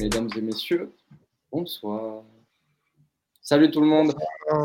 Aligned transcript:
Mesdames 0.00 0.30
et 0.34 0.40
messieurs, 0.40 0.92
bonsoir. 1.52 2.22
Salut 3.42 3.70
tout 3.70 3.82
le 3.82 3.86
monde, 3.86 4.14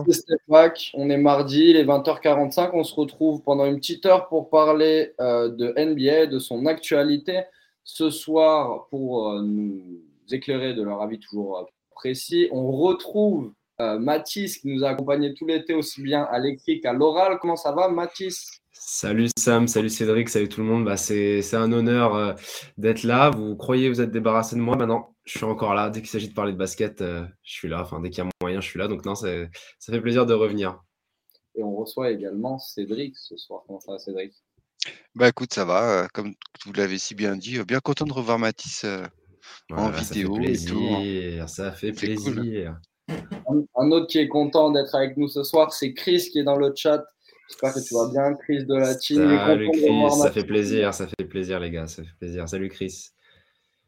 c'est 0.05 0.13
Stéphane, 0.13 0.71
on 0.93 1.09
est 1.09 1.17
mardi, 1.17 1.71
il 1.71 1.75
est 1.75 1.83
20h45, 1.83 2.69
on 2.71 2.85
se 2.85 2.95
retrouve 2.95 3.41
pendant 3.41 3.65
une 3.65 3.75
petite 3.75 4.05
heure 4.05 4.29
pour 4.29 4.49
parler 4.49 5.13
euh, 5.19 5.49
de 5.49 5.73
NBA, 5.77 6.27
de 6.27 6.39
son 6.39 6.65
actualité. 6.67 7.41
Ce 7.83 8.11
soir, 8.11 8.87
pour 8.89 9.29
euh, 9.29 9.41
nous 9.41 9.99
éclairer 10.31 10.73
de 10.73 10.83
leur 10.83 11.01
avis 11.01 11.19
toujours 11.19 11.57
euh, 11.57 11.63
précis, 11.91 12.47
on 12.51 12.71
retrouve 12.71 13.51
Mathis 13.77 14.59
qui 14.59 14.69
nous 14.69 14.85
a 14.85 14.91
accompagnés 14.91 15.33
tout 15.33 15.45
l'été 15.45 15.73
aussi 15.73 16.01
bien 16.01 16.23
à 16.23 16.39
l'écrit 16.39 16.79
qu'à 16.79 16.93
l'oral. 16.93 17.39
Comment 17.41 17.57
ça 17.57 17.73
va 17.73 17.89
Mathis? 17.89 18.61
Salut 18.71 19.27
Sam, 19.37 19.67
salut 19.67 19.89
Cédric, 19.89 20.29
salut 20.29 20.47
tout 20.47 20.61
le 20.61 20.67
monde. 20.67 20.85
Bah, 20.85 20.95
c'est 20.95 21.41
un 21.53 21.73
honneur 21.73 22.37
d'être 22.77 23.03
là. 23.03 23.31
Vous 23.31 23.57
croyez 23.57 23.89
vous 23.89 23.99
êtes 23.99 24.11
débarrassé 24.11 24.55
de 24.55 24.61
moi 24.61 24.77
Maintenant, 24.77 25.14
je 25.25 25.37
suis 25.37 25.45
encore 25.45 25.73
là. 25.73 25.89
Dès 25.89 26.01
qu'il 26.01 26.09
s'agit 26.09 26.29
de 26.29 26.33
parler 26.33 26.53
de 26.53 26.57
basket, 26.57 26.99
je 27.01 27.27
suis 27.43 27.67
là. 27.67 27.81
Enfin, 27.81 27.99
dès 27.99 28.09
qu'il 28.09 28.23
y 28.23 28.27
a 28.27 28.29
moyen, 28.41 28.61
je 28.61 28.67
suis 28.67 28.79
là. 28.79 28.87
Donc 28.87 29.05
non, 29.05 29.15
ça 29.15 29.27
fait 29.27 30.01
plaisir 30.01 30.25
de 30.25 30.33
revenir. 30.33 30.79
Et 31.55 31.63
on 31.63 31.75
reçoit 31.75 32.11
également 32.11 32.59
Cédric 32.59 33.17
ce 33.17 33.37
soir. 33.37 33.63
Comment 33.65 33.79
ça 33.79 33.93
va 33.93 33.99
Cédric? 33.99 34.33
Bah 35.15 35.29
écoute, 35.29 35.53
ça 35.53 35.65
va. 35.65 36.07
Comme 36.13 36.33
vous 36.65 36.73
l'avez 36.73 36.97
si 36.97 37.15
bien 37.15 37.35
dit, 37.35 37.59
bien 37.63 37.79
content 37.79 38.05
de 38.05 38.13
revoir 38.13 38.39
Mathis 38.39 38.85
en 39.71 39.89
vidéo. 39.89 40.37
Ça 41.47 41.71
fait 41.71 41.91
plaisir. 41.91 42.77
Un, 43.77 43.91
autre 43.91 44.07
qui 44.07 44.17
est 44.17 44.27
content 44.27 44.71
d'être 44.71 44.95
avec 44.95 45.15
nous 45.17 45.27
ce 45.27 45.43
soir, 45.43 45.71
c'est 45.71 45.93
Chris 45.93 46.29
qui 46.31 46.39
est 46.39 46.43
dans 46.43 46.57
le 46.57 46.73
chat. 46.75 47.03
J'espère 47.47 47.73
que 47.75 47.79
tu 47.79 47.93
vas 47.93 48.09
bien, 48.09 48.33
Chris 48.33 48.65
de 48.65 48.75
la 48.75 48.95
team. 48.95 49.17
Salut 49.17 49.69
Chris, 49.71 50.11
ça 50.19 50.31
fait 50.31 50.43
plaisir, 50.43 50.93
ça 50.93 51.07
fait 51.07 51.25
plaisir 51.25 51.59
les 51.59 51.69
gars, 51.69 51.85
ça 51.85 52.03
fait 52.03 52.17
plaisir. 52.19 52.49
Salut 52.49 52.69
Chris. 52.69 53.11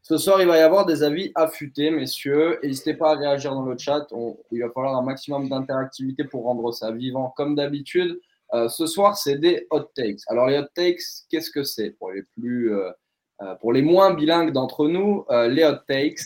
Ce 0.09 0.17
soir, 0.17 0.41
il 0.41 0.47
va 0.47 0.55
y 0.57 0.61
avoir 0.61 0.85
des 0.85 1.03
avis 1.03 1.33
affûtés, 1.35 1.91
messieurs. 1.91 2.61
N'hésitez 2.63 2.93
pas 2.93 3.11
à 3.11 3.15
réagir 3.15 3.53
dans 3.53 3.65
le 3.65 3.77
chat. 3.77 4.07
il 4.53 4.61
va 4.61 4.69
falloir 4.69 4.95
un 4.95 5.01
maximum 5.01 5.49
d'interactivité 5.49 6.23
pour 6.23 6.45
rendre 6.45 6.71
ça 6.71 6.93
vivant, 6.93 7.33
comme 7.35 7.55
d'habitude. 7.55 8.17
Euh, 8.53 8.69
ce 8.69 8.85
soir, 8.85 9.17
c'est 9.17 9.35
des 9.35 9.67
hot 9.69 9.91
takes. 9.93 10.21
Alors, 10.27 10.47
les 10.47 10.59
hot 10.59 10.67
takes, 10.73 11.01
qu'est-ce 11.29 11.51
que 11.51 11.63
c'est 11.63 11.89
pour 11.89 12.11
les 12.11 12.23
euh, 12.41 12.89
euh, 13.41 13.55
pour 13.55 13.73
les 13.73 13.81
moins 13.81 14.13
bilingues 14.13 14.53
d'entre 14.53 14.87
nous 14.87 15.25
Les 15.29 15.65
hot 15.65 15.83
takes, 15.85 16.21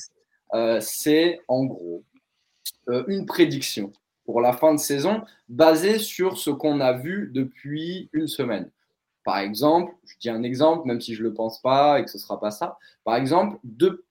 c'est 0.79 1.39
en 1.47 1.65
gros 1.65 2.03
une 3.07 3.25
prédiction 3.25 3.91
pour 4.25 4.41
la 4.41 4.53
fin 4.53 4.75
de 4.75 4.79
saison 4.79 5.23
basée 5.49 5.97
sur 5.97 6.37
ce 6.37 6.51
qu'on 6.51 6.81
a 6.81 6.93
vu 6.93 7.31
depuis 7.33 8.11
une 8.13 8.27
semaine. 8.27 8.69
Par 9.23 9.37
exemple, 9.39 9.93
je 10.05 10.15
dis 10.19 10.29
un 10.29 10.43
exemple, 10.43 10.87
même 10.87 11.01
si 11.01 11.13
je 11.13 11.23
ne 11.23 11.29
le 11.29 11.33
pense 11.33 11.61
pas 11.61 11.99
et 11.99 12.03
que 12.03 12.09
ce 12.09 12.17
ne 12.17 12.21
sera 12.21 12.39
pas 12.39 12.51
ça. 12.51 12.77
Par 13.03 13.15
exemple, 13.15 13.59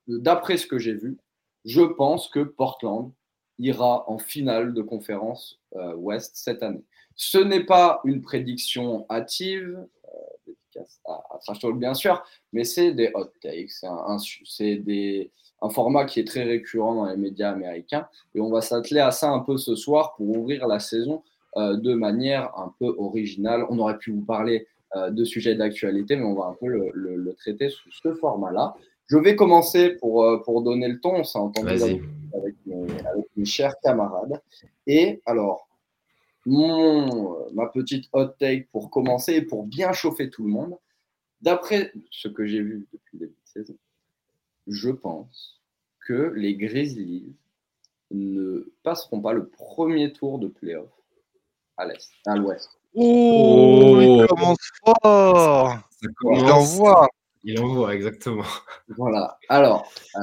d'après 0.06 0.56
ce 0.56 0.66
que 0.66 0.78
j'ai 0.78 0.94
vu, 0.94 1.18
je 1.64 1.82
pense 1.82 2.28
que 2.28 2.40
Portland 2.40 3.12
ira 3.58 4.08
en 4.10 4.18
finale 4.18 4.72
de 4.72 4.82
conférence 4.82 5.60
euh, 5.76 5.94
Ouest 5.94 6.32
cette 6.34 6.62
année. 6.62 6.84
Ce 7.16 7.38
n'est 7.38 7.64
pas 7.64 8.00
une 8.04 8.22
prédiction 8.22 9.04
hâtive, 9.10 9.86
euh, 10.76 10.80
à, 11.06 11.22
à 11.34 11.38
Trash 11.38 11.58
Talk 11.58 11.78
bien 11.78 11.94
sûr, 11.94 12.22
mais 12.52 12.64
c'est 12.64 12.92
des 12.92 13.10
hot 13.14 13.30
takes, 13.42 13.70
c'est 13.70 13.88
un 15.62 15.68
format 15.68 16.06
qui 16.06 16.20
est 16.20 16.26
très 16.26 16.44
récurrent 16.44 16.94
dans 16.94 17.04
les 17.04 17.16
médias 17.16 17.50
américains. 17.50 18.08
Et 18.34 18.40
on 18.40 18.50
va 18.50 18.62
s'atteler 18.62 19.00
à 19.00 19.10
ça 19.10 19.30
un 19.30 19.40
peu 19.40 19.58
ce 19.58 19.74
soir 19.76 20.14
pour 20.14 20.28
ouvrir 20.30 20.66
la 20.66 20.80
saison 20.80 21.22
euh, 21.56 21.76
de 21.76 21.94
manière 21.94 22.56
un 22.56 22.72
peu 22.78 22.94
originale. 22.98 23.66
On 23.68 23.78
aurait 23.78 23.98
pu 23.98 24.12
vous 24.12 24.24
parler 24.24 24.66
de 24.96 25.24
sujets 25.24 25.54
d'actualité, 25.54 26.16
mais 26.16 26.24
on 26.24 26.34
va 26.34 26.46
un 26.46 26.54
peu 26.54 26.66
le, 26.66 27.34
traiter 27.34 27.68
sous 27.68 27.90
ce 27.92 28.12
format-là. 28.14 28.74
Je 29.10 29.16
vais 29.16 29.34
commencer 29.34 29.90
pour, 29.96 30.24
euh, 30.24 30.38
pour 30.44 30.62
donner 30.62 30.88
le 30.88 31.00
ton. 31.00 31.16
On 31.16 31.24
s'est 31.24 31.38
entendu 31.38 31.68
avec, 31.68 32.00
avec, 32.32 32.54
mes, 33.36 33.44
chers 33.44 33.74
camarades. 33.80 34.40
Et 34.86 35.20
alors, 35.26 35.68
mon, 36.46 37.52
ma 37.52 37.66
petite 37.66 38.08
hot 38.12 38.28
take 38.38 38.68
pour 38.70 38.90
commencer 38.90 39.34
et 39.34 39.42
pour 39.42 39.66
bien 39.66 39.92
chauffer 39.92 40.30
tout 40.30 40.44
le 40.44 40.50
monde, 40.50 40.76
d'après 41.40 41.92
ce 42.10 42.28
que 42.28 42.46
j'ai 42.46 42.62
vu 42.62 42.86
depuis 42.92 43.18
le 43.18 43.26
début 43.26 43.38
de 43.42 43.48
saison, 43.48 43.76
je 44.68 44.90
pense 44.90 45.60
que 46.06 46.32
les 46.36 46.54
Grizzlies 46.54 47.34
ne 48.12 48.72
passeront 48.84 49.20
pas 49.20 49.32
le 49.32 49.48
premier 49.48 50.12
tour 50.12 50.38
de 50.38 50.46
playoff 50.46 50.90
à 51.76 51.86
l'est, 51.86 52.10
à 52.26 52.36
l'ouest. 52.36 52.79
Oh, 52.94 53.98
il 54.00 54.26
commence 54.26 54.58
fort 54.84 55.78
Il 56.24 56.44
envoie 56.50 57.08
Il 57.44 57.60
envoie, 57.60 57.94
exactement. 57.94 58.44
Voilà. 58.88 59.38
Alors, 59.48 59.90
euh, 60.16 60.20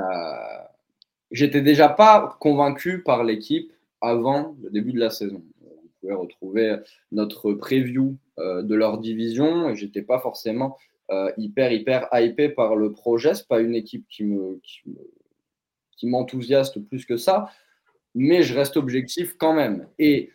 j'étais 1.32 1.62
déjà 1.62 1.90
pas 1.90 2.38
convaincu 2.40 3.04
par 3.04 3.24
l'équipe 3.24 3.72
avant 4.02 4.56
le 4.62 4.70
début 4.70 4.92
de 4.92 5.00
la 5.00 5.10
saison. 5.10 5.42
Vous 5.62 5.90
pouvez 6.02 6.14
retrouver 6.14 6.76
notre 7.12 7.54
preview 7.54 8.18
euh, 8.40 8.62
de 8.62 8.76
leur 8.76 8.98
division. 8.98 9.74
J'étais 9.74 10.02
pas 10.02 10.20
forcément 10.20 10.78
euh, 11.10 11.32
hyper, 11.38 11.72
hyper 11.72 12.10
hypé 12.14 12.50
par 12.50 12.76
le 12.76 12.92
projet. 12.92 13.34
Ce 13.34 13.44
pas 13.44 13.62
une 13.62 13.76
équipe 13.76 14.06
qui 14.10 14.26
me, 14.26 14.60
qui 15.98 16.08
m'enthousiaste 16.08 16.80
plus 16.80 17.06
que 17.06 17.18
ça, 17.18 17.50
mais 18.14 18.44
je 18.44 18.54
reste 18.54 18.78
objectif 18.78 19.36
quand 19.38 19.54
même. 19.54 19.88
Et 20.00 20.32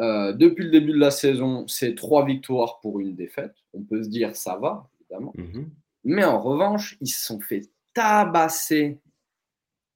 euh, 0.00 0.32
depuis 0.32 0.64
le 0.64 0.70
début 0.70 0.92
de 0.92 0.98
la 0.98 1.10
saison, 1.10 1.66
c'est 1.68 1.94
trois 1.94 2.24
victoires 2.24 2.80
pour 2.80 3.00
une 3.00 3.14
défaite. 3.14 3.54
On 3.72 3.82
peut 3.82 4.02
se 4.02 4.08
dire 4.08 4.34
ça 4.34 4.56
va, 4.56 4.88
évidemment. 5.00 5.32
Mhm. 5.36 5.70
Mais 6.04 6.24
en 6.24 6.40
revanche, 6.40 6.96
ils 7.00 7.08
se 7.08 7.24
sont 7.24 7.40
fait 7.40 7.62
tabasser 7.94 8.98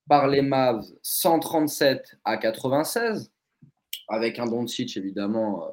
par 0.09 0.29
les 0.29 0.43
Mavs 0.43 0.85
137 1.03 2.19
à 2.25 2.37
96, 2.37 3.31
avec 4.09 4.39
un 4.39 4.47
Doncic 4.47 4.97
évidemment 4.97 5.67
euh, 5.67 5.71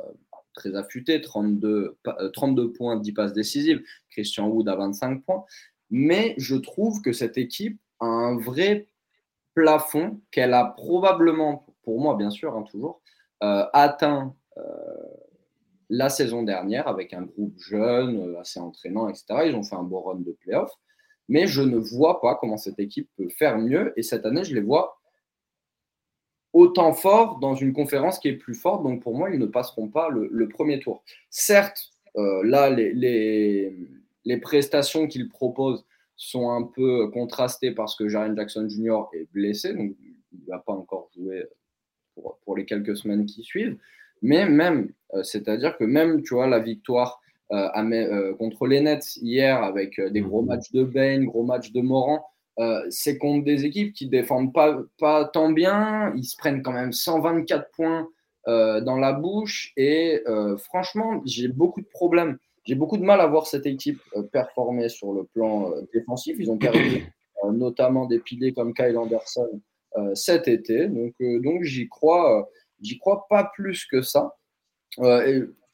très 0.54 0.76
affûté, 0.76 1.22
32, 1.22 1.98
32 2.34 2.64
euh, 2.64 2.74
points, 2.74 2.98
10 2.98 3.14
passes 3.14 3.34
décisives, 3.34 3.82
Christian 4.10 4.48
Wood 4.48 4.68
à 4.68 4.76
25 4.76 5.24
points. 5.24 5.46
Mais 5.90 6.34
je 6.38 6.56
trouve 6.56 7.02
que 7.02 7.14
cette 7.14 7.38
équipe 7.38 7.80
a 8.00 8.06
un 8.06 8.38
vrai 8.38 8.88
plafond 9.54 10.20
qu'elle 10.32 10.54
a 10.54 10.66
probablement, 10.66 11.66
pour 11.84 12.02
moi 12.02 12.16
bien 12.16 12.30
sûr, 12.30 12.56
hein, 12.56 12.64
toujours, 12.64 13.02
atteint 13.42 14.36
euh, 14.58 14.62
la 15.90 16.10
saison 16.10 16.44
dernière 16.44 16.88
avec 16.88 17.14
un 17.14 17.24
groupe 17.24 17.60
jeune, 17.60 18.36
assez 18.40 18.60
entraînant, 18.60 19.08
etc. 19.08 19.26
Ils 19.46 19.56
ont 19.56 19.64
fait 19.64 19.76
un 19.76 19.84
beau 19.84 20.02
run 20.02 20.20
de 20.20 20.32
playoff. 20.32 20.72
Mais 21.28 21.48
je 21.48 21.62
ne 21.62 21.78
vois 21.78 22.22
pas 22.22 22.36
comment 22.36 22.58
cette 22.58 22.80
équipe 22.80 23.10
peut 23.18 23.30
faire 23.30 23.58
mieux. 23.58 23.94
Et 23.98 24.04
cette 24.04 24.26
année, 24.26 24.44
je 24.44 24.56
les 24.56 24.62
vois 24.62 25.00
autant 26.54 26.94
fort 26.94 27.40
dans 27.40 27.54
une 27.54 27.74
conférence 27.74 28.18
qui 28.18 28.30
est 28.30 28.38
plus 28.38 28.56
forte. 28.56 28.84
Donc 28.84 29.04
pour 29.04 29.16
moi, 29.16 29.30
ils 29.30 29.40
ne 29.40 29.46
passeront 29.46 29.90
pas 29.90 30.10
le, 30.10 30.48
premier 30.48 30.80
tour. 30.80 31.04
Certes, 31.30 31.92
euh, 32.16 32.44
là, 32.44 32.70
les, 32.70 32.94
les, 34.24 34.38
prestations 34.38 35.08
qu'ils 35.08 35.30
proposent 35.30 35.86
sont 36.16 36.50
un 36.50 36.64
peu 36.64 37.10
contrastées 37.10 37.72
parce 37.72 37.96
que 37.96 38.08
Jaren 38.08 38.36
Jackson 38.36 38.68
Jr. 38.70 39.04
est 39.14 39.28
blessé, 39.34 39.74
donc 39.74 39.96
il 40.32 40.40
ne 40.46 40.48
va 40.48 40.60
pas 40.60 40.74
encore 40.74 41.10
jouer 41.16 41.46
pour, 42.16 42.40
pour, 42.44 42.56
les 42.56 42.66
quelques 42.66 42.98
semaines 42.98 43.26
qui 43.26 43.44
suivent. 43.44 43.78
Mais 44.22 44.48
même, 44.48 44.90
euh, 45.14 45.24
c'est-à-dire 45.24 45.78
que 45.78 45.84
même, 45.84 46.24
tu 46.24 46.34
vois, 46.34 46.48
la 46.48 46.60
victoire 46.60 47.22
euh, 47.52 48.34
contre 48.36 48.66
les 48.66 48.82
Nets 48.82 49.18
hier 49.18 49.62
avec 49.62 50.02
des 50.02 50.22
gros 50.22 50.42
mmh. 50.42 50.48
matchs 50.48 50.72
de 50.72 50.84
Bain, 50.84 51.24
gros 51.24 51.44
matchs 51.44 51.72
de 51.72 51.82
Moran, 51.82 52.26
euh, 52.60 52.86
c'est 52.90 53.18
contre 53.18 53.44
des 53.44 53.66
équipes 53.66 53.94
qui 53.94 54.08
défendent 54.08 54.54
pas, 54.54 54.78
pas 54.98 55.26
tant 55.26 55.52
bien. 55.52 56.14
Ils 56.16 56.24
se 56.24 56.38
prennent 56.38 56.62
quand 56.62 56.72
même 56.72 56.94
124 56.94 57.70
points 57.72 58.08
euh, 58.48 58.82
dans 58.82 58.98
la 58.98 59.14
bouche. 59.14 59.74
Et 59.78 60.22
euh, 60.28 60.58
franchement, 60.58 61.22
j'ai 61.26 61.48
beaucoup 61.48 61.82
de 61.82 61.88
problèmes. 61.88 62.38
J'ai 62.64 62.76
beaucoup 62.76 62.98
de 62.98 63.04
mal 63.04 63.22
à 63.22 63.28
voir 63.28 63.46
cette 63.46 63.66
équipe 63.66 64.02
performer 64.32 64.90
sur 64.90 65.14
le 65.14 65.24
plan 65.24 65.72
défensif. 65.94 66.38
Ils 66.40 66.50
ont 66.50 66.58
perdu 66.58 67.12
notamment 67.52 68.06
des 68.06 68.20
piliers 68.20 68.54
comme 68.54 68.74
Kyle 68.74 68.98
Anderson 68.98 69.62
cet 70.14 70.48
été. 70.48 70.88
Donc, 70.88 71.14
donc 71.20 71.64
j'y 71.64 71.88
crois, 71.88 72.50
j'y 72.82 72.98
crois 72.98 73.26
pas 73.30 73.50
plus 73.56 73.86
que 73.86 74.02
ça. 74.02 74.36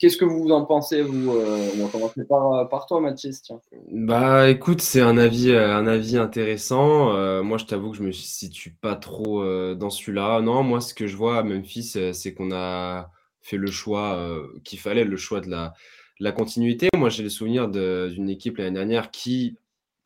Qu'est-ce 0.02 0.18
que 0.18 0.26
vous 0.26 0.50
en 0.50 0.66
pensez, 0.66 1.04
vous 1.04 1.30
euh, 1.30 1.70
On 1.76 1.86
va 1.86 1.92
commencer 1.92 2.26
par, 2.26 2.68
par 2.70 2.88
toi, 2.88 3.00
Mathis. 3.00 3.44
Tiens. 3.44 3.62
Bah, 3.92 4.50
écoute, 4.50 4.82
c'est 4.82 5.00
un 5.00 5.16
avis, 5.16 5.52
euh, 5.52 5.76
un 5.76 5.86
avis 5.86 6.18
intéressant. 6.18 7.14
Euh, 7.14 7.44
moi, 7.44 7.60
je 7.60 7.66
t'avoue 7.66 7.92
que 7.92 7.98
je 7.98 8.02
me 8.02 8.12
situe 8.12 8.72
pas 8.72 8.96
trop 8.96 9.46
dans 9.76 9.92
celui-là. 9.92 10.42
Non, 10.42 10.64
moi, 10.64 10.82
ce 10.82 10.96
que 10.96 11.06
je 11.06 11.16
vois 11.16 11.38
à 11.38 11.44
Memphis, 11.44 11.96
c'est 12.14 12.34
qu'on 12.34 12.52
a 12.52 13.12
fait 13.42 13.58
le 13.58 13.70
choix 13.70 14.28
qu'il 14.64 14.80
fallait, 14.80 15.04
le 15.04 15.18
choix 15.18 15.40
de 15.40 15.52
la, 15.52 15.76
la 16.20 16.32
continuité. 16.32 16.90
Moi, 16.98 17.10
j'ai 17.10 17.22
le 17.22 17.30
souvenir 17.30 17.70
d'une 17.70 18.28
équipe 18.28 18.58
l'année 18.58 18.72
dernière 18.72 19.12
qui, 19.12 19.56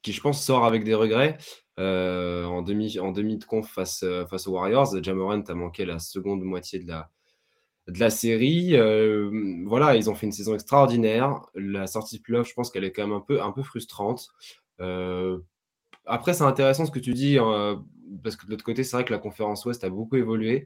qui, 0.02 0.12
je 0.12 0.20
pense, 0.20 0.44
sort 0.44 0.66
avec 0.66 0.84
des 0.84 0.94
regrets. 0.94 1.38
En, 1.78 2.62
demi, 2.62 3.00
en 3.00 3.12
demi 3.12 3.38
de 3.38 3.46
conf 3.46 3.70
face, 3.70 4.06
face 4.30 4.48
aux 4.48 4.54
Warriors, 4.54 5.02
Jamorant 5.04 5.42
a 5.42 5.54
manqué 5.54 5.86
la 5.86 6.00
seconde 6.00 6.44
moitié 6.44 6.80
de 6.80 6.88
la, 6.88 7.10
de 7.88 8.00
la 8.00 8.10
série. 8.10 8.76
Euh, 8.76 9.64
voilà, 9.66 9.96
ils 9.96 10.10
ont 10.10 10.16
fait 10.16 10.26
une 10.26 10.32
saison 10.32 10.54
extraordinaire. 10.54 11.42
La 11.56 11.88
sortie 11.88 12.18
de 12.18 12.24
playoff, 12.24 12.48
je 12.48 12.54
pense 12.54 12.72
qu'elle 12.72 12.84
est 12.84 12.92
quand 12.92 13.04
même 13.04 13.16
un 13.16 13.22
peu, 13.22 13.42
un 13.42 13.52
peu 13.52 13.64
frustrante. 13.64 14.30
Euh, 14.82 15.40
après, 16.06 16.34
c'est 16.34 16.44
intéressant 16.44 16.86
ce 16.86 16.92
que 16.92 17.00
tu 17.00 17.14
dis. 17.14 17.38
Hein. 17.38 17.84
parce 18.24 18.36
que 18.36 18.46
de 18.46 18.52
l'autre 18.52 18.64
côté, 18.64 18.84
c'est 18.84 18.96
vrai 18.98 19.06
que 19.06 19.14
la 19.14 19.20
conférence 19.20 19.66
Ouest 19.66 19.84
a 19.84 19.90
beaucoup 19.90 20.16
évolué. 20.16 20.66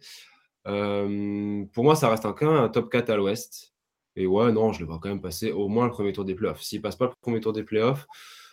Euh, 0.68 1.66
pour 1.74 1.84
moi, 1.84 1.96
ça 1.96 2.10
reste 2.10 2.26
un 2.26 2.70
top 2.70 2.92
4 2.92 3.10
à 3.10 3.18
l'Ouest. 3.18 3.74
Et 4.16 4.28
ouais, 4.28 4.52
non, 4.52 4.74
je 4.74 4.82
le 4.82 4.86
vois 4.86 5.00
quand 5.02 5.10
même 5.10 5.22
passer 5.22 5.52
au 5.52 5.68
moins 5.68 5.86
le 5.86 5.92
premier 5.92 6.14
tour 6.14 6.26
des 6.26 6.36
playoffs. 6.36 6.62
S'il 6.62 6.82
passe 6.82 6.96
pas 6.96 7.06
le 7.06 7.12
premier 7.22 7.40
tour 7.40 7.54
des 7.54 7.64
playoffs, 7.64 8.08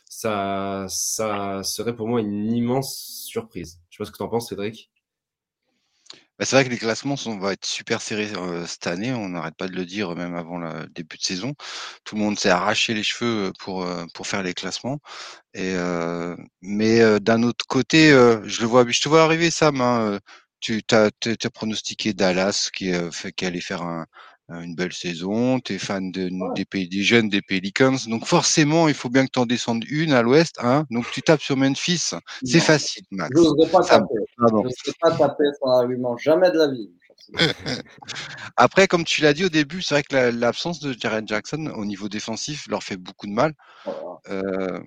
ça, 0.09 0.87
ça 0.89 1.63
serait 1.63 1.95
pour 1.95 2.09
moi 2.09 2.21
une 2.21 2.53
immense 2.53 3.27
surprise. 3.29 3.81
Je 3.91 3.97
sais 3.97 3.99
pas 3.99 4.05
ce 4.07 4.13
que 4.13 4.17
tu 4.17 4.23
en 4.23 4.29
penses, 4.29 4.49
Cédric. 4.49 4.91
Bah, 6.39 6.45
c'est 6.45 6.55
vrai 6.55 6.65
que 6.65 6.71
les 6.71 6.79
classements 6.79 7.17
sont, 7.17 7.39
vont 7.39 7.51
être 7.51 7.65
super 7.65 8.03
serrés 8.03 8.31
cette 8.67 8.87
année. 8.87 9.13
On 9.13 9.31
n'arrête 9.31 9.57
pas 9.57 9.69
de 9.69 9.75
le 9.75 9.87
dire, 9.87 10.15
même 10.15 10.37
avant 10.37 10.59
le 10.59 10.87
début 10.89 11.17
de 11.17 11.23
saison. 11.23 11.55
Tout 12.05 12.15
le 12.15 12.21
monde 12.21 12.39
s'est 12.39 12.51
arraché 12.51 12.95
les 12.95 13.03
cheveux 13.03 13.53
pour, 13.59 13.87
pour 14.15 14.27
faire 14.27 14.43
les 14.43 14.55
classements. 14.55 15.01
Et, 15.55 15.75
mais 16.61 17.21
d'un 17.21 17.43
autre 17.43 17.67
côté, 17.67 18.11
je 18.11 18.61
le 18.61 18.67
vois, 18.67 18.85
je 18.87 19.01
te 19.01 19.09
vois 19.09 19.23
arriver, 19.23 19.51
Sam. 19.51 19.81
Hein, 19.81 20.21
tu 20.61 20.83
as, 20.93 21.11
as, 21.27 21.51
pronostiqué 21.51 22.13
Dallas 22.13 22.71
qui, 22.73 22.93
fait, 23.13 23.33
qui 23.33 23.47
allait 23.47 23.61
faire 23.61 23.83
un, 23.83 24.07
une 24.49 24.75
belle 24.75 24.93
saison, 24.93 25.59
tu 25.61 25.75
es 25.75 25.79
fan 25.79 26.13
de, 26.13 26.31
des, 26.55 26.65
pays, 26.65 26.89
des 26.89 27.03
jeunes 27.03 27.29
des 27.29 27.43
Pelicans, 27.43 27.97
donc 28.07 28.27
forcément, 28.27 28.89
il 28.89 28.95
faut 28.95 29.09
bien 29.09 29.27
que 29.27 29.33
tu 29.33 29.39
en 29.39 29.47
descendes 29.47 29.85
une 29.89 30.13
à 30.13 30.23
l'ouest, 30.23 30.57
hein 30.61 30.87
donc 30.91 31.11
tu 31.11 31.23
tapes 31.23 31.43
sur 31.43 31.57
Memphis, 31.57 32.11
c'est 32.45 32.61
facile, 32.61 33.05
Max. 33.11 33.31
Je 33.35 33.43
n'oserais 33.43 33.71
pas 33.71 33.83
taper, 33.83 34.15
je 34.39 34.93
pas 35.01 35.11
taper 35.13 35.45
sans 35.61 35.81
argument, 35.81 36.17
jamais 36.17 36.51
de 36.51 36.59
la 36.59 36.69
vie. 36.69 36.91
Après, 38.57 38.87
comme 38.87 39.05
tu 39.05 39.23
l'as 39.23 39.33
dit 39.33 39.45
au 39.45 39.49
début, 39.49 39.83
c'est 39.83 39.95
vrai 39.95 40.03
que 40.03 40.15
l'absence 40.15 40.81
de 40.81 40.95
Jared 40.99 41.27
Jackson 41.27 41.73
au 41.75 41.85
niveau 41.85 42.09
défensif 42.09 42.69
leur 42.69 42.83
fait 42.83 42.97
beaucoup 42.97 43.27
de 43.27 43.33
mal. 43.33 43.55
Euh, 44.29 44.81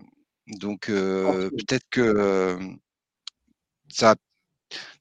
donc 0.47 0.89
euh, 0.89 1.49
peut-être 1.49 1.85
que 1.89 2.01
euh, 2.01 2.59
ça 3.89 4.15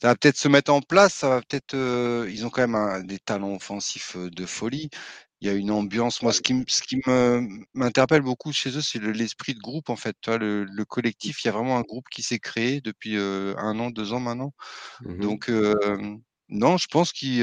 ça 0.00 0.08
va 0.08 0.16
peut-être 0.16 0.36
se 0.36 0.48
mettre 0.48 0.72
en 0.72 0.80
place, 0.80 1.14
ça 1.14 1.28
va 1.28 1.40
peut-être. 1.40 1.74
Euh, 1.74 2.28
ils 2.30 2.46
ont 2.46 2.50
quand 2.50 2.66
même 2.66 3.06
des 3.06 3.18
talents 3.18 3.54
offensifs 3.54 4.16
euh, 4.16 4.30
de 4.30 4.46
folie. 4.46 4.90
Il 5.40 5.46
y 5.48 5.50
a 5.50 5.54
une 5.54 5.70
ambiance. 5.70 6.22
Moi, 6.22 6.32
ce 6.32 6.40
qui, 6.40 6.64
ce 6.66 6.82
qui 6.82 7.00
m'interpelle 7.74 8.22
beaucoup 8.22 8.52
chez 8.52 8.70
eux, 8.76 8.80
c'est 8.80 9.00
l'esprit 9.00 9.54
de 9.54 9.60
groupe, 9.60 9.88
en 9.88 9.94
fait. 9.94 10.16
Tu 10.20 10.30
vois, 10.30 10.38
le, 10.38 10.84
collectif, 10.84 11.44
il 11.44 11.46
y 11.46 11.50
a 11.50 11.52
vraiment 11.52 11.78
un 11.78 11.82
groupe 11.82 12.06
qui 12.10 12.22
s'est 12.22 12.40
créé 12.40 12.80
depuis 12.80 13.16
euh, 13.16 13.54
un 13.56 13.78
an, 13.78 13.90
deux 13.90 14.12
ans 14.12 14.18
maintenant. 14.20 14.52
Mmh 15.02 15.20
Donc, 15.20 15.50
non, 16.48 16.76
je 16.76 16.86
pense 16.88 17.12
qu'ils. 17.12 17.42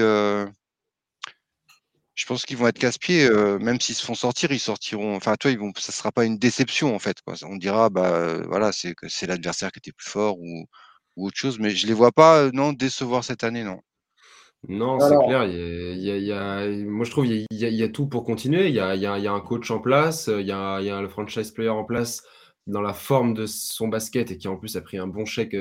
je 2.16 2.26
pense 2.28 2.46
qu'ils 2.46 2.58
vont 2.58 2.68
être 2.68 2.80
casse-pieds, 2.80 3.30
même 3.60 3.80
s'ils 3.80 3.96
se 3.96 4.06
font 4.06 4.16
sortir, 4.16 4.52
ils 4.52 4.60
sortiront. 4.60 5.16
Enfin, 5.16 5.36
toi, 5.36 5.52
ils 5.52 5.60
vont. 5.60 5.72
Ça 5.78 5.94
sera 5.94 6.12
pas 6.12 6.26
une 6.26 6.38
déception 6.38 6.94
en 6.96 7.00
fait. 7.00 7.22
Quoi. 7.22 7.36
On 7.44 7.56
dira, 7.56 7.90
bah 7.90 8.40
voilà, 8.48 8.74
c'est 8.74 8.94
que 8.94 9.08
c'est 9.08 9.28
l'adversaire 9.28 9.72
qui 9.72 9.80
était 9.80 9.94
plus 9.94 10.10
fort 10.10 10.38
ou, 10.40 10.68
ou 11.16 11.28
autre 11.28 11.38
chose, 11.38 11.60
mais 11.60 11.72
je 11.72 11.88
les 11.88 11.94
vois 11.94 12.12
pas 12.12 12.52
non 12.52 12.74
décevoir 12.74 13.24
cette 13.24 13.44
année, 13.44 13.64
non. 13.64 13.80
Non, 14.68 15.00
c'est 15.00 15.16
clair. 15.28 15.46
Il 15.46 16.02
y 16.02 16.32
a, 16.32 16.68
moi, 16.86 17.06
je 17.06 17.12
trouve 17.12 17.26
qu'il 17.26 17.46
y, 17.52 17.56
y, 17.56 17.84
a 17.84 17.90
tout 17.90 18.08
pour 18.08 18.24
continuer. 18.24 18.68
Il 18.68 18.74
y 18.74 18.80
a, 18.80 18.96
y 18.96 19.06
a, 19.06 19.32
un 19.32 19.42
coach 19.42 19.70
en 19.70 19.80
place, 19.80 20.28
il 20.28 20.48
y 20.48 20.52
a, 20.52 20.82
y 20.82 20.90
a 20.90 21.02
le 21.02 21.08
franchise 21.08 21.52
player 21.52 21.70
en 21.70 21.84
place 21.84 22.24
dans 22.66 22.82
la 22.82 22.94
forme 22.94 23.36
de 23.36 23.46
son 23.46 23.90
basket 23.90 24.32
et 24.32 24.38
qui 24.38 24.48
en 24.48 24.58
plus 24.58 24.76
a 24.76 24.82
pris 24.82 24.98
un 24.98 25.06
bon 25.06 25.26
chèque 25.26 25.56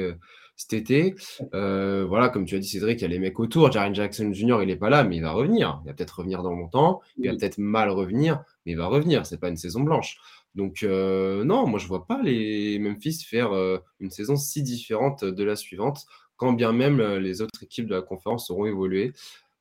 cet 0.56 0.72
été. 0.72 1.14
Euh, 1.54 2.04
voilà, 2.08 2.28
comme 2.28 2.44
tu 2.44 2.54
as 2.54 2.58
dit, 2.58 2.68
Cédric, 2.68 3.00
il 3.00 3.02
y 3.02 3.04
a 3.04 3.08
les 3.08 3.18
mecs 3.18 3.38
autour. 3.40 3.72
Jaren 3.72 3.94
Jackson 3.94 4.32
Jr., 4.32 4.58
il 4.62 4.68
n'est 4.68 4.76
pas 4.76 4.90
là, 4.90 5.04
mais 5.04 5.16
il 5.16 5.22
va 5.22 5.32
revenir. 5.32 5.80
Il 5.84 5.88
va 5.88 5.94
peut-être 5.94 6.18
revenir 6.18 6.42
dans 6.42 6.52
longtemps. 6.52 7.00
Il 7.18 7.30
va 7.30 7.36
peut-être 7.36 7.58
mal 7.58 7.90
revenir, 7.90 8.42
mais 8.64 8.72
il 8.72 8.78
va 8.78 8.86
revenir. 8.86 9.26
C'est 9.26 9.38
pas 9.38 9.48
une 9.48 9.56
saison 9.56 9.80
blanche. 9.80 10.18
Donc, 10.54 10.82
euh, 10.82 11.44
non, 11.44 11.66
moi, 11.66 11.78
je 11.78 11.88
vois 11.88 12.06
pas 12.06 12.22
les 12.22 12.78
Memphis 12.78 13.24
faire 13.24 13.52
euh, 13.52 13.78
une 13.98 14.10
saison 14.10 14.36
si 14.36 14.62
différente 14.62 15.24
de 15.24 15.44
la 15.44 15.56
suivante, 15.56 16.06
quand 16.36 16.52
bien 16.52 16.72
même 16.72 17.00
euh, 17.00 17.18
les 17.18 17.42
autres 17.42 17.62
équipes 17.62 17.86
de 17.86 17.94
la 17.94 18.02
conférence 18.02 18.50
auront 18.50 18.66
évolué. 18.66 19.12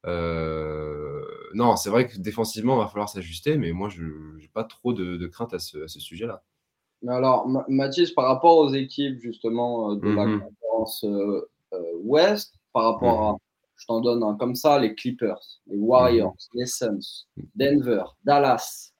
non, 0.05 1.75
c'est 1.75 1.89
vrai 1.89 2.07
que 2.07 2.17
défensivement, 2.17 2.75
il 2.75 2.83
va 2.83 2.87
falloir 2.87 3.09
s'ajuster, 3.09 3.57
mais 3.57 3.71
moi, 3.71 3.89
je 3.89 4.03
n'ai 4.03 4.47
pas 4.53 4.63
trop 4.63 4.93
de, 4.93 5.25
crainte 5.27 5.53
à 5.53 5.59
ce, 5.59 5.87
sujet-là. 5.87 6.43
Alors, 7.07 7.47
Mathis, 7.67 8.11
par 8.11 8.25
rapport 8.25 8.57
aux 8.57 8.73
équipes 8.73 9.19
justement 9.19 9.95
de 9.95 10.09
la 10.09 10.25
mmh 10.25 10.41
conférence 10.41 11.05
Ouest, 12.03 12.53
par 12.71 12.93
rapport 12.93 13.29
à, 13.29 13.33
mmh 13.33 13.37
je 13.75 13.87
t'en 13.87 13.99
donne 13.99 14.23
un 14.23 14.35
comme 14.35 14.55
ça, 14.55 14.79
les 14.79 14.93
Clippers, 14.95 15.41
les 15.67 15.75
Warriors, 15.75 16.35
mmh 16.53 16.59
les 16.59 16.65
Suns, 16.67 17.25
Denver, 17.55 18.03
Dallas, 18.23 18.93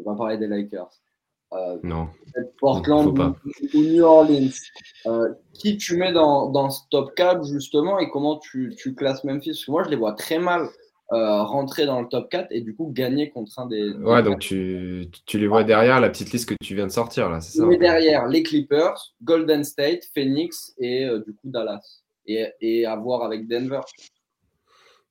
je 0.00 0.10
vais 0.10 0.12
pas 0.12 0.16
parler 0.16 0.38
des 0.38 0.46
Lakers. 0.46 0.90
Euh, 1.52 1.78
non. 1.82 2.08
Portland 2.60 3.18
ou, 3.74 3.78
New 3.78 4.04
Orleans. 4.04 4.50
Euh, 5.06 5.34
qui 5.52 5.76
tu 5.76 5.96
mets 5.96 6.12
dans, 6.12 6.48
dans, 6.48 6.70
ce 6.70 6.82
top 6.90 7.14
4 7.16 7.44
justement 7.44 7.98
et 7.98 8.08
comment 8.10 8.38
tu, 8.38 8.74
tu, 8.78 8.94
classes 8.94 9.24
Memphis? 9.24 9.50
Parce 9.50 9.64
que 9.64 9.70
moi 9.70 9.82
je 9.84 9.90
les 9.90 9.96
vois 9.96 10.12
très 10.12 10.38
mal 10.38 10.68
euh, 11.12 11.42
rentrer 11.42 11.86
dans 11.86 12.00
le 12.00 12.06
top 12.06 12.30
4 12.30 12.48
et 12.50 12.60
du 12.60 12.76
coup 12.76 12.92
gagner 12.92 13.30
contre 13.30 13.58
un 13.58 13.66
des. 13.66 13.90
Ouais, 13.94 14.22
donc 14.22 14.38
tu, 14.38 15.08
tu, 15.26 15.38
les 15.38 15.48
vois 15.48 15.64
derrière 15.64 16.00
la 16.00 16.08
petite 16.08 16.30
liste 16.32 16.48
que 16.48 16.54
tu 16.62 16.76
viens 16.76 16.86
de 16.86 16.92
sortir 16.92 17.28
là, 17.28 17.40
c'est 17.40 17.58
ça 17.58 17.66
Mais 17.66 17.78
derrière 17.78 18.28
les 18.28 18.44
Clippers, 18.44 19.12
Golden 19.22 19.64
State, 19.64 20.04
Phoenix 20.14 20.72
et 20.78 21.08
du 21.26 21.34
coup 21.34 21.48
Dallas. 21.48 22.02
Et, 22.26 22.46
et 22.60 22.86
à 22.86 22.94
voir 22.94 23.24
avec 23.24 23.48
Denver. 23.48 23.80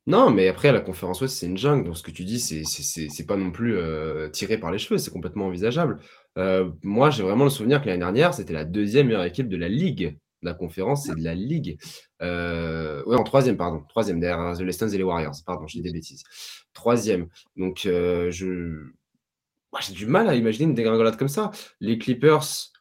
Non, 0.09 0.31
mais 0.31 0.47
après, 0.47 0.71
la 0.71 0.81
conférence 0.81 1.21
Ouest, 1.21 1.38
c'est 1.38 1.45
une 1.45 1.57
jungle. 1.57 1.83
Donc, 1.85 1.95
ce 1.95 2.01
que 2.01 2.09
tu 2.09 2.23
dis, 2.23 2.39
c'est 2.39 3.25
pas 3.27 3.35
non 3.35 3.51
plus 3.51 3.77
euh, 3.77 4.27
tiré 4.29 4.57
par 4.57 4.71
les 4.71 4.79
cheveux. 4.79 4.97
C'est 4.97 5.11
complètement 5.11 5.45
envisageable. 5.45 6.00
Euh, 6.39 6.71
moi, 6.81 7.11
j'ai 7.11 7.21
vraiment 7.21 7.44
le 7.44 7.51
souvenir 7.51 7.79
que 7.79 7.85
l'année 7.85 8.00
dernière, 8.00 8.33
c'était 8.33 8.53
la 8.53 8.65
deuxième 8.65 9.06
meilleure 9.06 9.23
équipe 9.23 9.47
de 9.47 9.56
la 9.56 9.69
Ligue. 9.69 10.17
La 10.41 10.56
conférence, 10.56 11.06
c'est 11.06 11.13
de 11.13 11.23
la 11.23 11.35
Ligue. 11.35 11.77
Euh, 12.23 13.03
en 13.06 13.23
troisième, 13.23 13.56
pardon. 13.56 13.83
Troisième, 13.88 14.19
derrière 14.19 14.51
les 14.59 14.71
Stones 14.71 14.91
et 14.91 14.97
les 14.97 15.03
Warriors. 15.03 15.35
Pardon, 15.45 15.65
dis 15.65 15.83
des 15.83 15.91
bêtises. 15.91 16.23
Troisième. 16.73 17.27
Donc, 17.56 17.81
je... 17.83 18.31
j'ai 18.31 19.94
du 19.94 20.07
mal 20.07 20.27
à 20.27 20.33
imaginer 20.33 20.65
une 20.65 20.73
dégringolade 20.73 21.17
comme 21.17 21.27
ça. 21.27 21.51
Les 21.81 22.00
Clippers, 22.00 22.71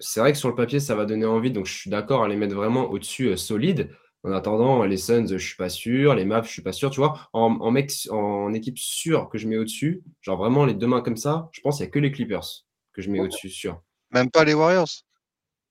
c'est 0.00 0.18
vrai 0.18 0.32
que 0.32 0.38
sur 0.38 0.48
le 0.48 0.56
papier, 0.56 0.80
ça 0.80 0.96
va 0.96 1.04
donner 1.04 1.26
envie. 1.26 1.52
Donc, 1.52 1.66
je 1.66 1.74
suis 1.74 1.90
d'accord 1.90 2.24
à 2.24 2.28
les 2.28 2.34
mettre 2.34 2.56
vraiment 2.56 2.90
au-dessus 2.90 3.36
solide. 3.36 3.88
En 4.24 4.32
attendant, 4.32 4.84
les 4.84 4.96
Suns, 4.96 5.26
je 5.26 5.36
suis 5.36 5.56
pas 5.56 5.68
sûr. 5.68 6.14
Les 6.14 6.24
Maps, 6.24 6.42
je 6.42 6.50
suis 6.50 6.62
pas 6.62 6.72
sûr. 6.72 6.90
Tu 6.90 7.00
vois, 7.00 7.28
en, 7.32 7.70
mec, 7.70 7.92
en 8.10 8.52
équipe 8.54 8.78
sûre 8.78 9.28
que 9.28 9.38
je 9.38 9.48
mets 9.48 9.58
au-dessus, 9.58 10.02
genre 10.20 10.38
vraiment 10.38 10.64
les 10.64 10.74
deux 10.74 10.86
mains 10.86 11.00
comme 11.00 11.16
ça, 11.16 11.48
je 11.52 11.60
pense 11.60 11.78
qu'il 11.78 11.84
n'y 11.84 11.88
a 11.88 11.92
que 11.92 11.98
les 11.98 12.12
Clippers 12.12 12.64
que 12.92 13.02
je 13.02 13.10
mets 13.10 13.20
au-dessus, 13.20 13.48
sûr. 13.48 13.82
Même 14.10 14.30
pas 14.30 14.44
les 14.44 14.54
Warriors 14.54 14.88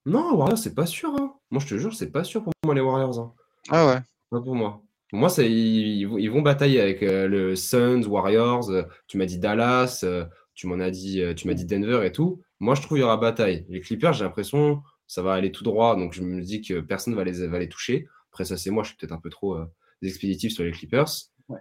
Non, 0.05 0.35
Warriors, 0.35 0.57
c'est 0.57 0.75
pas 0.75 0.85
sûr. 0.85 1.09
Hein. 1.09 1.35
Moi, 1.51 1.61
je 1.61 1.67
te 1.67 1.77
jure, 1.77 1.93
c'est 1.93 2.11
pas 2.11 2.23
sûr 2.23 2.43
pour 2.43 2.51
moi, 2.65 2.75
les 2.75 2.81
Warriors. 2.81 3.19
Hein. 3.19 3.33
Ah 3.69 3.87
ouais 3.87 4.01
Pas 4.31 4.41
pour 4.41 4.55
moi. 4.55 4.81
Pour 5.09 5.19
moi, 5.19 5.29
ils, 5.37 6.01
ils, 6.01 6.31
vont 6.31 6.41
batailler 6.41 6.81
avec 6.81 7.03
euh, 7.03 7.27
le 7.27 7.55
Suns, 7.55 8.03
Warriors. 8.07 8.69
Euh, 8.71 8.83
tu 9.07 9.17
m'as 9.17 9.25
dit 9.25 9.37
Dallas, 9.37 10.01
euh, 10.03 10.25
tu 10.55 10.67
m'en 10.67 10.79
as 10.79 10.89
dit, 10.89 11.21
tu 11.35 11.47
m'as 11.47 11.53
dit 11.53 11.65
Denver 11.65 12.05
et 12.05 12.11
tout. 12.11 12.41
Moi, 12.59 12.75
je 12.75 12.81
trouve 12.81 12.97
qu'il 12.97 13.01
y 13.01 13.05
aura 13.05 13.17
bataille. 13.17 13.65
Les 13.69 13.81
Clippers, 13.81 14.13
j'ai 14.13 14.23
l'impression 14.23 14.81
ça 15.11 15.21
va 15.21 15.33
aller 15.33 15.51
tout 15.51 15.65
droit, 15.65 15.97
donc 15.97 16.13
je 16.13 16.21
me 16.21 16.41
dis 16.41 16.61
que 16.61 16.79
personne 16.79 17.15
va 17.15 17.25
les, 17.25 17.45
va 17.45 17.59
les 17.59 17.67
toucher. 17.67 18.07
Après, 18.31 18.45
ça, 18.45 18.57
c'est 18.57 18.69
moi, 18.69 18.83
je 18.83 18.89
suis 18.89 18.97
peut-être 18.97 19.11
un 19.11 19.19
peu 19.19 19.29
trop 19.29 19.55
euh, 19.55 19.65
expéditif 20.01 20.53
sur 20.53 20.63
les 20.63 20.71
Clippers. 20.71 21.07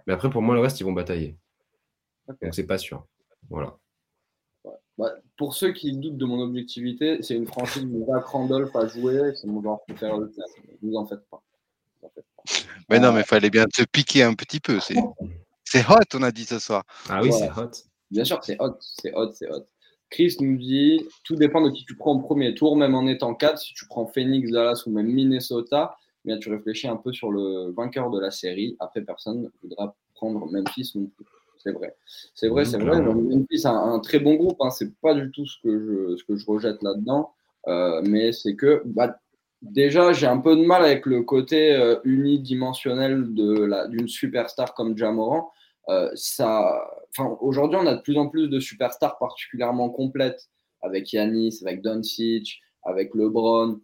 Mais 0.07 0.13
après, 0.13 0.29
pour 0.29 0.41
moi, 0.41 0.55
le 0.55 0.61
reste, 0.61 0.79
ils 0.79 0.83
vont 0.83 0.93
batailler. 0.93 1.37
Donc, 2.41 2.53
c'est 2.53 2.65
pas 2.65 2.77
sûr. 2.77 3.05
Voilà. 3.49 3.77
Bah, 4.97 5.11
pour 5.35 5.53
ceux 5.53 5.73
qui 5.73 5.97
doutent 5.97 6.17
de 6.17 6.25
mon 6.25 6.39
objectivité, 6.39 7.21
c'est 7.21 7.35
une 7.35 7.47
franchise 7.47 7.83
où 7.83 8.05
Zach 8.05 8.25
Randolph 8.25 8.75
a 8.75 8.87
joué. 8.87 9.33
C'est 9.35 9.47
mon 9.47 9.61
joueur 9.61 9.81
préféré 9.83 10.13
de 10.13 10.31
Ne 10.81 10.89
vous 10.89 10.95
en 10.95 11.05
faites 11.05 11.27
pas. 11.29 11.43
Mais 12.89 12.99
non, 12.99 13.11
mais 13.11 13.21
il 13.21 13.25
fallait 13.25 13.49
bien 13.49 13.65
te 13.65 13.83
piquer 13.83 14.23
un 14.23 14.33
petit 14.33 14.59
peu. 14.59 14.79
C'est 14.79 15.89
hot, 15.89 15.99
on 16.13 16.23
a 16.23 16.31
dit 16.31 16.45
ce 16.45 16.59
soir. 16.59 16.83
Ah 17.09 17.21
oui, 17.21 17.31
c'est 17.33 17.49
hot. 17.49 17.71
Bien 18.09 18.23
sûr, 18.23 18.43
c'est 18.43 18.61
hot. 18.61 18.77
C'est 18.79 19.13
hot, 19.13 19.31
c'est 19.33 19.49
hot. 19.49 19.65
Chris 20.09 20.35
nous 20.41 20.57
dit 20.57 21.07
tout 21.23 21.35
dépend 21.35 21.61
de 21.61 21.69
qui 21.69 21.85
tu 21.85 21.95
prends 21.95 22.13
au 22.13 22.19
premier 22.19 22.53
tour, 22.53 22.75
même 22.75 22.95
en 22.95 23.07
étant 23.07 23.33
4. 23.33 23.57
Si 23.57 23.73
tu 23.73 23.87
prends 23.87 24.05
Phoenix, 24.05 24.51
Dallas 24.51 24.83
ou 24.85 24.91
même 24.91 25.07
Minnesota, 25.07 25.95
mais 26.25 26.37
tu 26.39 26.49
réfléchis 26.49 26.87
un 26.87 26.97
peu 26.97 27.11
sur 27.11 27.31
le 27.31 27.71
vainqueur 27.71 28.09
de 28.09 28.19
la 28.19 28.31
série. 28.31 28.75
Après, 28.79 29.01
personne 29.01 29.43
ne 29.43 29.47
voudra 29.61 29.95
prendre 30.13 30.45
Memphis 30.51 30.91
non 30.95 31.07
plus. 31.07 31.25
C'est 31.57 31.71
vrai. 31.71 31.95
C'est 32.33 32.47
vrai, 32.47 32.65
c'est 32.65 32.77
vrai. 32.77 33.01
Memphis 33.01 33.65
a 33.65 33.71
un, 33.71 33.99
très 33.99 34.19
bon 34.19 34.35
groupe. 34.35 34.57
Hein. 34.61 34.71
C'est 34.71 34.93
pas 34.99 35.13
du 35.13 35.29
tout 35.31 35.45
ce 35.45 35.57
que 35.61 35.79
je, 35.79 36.17
ce 36.17 36.23
que 36.23 36.35
je 36.35 36.45
rejette 36.45 36.81
là-dedans. 36.81 37.33
Euh, 37.67 38.01
mais 38.03 38.31
c'est 38.31 38.55
que 38.55 38.81
bah, 38.85 39.19
déjà, 39.61 40.13
j'ai 40.13 40.27
un 40.27 40.39
peu 40.39 40.55
de 40.55 40.63
mal 40.63 40.83
avec 40.83 41.05
le 41.05 41.21
côté 41.21 41.75
euh, 41.75 41.97
unidimensionnel 42.03 43.25
d'une 43.33 44.07
superstar 44.07 44.73
comme 44.73 44.97
Jamoran. 44.97 45.51
Euh, 45.89 46.09
ça, 46.15 46.83
aujourd'hui, 47.41 47.79
on 47.81 47.87
a 47.87 47.95
de 47.95 48.01
plus 48.01 48.17
en 48.17 48.27
plus 48.27 48.47
de 48.47 48.59
superstars 48.59 49.17
particulièrement 49.17 49.89
complètes 49.89 50.49
avec 50.81 51.13
Yanis, 51.13 51.59
avec 51.61 51.81
Doncic, 51.81 52.61
avec 52.83 53.13
LeBron. 53.13 53.79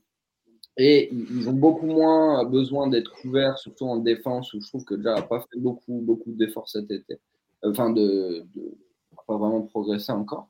Et 0.77 1.09
ils 1.11 1.49
ont 1.49 1.53
beaucoup 1.53 1.87
moins 1.87 2.45
besoin 2.45 2.87
d'être 2.87 3.11
couverts, 3.21 3.57
surtout 3.57 3.85
en 3.85 3.97
défense, 3.97 4.53
où 4.53 4.61
je 4.61 4.67
trouve 4.67 4.85
que 4.85 4.93
déjà 4.93 5.15
n'a 5.15 5.21
pas 5.23 5.39
fait 5.39 5.59
beaucoup, 5.59 5.99
beaucoup 6.03 6.31
d'efforts 6.31 6.69
cet 6.69 6.91
été. 6.91 7.19
Enfin, 7.63 7.89
de, 7.89 8.45
de 8.55 8.77
pas 9.27 9.37
vraiment 9.37 9.61
progresser 9.61 10.11
encore. 10.11 10.47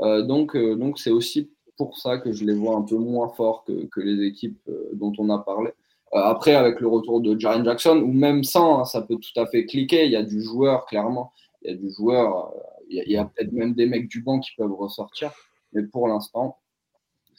Euh, 0.00 0.22
donc, 0.22 0.54
euh, 0.54 0.76
donc 0.76 0.98
c'est 0.98 1.10
aussi 1.10 1.50
pour 1.76 1.96
ça 1.98 2.18
que 2.18 2.32
je 2.32 2.44
les 2.44 2.54
vois 2.54 2.76
un 2.76 2.82
peu 2.82 2.96
moins 2.96 3.28
forts 3.30 3.64
que, 3.64 4.00
les 4.00 4.26
équipes 4.26 4.60
dont 4.92 5.12
on 5.18 5.30
a 5.30 5.38
parlé. 5.38 5.70
après, 6.12 6.54
avec 6.54 6.80
le 6.80 6.88
retour 6.88 7.20
de 7.20 7.38
Jaren 7.38 7.64
Jackson, 7.64 7.98
ou 7.98 8.12
même 8.12 8.44
sans, 8.44 8.80
hein, 8.80 8.84
ça 8.84 9.02
peut 9.02 9.16
tout 9.16 9.40
à 9.40 9.46
fait 9.46 9.64
cliquer. 9.64 10.04
Il 10.06 10.12
y 10.12 10.16
a 10.16 10.22
du 10.22 10.42
joueur, 10.42 10.86
clairement. 10.86 11.32
Il 11.62 11.70
y 11.70 11.74
a 11.74 11.76
du 11.76 11.90
joueur. 11.90 12.52
il 12.88 13.10
y 13.10 13.16
a, 13.16 13.24
peut-être 13.24 13.52
même 13.52 13.74
des 13.74 13.86
mecs 13.86 14.08
du 14.08 14.22
banc 14.22 14.40
qui 14.40 14.50
peuvent 14.56 14.72
ressortir. 14.72 15.32
Mais 15.72 15.82
pour 15.82 16.08
l'instant, 16.08 16.58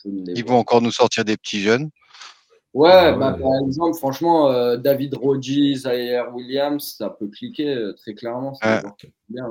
Ils 0.05 0.45
vont 0.45 0.57
encore 0.57 0.81
nous 0.81 0.91
sortir 0.91 1.25
des 1.25 1.35
petits 1.35 1.59
jeunes. 1.59 1.89
Ouais, 2.75 2.91
ah 2.91 3.11
bah, 3.13 3.35
par 3.41 3.51
exemple, 3.65 3.97
franchement, 3.97 4.51
euh, 4.51 4.77
David 4.77 5.15
Rodgers, 5.15 5.73
Zaire 5.75 6.33
Williams, 6.35 6.95
ça 6.99 7.09
peut 7.09 7.27
cliquer 7.27 7.67
euh, 7.67 7.93
très 7.93 8.13
clairement. 8.13 8.53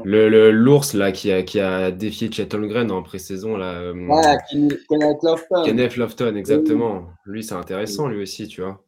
Le 0.04 0.50
l'ours 0.52 0.94
là 0.94 1.10
qui 1.10 1.32
a, 1.32 1.42
qui 1.42 1.58
a 1.58 1.90
défié 1.90 2.30
Chet 2.30 2.54
Holmgren 2.54 2.92
en 2.92 3.02
pré-saison 3.02 3.56
là. 3.56 3.72
Euh, 3.72 4.06
ouais, 4.06 4.36
Kenneth 4.88 5.22
Lofton. 5.24 5.64
Kenneth 5.64 5.96
Lofton, 5.96 6.36
exactement. 6.36 7.08
Lui, 7.24 7.42
c'est 7.42 7.54
intéressant 7.54 8.06
lui 8.06 8.22
aussi, 8.22 8.46
tu 8.46 8.62
vois. 8.62 8.84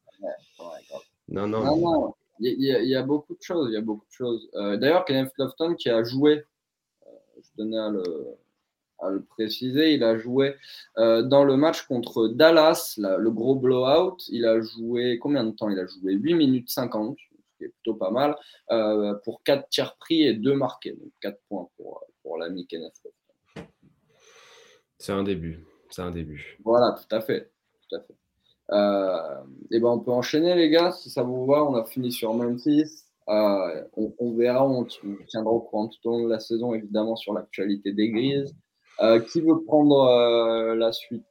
non, 1.28 1.48
non. 1.48 1.64
non, 1.64 1.76
non. 1.76 2.14
Il, 2.38 2.62
y 2.62 2.72
a, 2.72 2.80
il, 2.80 2.88
y 2.88 2.94
a, 2.94 3.02
beaucoup 3.02 3.34
de 3.34 3.42
choses. 3.42 3.68
Il 3.70 3.74
y 3.74 3.78
a 3.78 3.82
beaucoup 3.82 4.06
de 4.06 4.12
choses. 4.12 4.48
D'ailleurs, 4.54 5.04
Kenneth 5.04 5.32
Lofton 5.38 5.74
qui 5.74 5.90
a 5.90 6.04
joué, 6.04 6.44
je 7.36 7.48
tenais 7.56 7.78
à 7.78 7.90
le, 7.90 8.02
à 9.00 9.10
le 9.10 9.22
préciser, 9.22 9.94
il 9.94 10.04
a 10.04 10.18
joué 10.18 10.54
euh, 10.98 11.22
dans 11.22 11.44
le 11.44 11.56
match 11.56 11.82
contre 11.82 12.28
Dallas, 12.28 12.94
le 12.98 13.30
gros 13.30 13.54
blowout. 13.54 14.16
Il 14.28 14.44
a 14.46 14.60
joué 14.60 15.18
combien 15.18 15.44
de 15.44 15.50
temps 15.52 15.70
Il 15.70 15.78
a 15.78 15.86
joué? 15.86 16.12
8 16.14 16.34
minutes 16.34 16.70
50, 16.70 17.16
ce 17.18 17.58
qui 17.58 17.64
est 17.64 17.68
plutôt 17.68 17.94
pas 17.94 18.10
mal, 18.10 18.36
euh, 18.70 19.14
pour 19.24 19.42
4 19.42 19.68
tirs 19.68 19.96
pris 19.96 20.22
et 20.22 20.34
2 20.34 20.54
marqués. 20.54 20.92
Donc 20.92 21.12
4 21.20 21.38
points 21.48 21.68
pour, 21.76 22.04
pour 22.22 22.38
l'ami 22.38 22.66
Kenneth. 22.66 22.94
C'est 24.98 25.12
un 25.12 25.22
début. 25.22 25.64
C'est 25.90 26.02
un 26.02 26.10
début. 26.10 26.58
Voilà, 26.64 26.92
tout 26.92 27.14
à 27.14 27.20
fait. 27.20 27.50
Tout 27.88 27.96
à 27.96 28.00
fait. 28.00 28.14
Euh, 28.72 29.42
et 29.72 29.80
ben 29.80 29.88
on 29.88 29.98
peut 29.98 30.12
enchaîner 30.12 30.54
les 30.54 30.70
gars, 30.70 30.92
si 30.92 31.10
ça 31.10 31.22
vous 31.22 31.46
va. 31.46 31.64
On 31.64 31.74
a 31.74 31.84
fini 31.84 32.12
sur 32.12 32.34
Memphis. 32.34 33.04
on, 33.26 34.14
on, 34.18 34.34
verra, 34.36 34.68
on, 34.68 34.84
tiendra 35.26 35.52
au 35.52 35.60
courant 35.60 35.88
tout 35.88 35.98
au 36.08 36.10
long 36.10 36.24
de 36.24 36.30
la 36.30 36.38
saison, 36.38 36.74
évidemment, 36.74 37.16
sur 37.16 37.32
l'actualité 37.32 37.92
des 37.92 38.10
Grises. 38.10 38.54
Euh, 39.02 39.18
qui 39.18 39.40
veut 39.40 39.62
prendre 39.64 40.02
euh, 40.02 40.74
la 40.74 40.92
suite? 40.92 41.24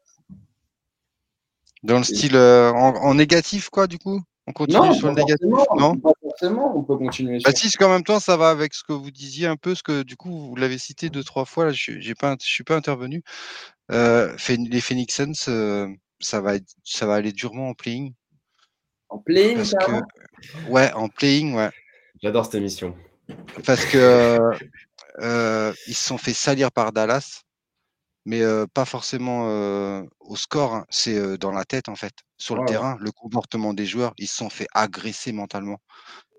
Dans 1.84 2.00
le 2.00 2.04
style 2.04 2.36
euh, 2.36 2.72
en, 2.72 3.14
négatif, 3.14 3.70
quoi, 3.70 3.86
du 3.86 4.00
coup? 4.00 4.20
On 4.48 4.54
continue 4.54 4.94
sur 4.96 5.10
le 5.10 5.14
négatif 5.14 5.46
Non, 5.78 5.96
pas 5.96 6.12
forcément, 6.20 6.76
on 6.76 6.84
peut 6.84 6.98
continuer. 6.98 7.40
Bah, 7.46 7.52
si, 7.54 7.72
qu'en 7.74 7.90
même 7.90 8.04
temps, 8.04 8.20
ça 8.20 8.38
va 8.38 8.50
avec 8.50 8.74
ce 8.74 8.84
que 8.84 8.92
vous 8.92 9.12
disiez 9.12 9.46
un 9.46 9.56
peu, 9.56 9.76
ce 9.76 9.84
que 9.84 10.02
du 10.02 10.18
coup, 10.18 10.50
vous 10.50 10.56
l'avez 10.56 10.80
cité 10.80 11.10
deux, 11.10 11.24
trois 11.24 11.46
fois, 11.46 11.66
là, 11.66 11.72
je 11.72 11.92
ne 11.92 12.38
suis 12.40 12.64
pas 12.64 12.76
intervenu. 12.76 13.24
les 13.90 14.82
Phoenix 14.82 15.16
Suns, 15.16 15.96
ça, 16.20 16.42
va 16.42 16.54
ça 16.84 17.06
va 17.06 17.14
aller 17.14 17.32
durement 17.32 17.70
en 17.70 17.74
playing. 17.76 18.14
En 19.10 19.20
playing, 19.20 19.60
Ouais, 20.70 20.92
en 20.94 21.08
playing, 21.08 21.54
ouais. 21.54 21.70
J'adore 22.22 22.46
cette 22.46 22.56
émission. 22.56 22.96
Parce 23.64 23.86
que 23.86 24.40
ils 25.22 25.96
se 25.96 26.04
sont 26.04 26.18
fait 26.18 26.34
salir 26.34 26.72
par 26.72 26.92
Dallas 26.92 27.44
mais 28.30 28.44
pas 28.76 28.86
forcément 28.86 29.48
au 30.20 30.36
score. 30.36 30.76
Hein. 30.76 30.86
C'est 30.90 31.38
dans 31.40 31.52
la 31.52 31.66
tête, 31.66 31.90
en 31.90 31.96
fait. 31.96 32.14
Sur 32.38 32.56
le 32.56 32.66
terrain, 32.66 32.96
le 33.00 33.12
comportement 33.12 33.74
des 33.74 33.88
joueurs, 33.88 34.14
ils 34.20 34.28
se 34.28 34.36
sont 34.36 34.52
fait 34.52 34.68
agresser 34.74 35.32
mentalement. 35.32 35.82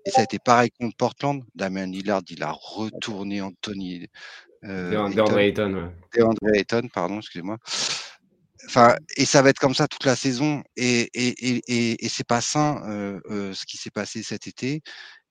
Et 0.05 0.09
ça 0.09 0.21
a 0.21 0.23
été 0.23 0.39
pareil 0.39 0.71
contre 0.71 0.95
Portland. 0.95 1.43
Damien 1.53 1.87
Lillard, 1.87 2.21
il 2.29 2.43
a 2.43 2.51
retourné 2.51 3.41
Anthony. 3.41 4.07
DeAndre 4.63 5.37
Ayton. 5.37 5.91
DeAndre 6.15 6.55
Ayton, 6.55 6.87
pardon, 6.93 7.19
excusez-moi. 7.19 7.57
Enfin, 8.67 8.95
et 9.17 9.25
ça 9.25 9.41
va 9.41 9.49
être 9.49 9.59
comme 9.59 9.75
ça 9.75 9.87
toute 9.89 10.05
la 10.05 10.15
saison. 10.15 10.63
Et, 10.77 11.09
et, 11.13 11.61
et, 11.67 12.05
et 12.05 12.09
c'est 12.09 12.25
pas 12.25 12.41
sain 12.41 12.81
ce 13.27 13.65
qui 13.65 13.75
s'est 13.75 13.91
passé 13.91 14.23
cet 14.23 14.47
été 14.47 14.81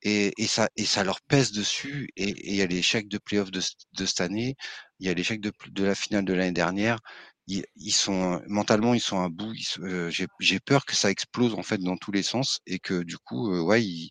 et, 0.02 0.32
et, 0.42 0.46
ça, 0.46 0.68
et 0.76 0.84
ça 0.84 1.04
leur 1.04 1.20
pèse 1.22 1.52
dessus. 1.52 2.08
Et 2.16 2.50
il 2.50 2.54
y 2.56 2.62
a 2.62 2.66
l'échec 2.66 3.08
de 3.08 3.18
playoff 3.18 3.50
de, 3.50 3.60
de 3.98 4.06
cette 4.06 4.20
année, 4.20 4.56
il 5.00 5.06
y 5.06 5.10
a 5.10 5.14
l'échec 5.14 5.40
de, 5.40 5.52
de 5.70 5.84
la 5.84 5.94
finale 5.94 6.24
de 6.24 6.32
l'année 6.34 6.52
dernière. 6.52 6.98
Ils, 7.46 7.64
ils, 7.76 7.92
sont 7.92 8.40
mentalement, 8.46 8.94
ils 8.94 9.00
sont 9.00 9.20
à 9.22 9.28
bout. 9.28 9.54
Euh, 9.80 10.10
J'ai 10.40 10.60
peur 10.60 10.84
que 10.86 10.94
ça 10.94 11.10
explose 11.10 11.54
en 11.54 11.62
fait 11.62 11.78
dans 11.78 11.96
tous 11.96 12.12
les 12.12 12.22
sens 12.22 12.60
et 12.66 12.78
que 12.78 13.02
du 13.02 13.18
coup, 13.18 13.52
euh, 13.52 13.60
ouais, 13.62 13.82
ils, 13.84 14.10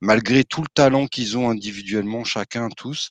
malgré 0.00 0.44
tout 0.44 0.62
le 0.62 0.68
talent 0.74 1.06
qu'ils 1.06 1.38
ont 1.38 1.50
individuellement, 1.50 2.24
chacun, 2.24 2.68
tous, 2.70 3.10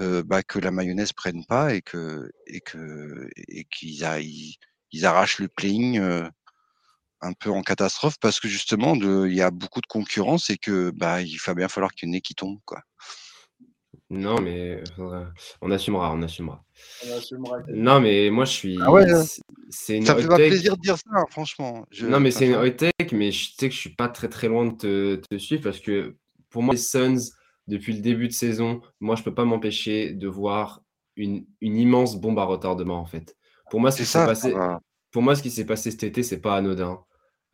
euh, 0.00 0.22
bah, 0.24 0.42
que 0.42 0.58
la 0.58 0.70
mayonnaise 0.70 1.12
prenne 1.12 1.44
pas 1.46 1.74
et 1.74 1.82
que 1.82 2.30
et 2.46 2.60
que 2.60 3.28
et 3.48 3.64
qu'ils 3.64 4.04
ils, 4.92 5.06
arrachent 5.06 5.38
le 5.38 5.48
playing 5.48 5.98
euh, 5.98 6.28
un 7.20 7.32
peu 7.32 7.50
en 7.50 7.62
catastrophe 7.62 8.16
parce 8.20 8.40
que 8.40 8.48
justement, 8.48 8.94
il 8.94 9.34
y 9.34 9.42
a 9.42 9.50
beaucoup 9.50 9.80
de 9.80 9.86
concurrence 9.86 10.50
et 10.50 10.58
que 10.58 10.90
bah, 10.90 11.22
il 11.22 11.38
va 11.46 11.54
bien 11.54 11.68
falloir 11.68 11.92
qu'il 11.92 12.08
y 12.08 12.12
en 12.12 12.14
ait 12.14 12.20
qui 12.20 12.34
tombe. 12.34 12.58
Quoi. 12.64 12.82
Non, 14.10 14.40
mais 14.40 14.82
on 15.60 15.70
assumera, 15.70 16.12
on 16.12 16.22
assumera. 16.22 16.64
Non, 17.68 18.00
mais 18.00 18.30
moi 18.30 18.44
je 18.44 18.50
suis. 18.50 18.78
Ah 18.82 18.90
ouais, 18.90 19.06
c'est 19.70 19.98
une 19.98 20.04
ça 20.04 20.16
fait 20.16 20.26
pas 20.26 20.34
plaisir 20.34 20.76
de 20.76 20.82
dire 20.82 20.96
ça, 20.96 21.10
hein, 21.12 21.24
franchement. 21.30 21.86
Non, 22.02 22.18
mais 22.18 22.32
c'est 22.32 22.46
une 22.48 22.56
hot 22.56 22.70
take, 22.70 23.14
mais 23.14 23.30
je 23.30 23.52
sais 23.56 23.68
que 23.68 23.74
je 23.74 23.80
suis 23.80 23.94
pas 23.94 24.08
très 24.08 24.28
très 24.28 24.48
loin 24.48 24.66
de 24.66 25.16
te, 25.16 25.38
suivre 25.38 25.62
parce 25.62 25.78
que 25.78 26.16
pour 26.48 26.64
moi, 26.64 26.74
les 26.74 26.80
Suns, 26.80 27.30
depuis 27.68 27.92
le 27.92 28.00
début 28.00 28.26
de 28.26 28.32
saison, 28.32 28.80
moi 28.98 29.14
je 29.14 29.22
peux 29.22 29.34
pas 29.34 29.44
m'empêcher 29.44 30.12
de 30.12 30.26
voir 30.26 30.82
une, 31.14 31.46
une, 31.60 31.76
immense 31.76 32.20
bombe 32.20 32.40
à 32.40 32.44
retardement 32.44 32.98
en 32.98 33.06
fait. 33.06 33.36
Pour 33.70 33.78
moi, 33.78 33.92
ce 33.92 33.98
qui 33.98 34.06
s'est 34.06 34.26
passé, 34.26 34.52
pour 35.12 35.22
moi, 35.22 35.36
ce 35.36 35.42
qui 35.42 35.52
s'est 35.52 35.66
passé 35.66 35.92
cet 35.92 36.02
été, 36.02 36.24
c'est 36.24 36.40
pas 36.40 36.56
anodin. 36.56 37.00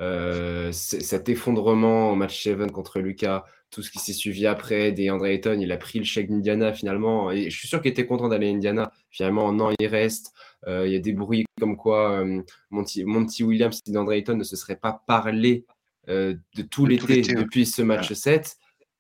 Euh, 0.03 0.73
cet 0.73 1.29
effondrement 1.29 2.11
au 2.11 2.17
match 2.17 2.43
7 2.43 2.71
contre 2.71 3.01
Lucas, 3.01 3.45
tout 3.71 3.83
ce 3.83 3.91
qui 3.91 3.99
s'est 3.99 4.13
suivi 4.13 4.47
après, 4.47 4.93
des 4.93 5.07
Ayton, 5.07 5.59
il 5.59 5.73
a 5.73 5.77
pris 5.79 5.99
le 5.99 6.05
chèque 6.05 6.29
d'Indiana 6.29 6.73
finalement. 6.73 7.31
Et 7.31 7.51
je 7.51 7.59
suis 7.59 7.69
sûr 7.69 7.81
qu'il 7.81 7.91
était 7.91 8.07
content 8.07 8.29
d'aller 8.29 8.49
à 8.49 8.51
Indiana. 8.51 8.93
Finalement, 9.11 9.53
non, 9.53 9.71
il 9.79 9.87
reste. 9.87 10.33
Euh, 10.67 10.87
il 10.87 10.93
y 10.93 10.97
a 10.97 11.01
des 11.01 11.13
bruits 11.13 11.45
comme 11.59 11.77
quoi 11.77 12.21
euh, 12.21 12.43
Monty, 12.71 13.05
Monty, 13.05 13.43
Williams 13.43 13.81
et 13.87 14.15
Ayton 14.15 14.37
ne 14.37 14.45
se 14.45 14.57
seraient 14.57 14.77
pas 14.77 15.03
parlé 15.07 15.65
de 16.09 16.63
tout 16.71 16.87
l'été 16.87 17.21
depuis 17.23 17.67
ce 17.67 17.83
match 17.83 18.13
7. 18.13 18.57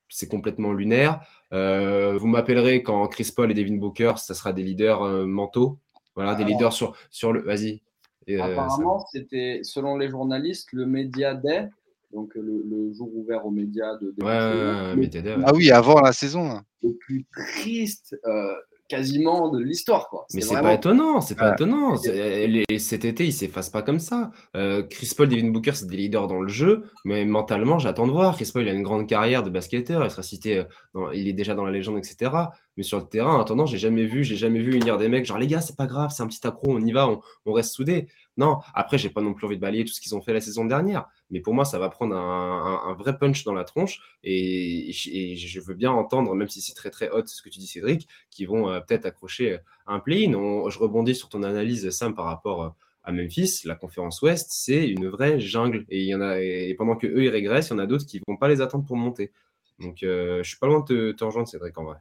C'est 0.09 0.29
complètement 0.29 0.73
lunaire. 0.73 1.21
vous 1.53 2.27
m'appellerez 2.27 2.83
quand 2.83 3.07
Chris 3.07 3.31
Paul 3.35 3.51
et 3.53 3.55
Devin 3.55 3.77
Booker, 3.77 4.15
ça 4.17 4.35
sera 4.35 4.53
des 4.53 4.65
leaders 4.65 5.03
mentaux. 5.25 5.79
Voilà, 6.17 6.35
des 6.35 6.43
leaders 6.43 6.73
sur, 6.73 6.97
sur 7.11 7.33
le. 7.33 7.43
Vas-y. 7.43 7.83
Euh, 8.29 8.41
Apparemment, 8.41 9.05
c'était, 9.13 9.61
selon 9.63 9.97
les 9.97 10.09
journalistes, 10.09 10.73
le 10.73 10.87
Média 10.87 11.35
Day, 11.35 11.69
donc 12.13 12.33
le, 12.35 12.93
jour 12.93 13.11
ouvert 13.15 13.47
aux 13.47 13.51
médias 13.51 13.97
de. 13.97 14.15
Ouais, 14.23 15.09
Ah 15.45 15.53
oui, 15.55 15.71
avant 15.71 16.01
la 16.01 16.13
saison. 16.13 16.61
Le 16.83 16.95
plus 16.95 17.27
triste 17.33 18.17
euh, 18.27 18.55
quasiment 18.89 19.51
de 19.51 19.61
l'histoire. 19.61 20.09
Quoi. 20.09 20.27
Mais 20.35 20.41
c'est 20.41 20.61
pas 20.61 20.75
étonnant, 20.75 21.21
c'est 21.21 21.37
pas 21.37 21.53
étonnant. 21.53 21.97
cet 21.97 23.05
été, 23.05 23.27
il 23.27 23.33
s'efface 23.33 23.71
pas 23.71 23.83
comme 23.83 23.99
ça. 23.99 24.31
Euh, 24.57 24.83
Chris 24.83 25.13
Paul, 25.17 25.29
Devin 25.29 25.51
Booker, 25.51 25.73
c'est 25.75 25.87
des 25.87 25.97
leaders 25.97 26.27
dans 26.27 26.41
le 26.41 26.49
jeu, 26.49 26.85
mais 27.05 27.25
mentalement, 27.25 27.79
j'attends 27.79 28.07
de 28.07 28.13
voir. 28.13 28.37
Chris 28.37 28.51
Paul, 28.53 28.63
il 28.63 28.69
a 28.69 28.73
une 28.73 28.83
grande 28.83 29.09
carrière 29.09 29.43
de 29.43 29.51
basketteur, 29.51 30.05
il 30.05 30.11
sera 30.11 30.23
cité, 30.23 30.65
il 31.13 31.29
est 31.29 31.33
déjà 31.33 31.55
dans 31.55 31.65
la 31.65 31.73
légende, 31.73 31.99
etc. 31.99 32.31
Mais 32.77 32.83
sur 32.83 32.99
le 32.99 33.07
terrain, 33.07 33.35
en 33.37 33.41
attendant, 33.41 33.67
j'ai 33.67 33.79
jamais 33.79 34.05
vu, 34.05 34.23
j'ai 34.25 34.37
jamais 34.37 34.61
vu 34.61 34.75
unir 34.75 34.99
des 34.99 35.09
mecs 35.09 35.25
genre 35.25 35.39
les 35.39 35.47
gars, 35.47 35.61
c'est 35.61 35.77
pas 35.77 35.87
grave, 35.87 36.11
c'est 36.15 36.23
un 36.23 36.27
petit 36.27 36.47
accro, 36.47 36.73
on 36.73 36.81
y 36.81 36.93
va, 36.93 37.09
on, 37.47 37.53
reste 37.53 37.75
soudés. 37.75 38.09
Non, 38.37 38.59
après, 38.75 38.99
j'ai 38.99 39.09
pas 39.09 39.23
non 39.23 39.33
plus 39.33 39.47
envie 39.47 39.57
de 39.57 39.61
balayer 39.61 39.85
tout 39.85 39.95
ce 39.95 40.01
qu'ils 40.01 40.15
ont 40.15 40.21
fait 40.21 40.35
la 40.35 40.43
saison 40.43 40.67
dernière. 40.67 41.09
Mais 41.31 41.41
pour 41.41 41.55
moi, 41.55 41.65
ça 41.65 41.79
va 41.79 41.89
prendre 41.89 42.15
un, 42.15 42.95
vrai 42.99 43.19
punch 43.19 43.45
dans 43.45 43.55
la 43.55 43.65
tronche. 43.65 44.01
Et, 44.23 44.93
je 44.93 45.61
veux 45.61 45.75
bien 45.75 45.91
entendre, 45.91 46.35
même 46.35 46.49
si 46.49 46.61
c'est 46.61 46.75
très 46.75 46.91
très 46.91 47.11
hot 47.11 47.27
ce 47.27 47.43
que 47.43 47.49
tu 47.49 47.59
dis, 47.59 47.67
Cédric, 47.67 48.09
qui 48.31 48.45
vont 48.45 48.69
euh, 48.69 48.81
peut-être 48.81 49.07
accrocher 49.07 49.59
un 49.87 50.01
play-in. 50.01 50.33
Je 50.69 50.79
rebondis 50.79 51.15
sur 51.15 51.29
ton 51.29 51.43
analyse, 51.43 51.89
Sam, 51.91 52.15
par 52.15 52.27
rapport 52.27 52.63
euh, 52.63 52.69
à 53.05 53.13
Memphis. 53.13 53.63
La 53.65 53.75
conférence 53.75 54.21
Ouest, 54.21 54.49
c'est 54.51 54.87
une 54.87 55.09
vraie 55.09 55.41
jungle. 55.41 55.87
Et, 55.89 56.05
y 56.05 56.15
en 56.15 56.21
a, 56.21 56.41
et 56.41 56.75
pendant 56.75 56.97
que 56.97 57.07
eux 57.07 57.25
ils 57.25 57.31
régressent, 57.31 57.69
il 57.69 57.73
y 57.73 57.77
en 57.77 57.79
a 57.79 57.87
d'autres 57.87 58.05
qui 58.05 58.21
vont 58.29 58.37
pas 58.37 58.49
les 58.49 58.61
attendre 58.61 58.85
pour 58.85 58.97
monter. 58.97 59.33
Donc, 59.79 60.03
euh, 60.03 60.43
je 60.43 60.49
suis 60.49 60.59
pas 60.59 60.67
loin 60.67 60.85
de 60.89 61.13
te, 61.13 61.25
rejoindre, 61.25 61.49
Cédric, 61.49 61.77
en 61.79 61.85
vrai. 61.85 61.97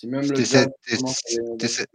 C'est 0.00 0.06
même 0.06 0.22
le. 0.22 1.88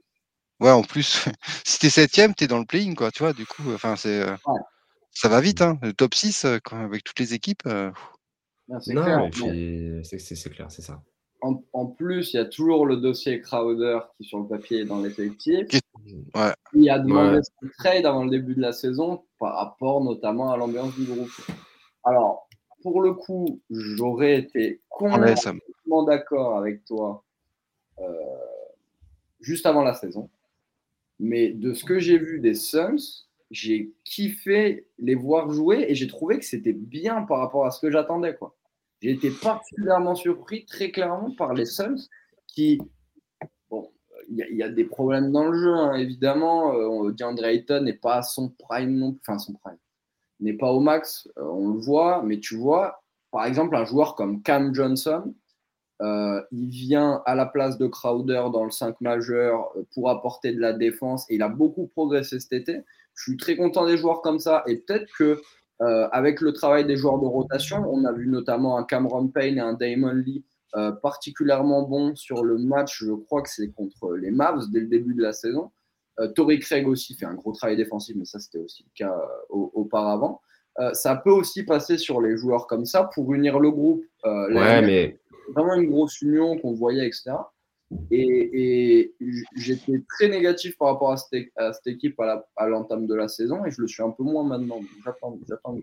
Ouais, 0.59 0.71
en 0.71 0.83
plus, 0.83 1.25
si 1.65 1.79
t'es 1.79 1.89
septième, 1.89 2.33
t'es 2.33 2.47
dans 2.47 2.59
le 2.59 2.65
playing, 2.65 2.95
quoi, 2.95 3.11
tu 3.11 3.23
vois, 3.23 3.31
du 3.31 3.45
coup, 3.45 3.63
enfin, 3.73 3.95
c'est. 3.95 4.21
Euh, 4.21 4.35
ça 5.11 5.29
va 5.29 5.39
vite, 5.39 5.61
hein. 5.61 5.79
Le 5.81 5.93
top 5.93 6.13
6, 6.13 6.43
euh, 6.43 6.57
avec 6.71 7.05
toutes 7.05 7.19
les 7.19 7.33
équipes. 7.33 7.63
Euh, 7.65 7.91
non, 8.67 8.79
c'est 8.81 8.93
clair, 8.93 9.29
c'est 10.03 10.49
clair, 10.49 10.69
c'est 10.69 10.81
ça. 10.81 11.01
En, 11.41 11.85
plus, 11.87 12.33
il 12.33 12.37
y 12.37 12.39
a 12.39 12.45
toujours 12.45 12.85
le 12.85 12.97
dossier 12.97 13.41
Crowder 13.41 13.99
qui, 14.17 14.25
sur 14.25 14.39
le 14.39 14.47
papier, 14.47 14.81
est 14.81 14.85
dans 14.85 15.01
l'effectif. 15.01 15.67
Ouais. 16.35 16.53
Il 16.73 16.89
a 16.89 16.99
demandé 16.99 17.37
ouais. 17.37 17.69
trade 17.77 18.05
avant 18.05 18.23
le 18.23 18.29
début 18.29 18.55
de 18.55 18.61
la 18.61 18.71
saison 18.71 19.25
par 19.39 19.55
rapport 19.55 20.01
notamment 20.01 20.51
à 20.53 20.57
l'ambiance 20.57 20.95
du 20.95 21.03
groupe. 21.03 21.31
Alors, 22.05 22.47
pour 22.81 23.01
le 23.01 23.13
coup, 23.13 23.61
j'aurais 23.69 24.37
été 24.37 24.81
complètement 24.89 26.03
d'accord 26.03 26.57
avec 26.57 26.85
toi 26.85 27.25
juste 29.39 29.65
avant 29.65 29.83
la 29.83 29.93
saison. 29.93 30.29
Mais 31.19 31.49
de 31.49 31.73
ce 31.73 31.85
que 31.85 31.99
j'ai 31.99 32.17
vu 32.17 32.39
des 32.39 32.53
Suns, 32.53 33.25
j'ai 33.51 33.93
kiffé 34.03 34.87
les 34.97 35.15
voir 35.15 35.51
jouer 35.51 35.85
et 35.87 35.95
j'ai 35.95 36.07
trouvé 36.07 36.39
que 36.39 36.45
c'était 36.45 36.73
bien 36.73 37.21
par 37.21 37.39
rapport 37.39 37.65
à 37.65 37.71
ce 37.71 37.79
que 37.79 37.91
j'attendais. 37.91 38.35
J'ai 39.01 39.11
été 39.11 39.29
particulièrement 39.29 40.15
surpris 40.15 40.65
très 40.65 40.91
clairement 40.91 41.31
par 41.35 41.53
les 41.53 41.65
Suns 41.65 42.09
qui, 42.47 42.79
bon, 43.69 43.91
il 44.29 44.55
y, 44.57 44.63
a 44.63 44.69
des 44.69 44.85
problèmes 44.85 45.31
dans 45.31 45.45
le 45.45 45.57
jeu, 45.57 45.73
hein, 45.73 45.95
évidemment. 45.95 46.73
Euh, 46.73 47.11
DeAndre 47.11 47.45
Ayton 47.45 47.81
n'est 47.81 47.93
pas 47.93 48.17
à 48.17 48.21
son 48.23 48.49
prime 48.49 48.95
non 48.95 49.17
enfin 49.21 49.37
son 49.37 49.53
prime, 49.53 49.77
n'est 50.39 50.53
pas 50.53 50.71
au 50.71 50.79
max, 50.79 51.29
euh, 51.37 51.43
on 51.43 51.69
le 51.69 51.79
voit, 51.79 52.23
mais 52.23 52.39
tu 52.39 52.55
vois, 52.55 53.03
par 53.31 53.45
exemple, 53.45 53.75
un 53.75 53.85
joueur 53.85 54.15
comme 54.15 54.41
Cam 54.41 54.73
Johnson, 54.73 55.33
euh, 56.01 56.41
il 56.51 56.69
vient 56.69 57.21
à 57.25 57.35
la 57.35 57.45
place 57.45 57.77
de 57.77 57.87
Crowder 57.87 58.45
dans 58.51 58.65
le 58.65 58.71
5 58.71 58.99
majeur 59.01 59.71
euh, 59.75 59.83
pour 59.93 60.09
apporter 60.09 60.51
de 60.51 60.59
la 60.59 60.73
défense 60.73 61.25
et 61.29 61.35
il 61.35 61.43
a 61.43 61.49
beaucoup 61.49 61.87
progressé 61.87 62.39
cet 62.39 62.53
été. 62.53 62.81
Je 63.15 63.23
suis 63.23 63.37
très 63.37 63.55
content 63.55 63.85
des 63.85 63.97
joueurs 63.97 64.21
comme 64.21 64.39
ça 64.39 64.63
et 64.67 64.77
peut-être 64.77 65.07
que 65.17 65.41
euh, 65.81 66.07
avec 66.11 66.41
le 66.41 66.51
travail 66.51 66.85
des 66.85 66.95
joueurs 66.95 67.19
de 67.19 67.25
rotation, 67.25 67.85
on 67.87 68.05
a 68.05 68.11
vu 68.11 68.27
notamment 68.27 68.77
un 68.77 68.83
Cameron 68.83 69.27
Payne 69.27 69.57
et 69.57 69.61
un 69.61 69.73
Damon 69.73 70.13
Lee 70.13 70.43
particulièrement 71.03 71.83
bons 71.83 72.15
sur 72.15 72.43
le 72.43 72.57
match. 72.57 73.03
Je 73.03 73.11
crois 73.11 73.43
que 73.43 73.49
c'est 73.49 73.71
contre 73.73 74.15
les 74.15 74.31
Mavs 74.31 74.71
dès 74.71 74.79
le 74.79 74.87
début 74.87 75.13
de 75.13 75.21
la 75.21 75.31
saison. 75.31 75.69
Tory 76.33 76.57
Craig 76.57 76.87
aussi 76.87 77.13
fait 77.13 77.27
un 77.27 77.35
gros 77.35 77.51
travail 77.51 77.77
défensif, 77.77 78.15
mais 78.17 78.25
ça 78.25 78.39
c'était 78.39 78.57
aussi 78.57 78.83
le 78.83 78.89
cas 78.95 79.15
auparavant. 79.49 80.41
ça 80.93 81.15
peut 81.15 81.29
aussi 81.29 81.61
passer 81.61 81.99
sur 81.99 82.21
les 82.21 82.37
joueurs 82.37 82.65
comme 82.65 82.85
ça 82.85 83.07
pour 83.13 83.35
unir 83.35 83.59
le 83.59 83.69
groupe. 83.69 84.03
ouais, 84.23 84.81
mais 84.81 85.19
vraiment 85.49 85.75
une 85.75 85.89
grosse 85.89 86.21
union 86.21 86.57
qu'on 86.57 86.73
voyait, 86.73 87.05
etc. 87.05 87.33
Et, 88.11 89.13
j'étais 89.55 90.03
très 90.09 90.29
négatif 90.29 90.77
par 90.77 90.89
rapport 90.89 91.11
à 91.11 91.17
cette, 91.17 91.87
équipe 91.87 92.19
à 92.19 92.67
l'entame 92.67 93.07
de 93.07 93.15
la 93.15 93.27
saison 93.27 93.65
et 93.65 93.71
je 93.71 93.81
le 93.81 93.87
suis 93.87 94.03
un 94.03 94.09
peu 94.11 94.23
moins 94.23 94.43
maintenant. 94.43 94.79
J'attends. 95.47 95.77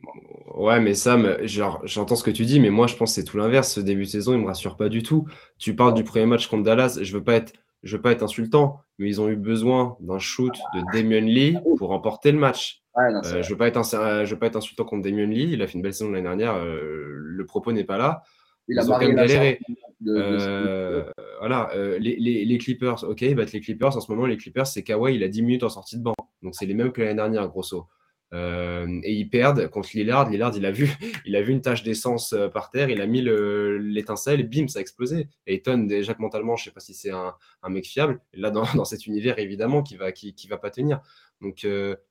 Ouais, 0.56 0.80
mais 0.80 0.94
Sam, 0.94 1.36
j'entends 1.44 2.16
ce 2.16 2.24
que 2.24 2.30
tu 2.30 2.44
dis, 2.44 2.60
mais 2.60 2.70
moi 2.70 2.86
je 2.86 2.96
pense 2.96 3.10
que 3.10 3.20
c'est 3.20 3.24
tout 3.24 3.38
l'inverse. 3.38 3.72
Ce 3.72 3.80
début 3.80 4.04
de 4.04 4.08
saison, 4.08 4.32
il 4.32 4.40
me 4.40 4.46
rassure 4.46 4.76
pas 4.76 4.88
du 4.88 5.02
tout. 5.02 5.26
Tu 5.58 5.74
parles 5.74 5.94
du 5.94 6.04
premier 6.04 6.26
match 6.26 6.48
contre 6.48 6.64
Dallas. 6.64 6.98
Je 7.00 7.12
veux 7.16 7.24
pas 7.24 7.34
être, 7.34 7.52
je 7.82 7.96
veux 7.96 8.02
pas 8.02 8.12
être 8.12 8.22
insultant, 8.22 8.80
mais 8.98 9.08
ils 9.08 9.20
ont 9.20 9.28
eu 9.28 9.36
besoin 9.36 9.96
d'un 10.00 10.18
shoot 10.18 10.54
de 10.74 10.80
Damien 10.92 11.20
Lee 11.20 11.56
pour 11.78 11.88
remporter 11.88 12.32
le 12.32 12.38
match. 12.38 12.82
Euh, 12.98 13.42
je 13.42 13.50
veux 13.50 13.56
pas 13.56 13.68
être, 13.68 13.82
je 13.82 14.30
veux 14.30 14.38
pas 14.38 14.46
être 14.46 14.56
insultant 14.56 14.84
contre 14.84 15.02
Damien 15.02 15.26
Lee. 15.26 15.50
Il 15.52 15.62
a 15.62 15.66
fait 15.66 15.74
une 15.74 15.82
belle 15.82 15.94
saison 15.94 16.10
l'année 16.10 16.26
dernière. 16.26 16.54
Euh, 16.56 17.14
le 17.16 17.46
propos 17.46 17.72
n'est 17.72 17.84
pas 17.84 17.98
là. 17.98 18.22
Il 18.70 18.78
a 18.78 18.84
quand 18.84 18.98
même 19.00 19.16
galéré. 19.16 19.60
Euh, 20.06 21.04
voilà, 21.40 21.70
euh, 21.74 21.98
les, 21.98 22.58
Clippers, 22.58 23.04
ok, 23.04 23.22
ils 23.22 23.34
battent 23.34 23.52
les 23.52 23.60
Clippers. 23.60 23.96
En 23.96 24.00
ce 24.00 24.10
moment, 24.10 24.26
les 24.26 24.36
Clippers, 24.36 24.66
c'est 24.66 24.82
Kawhi, 24.82 25.16
il 25.16 25.24
a 25.24 25.28
10 25.28 25.42
minutes 25.42 25.62
en 25.64 25.68
sortie 25.68 25.98
de 25.98 26.02
banc. 26.02 26.14
Donc, 26.42 26.54
c'est 26.54 26.66
les 26.66 26.74
mêmes 26.74 26.92
que 26.92 27.02
l'année 27.02 27.16
dernière, 27.16 27.48
grosso. 27.48 27.86
Euh, 28.32 29.00
et 29.02 29.12
ils 29.12 29.28
perdent 29.28 29.66
contre 29.68 29.90
Lillard. 29.94 30.30
Lillard, 30.30 30.56
il 30.56 30.64
a 30.64 30.70
vu, 30.70 30.88
il 31.26 31.34
a 31.34 31.42
vu 31.42 31.52
une 31.52 31.60
tache 31.60 31.82
d'essence 31.82 32.34
par 32.54 32.70
terre, 32.70 32.88
il 32.88 33.00
a 33.00 33.06
mis 33.06 33.22
l'étincelle 33.22 34.40
et 34.40 34.44
bim, 34.44 34.68
ça 34.68 34.78
a 34.78 34.82
explosé. 34.82 35.28
Et 35.48 35.56
Eton, 35.56 35.78
déjà 35.78 36.14
que 36.14 36.22
mentalement, 36.22 36.54
je 36.54 36.62
ne 36.62 36.64
sais 36.66 36.70
pas 36.70 36.80
si 36.80 36.94
c'est 36.94 37.10
un, 37.10 37.34
mec 37.68 37.86
fiable. 37.86 38.20
là, 38.34 38.50
dans, 38.76 38.84
cet 38.84 39.06
univers, 39.06 39.40
évidemment, 39.40 39.82
qui 39.82 39.96
va, 39.96 40.12
qui, 40.12 40.48
va 40.48 40.58
pas 40.58 40.70
tenir. 40.70 41.00
Donc, 41.40 41.66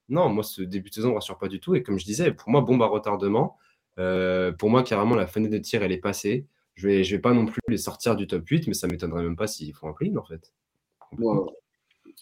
non, 0.09 0.27
moi, 0.29 0.43
ce 0.43 0.61
début 0.61 0.89
de 0.89 0.95
saison 0.95 1.09
ne 1.09 1.15
rassure 1.15 1.37
pas 1.37 1.47
du 1.47 1.61
tout. 1.61 1.73
Et 1.75 1.83
comme 1.83 1.97
je 1.97 2.05
disais, 2.05 2.31
pour 2.31 2.49
moi, 2.49 2.61
bombe 2.61 2.83
à 2.83 2.87
retardement. 2.87 3.57
Euh, 3.99 4.51
pour 4.51 4.69
moi, 4.69 4.83
carrément, 4.83 5.15
la 5.15 5.27
fenêtre 5.27 5.53
de 5.53 5.59
tir, 5.59 5.83
elle 5.83 5.91
est 5.91 5.97
passée. 5.97 6.45
Je 6.75 6.87
vais, 6.87 7.03
je 7.03 7.15
vais 7.15 7.21
pas 7.21 7.33
non 7.33 7.45
plus 7.45 7.59
les 7.67 7.77
sortir 7.77 8.15
du 8.15 8.25
top 8.25 8.47
8, 8.47 8.67
mais 8.67 8.73
ça 8.73 8.87
m'étonnerait 8.87 9.23
même 9.23 9.35
pas 9.35 9.47
s'ils 9.47 9.73
font 9.73 9.89
un 9.89 9.93
play 9.93 10.11
en 10.15 10.23
fait. 10.23 10.53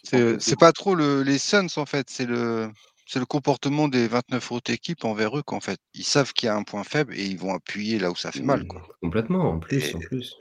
C'est 0.03 0.59
pas 0.59 0.71
trop 0.71 0.95
les 0.95 1.37
Suns, 1.37 1.67
en 1.77 1.85
fait. 1.85 2.09
C'est 2.09 2.25
le, 2.25 2.71
le 3.15 3.25
comportement 3.25 3.87
des 3.87 4.07
29 4.07 4.51
autres 4.51 4.71
équipes 4.71 5.05
envers 5.05 5.37
eux 5.37 5.43
qu'en 5.43 5.59
fait. 5.59 5.79
Ils 5.93 6.03
savent 6.03 6.33
qu'il 6.33 6.47
y 6.47 6.49
a 6.49 6.55
un 6.55 6.63
point 6.63 6.83
faible 6.83 7.13
et 7.15 7.25
ils 7.25 7.37
vont 7.37 7.53
appuyer 7.53 7.99
là 7.99 8.09
où 8.09 8.15
ça 8.15 8.31
fait 8.31 8.41
mal. 8.41 8.65
Quoi. 8.67 8.81
Complètement, 9.01 9.51
en 9.51 9.59
plus. 9.59 9.93
en 9.93 9.99
plus. 9.99 10.35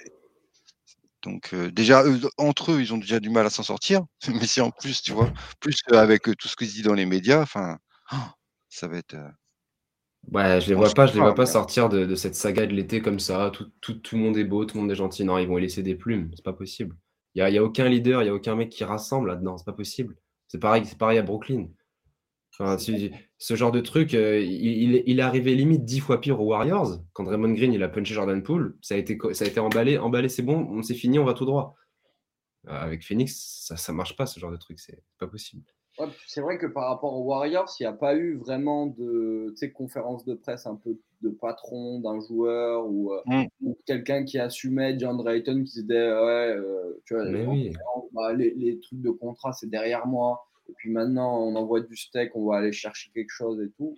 Donc 1.23 1.53
euh, 1.53 1.71
déjà, 1.73 2.05
entre 2.39 2.73
eux, 2.73 2.81
ils 2.81 2.95
ont 2.95 2.99
déjà 2.99 3.19
du 3.19 3.31
mal 3.31 3.45
à 3.45 3.51
s'en 3.51 3.65
sortir. 3.65 4.05
Mais 4.29 4.47
si 4.47 4.61
en 4.61 4.71
plus, 4.71 5.03
tu 5.03 5.13
vois, 5.13 5.31
plus 5.61 5.77
avec 5.93 6.23
tout 6.23 6.49
ce 6.49 6.55
se 6.59 6.65
dit 6.65 6.83
dans 6.83 6.95
les 6.95 7.07
médias, 7.07 7.43
enfin, 7.43 7.79
ça 8.69 8.89
va 8.89 8.97
être. 8.97 9.17
Ouais, 10.33 10.61
je 10.61 10.69
les 10.69 10.75
vois 10.75 10.91
pas, 10.91 11.07
je 11.07 11.15
les 11.15 11.21
vois 11.21 11.35
pas 11.35 11.47
sortir 11.47 11.89
de, 11.89 12.15
cette 12.15 12.35
saga 12.35 12.67
de 12.67 12.73
l'été 12.73 13.01
comme 13.01 13.21
ça. 13.21 13.51
Tout, 13.53 13.71
tout, 13.81 13.95
tout, 13.95 14.17
le 14.17 14.23
monde 14.23 14.37
est 14.37 14.45
beau, 14.45 14.65
tout 14.65 14.77
le 14.77 14.83
monde 14.83 14.91
est 14.91 14.97
gentil. 14.97 15.25
Non, 15.25 15.39
ils 15.39 15.47
vont 15.47 15.57
laisser 15.57 15.83
des 15.83 15.95
plumes. 15.95 16.31
C'est 16.35 16.45
pas 16.45 16.53
possible. 16.53 16.97
Il 17.35 17.39
y 17.41 17.43
a, 17.43 17.51
y 17.51 17.59
a, 17.59 17.63
aucun 17.63 17.89
leader, 17.89 18.23
il 18.23 18.27
y 18.27 18.29
a 18.29 18.35
aucun 18.35 18.57
mec 18.57 18.71
qui 18.71 18.83
rassemble 18.83 19.29
là-dedans. 19.29 19.57
C'est 19.57 19.65
pas 19.65 19.73
possible. 19.73 20.17
C'est 20.49 20.59
pareil, 20.59 20.85
c'est 20.85 20.99
pareil 20.99 21.19
à 21.19 21.23
Brooklyn. 21.23 21.69
Enfin, 22.59 22.79
ce 22.79 23.55
genre 23.55 23.71
de 23.71 23.81
truc, 23.81 24.15
euh, 24.15 24.41
il, 24.41 25.03
il, 25.07 25.19
est 25.19 25.23
arrivé 25.23 25.55
limite 25.55 25.85
dix 25.85 26.01
fois 26.01 26.21
pire 26.21 26.41
aux 26.41 26.47
Warriors. 26.47 26.99
Quand 27.13 27.25
Draymond 27.25 27.53
Green 27.53 27.73
il 27.73 27.83
a 27.83 27.89
punché 27.89 28.15
Jordan 28.15 28.43
Poole, 28.43 28.79
ça 28.81 28.95
a 28.95 28.99
été, 28.99 29.19
ça 29.33 29.45
a 29.45 29.49
été 29.49 29.61
emballé, 29.61 29.99
emballé, 29.99 30.31
c'est 30.31 30.43
bon, 30.43 30.67
on 30.71 30.83
s'est 30.83 30.95
fini, 30.95 31.19
on 31.19 31.25
va 31.25 31.35
tout 31.35 31.45
droit. 31.45 31.75
Euh, 32.69 32.71
avec 32.71 33.05
Phoenix, 33.05 33.63
ça, 33.67 33.77
ça 33.77 33.93
marche 33.93 34.17
pas 34.17 34.25
ce 34.25 34.41
genre 34.41 34.51
de 34.51 34.57
truc, 34.57 34.81
c'est 34.81 35.03
pas 35.19 35.27
possible 35.27 35.65
c'est 36.27 36.41
vrai 36.41 36.59
que 36.59 36.67
par 36.67 36.89
rapport 36.89 37.15
aux 37.15 37.25
Warriors, 37.25 37.75
il 37.81 37.83
n'y 37.83 37.87
a 37.87 37.93
pas 37.93 38.15
eu 38.17 38.37
vraiment 38.37 38.87
de 38.87 39.55
conférence 39.75 40.25
de 40.25 40.35
presse 40.35 40.67
un 40.67 40.77
peu 40.77 40.99
de 41.23 41.31
patron 41.31 42.01
d'un 42.01 42.21
joueur 42.21 42.87
ou, 42.87 43.13
euh, 43.13 43.21
mm. 43.61 43.73
quelqu'un 43.87 44.25
qui 44.25 44.39
assumait 44.39 44.99
John 44.99 45.17
Drayton 45.17 45.63
qui 45.65 45.71
se 45.71 45.81
disait 45.81 46.13
ouais, 46.13 46.57
euh, 46.57 47.01
tu 47.05 47.15
vois, 47.15 47.25
bah, 48.13 48.33
les, 48.35 48.79
trucs 48.81 49.01
de 49.01 49.11
contrat 49.11 49.53
c'est 49.53 49.71
derrière 49.71 50.07
moi 50.07 50.47
et 50.69 50.73
puis 50.77 50.91
maintenant 50.91 51.39
on 51.41 51.57
envoie 51.57 51.81
du 51.81 51.97
steak, 51.97 52.37
on 52.37 52.47
va 52.47 52.59
aller 52.59 52.73
chercher 52.73 53.11
quelque 53.15 53.31
chose 53.31 53.61
et 53.63 53.71
tout. 53.77 53.97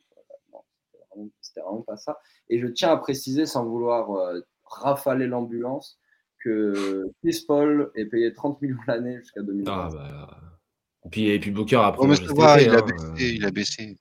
Non, 0.53 1.31
c'était 1.41 1.61
vraiment, 1.61 1.83
pas 1.83 1.97
ça. 1.97 2.19
Et 2.49 2.61
je 2.61 2.67
tiens 2.67 2.93
à 2.93 2.97
préciser 2.97 3.47
sans 3.47 3.65
vouloir 3.65 4.13
euh, 4.13 4.41
rafaler 4.65 5.27
l'ambulance 5.27 5.99
que 6.45 7.05
Chris 7.21 7.45
Paul 7.47 7.91
est 7.97 8.07
payé 8.07 8.33
30 8.33 8.63
millions 8.63 8.79
l'année 8.87 9.19
jusqu'à 9.19 9.43
2020. 9.43 9.73
Ah 9.73 9.89
bah. 9.93 10.48
Et 11.09 11.11
puis, 11.11 11.29
et 11.31 11.41
puis 11.41 11.51
Booker 11.51 11.77
a 11.77 11.97
oh, 11.97 12.07
il, 12.07 12.13
a 12.13 12.83
baissé, 12.83 13.19
il 13.19 13.45
a 13.47 13.51
baissé. 13.51 13.97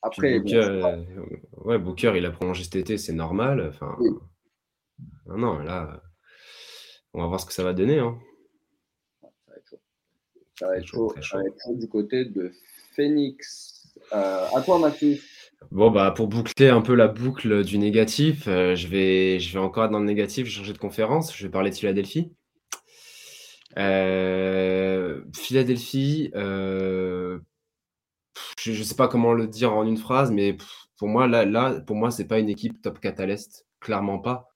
Après, 0.00 0.38
Booker, 0.38 0.54
euh, 0.56 1.04
ouais, 1.64 1.78
Booker, 1.78 2.12
il 2.14 2.24
a 2.24 2.30
prolongé 2.30 2.62
cet 2.62 2.76
été, 2.76 2.96
c'est 2.96 3.12
normal. 3.12 3.70
Enfin, 3.70 3.98
non, 5.26 5.36
non, 5.36 5.58
là, 5.58 6.00
on 7.12 7.20
va 7.20 7.26
voir 7.26 7.40
ce 7.40 7.46
que 7.46 7.52
ça 7.52 7.64
va 7.64 7.72
donner. 7.72 7.98
Hein. 7.98 8.16
Ça 9.20 9.28
va 9.48 9.56
être 9.56 9.66
chaud. 9.66 9.80
Ça 10.60 10.68
va 10.68 10.76
être 10.76 10.86
chaud, 10.86 11.14
ça 11.20 11.38
va 11.38 11.44
être 11.44 11.58
chaud 11.60 11.74
du 11.74 11.88
côté 11.88 12.24
de 12.24 12.52
Phoenix. 12.94 13.96
Euh, 14.12 14.46
à 14.54 14.62
toi, 14.62 14.78
Mathieu. 14.78 15.18
Bon, 15.72 15.90
bah, 15.90 16.12
pour 16.12 16.28
boucler 16.28 16.68
un 16.68 16.82
peu 16.82 16.94
la 16.94 17.08
boucle 17.08 17.64
du 17.64 17.78
négatif, 17.78 18.46
euh, 18.46 18.76
je, 18.76 18.86
vais, 18.86 19.40
je 19.40 19.52
vais 19.52 19.58
encore 19.58 19.86
être 19.86 19.90
dans 19.90 19.98
le 19.98 20.06
négatif, 20.06 20.46
je 20.46 20.52
vais 20.52 20.56
changer 20.58 20.72
de 20.72 20.78
conférence, 20.78 21.36
je 21.36 21.42
vais 21.44 21.50
parler 21.50 21.70
de 21.70 21.74
Philadelphie. 21.74 22.30
Euh, 23.78 25.22
Philadelphie, 25.34 26.30
euh, 26.34 27.38
je 28.60 28.72
ne 28.72 28.82
sais 28.82 28.96
pas 28.96 29.08
comment 29.08 29.32
le 29.32 29.46
dire 29.46 29.72
en 29.72 29.84
une 29.84 29.96
phrase, 29.96 30.30
mais 30.30 30.56
pour 30.96 31.08
moi, 31.08 31.26
là, 31.28 31.44
là 31.44 31.80
pour 31.80 31.96
moi, 31.96 32.10
c'est 32.10 32.26
pas 32.26 32.38
une 32.38 32.48
équipe 32.48 32.82
top 32.82 33.00
4 33.00 33.20
à 33.20 33.26
l'Est, 33.26 33.66
clairement 33.80 34.18
pas. 34.18 34.48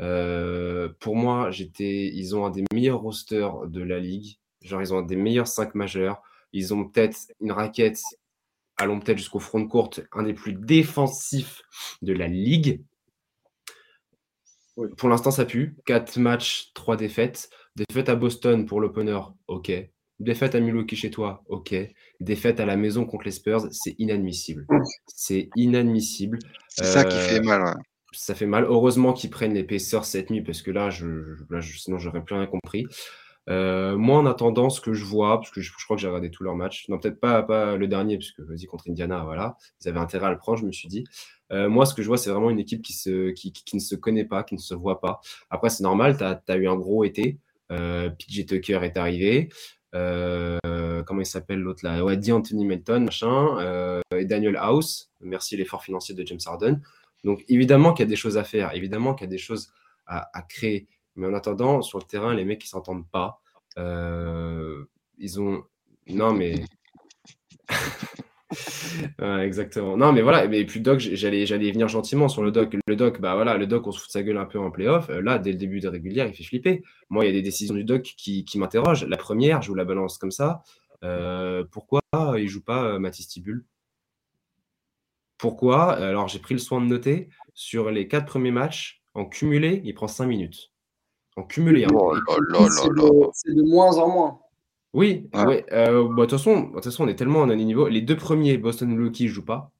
Euh, 0.00 0.88
pour 1.00 1.16
moi, 1.16 1.50
j'étais, 1.50 2.10
ils 2.14 2.34
ont 2.36 2.46
un 2.46 2.50
des 2.50 2.64
meilleurs 2.72 3.00
rosters 3.00 3.66
de 3.68 3.82
la 3.82 4.00
ligue. 4.00 4.38
Genre, 4.62 4.82
ils 4.82 4.94
ont 4.94 4.98
un 4.98 5.02
des 5.02 5.16
meilleurs 5.16 5.48
5 5.48 5.74
majeurs. 5.74 6.22
Ils 6.52 6.72
ont 6.74 6.88
peut-être 6.88 7.18
une 7.40 7.52
raquette, 7.52 8.00
allons 8.76 9.00
peut-être 9.00 9.18
jusqu'au 9.18 9.40
front 9.40 9.60
de 9.60 9.66
courte, 9.66 10.00
un 10.12 10.22
des 10.22 10.34
plus 10.34 10.54
défensifs 10.54 11.62
de 12.02 12.12
la 12.12 12.28
ligue. 12.28 12.82
Pour 14.96 15.08
l'instant, 15.08 15.30
ça 15.30 15.44
pue. 15.44 15.76
4 15.86 16.18
matchs, 16.18 16.72
3 16.74 16.96
défaites. 16.96 17.50
Défaite 17.76 18.08
à 18.08 18.14
Boston 18.14 18.66
pour 18.66 18.80
l'opener, 18.80 19.18
ok. 19.48 19.72
Défaite 20.20 20.54
à 20.54 20.60
Milwaukee 20.60 20.94
chez 20.94 21.10
toi, 21.10 21.42
ok. 21.48 21.74
Défaite 22.20 22.60
à 22.60 22.66
la 22.66 22.76
maison 22.76 23.04
contre 23.04 23.24
les 23.24 23.32
Spurs, 23.32 23.66
c'est 23.72 23.96
inadmissible. 23.98 24.66
C'est 25.06 25.50
inadmissible. 25.56 26.38
C'est 26.68 26.84
ça 26.84 27.04
qui 27.04 27.16
fait 27.16 27.40
euh, 27.40 27.42
mal. 27.42 27.74
Ça 28.12 28.36
fait 28.36 28.46
mal. 28.46 28.64
Heureusement 28.64 29.12
qu'ils 29.12 29.30
prennent 29.30 29.54
l'épaisseur 29.54 30.04
cette 30.04 30.30
nuit 30.30 30.42
parce 30.42 30.62
que 30.62 30.70
là, 30.70 30.90
je, 30.90 31.06
là 31.50 31.60
je, 31.60 31.76
sinon, 31.76 31.98
j'aurais 31.98 32.22
plus 32.22 32.36
rien 32.36 32.46
compris. 32.46 32.86
Euh, 33.50 33.96
moi, 33.96 34.18
en 34.18 34.26
attendant, 34.26 34.70
ce 34.70 34.80
que 34.80 34.94
je 34.94 35.04
vois, 35.04 35.38
parce 35.38 35.50
que 35.50 35.60
je, 35.60 35.72
crois 35.84 35.96
que 35.96 36.00
j'ai 36.00 36.08
regardé 36.08 36.30
tous 36.30 36.44
leurs 36.44 36.54
matchs, 36.54 36.88
non, 36.88 36.98
peut-être 36.98 37.20
pas, 37.20 37.42
pas 37.42 37.76
le 37.76 37.88
dernier, 37.88 38.16
puisque 38.16 38.40
vas-y 38.40 38.66
contre 38.66 38.88
Indiana, 38.88 39.24
voilà, 39.24 39.56
ils 39.82 39.88
avaient 39.88 39.98
intérêt 39.98 40.26
à 40.26 40.30
le 40.30 40.38
prendre, 40.38 40.58
je 40.58 40.64
me 40.64 40.72
suis 40.72 40.88
dit. 40.88 41.04
Euh, 41.52 41.68
moi, 41.68 41.84
ce 41.86 41.94
que 41.94 42.02
je 42.02 42.06
vois, 42.06 42.16
c'est 42.16 42.30
vraiment 42.30 42.50
une 42.50 42.58
équipe 42.58 42.82
qui, 42.82 42.94
se, 42.94 43.30
qui, 43.30 43.52
qui, 43.52 43.76
ne 43.76 43.80
se 43.80 43.94
connaît 43.94 44.24
pas, 44.24 44.44
qui 44.44 44.54
ne 44.54 44.60
se 44.60 44.74
voit 44.74 45.00
pas. 45.00 45.20
Après, 45.50 45.68
c'est 45.68 45.82
normal, 45.82 46.16
tu 46.16 46.24
as, 46.24 46.42
as, 46.48 46.56
eu 46.56 46.68
un 46.68 46.76
gros 46.76 47.04
été. 47.04 47.38
Euh, 47.72 48.10
PJ 48.10 48.46
Tucker 48.46 48.80
est 48.82 48.96
arrivé. 48.96 49.48
Euh, 49.94 50.58
comment 51.04 51.20
il 51.20 51.26
s'appelle 51.26 51.60
l'autre 51.60 51.84
là? 51.84 52.04
Ouais, 52.04 52.18
Anthony 52.30 52.64
Melton, 52.64 53.00
machin, 53.00 53.58
euh, 53.58 54.00
et 54.16 54.24
Daniel 54.24 54.56
House. 54.56 55.10
Merci 55.20 55.56
l'effort 55.56 55.82
financier 55.82 56.14
de 56.14 56.26
James 56.26 56.40
Harden. 56.44 56.80
Donc 57.22 57.44
évidemment 57.48 57.92
qu'il 57.92 58.04
y 58.04 58.08
a 58.08 58.10
des 58.10 58.16
choses 58.16 58.36
à 58.36 58.44
faire, 58.44 58.74
évidemment 58.74 59.14
qu'il 59.14 59.26
y 59.26 59.28
a 59.28 59.30
des 59.30 59.38
choses 59.38 59.72
à, 60.06 60.42
créer. 60.48 60.86
Mais 61.16 61.26
en 61.26 61.34
attendant, 61.34 61.80
sur 61.80 61.98
le 61.98 62.04
terrain, 62.04 62.34
les 62.34 62.44
mecs 62.44 62.60
qui 62.60 62.68
s'entendent 62.68 63.08
pas, 63.08 63.40
ils 63.76 65.40
ont 65.40 65.64
Non, 66.08 66.32
mais. 66.34 66.64
exactement. 69.42 69.96
Non, 69.96 70.12
mais 70.12 70.22
voilà, 70.22 70.46
mais 70.48 70.64
puis 70.64 70.80
Doc, 70.80 70.98
j'allais, 70.98 71.46
j'allais 71.46 71.70
venir 71.72 71.88
gentiment 71.88 72.28
sur 72.28 72.42
le 72.42 72.50
Doc. 72.50 72.76
Le 72.86 72.96
Doc, 72.96 73.20
bah 73.20 73.34
voilà, 73.34 73.56
le 73.56 73.66
Doc, 73.66 73.86
on 73.86 73.92
se 73.92 73.98
fout 73.98 74.08
de 74.08 74.12
sa 74.12 74.22
gueule 74.22 74.38
un 74.38 74.44
peu 74.44 74.58
en 74.58 74.70
playoff. 74.70 75.10
Euh, 75.10 75.20
là, 75.20 75.38
dès 75.38 75.52
le 75.52 75.58
début 75.58 75.80
de 75.80 75.88
régulière, 75.88 76.26
il 76.26 76.34
fait 76.34 76.44
flipper. 76.44 76.82
Moi, 77.10 77.24
il 77.24 77.28
y 77.28 77.30
a 77.30 77.32
des 77.32 77.42
décisions 77.42 77.74
du 77.74 77.84
Doc 77.84 78.02
qui, 78.02 78.44
qui 78.44 78.58
m'interrogent. 78.58 79.04
La 79.04 79.16
première, 79.16 79.62
je 79.62 79.68
vous 79.68 79.74
la 79.74 79.84
balance 79.84 80.18
comme 80.18 80.30
ça. 80.30 80.62
Euh, 81.02 81.64
pourquoi 81.70 82.00
il 82.38 82.48
joue 82.48 82.62
pas 82.62 82.84
euh, 82.84 82.98
Mathis 82.98 83.28
Tibul 83.28 83.64
Pourquoi? 85.38 85.92
Alors, 85.92 86.28
j'ai 86.28 86.38
pris 86.38 86.54
le 86.54 86.60
soin 86.60 86.80
de 86.80 86.86
noter 86.86 87.28
sur 87.54 87.90
les 87.90 88.08
quatre 88.08 88.26
premiers 88.26 88.50
matchs, 88.50 89.02
en 89.14 89.26
cumulé, 89.26 89.80
il 89.84 89.94
prend 89.94 90.08
5 90.08 90.26
minutes. 90.26 90.72
En 91.36 91.42
cumulé. 91.42 91.84
Hein. 91.84 91.88
Oh 91.92 92.14
c'est 93.32 93.54
de 93.54 93.62
moins 93.62 93.96
en 93.98 94.08
moins. 94.08 94.40
Oui, 94.94 95.28
ouais. 95.34 95.66
Euh, 95.72 96.08
bah, 96.08 96.24
de 96.24 96.30
toute 96.30 96.38
façon, 96.38 96.72
on 97.00 97.08
est 97.08 97.16
tellement 97.16 97.42
à 97.42 97.46
un 97.46 97.56
niveau. 97.56 97.88
Les 97.88 98.00
deux 98.00 98.16
premiers, 98.16 98.56
Boston 98.56 98.90
et 98.90 98.94
Milwaukee, 98.94 99.24
ne 99.24 99.28
jouent 99.28 99.44
pas. 99.44 99.72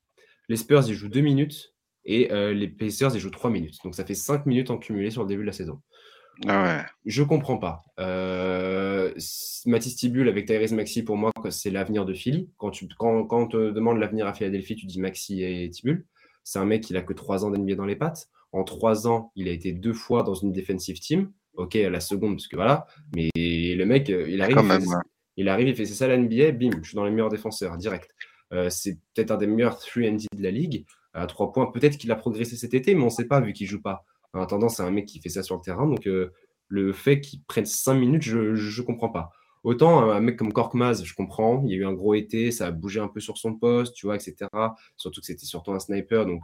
Les 0.48 0.57
Spurs, 0.57 0.88
ils 0.88 0.94
jouent 0.94 1.09
deux 1.09 1.20
minutes. 1.20 1.72
Et 2.05 2.33
euh, 2.33 2.53
les 2.53 2.68
Pacers, 2.68 3.14
ils 3.14 3.20
jouent 3.20 3.31
trois 3.31 3.50
minutes. 3.50 3.79
Donc 3.85 3.94
ça 3.94 4.05
fait 4.05 4.14
cinq 4.14 4.44
minutes 4.44 4.70
en 4.70 4.77
cumulé 4.77 5.11
sur 5.11 5.22
le 5.22 5.29
début 5.29 5.42
de 5.42 5.46
la 5.46 5.53
saison. 5.53 5.81
Ah 6.48 6.64
ouais. 6.64 6.83
Je 7.07 7.22
comprends 7.22 7.59
pas. 7.59 7.83
Euh, 8.00 9.14
Mathis 9.66 9.96
Tibul 9.96 10.29
avec 10.29 10.46
Tyrese 10.46 10.72
Maxi, 10.72 11.05
pour 11.05 11.16
moi, 11.16 11.31
c'est 11.48 11.70
l'avenir 11.70 12.05
de 12.05 12.12
Philly. 12.12 12.50
Quand, 12.59 12.70
tu, 12.70 12.88
quand, 12.98 13.24
quand 13.24 13.42
on 13.44 13.46
te 13.46 13.70
demande 13.70 13.98
l'avenir 13.98 14.27
à 14.27 14.35
Philadelphie, 14.35 14.74
tu 14.74 14.87
dis 14.87 15.00
Maxi 15.00 15.44
et 15.44 15.70
Tibul. 15.70 16.05
C'est 16.42 16.59
un 16.59 16.66
mec 16.66 16.83
qui 16.83 16.94
a 16.96 17.03
que 17.03 17.14
trois 17.14 17.44
ans 17.44 17.50
d'NBA 17.50 17.77
dans 17.77 17.87
les 17.87 17.96
pattes. 17.96 18.29
En 18.53 18.64
trois 18.64 19.07
ans, 19.07 19.33
il 19.37 19.48
a 19.48 19.53
été 19.53 19.72
deux 19.72 19.94
fois 19.94 20.24
dans 20.24 20.35
une 20.35 20.53
defensive 20.53 20.98
team. 20.98 21.31
Ok, 21.55 21.77
à 21.77 21.90
la 21.90 22.01
seconde, 22.01 22.35
parce 22.37 22.49
que 22.49 22.57
voilà. 22.57 22.87
Mais 23.14 23.31
le 23.35 23.85
mec, 23.85 24.11
euh, 24.11 24.29
il 24.29 24.43
arrive, 24.43 24.59
il, 24.61 24.69
fait, 24.69 24.87
il 25.37 25.49
arrive, 25.49 25.69
il 25.69 25.77
fait 25.77 25.87
c'est 25.87 25.95
ça 25.95 26.09
la 26.09 26.17
NBA, 26.17 26.53
bim, 26.53 26.71
je 26.83 26.88
suis 26.88 26.97
dans 26.97 27.05
les 27.05 27.11
meilleurs 27.11 27.31
défenseurs, 27.31 27.77
direct. 27.77 28.11
Euh, 28.53 28.71
c'est 28.71 28.99
peut-être 29.14 29.31
un 29.31 29.37
des 29.37 29.47
meilleurs 29.47 29.79
3 29.79 30.03
D 30.03 30.27
de 30.37 30.43
la 30.43 30.51
ligue. 30.51 30.85
À 31.12 31.27
trois 31.27 31.53
points, 31.53 31.71
peut-être 31.71 31.97
qu'il 31.97 32.11
a 32.11 32.17
progressé 32.17 32.57
cet 32.57 32.75
été, 32.75 32.95
mais 32.95 33.03
on 33.03 33.07
ne 33.07 33.11
sait 33.11 33.27
pas 33.27 33.40
vu 33.40 33.53
qu'il 33.53 33.69
joue 33.69 33.81
pas. 33.81 34.05
En 34.33 34.40
attendant, 34.40 34.69
c'est 34.69 34.83
un 34.83 34.90
mec 34.90 35.07
qui 35.07 35.21
fait 35.21 35.29
ça 35.29 35.45
sur 35.45 35.55
le 35.55 35.61
terrain. 35.61 35.87
Donc, 35.87 36.09
euh, 36.09 36.33
le 36.67 36.93
fait 36.93 37.21
qu'il 37.21 37.43
prenne 37.45 37.67
5 37.67 37.95
minutes, 37.95 38.23
je 38.23 38.38
ne 38.38 38.83
comprends 38.85 39.11
pas. 39.11 39.31
Autant 39.62 40.11
un 40.11 40.21
mec 40.21 40.37
comme 40.37 40.53
Korkmaz, 40.53 41.05
je 41.05 41.14
comprends. 41.14 41.62
Il 41.64 41.71
y 41.71 41.75
a 41.75 41.79
eu 41.79 41.87
un 41.87 41.95
gros 41.95 42.14
été, 42.14 42.51
ça 42.51 42.67
a 42.67 42.71
bougé 42.71 43.01
un 43.01 43.09
peu 43.09 43.21
sur 43.21 43.38
son 43.38 43.55
poste, 43.55 43.95
tu 43.95 44.07
vois, 44.07 44.17
etc. 44.17 44.47
Surtout 44.97 45.21
que 45.21 45.27
c'était 45.27 45.47
surtout 45.47 45.73
un 45.73 45.79
sniper. 45.79 46.27
Donc, 46.27 46.43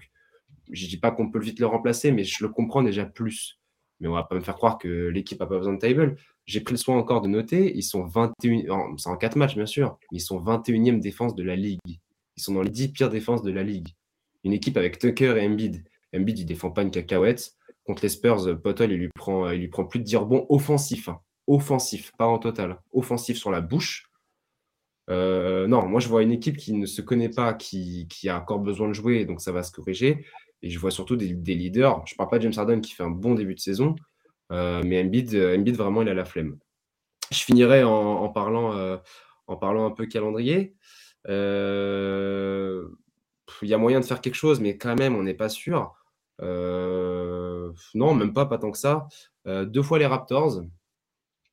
je 0.70 0.87
dis 0.87 0.96
pas 0.96 1.11
qu'on 1.11 1.31
peut 1.31 1.38
vite 1.38 1.61
le 1.61 1.66
remplacer, 1.66 2.12
mais 2.12 2.25
je 2.25 2.42
le 2.42 2.51
comprends 2.51 2.83
déjà 2.83 3.05
plus. 3.05 3.60
Mais 4.00 4.08
on 4.08 4.14
va 4.14 4.24
pas 4.24 4.34
me 4.34 4.40
faire 4.40 4.56
croire 4.56 4.78
que 4.78 5.08
l'équipe 5.08 5.40
a 5.42 5.46
pas 5.46 5.58
besoin 5.58 5.74
de 5.74 5.78
table. 5.78 6.16
J'ai 6.46 6.60
pris 6.60 6.72
le 6.72 6.78
soin 6.78 6.96
encore 6.96 7.20
de 7.20 7.28
noter, 7.28 7.76
ils 7.76 7.82
sont 7.82 8.04
21, 8.04 8.96
c'est 8.96 9.08
en 9.08 9.16
4 9.16 9.36
matchs 9.36 9.54
bien 9.54 9.66
sûr, 9.66 9.98
mais 10.10 10.18
ils 10.18 10.22
sont 10.22 10.40
21e 10.40 11.00
défense 11.00 11.34
de 11.34 11.42
la 11.42 11.54
ligue. 11.54 11.80
Ils 12.36 12.42
sont 12.42 12.54
dans 12.54 12.62
les 12.62 12.70
10 12.70 12.88
pires 12.92 13.10
défenses 13.10 13.42
de 13.42 13.52
la 13.52 13.62
ligue. 13.62 13.88
Une 14.44 14.52
équipe 14.52 14.76
avec 14.76 14.98
Tucker 14.98 15.36
et 15.36 15.46
Embiid. 15.46 15.84
Embiid, 16.14 16.38
il 16.38 16.46
défend 16.46 16.70
pas 16.70 16.82
une 16.82 16.90
cacahuète. 16.90 17.52
Contre 17.84 18.02
les 18.02 18.08
Spurs, 18.08 18.60
Potter, 18.62 18.84
il 18.84 18.96
lui 18.96 19.08
prend, 19.14 19.50
il 19.50 19.60
lui 19.60 19.68
prend 19.68 19.84
plus 19.84 20.00
de 20.00 20.04
10 20.04 20.16
rebonds 20.16 20.46
offensifs. 20.48 21.08
Hein. 21.08 21.20
Offensif, 21.46 22.12
pas 22.16 22.26
en 22.26 22.38
total. 22.38 22.78
Offensif 22.92 23.36
sur 23.36 23.50
la 23.50 23.60
bouche. 23.60 24.10
Euh, 25.10 25.66
non, 25.66 25.86
moi 25.88 25.98
je 26.00 26.08
vois 26.08 26.22
une 26.22 26.30
équipe 26.30 26.56
qui 26.56 26.72
ne 26.72 26.86
se 26.86 27.02
connaît 27.02 27.28
pas, 27.28 27.52
qui, 27.54 28.06
a 28.28 28.38
encore 28.38 28.60
besoin 28.60 28.88
de 28.88 28.92
jouer, 28.92 29.24
donc 29.24 29.40
ça 29.40 29.52
va 29.52 29.62
se 29.62 29.72
corriger. 29.72 30.24
Et 30.62 30.70
je 30.70 30.79
vois 30.79 30.90
surtout 30.90 31.16
des, 31.16 31.27
leaders. 31.27 32.03
Je 32.07 32.14
ne 32.14 32.16
parle 32.16 32.29
pas 32.29 32.38
de 32.38 32.42
James 32.42 32.53
Harden 32.57 32.81
qui 32.81 32.92
fait 32.92 33.03
un 33.03 33.11
bon 33.11 33.35
début 33.35 33.55
de 33.55 33.61
saison, 33.61 33.96
euh, 34.53 34.83
mais 34.85 35.03
Embiid, 35.03 35.35
euh, 35.35 35.57
Embiid, 35.57 35.77
vraiment, 35.77 36.03
il 36.03 36.09
a 36.09 36.14
la 36.14 36.25
flemme. 36.25 36.59
Je 37.31 37.38
finirai 37.38 37.85
en, 37.85 38.29
parlant, 38.29 38.77
euh, 38.77 38.96
en 39.46 39.57
parlant 39.57 39.87
un 39.87 39.92
peu 39.92 40.07
calendrier. 40.07 40.75
Il 41.29 41.33
y 43.68 43.75
a 43.75 43.79
moyen 43.79 44.01
de 44.01 44.05
faire 44.05 44.20
quelque 44.20 44.35
chose, 44.35 44.61
mais 44.61 44.77
quand 44.77 44.96
même, 44.96 45.16
on 45.16 45.23
n'est 45.23 45.35
pas 45.35 45.49
sûr. 45.49 45.94
non, 46.40 48.14
même 48.14 48.33
pas, 48.33 48.46
pas 48.46 48.59
tant 48.59 48.70
que 48.70 48.79
ça. 48.79 49.09
deux 49.46 49.83
fois 49.83 49.99
les 49.99 50.07
Raptors 50.07 50.62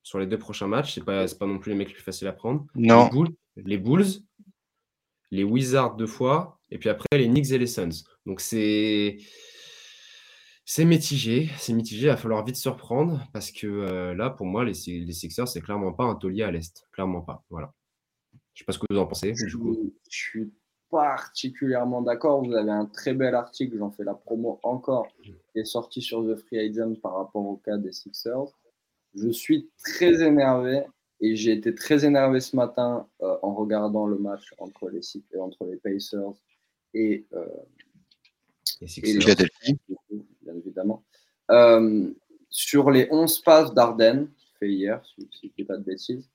sur 0.02 0.18
les 0.18 0.26
deux 0.26 0.38
prochains 0.38 0.66
matchs. 0.66 0.94
Ce 0.94 1.00
n'est 1.00 1.06
pas, 1.06 1.26
pas 1.38 1.46
non 1.46 1.58
plus 1.58 1.70
les 1.70 1.78
mecs 1.78 1.88
les 1.88 1.94
plus 1.94 2.02
faciles 2.02 2.28
à 2.28 2.32
prendre. 2.32 2.66
Non. 2.74 3.08
les 3.56 3.78
Bulls, 3.78 4.06
les 5.30 5.44
Wizards 5.44 5.96
deux 5.96 6.06
fois, 6.06 6.58
et 6.70 6.78
puis 6.78 6.88
après 6.88 7.06
les 7.12 7.28
Knicks 7.28 7.50
et 7.50 7.58
les 7.58 7.66
Suns. 7.66 8.04
Donc 8.28 8.42
c'est 8.42 9.16
c'est 10.66 10.84
mitigé, 10.84 11.48
c'est 11.56 11.72
mitigé, 11.72 12.08
il 12.08 12.10
va 12.10 12.18
falloir 12.18 12.44
vite 12.44 12.56
se 12.56 12.68
reprendre 12.68 13.26
parce 13.32 13.50
que 13.50 13.66
euh, 13.66 14.14
là, 14.14 14.28
pour 14.28 14.44
moi, 14.44 14.66
les, 14.66 14.74
les 14.86 15.12
Sixers, 15.12 15.48
c'est 15.48 15.62
clairement 15.62 15.94
pas 15.94 16.04
un 16.04 16.14
taulier 16.14 16.42
à 16.42 16.50
l'Est. 16.50 16.86
Clairement 16.92 17.22
pas. 17.22 17.42
Voilà. 17.48 17.72
Je 18.52 18.58
sais 18.60 18.64
pas 18.66 18.72
ce 18.72 18.78
que 18.78 18.84
vous 18.90 18.98
en 18.98 19.06
pensez. 19.06 19.34
Je, 19.34 19.46
suis 20.10 20.52
particulièrement 20.90 22.02
d'accord. 22.02 22.44
Vous 22.44 22.52
avez 22.52 22.70
un 22.70 22.84
très 22.84 23.14
bel 23.14 23.34
article, 23.34 23.78
j'en 23.78 23.90
fais 23.90 24.04
la 24.04 24.12
promo 24.12 24.60
encore, 24.62 25.08
qui 25.22 25.34
est 25.54 25.64
sorti 25.64 26.02
sur 26.02 26.22
The 26.22 26.36
Free 26.36 26.58
Agent 26.58 26.96
par 27.00 27.14
rapport 27.14 27.46
au 27.46 27.56
cas 27.56 27.78
des 27.78 27.92
Sixers. 27.92 28.52
Je 29.14 29.30
suis 29.30 29.70
très 29.82 30.22
énervé 30.22 30.82
et 31.22 31.34
j'ai 31.34 31.52
été 31.52 31.74
très 31.74 32.04
énervé 32.04 32.40
ce 32.40 32.56
matin 32.56 33.08
euh, 33.22 33.38
en 33.40 33.54
regardant 33.54 34.04
le 34.04 34.18
match 34.18 34.52
entre 34.58 34.90
les, 34.90 35.00
entre 35.40 35.64
les 35.64 35.78
Pacers 35.78 36.34
et, 36.92 37.26
euh, 37.32 37.46
Philadelphie. 38.86 39.78
Bien 40.42 40.54
évidemment. 40.56 41.02
Euh, 41.50 42.10
sur 42.50 42.90
les 42.90 43.08
11 43.10 43.40
passes 43.42 43.74
d'Arden, 43.74 44.28
fait 44.58 44.68
hier, 44.68 45.02
si 45.04 45.28
je 45.42 45.46
ne 45.46 45.52
dis 45.56 45.64
pas 45.64 45.76
de 45.76 45.84
bêtises. 45.84 46.28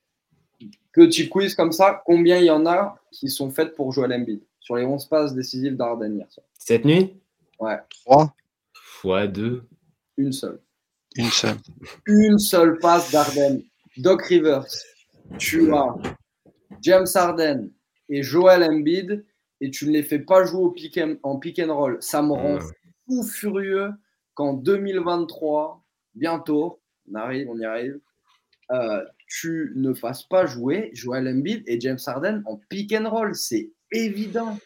Petit 0.93 1.27
quiz 1.27 1.55
comme 1.55 1.71
ça, 1.71 2.01
combien 2.05 2.37
il 2.37 2.45
y 2.45 2.51
en 2.51 2.65
a 2.65 2.97
qui 3.11 3.29
sont 3.29 3.49
faites 3.51 3.75
pour 3.75 3.91
Joel 3.91 4.13
Embiid 4.13 4.41
sur 4.59 4.75
les 4.75 4.85
11 4.85 5.05
passes 5.07 5.33
décisives 5.33 5.75
d'Arden 5.75 6.15
hier 6.15 6.31
soir? 6.31 6.45
Cette 6.57 6.85
nuit? 6.85 7.15
Ouais. 7.59 7.77
3 8.05 8.33
fois 8.73 9.27
2. 9.27 9.63
Une 10.17 10.31
seule. 10.31 10.59
Une 11.15 11.29
seule. 11.29 11.57
Une 12.05 12.39
seule 12.39 12.79
passe 12.79 13.11
d'Arden. 13.11 13.61
Doc 13.97 14.23
Rivers, 14.23 14.65
tu 15.37 15.73
as 15.73 15.95
James 16.81 17.07
Harden 17.13 17.69
et 18.09 18.23
Joel 18.23 18.63
Embiid 18.63 19.23
et 19.63 19.71
tu 19.71 19.87
ne 19.87 19.91
les 19.91 20.03
fais 20.03 20.19
pas 20.19 20.43
jouer 20.43 20.61
au 20.61 20.71
pick 20.71 20.99
en 21.23 21.39
pick 21.39 21.57
and 21.59 21.73
roll. 21.73 21.97
Ça 22.01 22.21
me 22.21 22.33
rend 22.33 22.59
fou 23.07 23.23
furieux 23.23 23.91
qu'en 24.33 24.53
2023, 24.55 25.81
bientôt, 26.15 26.81
on 27.09 27.15
arrive, 27.15 27.49
on 27.49 27.57
y 27.57 27.63
arrive, 27.63 27.97
euh, 28.71 29.05
tu 29.29 29.71
ne 29.77 29.93
fasses 29.93 30.23
pas 30.23 30.45
jouer 30.45 30.89
Joel 30.91 31.29
Embiid 31.29 31.63
et 31.67 31.79
James 31.79 31.99
Harden 32.05 32.43
en 32.45 32.59
pick 32.67 32.93
and 32.93 33.09
roll. 33.09 33.35
C'est 33.35 33.71
évident. 33.93 34.57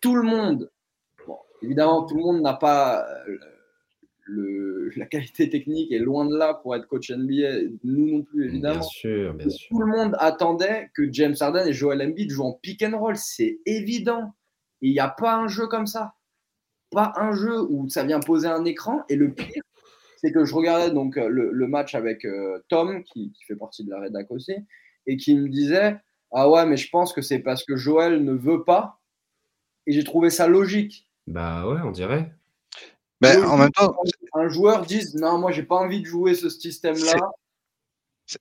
Tout 0.00 0.16
le 0.16 0.22
monde, 0.22 0.70
bon, 1.26 1.36
évidemment, 1.60 2.06
tout 2.06 2.16
le 2.16 2.22
monde 2.22 2.40
n'a 2.40 2.54
pas 2.54 3.06
euh, 3.28 3.38
le, 4.24 4.90
la 4.96 5.04
qualité 5.04 5.50
technique 5.50 5.92
est 5.92 5.98
loin 5.98 6.24
de 6.24 6.34
là 6.34 6.54
pour 6.54 6.74
être 6.74 6.88
coach 6.88 7.10
NBA, 7.10 7.74
nous 7.84 8.06
non 8.10 8.22
plus 8.22 8.46
évidemment. 8.46 8.80
Bien 8.80 8.88
sûr, 8.88 9.34
bien 9.34 9.50
sûr. 9.50 9.68
Tout 9.68 9.82
le 9.82 9.86
monde 9.94 10.16
attendait 10.18 10.88
que 10.94 11.12
James 11.12 11.36
Harden 11.38 11.68
et 11.68 11.74
Joel 11.74 12.00
Embiid 12.00 12.30
jouent 12.30 12.44
en 12.44 12.52
pick 12.54 12.82
and 12.82 12.98
roll, 12.98 13.16
c'est 13.18 13.58
évident. 13.66 14.32
Il 14.80 14.92
n'y 14.92 15.00
a 15.00 15.08
pas 15.08 15.34
un 15.34 15.48
jeu 15.48 15.66
comme 15.66 15.86
ça. 15.86 16.14
Pas 16.90 17.12
un 17.16 17.32
jeu 17.32 17.60
où 17.60 17.88
ça 17.88 18.04
vient 18.04 18.20
poser 18.20 18.48
un 18.48 18.64
écran. 18.64 19.02
Et 19.08 19.16
le 19.16 19.32
pire, 19.32 19.62
c'est 20.18 20.32
que 20.32 20.44
je 20.44 20.54
regardais 20.54 20.90
donc 20.90 21.16
euh, 21.16 21.28
le, 21.28 21.66
match 21.66 21.94
avec 21.94 22.24
euh, 22.24 22.62
Tom, 22.68 23.02
qui, 23.04 23.32
fait 23.46 23.56
partie 23.56 23.84
de 23.84 23.90
la 23.90 24.00
rédac 24.00 24.30
aussi, 24.30 24.54
et 25.06 25.16
qui 25.16 25.34
me 25.34 25.48
disait 25.48 25.96
Ah 26.32 26.48
ouais, 26.48 26.66
mais 26.66 26.76
je 26.76 26.88
pense 26.90 27.12
que 27.12 27.22
c'est 27.22 27.40
parce 27.40 27.64
que 27.64 27.76
Joel 27.76 28.24
ne 28.24 28.32
veut 28.32 28.64
pas. 28.64 29.00
Et 29.86 29.92
j'ai 29.92 30.04
trouvé 30.04 30.30
ça 30.30 30.48
logique. 30.48 31.08
Bah 31.26 31.66
ouais, 31.68 31.80
on 31.84 31.90
dirait. 31.90 32.32
Mais 33.20 33.36
en 33.36 33.56
même 33.56 33.70
temps, 33.70 33.94
un 34.34 34.48
joueur 34.48 34.84
dise 34.84 35.14
non, 35.14 35.38
moi 35.38 35.50
j'ai 35.50 35.62
pas 35.62 35.76
envie 35.76 36.00
de 36.00 36.06
jouer 36.06 36.34
ce 36.34 36.50
système-là. 36.50 37.14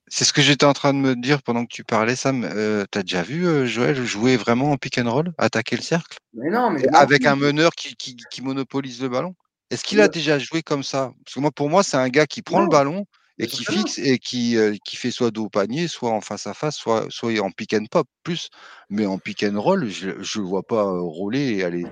C'est 0.07 0.23
ce 0.23 0.33
que 0.33 0.41
j'étais 0.41 0.65
en 0.65 0.73
train 0.73 0.93
de 0.93 0.97
me 0.97 1.15
dire 1.15 1.43
pendant 1.43 1.63
que 1.63 1.71
tu 1.71 1.83
parlais, 1.83 2.15
Sam. 2.15 2.43
Euh, 2.43 2.85
tu 2.91 2.97
as 2.97 3.03
déjà 3.03 3.21
vu 3.21 3.45
euh, 3.45 3.65
Joël 3.67 3.95
jouer 4.03 4.35
vraiment 4.35 4.71
en 4.71 4.77
pick 4.77 4.97
and 4.97 5.11
roll, 5.11 5.31
attaquer 5.37 5.75
le 5.75 5.83
cercle? 5.83 6.17
Mais 6.33 6.49
non, 6.49 6.71
mais 6.71 6.87
Avec 6.93 7.25
un 7.25 7.35
meneur 7.35 7.71
qui, 7.75 7.95
qui, 7.95 8.41
monopolise 8.41 9.01
le 9.01 9.09
ballon. 9.09 9.35
Est-ce 9.69 9.83
qu'il 9.83 10.01
a 10.01 10.07
déjà 10.07 10.39
joué 10.39 10.63
comme 10.63 10.83
ça? 10.83 11.11
Parce 11.23 11.35
que 11.35 11.39
moi, 11.39 11.51
pour 11.51 11.69
moi, 11.69 11.83
c'est 11.83 11.97
un 11.97 12.09
gars 12.09 12.25
qui 12.25 12.41
prend 12.41 12.61
le 12.61 12.67
ballon 12.67 13.05
et 13.37 13.47
qui 13.47 13.63
fixe 13.63 13.99
et 13.99 14.17
qui, 14.17 14.57
euh, 14.57 14.75
qui 14.85 14.95
fait 14.95 15.11
soit 15.11 15.29
dos 15.29 15.45
au 15.45 15.49
panier, 15.49 15.87
soit 15.87 16.11
en 16.11 16.21
face 16.21 16.47
à 16.47 16.53
face, 16.53 16.77
soit, 16.77 17.05
soit 17.09 17.39
en 17.39 17.51
pick 17.51 17.73
and 17.73 17.85
pop 17.91 18.07
plus. 18.23 18.49
Mais 18.89 19.05
en 19.05 19.19
pick 19.19 19.43
and 19.43 19.59
roll, 19.59 19.87
je 19.87 20.09
ne 20.09 20.43
vois 20.43 20.63
pas 20.63 20.83
rouler 20.83 21.57
et 21.57 21.63
aller 21.63 21.85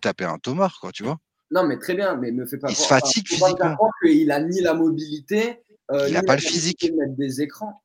taper 0.00 0.24
un 0.24 0.38
tomard, 0.38 0.78
quoi, 0.80 0.92
tu 0.92 1.02
vois? 1.02 1.18
Non, 1.50 1.64
mais 1.64 1.78
très 1.78 1.94
bien, 1.94 2.16
mais 2.16 2.30
me 2.30 2.46
fait 2.46 2.58
pas 2.58 2.70
Il 2.70 2.76
se 2.76 2.86
fatigue 2.86 3.26
physiquement. 3.26 3.76
Il 4.04 4.28
n'a 4.28 4.40
ni 4.40 4.60
la 4.60 4.74
mobilité, 4.74 5.62
euh, 5.92 6.08
il 6.08 6.14
n'a 6.14 6.22
pas 6.22 6.36
le 6.36 6.42
physique. 6.42 6.86
De 6.86 6.96
mettre 6.96 7.16
des 7.16 7.42
écrans. 7.42 7.82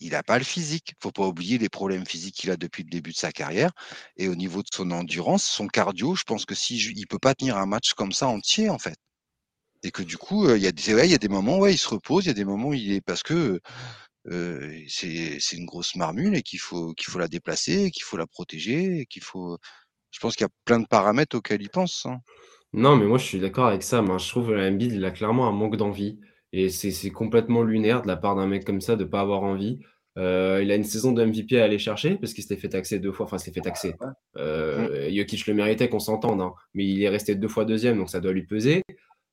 Il 0.00 0.10
n'a 0.10 0.22
pas 0.22 0.38
le 0.38 0.44
physique. 0.44 0.90
Il 0.90 1.02
faut 1.02 1.10
pas 1.10 1.26
oublier 1.26 1.58
les 1.58 1.68
problèmes 1.68 2.06
physiques 2.06 2.36
qu'il 2.36 2.50
a 2.50 2.56
depuis 2.56 2.84
le 2.84 2.90
début 2.90 3.12
de 3.12 3.16
sa 3.16 3.32
carrière. 3.32 3.72
Et 4.16 4.28
au 4.28 4.36
niveau 4.36 4.62
de 4.62 4.68
son 4.72 4.90
endurance, 4.90 5.44
son 5.44 5.66
cardio, 5.66 6.14
je 6.14 6.22
pense 6.24 6.44
que 6.44 6.54
si 6.54 6.76
il 6.76 7.06
peut 7.06 7.18
pas 7.18 7.34
tenir 7.34 7.56
un 7.56 7.66
match 7.66 7.94
comme 7.94 8.12
ça 8.12 8.28
entier, 8.28 8.68
en 8.70 8.78
fait. 8.78 8.96
Et 9.82 9.90
que 9.90 10.02
du 10.02 10.16
coup, 10.16 10.46
euh, 10.46 10.56
il 10.56 10.62
y, 10.62 10.66
a 10.66 10.72
des, 10.72 10.90
il 10.90 11.10
y 11.10 11.14
a 11.14 11.18
des 11.18 11.28
moments 11.28 11.60
où 11.60 11.66
il 11.66 11.78
se 11.78 11.88
repose, 11.88 12.24
il 12.24 12.28
y 12.28 12.30
a 12.30 12.34
des 12.34 12.44
moments 12.44 12.68
où 12.68 12.74
il 12.74 12.92
est 12.92 13.00
parce 13.00 13.22
que 13.22 13.60
c'est 14.88 15.56
une 15.56 15.64
grosse 15.64 15.96
marmule 15.96 16.34
et 16.36 16.42
qu'il 16.42 16.58
faut, 16.58 16.92
qu'il 16.92 17.10
faut 17.10 17.18
la 17.18 17.28
déplacer, 17.28 17.90
qu'il 17.90 18.02
faut 18.02 18.16
la 18.16 18.26
protéger, 18.26 19.06
qu'il 19.08 19.22
faut. 19.22 19.56
Je 20.10 20.18
pense 20.20 20.34
qu'il 20.36 20.44
y 20.44 20.46
a 20.46 20.52
plein 20.64 20.80
de 20.80 20.86
paramètres 20.86 21.36
auxquels 21.36 21.62
il 21.62 21.70
pense. 21.70 22.06
Hein. 22.06 22.18
Non, 22.72 22.96
mais 22.96 23.06
moi 23.06 23.18
je 23.18 23.24
suis 23.24 23.40
d'accord 23.40 23.66
avec 23.66 23.82
ça. 23.82 24.02
Moi, 24.02 24.18
je 24.18 24.28
trouve 24.28 24.48
que 24.48 24.68
Embiid, 24.68 24.92
il 24.92 25.04
a 25.04 25.10
clairement 25.10 25.48
un 25.48 25.52
manque 25.52 25.76
d'envie. 25.76 26.18
Et 26.52 26.70
c'est 26.70 27.10
complètement 27.10 27.62
lunaire 27.62 28.02
de 28.02 28.08
la 28.08 28.16
part 28.16 28.34
d'un 28.36 28.46
mec 28.46 28.64
comme 28.64 28.80
ça 28.80 28.96
de 28.96 29.04
ne 29.04 29.08
pas 29.08 29.20
avoir 29.20 29.42
envie. 29.42 29.80
Euh, 30.16 30.60
il 30.62 30.72
a 30.72 30.74
une 30.74 30.84
saison 30.84 31.12
de 31.12 31.24
MVP 31.24 31.60
à 31.60 31.64
aller 31.64 31.78
chercher 31.78 32.16
parce 32.16 32.32
qu'il 32.32 32.42
s'était 32.42 32.60
fait 32.60 32.70
taxer 32.70 32.98
deux 32.98 33.12
fois. 33.12 33.26
Enfin, 33.26 33.38
s'est 33.38 33.52
fait 33.52 33.60
taxer. 33.60 33.94
Euh, 34.36 35.08
Jokic 35.10 35.46
le 35.46 35.54
méritait 35.54 35.88
qu'on 35.88 36.00
s'entende, 36.00 36.40
hein. 36.40 36.54
mais 36.74 36.86
il 36.86 37.02
est 37.02 37.08
resté 37.08 37.34
deux 37.34 37.48
fois 37.48 37.64
deuxième, 37.64 37.98
donc 37.98 38.10
ça 38.10 38.20
doit 38.20 38.32
lui 38.32 38.44
peser. 38.44 38.82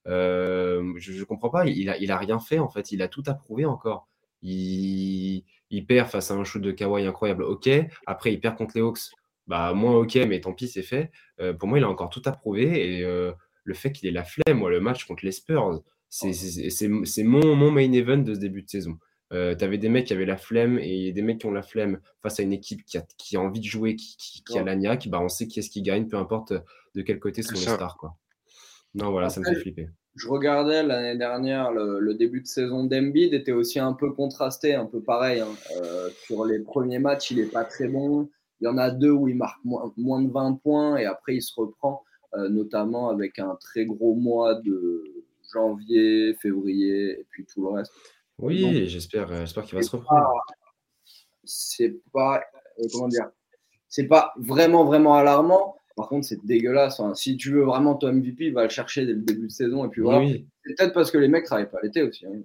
Euh, 0.08 0.94
je 0.98 1.18
ne 1.18 1.24
comprends 1.24 1.50
pas. 1.50 1.66
Il 1.66 1.90
a, 1.90 1.98
il 1.98 2.12
a 2.12 2.18
rien 2.18 2.40
fait 2.40 2.60
en 2.60 2.70
fait. 2.70 2.92
Il 2.92 3.02
a 3.02 3.08
tout 3.08 3.24
approuvé 3.26 3.66
encore. 3.66 4.08
Il, 4.44 5.44
il 5.72 5.86
perd 5.88 6.10
face 6.10 6.30
à 6.30 6.36
un 6.36 6.44
shoot 6.44 6.62
de 6.62 6.72
Kawhi 6.72 7.06
incroyable. 7.06 7.44
Ok. 7.44 7.70
Après, 8.06 8.34
il 8.34 8.40
perd 8.40 8.56
contre 8.58 8.74
les 8.76 8.82
Hawks. 8.82 9.00
Bah, 9.48 9.74
moins 9.74 9.96
ok, 9.96 10.16
mais 10.28 10.42
tant 10.42 10.54
pis, 10.54 10.68
c'est 10.68 10.84
fait. 10.84 11.12
Euh, 11.40 11.54
pour 11.54 11.68
moi, 11.68 11.80
il 11.80 11.84
a 11.84 11.90
encore 11.90 12.10
tout 12.10 12.22
approuvé. 12.26 13.00
Et 13.00 13.02
le 13.02 13.74
fait 13.74 13.92
qu'il 13.92 14.08
ait 14.08 14.12
la 14.12 14.24
flemme, 14.24 14.60
moi, 14.60 14.70
le 14.70 14.80
match 14.80 15.06
contre 15.06 15.26
les 15.26 15.32
Spurs, 15.32 15.82
c'est 16.16 17.24
mon, 17.24 17.56
mon 17.56 17.72
main 17.72 17.92
event 17.92 18.18
de 18.18 18.34
ce 18.34 18.40
début 18.40 18.64
de 18.64 18.70
saison. 18.70 18.98
Euh, 19.34 19.56
tu 19.56 19.66
avais 19.66 19.78
des 19.78 19.90
mecs 19.90 20.06
qui 20.06 20.14
avaient 20.14 20.26
la 20.26 20.38
flemme 20.38 20.78
et 20.80 21.12
des 21.12 21.22
mecs 21.22 21.40
qui 21.40 21.46
ont 21.48 21.52
la 21.52 21.64
flemme 21.64 22.00
face 22.22 22.40
à 22.40 22.44
une 22.44 22.54
équipe 22.54 22.86
qui 22.86 22.98
a, 22.98 23.06
qui 23.18 23.36
a 23.36 23.42
envie 23.42 23.60
de 23.60 23.66
jouer, 23.66 23.96
qui, 23.96 24.44
qui, 24.44 24.58
a 24.58 24.64
l'agnac, 24.64 25.08
bah 25.10 25.20
on 25.20 25.30
sait 25.30 25.48
qui 25.48 25.60
est-ce 25.60 25.70
qui 25.70 25.82
gagne, 25.82 26.08
peu 26.08 26.18
importe 26.18 26.54
de 26.94 27.02
quel 27.02 27.20
côté 27.20 27.42
sont 27.42 27.54
les 27.54 27.60
stars. 27.60 27.98
Quoi. 27.98 28.16
Non, 28.94 29.12
voilà, 29.12 29.30
ça 29.30 29.42
me 29.42 29.46
fait 29.46 29.56
flipper. 29.56 29.90
Je 30.16 30.30
regardais 30.30 30.84
l'année 30.84 31.18
dernière, 31.18 31.72
le, 31.72 32.14
début 32.14 32.42
de 32.42 32.48
saison 32.48 32.86
d'Embiid 32.86 33.34
était 33.34 33.52
aussi 33.52 33.80
un 33.80 33.92
peu 33.94 34.12
contrasté, 34.12 34.74
un 34.74 34.86
peu 34.86 35.02
pareil. 35.02 35.42
Hein. 35.42 35.50
Euh, 35.82 36.10
sur 36.24 36.46
les 36.46 36.60
premiers 36.60 37.00
matchs, 37.00 37.32
il 37.32 37.38
n'est 37.38 37.50
pas 37.50 37.66
très 37.66 37.90
bon. 37.90 38.30
Il 38.62 38.66
y 38.66 38.68
en 38.68 38.78
a 38.78 38.92
deux 38.92 39.12
où 39.12 39.28
il 39.28 39.36
marque 39.36 39.60
moins, 39.66 39.92
moins 39.98 40.22
de 40.22 40.32
20 40.32 40.62
points 40.64 40.98
et 40.98 41.06
après 41.06 41.36
il 41.36 41.42
se 41.42 41.52
reprend, 41.58 42.04
euh, 42.36 42.48
notamment 42.48 43.10
avec 43.10 43.40
un 43.40 43.58
très 43.60 43.86
gros 43.86 44.16
mois 44.16 44.56
de 44.56 45.04
janvier, 45.54 46.36
février 46.36 47.20
et 47.20 47.26
puis 47.30 47.46
tout 47.46 47.64
le 47.64 47.70
reste. 47.70 47.92
Oui, 48.38 48.88
j'espère, 48.88 49.32
euh, 49.32 49.42
j'espère 49.42 49.64
qu'il 49.66 49.76
va 49.76 49.82
se 49.82 49.96
reprendre. 49.96 50.28
C'est 51.44 51.96
pas, 52.12 52.42
euh, 52.80 52.84
comment 52.92 53.08
dire, 53.08 53.30
c'est 53.88 54.08
pas 54.08 54.34
vraiment 54.38 54.84
vraiment 54.86 55.16
alarmant. 55.16 55.78
Par 55.96 56.10
contre, 56.10 56.28
c'est 56.28 56.46
dégueulasse. 56.46 57.00
Si 57.14 57.38
tu 57.38 57.52
veux 57.52 57.64
vraiment 57.64 57.96
ton 57.96 58.12
MVP, 58.12 58.52
va 58.52 58.64
le 58.64 58.70
chercher 58.70 59.06
dès 59.06 59.14
le 59.14 59.22
début 59.22 59.48
de 59.48 59.52
saison 59.52 59.86
et 59.86 59.90
puis 59.90 60.02
voilà. 60.02 60.28
C'est 60.28 60.76
peut-être 60.76 60.94
parce 60.94 61.12
que 61.12 61.18
les 61.18 61.30
mecs 61.30 61.46
travaillent 61.46 61.70
pas 61.70 61.80
l'été 61.82 62.02
aussi. 62.02 62.26
Hein. 62.26 62.42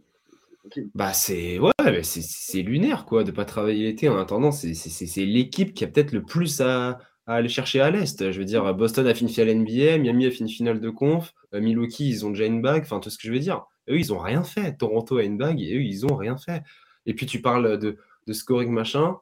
Bah 0.95 1.13
c'est 1.15 1.59
ouais, 1.59 2.03
c'est 2.03 2.63
lunaire 2.63 3.07
quoi 3.07 3.25
de 3.25 3.31
pas 3.31 3.45
travailler 3.45 3.85
l'été. 3.85 4.09
En 4.09 4.19
attendant, 4.19 4.53
c'est 4.53 5.25
l'équipe 5.25 5.75
qui 5.75 5.85
a 5.85 5.87
peut-être 5.89 6.13
le 6.13 6.23
plus 6.23 6.61
à, 6.61 6.99
aller 7.35 7.49
chercher 7.49 7.81
à 7.81 7.91
l'est. 7.91 8.31
Je 8.31 8.39
veux 8.39 8.45
dire, 8.45 8.75
Boston 8.75 9.07
a 9.07 9.15
fini 9.15 9.33
finale 9.33 9.57
NBA, 9.57 9.99
Miami 9.99 10.27
a 10.27 10.31
fini 10.31 10.51
finale 10.51 10.81
de 10.81 10.91
conf, 10.91 11.33
euh, 11.55 11.61
Milwaukee 11.61 12.09
ils 12.09 12.27
ont 12.27 12.31
déjà 12.31 12.47
une 12.47 12.63
bague. 12.63 12.83
Enfin 12.83 13.01
tout 13.01 13.11
ce 13.11 13.19
que 13.19 13.27
je 13.27 13.33
veux 13.33 13.39
dire. 13.39 13.67
Eux 13.89 13.99
ils 13.99 14.13
ont 14.13 14.19
rien 14.19 14.45
fait. 14.45 14.77
Toronto 14.77 15.17
a 15.19 15.23
une 15.23 15.39
bague 15.39 15.61
et 15.61 15.77
eux 15.77 15.83
ils 15.83 16.07
ont 16.07 16.17
rien 16.17 16.37
fait. 16.37 16.63
Et 17.07 17.15
puis 17.15 17.27
tu 17.27 17.41
parles 17.41 17.79
de, 17.79 17.97
de 18.27 18.33
scoring 18.33 18.71
machin. 18.71 19.17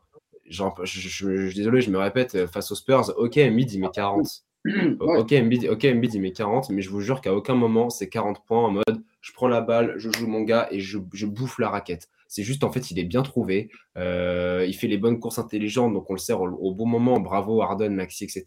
Genre, 0.47 0.81
je, 0.85 1.09
suis 1.09 1.55
désolé, 1.55 1.83
je 1.83 1.91
me 1.91 1.99
répète, 1.99 2.35
euh, 2.35 2.47
face 2.47 2.73
aux 2.73 2.75
Spurs, 2.75 3.13
ok, 3.19 3.37
Embiid 3.37 3.71
il 3.71 3.81
met 3.81 3.91
40. 3.93 4.45
Ok, 5.01 5.33
Embiid, 5.33 5.69
ok, 5.69 5.85
Embiid 5.85 6.15
il 6.15 6.23
met 6.23 6.33
40, 6.33 6.71
mais 6.71 6.83
je 6.83 6.91
vous 6.91 7.01
jure 7.01 7.21
qu'à 7.21 7.35
aucun 7.35 7.55
moment 7.55 7.91
c'est 7.91 8.09
40 8.09 8.45
points 8.47 8.65
en 8.65 8.71
mode 8.71 9.03
je 9.21 9.33
prends 9.33 9.49
la 9.49 9.61
balle, 9.61 9.95
je 9.99 10.11
joue 10.11 10.27
mon 10.27 10.43
gars 10.43 10.69
et 10.71 10.81
je, 10.81 10.99
bouffe 11.27 11.59
la 11.59 11.69
raquette. 11.69 12.09
C'est 12.29 12.43
juste, 12.43 12.63
en 12.63 12.71
fait, 12.71 12.91
il 12.91 12.99
est 12.99 13.05
bien 13.05 13.23
trouvé. 13.23 13.71
Euh, 13.97 14.65
il 14.69 14.75
fait 14.75 14.87
les 14.87 14.99
bonnes 14.99 15.19
courses 15.19 15.39
intelligentes, 15.39 15.95
donc 15.95 16.11
on 16.11 16.13
le 16.13 16.19
sert 16.19 16.43
au, 16.43 16.75
bon 16.75 16.87
moment. 16.87 17.19
Bravo, 17.21 17.63
Harden, 17.63 17.89
Maxi, 17.95 18.25
etc. 18.25 18.45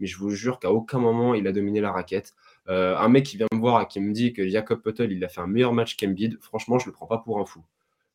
Mais 0.00 0.06
je 0.06 0.16
vous 0.16 0.30
jure 0.30 0.58
qu'à 0.58 0.72
aucun 0.72 0.98
moment, 0.98 1.34
il 1.34 1.46
a 1.46 1.52
dominé 1.52 1.82
la 1.82 1.92
raquette. 1.92 2.34
Euh, 2.68 2.96
un 2.96 3.08
mec 3.10 3.26
qui 3.26 3.36
vient 3.36 3.46
me 3.52 3.58
voir 3.58 3.82
et 3.82 3.86
qui 3.86 4.00
me 4.00 4.12
dit 4.12 4.32
que 4.32 4.48
Jacob 4.48 4.80
Potel, 4.80 5.12
il 5.12 5.22
a 5.24 5.28
fait 5.28 5.42
un 5.42 5.46
meilleur 5.46 5.74
match 5.74 5.96
qu'Embiid, 5.96 6.38
franchement, 6.40 6.78
je 6.78 6.86
le 6.86 6.92
prends 6.92 7.06
pas 7.06 7.18
pour 7.18 7.38
un 7.38 7.44
fou. 7.44 7.62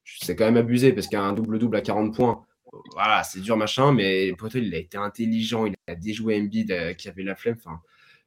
C'est 0.03 0.35
quand 0.35 0.45
même 0.45 0.57
abusé 0.57 0.93
parce 0.93 1.07
qu'il 1.07 1.17
a 1.17 1.23
un 1.23 1.33
double-double 1.33 1.77
à 1.77 1.81
40 1.81 2.15
points, 2.15 2.43
voilà, 2.93 3.23
c'est 3.23 3.39
dur, 3.39 3.55
machin, 3.55 3.93
mais 3.93 4.33
Potel, 4.33 4.65
il 4.65 4.73
a 4.73 4.79
été 4.79 4.97
intelligent, 4.97 5.67
il 5.67 5.75
a 5.87 5.95
déjoué 5.95 6.39
Embiid 6.41 6.71
euh, 6.71 6.93
qui 6.93 7.07
avait 7.07 7.23
la 7.23 7.35
flemme. 7.35 7.55
Enfin, 7.59 7.79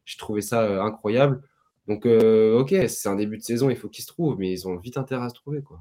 j'ai 0.05 0.18
trouvé 0.18 0.40
ça 0.40 0.85
incroyable. 0.85 1.42
Donc, 1.88 2.07
ok, 2.07 2.75
c'est 2.88 3.09
un 3.09 3.16
début 3.16 3.38
de 3.38 3.42
saison, 3.42 3.70
il 3.70 3.77
faut 3.77 3.88
qu'il 3.88 4.05
se 4.05 4.09
trouve, 4.09 4.37
mais 4.38 4.53
ils 4.53 4.68
ont 4.68 4.77
vite 4.77 4.99
intérêt 4.99 5.27
à 5.27 5.29
se 5.29 5.35
trouver. 5.35 5.62
Quoi. 5.62 5.81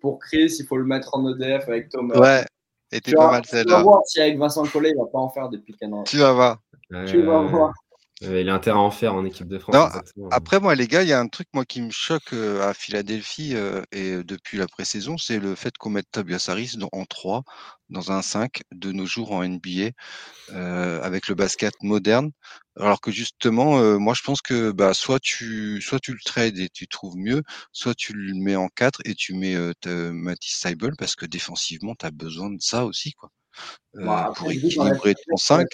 Pour 0.00 0.18
Chris, 0.18 0.56
il 0.58 0.66
faut 0.66 0.76
le 0.76 0.84
mettre 0.84 1.14
en 1.14 1.28
EDF 1.34 1.68
avec 1.68 1.88
Thomas. 1.88 2.18
Ouais, 2.18 2.44
et 2.92 3.00
t'es 3.00 3.12
pas 3.12 3.30
mal 3.30 3.44
celle-là. 3.44 3.64
Tu 3.64 3.70
vas 3.70 3.82
voir 3.82 4.00
si 4.04 4.20
avec 4.20 4.38
Vincent 4.38 4.64
Collet, 4.66 4.90
il 4.90 4.98
va 4.98 5.06
pas 5.06 5.18
en 5.18 5.30
faire 5.30 5.48
des 5.48 5.58
pick 5.58 5.76
Tu 6.06 6.18
vas 6.18 6.32
voir. 6.32 6.58
tu 7.06 7.22
vas 7.22 7.42
voir. 7.42 7.72
Il 8.20 8.48
a 8.48 8.54
intérêt 8.54 8.78
à 8.78 8.80
en 8.80 8.90
faire 8.90 9.14
en 9.14 9.24
équipe 9.24 9.48
de 9.48 9.58
France. 9.58 9.76
après, 10.30 10.60
moi, 10.60 10.74
les 10.74 10.86
gars, 10.86 11.02
il 11.02 11.08
y 11.08 11.12
a 11.12 11.20
un 11.20 11.28
truc 11.28 11.48
moi 11.52 11.64
qui 11.64 11.82
me 11.82 11.90
choque 11.90 12.32
euh, 12.32 12.68
à 12.68 12.74
Philadelphie 12.74 13.54
euh, 13.54 13.82
et 13.92 14.22
depuis 14.22 14.58
la 14.58 14.66
pré-saison, 14.66 15.18
c'est 15.18 15.38
le 15.38 15.54
fait 15.54 15.76
qu'on 15.76 15.90
mette 15.90 16.10
Tobias 16.10 16.46
Harris 16.48 16.76
en 16.92 17.04
3 17.04 17.42
dans 17.90 18.12
un 18.12 18.22
5 18.22 18.62
de 18.72 18.92
nos 18.92 19.06
jours 19.06 19.32
en 19.32 19.46
NBA 19.46 19.90
euh, 20.50 21.02
avec 21.02 21.28
le 21.28 21.34
basket 21.34 21.74
moderne. 21.82 22.30
Alors 22.76 23.00
que 23.00 23.10
justement, 23.10 23.78
euh, 23.78 23.98
moi 23.98 24.14
je 24.14 24.22
pense 24.22 24.42
que 24.42 24.72
bah, 24.72 24.94
soit 24.94 25.20
tu 25.20 25.80
soit 25.80 26.00
tu 26.00 26.12
le 26.12 26.18
trades 26.24 26.58
et 26.58 26.68
tu 26.68 26.88
trouves 26.88 27.16
mieux, 27.16 27.42
soit 27.72 27.94
tu 27.94 28.12
le 28.12 28.34
mets 28.34 28.56
en 28.56 28.68
4 28.68 29.00
et 29.04 29.14
tu 29.14 29.34
mets 29.34 29.54
euh, 29.54 29.72
Matisse 30.12 30.56
Seibel 30.56 30.92
parce 30.98 31.14
que 31.14 31.26
défensivement, 31.26 31.94
tu 31.94 32.06
as 32.06 32.10
besoin 32.10 32.50
de 32.50 32.60
ça 32.60 32.84
aussi 32.84 33.12
quoi. 33.12 33.30
Euh, 33.96 34.04
bah, 34.04 34.32
pour 34.36 34.50
équilibrer 34.50 35.14
ton 35.14 35.36
5. 35.36 35.66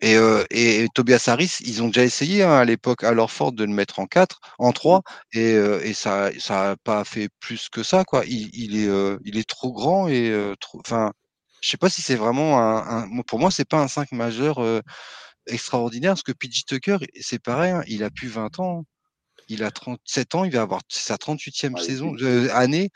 Et, 0.00 0.16
euh, 0.16 0.44
et, 0.50 0.86
Tobias 0.94 1.24
Harris, 1.28 1.58
ils 1.60 1.82
ont 1.82 1.86
déjà 1.86 2.04
essayé 2.04 2.42
hein, 2.42 2.52
à 2.52 2.64
l'époque 2.64 3.04
à 3.04 3.12
leur 3.12 3.30
fort 3.30 3.52
de 3.52 3.64
le 3.64 3.72
mettre 3.72 4.00
en 4.00 4.06
4, 4.06 4.40
en 4.58 4.72
3, 4.72 5.02
et, 5.32 5.54
euh, 5.54 5.80
et 5.84 5.94
ça 5.94 6.30
ça 6.38 6.72
a 6.72 6.76
pas 6.76 7.04
fait 7.04 7.28
plus 7.40 7.68
que 7.68 7.82
ça. 7.82 8.04
Quoi. 8.04 8.24
Il, 8.26 8.50
il 8.52 8.76
est, 8.76 8.88
euh, 8.88 9.18
il 9.24 9.38
est 9.38 9.48
trop 9.48 9.72
grand 9.72 10.08
et 10.08 10.32
trop. 10.60 10.80
Enfin, 10.80 11.12
je 11.62 11.70
sais 11.70 11.76
pas 11.76 11.88
si 11.90 12.02
c'est 12.02 12.16
vraiment 12.16 12.58
un, 12.60 13.04
un, 13.04 13.22
Pour 13.22 13.38
moi, 13.38 13.50
c'est 13.50 13.68
pas 13.68 13.80
un 13.80 13.88
5 13.88 14.12
majeur 14.12 14.58
extraordinaire, 15.46 16.12
parce 16.12 16.22
que 16.22 16.32
PJ 16.32 16.64
Tucker, 16.66 16.98
c'est 17.20 17.42
pareil, 17.42 17.72
hein, 17.72 17.82
il 17.86 18.02
a 18.04 18.10
plus 18.10 18.28
20 18.28 18.58
ans. 18.60 18.84
Il 19.48 19.62
a 19.62 19.70
37 19.70 20.34
ans, 20.36 20.44
il 20.44 20.52
va 20.52 20.62
avoir 20.62 20.80
sa 20.88 21.16
38e 21.16 21.78
saison, 21.78 22.14
année. 22.52 22.90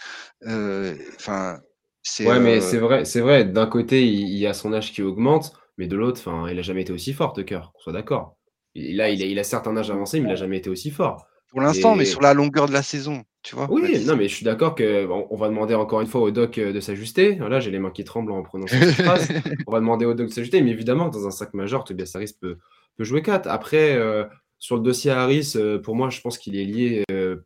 Enfin, 0.44 1.60
c'est. 2.02 2.26
Ouais, 2.26 2.40
mais 2.40 2.60
c'est 2.60 2.78
vrai, 2.78 3.04
c'est 3.04 3.20
vrai. 3.20 3.44
D'un 3.44 3.66
côté, 3.66 4.06
il, 4.06 4.28
il, 4.30 4.46
a 4.46 4.54
son 4.54 4.72
âge 4.72 4.92
qui 4.92 5.02
augmente. 5.02 5.52
Mais 5.78 5.86
de 5.86 5.96
l'autre, 5.96 6.20
il 6.50 6.56
n'a 6.56 6.62
jamais 6.62 6.82
été 6.82 6.92
aussi 6.92 7.12
fort, 7.12 7.32
Tucker, 7.32 7.60
qu'on 7.72 7.80
soit 7.80 7.92
d'accord. 7.92 8.36
Là, 8.74 9.08
il 9.08 9.22
a, 9.22 9.26
il 9.26 9.38
a 9.38 9.44
certes 9.44 9.66
un 9.66 9.76
âge 9.76 9.90
avancé, 9.90 10.20
mais 10.20 10.26
il 10.26 10.30
n'a 10.30 10.36
jamais 10.36 10.58
été 10.58 10.68
aussi 10.68 10.90
fort. 10.90 11.26
Pour 11.50 11.62
l'instant, 11.62 11.96
mais 11.96 12.04
sur 12.04 12.20
la 12.20 12.34
longueur 12.34 12.66
de 12.66 12.72
la 12.72 12.82
saison, 12.82 13.24
tu 13.42 13.56
vois. 13.56 13.66
Oui, 13.70 14.04
non, 14.04 14.16
mais 14.16 14.28
je 14.28 14.34
suis 14.34 14.44
d'accord 14.44 14.74
que 14.74 15.06
on 15.30 15.36
va 15.36 15.48
demander 15.48 15.74
encore 15.74 16.02
une 16.02 16.06
fois 16.06 16.20
au 16.20 16.30
doc 16.30 16.58
euh, 16.58 16.72
de 16.72 16.80
s'ajuster. 16.80 17.36
Là, 17.36 17.58
j'ai 17.58 17.70
les 17.70 17.78
mains 17.78 17.90
qui 17.90 18.04
tremblent 18.04 18.32
en 18.32 18.42
prononçant 18.42 18.76
cette 18.78 19.02
phrase. 19.02 19.28
On 19.66 19.72
va 19.72 19.80
demander 19.80 20.04
au 20.04 20.12
doc 20.12 20.28
de 20.28 20.32
s'ajuster, 20.32 20.60
mais 20.60 20.72
évidemment, 20.72 21.08
dans 21.08 21.26
un 21.26 21.30
sac 21.30 21.54
majeur, 21.54 21.84
Tobias 21.84 22.12
Harris 22.14 22.34
peut, 22.38 22.58
peut 22.96 23.04
jouer 23.04 23.22
4. 23.22 23.46
Après, 23.48 23.96
euh, 23.96 24.24
sur 24.58 24.76
le 24.76 24.82
dossier 24.82 25.10
Harris, 25.10 25.52
euh, 25.56 25.78
pour 25.78 25.94
moi, 25.96 26.10
je 26.10 26.20
pense 26.20 26.36
qu'il 26.36 26.56
est 26.56 26.64
lié 26.64 27.04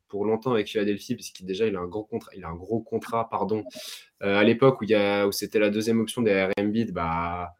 pour 0.09 0.25
longtemps 0.25 0.53
avec 0.53 0.69
Philadelphie, 0.69 1.15
puisqu'il 1.15 1.47
déjà 1.47 1.67
il 1.67 1.77
a 1.77 1.81
un 1.81 1.87
gros 1.87 2.05
contrat, 2.05 2.33
il 2.37 2.45
a 2.45 2.49
un 2.49 2.57
gros 2.57 2.81
contrat, 2.81 3.29
pardon. 3.31 3.63
à 4.21 4.43
l'époque 4.43 4.81
où, 4.83 4.85
où 4.85 5.33
c'était 5.33 5.61
la 5.61 5.71
deuxième 5.71 6.01
option 6.01 6.23
des 6.23 6.49
RMB, 6.59 6.91
bah 6.93 7.53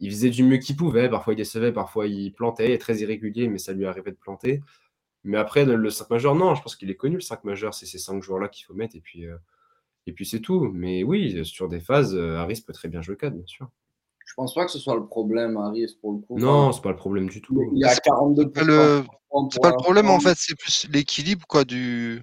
il 0.00 0.10
faisait 0.10 0.30
du 0.30 0.44
mieux 0.44 0.58
qu'il 0.58 0.76
pouvait. 0.76 1.08
Parfois, 1.08 1.34
il 1.34 1.36
décevait, 1.36 1.72
parfois, 1.72 2.06
il 2.06 2.32
plantait. 2.32 2.66
Il 2.66 2.70
est 2.72 2.78
très 2.78 2.98
irrégulier, 2.98 3.48
mais 3.48 3.58
ça 3.58 3.72
lui 3.72 3.86
arrivait 3.86 4.10
de 4.10 4.16
planter. 4.16 4.62
Mais 5.24 5.38
après, 5.38 5.64
le 5.64 5.90
5 5.90 6.10
majeur, 6.10 6.34
non, 6.34 6.54
je 6.54 6.62
pense 6.62 6.76
qu'il 6.76 6.90
est 6.90 6.96
connu, 6.96 7.16
le 7.16 7.20
5 7.20 7.44
majeur. 7.44 7.74
C'est 7.74 7.86
ces 7.86 7.98
5 7.98 8.22
joueurs-là 8.22 8.48
qu'il 8.48 8.64
faut 8.64 8.74
mettre. 8.74 8.96
Et 8.96 9.00
puis, 9.00 9.26
euh, 9.26 9.36
et 10.06 10.12
puis 10.12 10.24
c'est 10.24 10.40
tout. 10.40 10.70
Mais 10.72 11.02
oui, 11.02 11.44
sur 11.44 11.68
des 11.68 11.80
phases, 11.80 12.14
euh, 12.14 12.36
Harris 12.36 12.62
peut 12.66 12.72
très 12.72 12.88
bien 12.88 13.02
jouer 13.02 13.16
4, 13.16 13.34
bien 13.34 13.46
sûr. 13.46 13.68
Je 14.24 14.34
pense 14.34 14.54
pas 14.54 14.64
que 14.64 14.70
ce 14.70 14.78
soit 14.78 14.96
le 14.96 15.06
problème, 15.06 15.56
Harris, 15.56 15.96
pour 16.00 16.12
le 16.12 16.18
coup. 16.18 16.38
Non, 16.38 16.72
c'est 16.72 16.82
pas 16.82 16.90
le 16.90 16.96
problème 16.96 17.28
du 17.28 17.40
tout. 17.40 17.70
Il 17.74 17.84
a 17.84 17.94
42 17.94 18.42
C'est 18.42 18.52
pas 18.52 18.64
le, 18.64 19.04
pas 19.60 19.70
le 19.70 19.76
problème, 19.76 20.10
en 20.10 20.20
fait. 20.20 20.34
C'est 20.36 20.56
plus 20.56 20.88
l'équilibre 20.92 21.46
quoi, 21.48 21.64
du... 21.64 22.22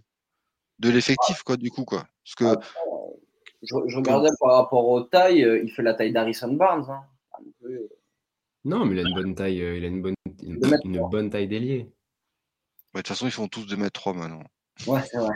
de 0.79 0.89
l'effectif, 0.89 1.43
quoi, 1.43 1.57
du 1.57 1.71
coup. 1.71 1.85
Quoi. 1.85 2.05
Parce 2.23 2.35
que... 2.35 2.65
je, 3.63 3.97
regardais 3.97 4.29
par 4.39 4.55
rapport 4.57 4.85
aux 4.85 5.01
tailles, 5.01 5.43
euh, 5.43 5.63
il 5.63 5.71
fait 5.71 5.81
la 5.81 5.93
taille 5.93 6.11
d'Harrison 6.11 6.53
Barnes. 6.53 6.85
Hein. 6.89 7.03
Non, 8.65 8.85
mais 8.85 8.95
il 8.95 9.05
a 9.05 9.09
une 9.09 9.15
bonne 9.15 9.35
taille, 9.35 9.61
euh, 9.61 9.77
il 9.77 9.83
a 9.83 9.87
une 9.87 10.01
bonne, 10.01 10.15
une, 10.41 11.09
bonne 11.09 11.29
taille 11.29 11.47
d'ailier. 11.47 11.89
de 12.93 12.99
toute 12.99 13.07
façon, 13.07 13.27
ils 13.27 13.31
font 13.31 13.47
tous 13.47 13.65
2m3 13.65 14.15
maintenant. 14.15 14.43
Ouais, 14.87 15.01
c'est 15.09 15.17
vrai. 15.17 15.35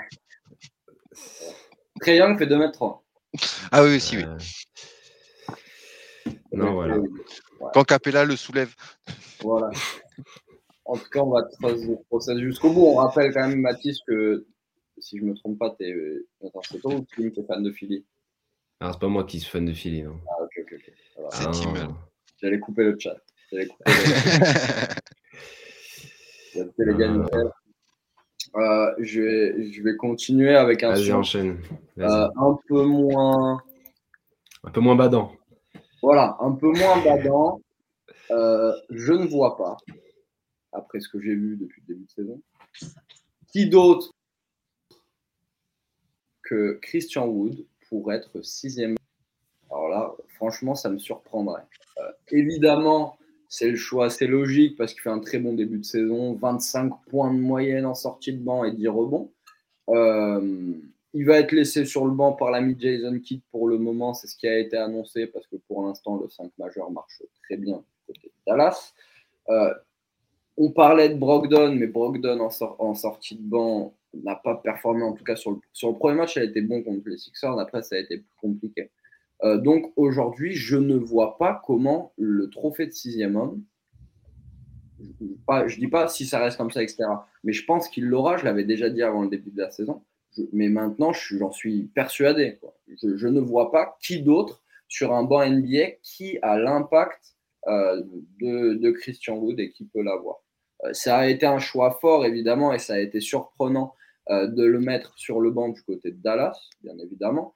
Très 2.00 2.18
Young 2.18 2.38
fait 2.38 2.46
2m3. 2.46 3.02
Ah 3.72 3.84
oui, 3.84 3.98
aussi, 3.98 4.18
oui. 4.18 4.24
Euh, 4.24 4.38
non, 6.54 6.74
voilà. 6.74 6.98
Quand 7.74 7.84
Capella 7.84 8.24
le 8.24 8.36
soulève. 8.36 8.74
Voilà. 9.42 9.70
En 10.86 10.96
tout 10.96 11.10
cas, 11.10 11.20
on 11.20 11.32
va 11.32 11.44
tracer 11.44 11.86
le 11.86 11.98
process 12.08 12.38
jusqu'au 12.38 12.72
bout. 12.72 12.86
On 12.86 12.96
rappelle 12.96 13.34
quand 13.34 13.48
même, 13.48 13.60
Mathis, 13.60 14.00
que 14.08 14.48
si 14.98 15.18
je 15.18 15.24
me 15.26 15.34
trompe 15.36 15.60
pas, 15.60 15.76
t'es, 15.78 15.94
attends, 16.46 16.62
c'est 16.70 16.80
toi 16.80 16.96
ou 16.96 17.04
qui 17.04 17.26
est 17.26 17.48
fan 17.48 17.62
de 17.62 17.72
Philly? 17.72 18.06
Ah, 18.80 18.92
c'est 18.94 19.00
pas 19.00 19.08
moi 19.08 19.26
qui 19.26 19.40
suis 19.40 19.50
fan 19.50 19.66
de 19.66 19.74
Philly, 19.74 20.04
non. 20.04 20.20
Ah, 20.30 20.47
C'est 21.32 21.46
Ah, 21.48 21.52
Tim. 21.52 21.74
non. 21.74 21.96
J'allais 22.42 22.60
couper 22.60 22.84
le 22.84 22.98
chat. 23.00 23.16
J'allais 23.52 23.68
couper 23.68 23.84
le... 23.86 23.94
J'allais 26.54 26.68
couper 26.70 26.86
les 26.86 26.96
gars, 26.96 27.12
Euh. 27.12 27.50
Euh, 28.56 28.96
je, 29.00 29.22
vais, 29.22 29.72
je 29.72 29.84
vais 29.84 29.96
continuer 29.98 30.56
avec 30.56 30.82
un 30.82 30.92
Vas-y, 30.94 31.12
enchaîne. 31.12 31.60
Euh, 32.00 32.28
un 32.36 32.58
peu 32.68 32.84
moins. 32.86 33.62
Un 34.64 34.72
peu 34.72 34.80
moins 34.80 34.96
badant. 34.96 35.34
Voilà, 36.02 36.38
un 36.40 36.54
peu 36.54 36.72
moins 36.72 37.04
badant. 37.04 37.62
Euh, 38.32 38.74
je 38.90 39.14
ne 39.14 39.28
vois 39.28 39.58
pas, 39.58 39.78
après 40.72 41.00
ce 41.00 41.08
que 41.10 41.20
j'ai 41.22 41.36
vu 41.36 41.58
depuis 41.58 41.82
le 41.88 41.94
début 41.94 42.06
de 42.06 42.10
saison, 42.12 42.42
qui 43.52 43.70
d'autre 43.70 44.12
que 46.44 46.80
Christian 46.82 47.28
Wood 47.28 47.66
pour 47.90 48.12
être 48.12 48.42
sixième. 48.42 48.96
Alors 49.70 49.90
là, 49.90 50.12
franchement, 50.38 50.76
ça 50.76 50.90
me 50.90 50.98
surprendrait. 50.98 51.64
Euh, 52.00 52.12
évidemment, 52.32 53.18
c'est 53.50 53.70
le 53.70 53.76
choix 53.76 54.06
assez 54.06 54.28
logique 54.28 54.78
parce 54.78 54.94
qu'il 54.94 55.02
fait 55.02 55.10
un 55.10 55.20
très 55.20 55.40
bon 55.40 55.54
début 55.54 55.80
de 55.80 55.86
saison, 55.86 56.34
25 56.34 56.92
points 57.10 57.34
de 57.34 57.40
moyenne 57.40 57.86
en 57.86 57.96
sortie 57.96 58.34
de 58.34 58.40
banc 58.40 58.64
et 58.64 58.72
10 58.72 58.88
rebonds. 58.88 59.32
Euh, 59.90 60.74
il 61.14 61.26
va 61.26 61.40
être 61.40 61.52
laissé 61.52 61.86
sur 61.86 62.06
le 62.06 62.12
banc 62.12 62.34
par 62.34 62.52
l'ami 62.52 62.76
Jason 62.78 63.20
Kidd 63.20 63.42
pour 63.52 63.68
le 63.68 63.78
moment, 63.78 64.14
c'est 64.14 64.28
ce 64.28 64.36
qui 64.36 64.48
a 64.48 64.58
été 64.60 64.78
annoncé 64.78 65.28
parce 65.28 65.48
que 65.48 65.56
pour 65.68 65.86
l'instant, 65.86 66.18
le 66.18 66.30
5 66.30 66.52
majeur 66.58 66.92
marche 66.92 67.22
très 67.44 67.58
bien 67.58 67.82
côté 68.06 68.28
de 68.28 68.32
Dallas. 68.46 68.94
Euh, 69.50 69.74
on 70.58 70.72
parlait 70.72 71.10
de 71.10 71.16
Brogdon, 71.16 71.76
mais 71.76 71.88
Brogdon 71.88 72.40
en, 72.40 72.50
sor- 72.50 72.76
en 72.80 72.96
sortie 72.96 73.36
de 73.36 73.42
banc 73.42 73.94
n'a 74.14 74.36
pas 74.36 74.56
performé, 74.56 75.04
en 75.04 75.14
tout 75.14 75.24
cas 75.24 75.36
sur 75.36 75.52
le, 75.52 75.94
premier 75.94 76.16
match, 76.18 76.36
il 76.36 76.40
a 76.40 76.46
été 76.46 76.62
bon 76.62 76.82
contre 76.82 77.08
les 77.10 77.18
Sixers, 77.18 77.58
après 77.60 77.84
ça 77.84 77.96
a 77.96 78.00
été 78.00 78.18
plus 78.18 78.36
compliqué. 78.42 78.90
Euh, 79.44 79.58
donc 79.58 79.92
aujourd'hui, 79.96 80.54
je 80.54 80.78
ne 80.78 80.96
vois 80.96 81.38
pas 81.38 81.62
comment 81.66 82.14
le 82.18 82.50
trophée 82.50 82.88
de 82.88 82.92
sixième 82.92 83.36
homme, 83.36 83.64
je 85.00 85.76
ne 85.76 85.80
dis 85.80 85.88
pas 85.88 86.08
si 86.08 86.26
ça 86.26 86.40
reste 86.40 86.58
comme 86.58 86.72
ça, 86.72 86.82
etc. 86.82 87.04
Mais 87.44 87.54
je 87.54 87.66
pense 87.66 87.88
qu'il 87.88 88.06
l'aura, 88.06 88.38
je 88.38 88.46
l'avais 88.46 88.64
déjà 88.64 88.90
dit 88.90 89.04
avant 89.04 89.22
le 89.22 89.30
début 89.30 89.52
de 89.52 89.62
la 89.62 89.70
saison. 89.70 90.02
Mais 90.54 90.70
maintenant, 90.70 91.14
j'en 91.14 91.52
suis 91.52 91.84
persuadé. 91.84 92.60
Je, 93.02 93.28
ne 93.28 93.40
vois 93.40 93.72
pas 93.72 93.98
qui 94.02 94.22
d'autre 94.22 94.62
sur 94.88 95.14
un 95.14 95.24
banc 95.24 95.48
NBA 95.48 95.92
qui 96.04 96.38
a 96.42 96.58
l'impact 96.58 97.36
euh, 97.68 98.04
de, 98.40 98.92
Christian 98.92 99.38
Wood 99.38 99.60
et 99.60 99.72
qui 99.72 99.86
peut 99.86 100.02
l'avoir. 100.02 100.38
Euh, 100.84 100.94
ça 100.94 101.18
a 101.18 101.28
été 101.28 101.46
un 101.46 101.60
choix 101.60 101.98
fort, 102.02 102.26
évidemment, 102.26 102.72
et 102.74 102.80
ça 102.80 102.94
a 102.94 103.00
été 103.00 103.20
surprenant 103.20 103.94
de 104.30 104.66
le 104.66 104.82
mettre 104.82 105.18
sur 105.18 105.40
le 105.40 105.52
banc 105.52 105.70
du 105.70 105.82
côté 105.84 106.12
de 106.12 106.18
Dallas, 106.18 106.60
bien 106.84 106.98
évidemment, 106.98 107.56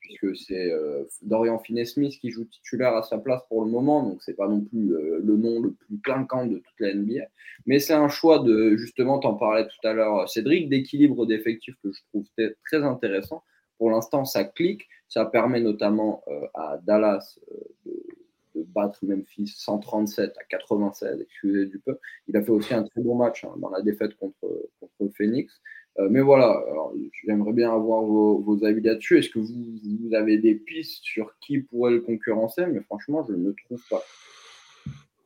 puisque 0.00 0.36
c'est 0.36 0.70
euh, 0.70 1.04
Dorian 1.22 1.58
Finney-Smith 1.58 2.18
qui 2.20 2.30
joue 2.30 2.44
titulaire 2.44 2.94
à 2.94 3.02
sa 3.02 3.18
place 3.18 3.42
pour 3.48 3.64
le 3.64 3.70
moment, 3.70 4.02
donc 4.02 4.22
c'est 4.22 4.34
pas 4.34 4.48
non 4.48 4.60
plus 4.60 4.94
euh, 4.94 5.20
le 5.22 5.36
nom 5.36 5.60
le 5.60 5.72
plus 5.72 5.98
clinquant 6.00 6.46
de 6.46 6.58
toute 6.58 6.80
la 6.80 6.94
NBA. 6.94 7.24
Mais 7.66 7.78
c'est 7.78 7.94
un 7.94 8.08
choix 8.08 8.40
de, 8.40 8.76
justement, 8.76 9.18
t'en 9.18 9.34
parlais 9.34 9.66
tout 9.66 9.86
à 9.86 9.92
l'heure, 9.92 10.28
Cédric, 10.28 10.68
d'équilibre 10.68 11.26
d'effectifs 11.26 11.76
que 11.82 11.92
je 11.92 12.00
trouve 12.10 12.26
très 12.64 12.82
intéressant. 12.82 13.42
Pour 13.78 13.90
l'instant, 13.90 14.24
ça 14.24 14.44
clique. 14.44 14.88
Ça 15.08 15.24
permet 15.24 15.60
notamment 15.60 16.22
euh, 16.28 16.46
à 16.52 16.78
Dallas 16.82 17.38
de, 17.86 17.92
de 18.54 18.62
battre 18.62 18.98
Memphis 19.02 19.54
137 19.56 20.36
à 20.38 20.44
96, 20.44 21.20
excusez 21.20 21.66
du 21.66 21.78
peu. 21.78 21.98
Il 22.26 22.36
a 22.36 22.42
fait 22.42 22.50
aussi 22.50 22.74
un 22.74 22.82
très 22.82 23.00
bon 23.00 23.14
match 23.14 23.44
hein, 23.44 23.54
dans 23.58 23.70
la 23.70 23.82
défaite 23.82 24.14
contre, 24.16 24.36
contre 24.80 25.14
Phoenix. 25.16 25.60
Euh, 25.98 26.08
mais 26.10 26.20
voilà, 26.20 26.62
j'aimerais 27.24 27.52
bien 27.52 27.72
avoir 27.72 28.02
vos, 28.02 28.38
vos 28.38 28.64
avis 28.64 28.80
là-dessus. 28.82 29.18
Est-ce 29.18 29.30
que 29.30 29.38
vous, 29.38 29.48
vous 29.48 30.14
avez 30.14 30.38
des 30.38 30.54
pistes 30.54 31.02
sur 31.02 31.34
qui 31.40 31.60
pourrait 31.60 31.92
le 31.92 32.00
concurrencer? 32.00 32.66
Mais 32.66 32.80
franchement, 32.82 33.26
je 33.28 33.34
ne 33.34 33.52
trouve 33.64 33.82
pas. 33.90 34.02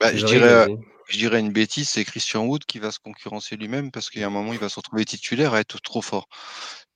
Bah, 0.01 0.17
je, 0.17 0.25
dirais, 0.25 0.67
je 1.09 1.19
dirais 1.19 1.41
une 1.41 1.53
bêtise, 1.53 1.89
c'est 1.89 2.05
Christian 2.05 2.47
Wood 2.47 2.65
qui 2.65 2.79
va 2.79 2.91
se 2.91 2.99
concurrencer 2.99 3.57
lui-même 3.57 3.91
parce 3.91 4.11
qu'il 4.11 4.21
y 4.21 4.25
a 4.25 4.27
un 4.27 4.31
moment, 4.31 4.53
il 4.53 4.59
va 4.59 4.69
se 4.69 4.77
retrouver 4.77 5.05
titulaire 5.05 5.55
à 5.55 5.61
être 5.61 5.81
trop 5.81 6.03
fort. 6.03 6.27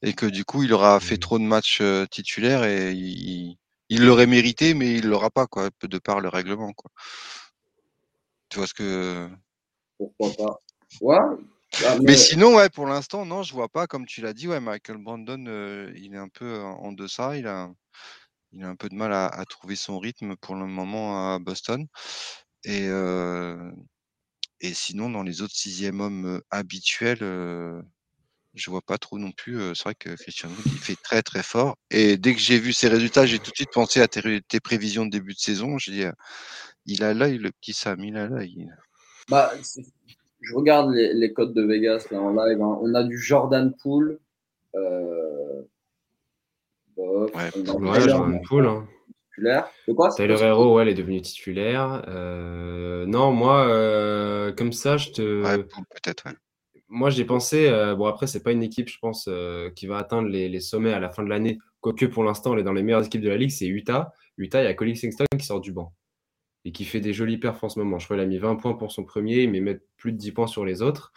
Et 0.03 0.15
que 0.15 0.27
du 0.27 0.45
coup, 0.45 0.63
il 0.63 0.73
aura 0.73 0.99
fait 1.01 1.15
Mhm. 1.15 1.21
trop 1.21 1.39
de 1.39 1.45
matchs 1.45 1.81
euh, 1.81 2.07
titulaires 2.07 2.65
et 2.65 2.93
il 2.93 3.57
il 3.89 4.05
l'aurait 4.05 4.27
mérité, 4.27 4.75
mais 4.75 4.95
il 4.95 5.07
l'aura 5.07 5.31
pas, 5.31 5.47
quoi, 5.47 5.71
de 5.83 5.99
par 5.99 6.21
le 6.21 6.29
règlement. 6.29 6.73
Quoi. 6.73 6.91
Tu 8.49 8.59
vois 8.59 8.67
ce 8.67 8.75
que. 8.75 9.29
Pourquoi 9.97 10.33
pas 10.33 10.61
Ouais. 11.01 11.37
Ah, 11.85 11.97
Mais 12.03 12.17
sinon, 12.17 12.57
ouais, 12.57 12.69
pour 12.71 12.87
l'instant, 12.87 13.25
non, 13.27 13.43
je 13.43 13.53
vois 13.53 13.69
pas. 13.69 13.87
Comme 13.87 14.07
tu 14.07 14.21
l'as 14.21 14.33
dit, 14.33 14.49
ouais, 14.49 14.61
Michael 14.61 14.99
Brandon, 14.99 15.45
euh, 15.47 15.93
il 15.97 16.15
est 16.15 16.19
un 16.19 16.29
peu 16.29 16.61
en 16.63 16.93
deçà. 16.93 17.37
Il 17.37 17.47
a, 17.47 17.71
il 18.53 18.65
a 18.65 18.69
un 18.69 18.77
peu 18.77 18.89
de 18.89 18.95
mal 18.97 19.13
à, 19.13 19.27
à 19.29 19.45
trouver 19.47 19.77
son 19.77 19.99
rythme 20.01 20.37
pour 20.37 20.57
le 20.57 20.67
moment 20.67 21.35
à 21.35 21.39
Boston. 21.41 21.87
Et, 22.65 22.89
euh, 22.89 23.73
et 24.61 24.75
sinon, 24.75 25.11
dans 25.11 25.23
les 25.23 25.43
autres 25.43 25.55
sixième 25.57 26.01
hommes 26.01 26.27
euh, 26.27 26.41
habituels, 26.51 27.19
euh, 27.23 27.81
je 28.55 28.71
vois 28.71 28.83
pas 28.83 28.99
trop 28.99 29.19
non 29.19 29.33
plus. 29.33 29.61
euh, 29.61 29.75
C'est 29.75 29.85
vrai 29.85 29.95
que 29.97 30.11
Christian 30.17 30.51
Wood, 30.51 30.67
il 30.67 30.79
fait 30.79 30.97
très 31.03 31.23
très 31.23 31.43
fort. 31.45 31.77
Et 31.91 32.17
dès 32.19 32.35
que 32.35 32.41
j'ai 32.41 32.59
vu 32.61 32.73
ses 32.75 32.89
résultats, 32.89 33.27
j'ai 33.27 33.39
tout 33.39 33.51
de 33.53 33.57
suite 33.57 33.73
pensé 33.73 34.01
à 34.03 34.09
tes, 34.09 34.21
ré- 34.21 34.43
tes 34.49 34.61
prévisions 34.61 35.07
de 35.07 35.11
début 35.11 35.35
de 35.35 35.41
saison. 35.41 35.79
J'ai 35.79 35.93
dit, 35.93 36.05
euh, 36.05 36.13
il 36.87 37.05
a 37.05 37.15
l'œil, 37.15 37.39
le 37.39 37.53
petit 37.53 37.75
Sam, 37.75 38.03
il 38.05 38.17
a 38.17 38.27
l'œil. 38.29 38.69
Bah, 39.29 39.53
je 40.47 40.55
regarde 40.55 40.93
les, 40.93 41.13
les 41.13 41.33
codes 41.33 41.53
de 41.55 41.63
Vegas 41.63 42.07
là 42.11 42.21
en 42.21 42.31
live. 42.31 42.63
hein. 42.63 42.79
On 42.81 42.95
a 42.95 43.03
du 43.03 43.19
Jordan 43.19 43.75
Poole. 43.83 44.19
Euh... 44.75 45.63
bof. 46.97 47.35
Ouais, 47.35 47.51
On 47.75 47.95
Jordan 47.95 48.41
Poole. 48.49 48.67
Hein. 48.67 48.87
titulaire. 49.31 49.69
De 49.89 49.93
quoi? 49.93 50.11
C'est 50.11 50.23
Tyler 50.23 50.35
possible 50.35 50.49
Hero, 50.51 50.77
ouais, 50.77 50.83
elle 50.83 50.89
est 50.89 50.95
devenue 50.95 51.21
titulaire. 51.21 52.05
Euh, 52.09 53.07
non, 53.07 53.33
moi, 53.33 53.67
euh, 53.67 54.53
comme 54.53 54.73
ça, 54.73 54.97
je 54.97 55.11
te. 55.11 55.43
Ouais, 55.43 55.63
peut-être, 55.63 56.27
ouais. 56.27 56.33
Moi, 56.89 57.11
j'ai 57.11 57.25
pensé, 57.25 57.69
euh, 57.69 57.97
bon, 57.97 58.07
après, 58.07 58.29
c'est 58.29 58.45
pas 58.45 58.53
une 58.53 58.63
équipe, 58.63 58.89
je 58.89 58.99
pense, 59.01 59.27
euh, 59.29 59.71
qui 59.71 59.89
va 59.89 59.97
atteindre 59.99 60.29
les, 60.29 60.49
les 60.49 60.61
sommets 60.61 60.93
à 60.93 61.01
la 61.01 61.11
fin 61.11 61.25
de 61.25 61.29
l'année. 61.29 61.59
Quoique, 61.81 62.07
pour 62.07 62.23
l'instant, 62.23 62.55
elle 62.55 62.61
est 62.61 62.65
dans 62.65 62.73
les 62.73 62.85
meilleures 62.85 63.05
équipes 63.05 63.23
de 63.23 63.29
la 63.29 63.37
ligue, 63.37 63.51
c'est 63.51 63.67
Utah. 63.67 64.13
Utah, 64.39 64.63
il 64.63 64.67
y 64.67 64.69
a 64.69 64.75
Colin 64.75 64.95
Sexton 64.95 65.25
qui 65.37 65.45
sort 65.45 65.61
du 65.61 65.73
banc 65.73 65.93
et 66.67 66.73
qui 66.73 66.85
fait 66.85 67.01
des 67.01 67.13
jolis 67.15 67.39
perfs 67.39 67.63
en 67.65 67.69
ce 67.71 67.79
moment. 67.79 67.99
Je 67.99 68.05
crois 68.07 68.17
qu'il 68.17 68.25
a 68.25 68.27
mis 68.29 68.39
20 68.39 68.57
points 68.57 68.75
pour 68.75 68.91
son 68.93 69.05
premier, 69.05 69.47
mais 69.47 69.61
met 69.61 69.81
plus 69.97 70.13
de 70.13 70.19
10 70.19 70.33
points 70.33 70.47
sur 70.49 70.65
les 70.65 70.83
autres. 70.83 71.13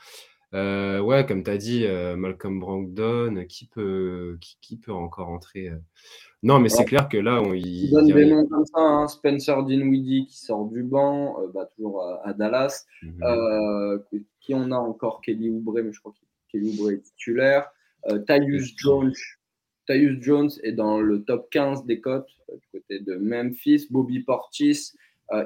Euh, 0.54 1.00
ouais, 1.00 1.26
comme 1.26 1.44
tu 1.44 1.50
as 1.52 1.58
dit, 1.58 1.86
euh, 1.86 2.16
Malcolm 2.16 2.60
Brogdon, 2.60 3.46
qui 3.48 3.66
peut, 3.68 4.38
qui, 4.42 4.58
qui 4.62 4.78
peut 4.78 4.92
encore 4.94 5.30
entrer 5.30 5.70
euh? 5.70 5.76
Non, 6.42 6.60
mais 6.60 6.70
c'est 6.70 6.86
clair 6.86 7.10
que 7.10 7.18
là, 7.18 7.42
on, 7.42 7.54
il, 7.54 7.66
Il 7.68 7.92
donne 7.92 8.08
il 8.08 8.10
y 8.10 8.14
a- 8.14 8.16
des 8.16 8.32
noms 8.32 8.48
comme 8.48 8.66
ça. 8.66 8.80
hein. 8.80 9.08
Spencer 9.10 9.62
Dinwiddie 9.64 10.26
qui 10.28 10.38
sort 10.38 10.66
du 10.66 10.84
banc, 10.84 11.38
euh, 11.42 11.48
bah, 11.54 11.68
toujours 11.76 12.02
à, 12.04 12.28
à 12.28 12.34
Dallas. 12.34 12.86
Mhm. 13.04 14.02
Qui 14.40 14.54
on 14.54 14.72
a 14.72 14.78
encore? 14.78 15.22
Kelly 15.22 15.50
Oubre, 15.50 15.74
mais 15.84 15.92
je 15.92 16.00
crois 16.00 16.14
que 16.14 16.26
Kelly 16.52 16.70
Oubre 16.80 16.92
est 16.92 17.02
titulaire. 17.02 17.70
Tyus 18.28 18.74
Jones. 18.78 19.14
Tyus 19.88 20.22
Jones 20.22 20.50
est 20.64 20.72
dans 20.72 21.00
le 21.02 21.24
top 21.24 21.50
15 21.52 21.86
des 21.86 22.00
cotes 22.00 22.30
du 22.52 22.68
côté 22.72 23.00
de 23.02 23.16
Memphis. 23.18 23.88
Bobby 23.92 24.22
Portis, 24.22 24.94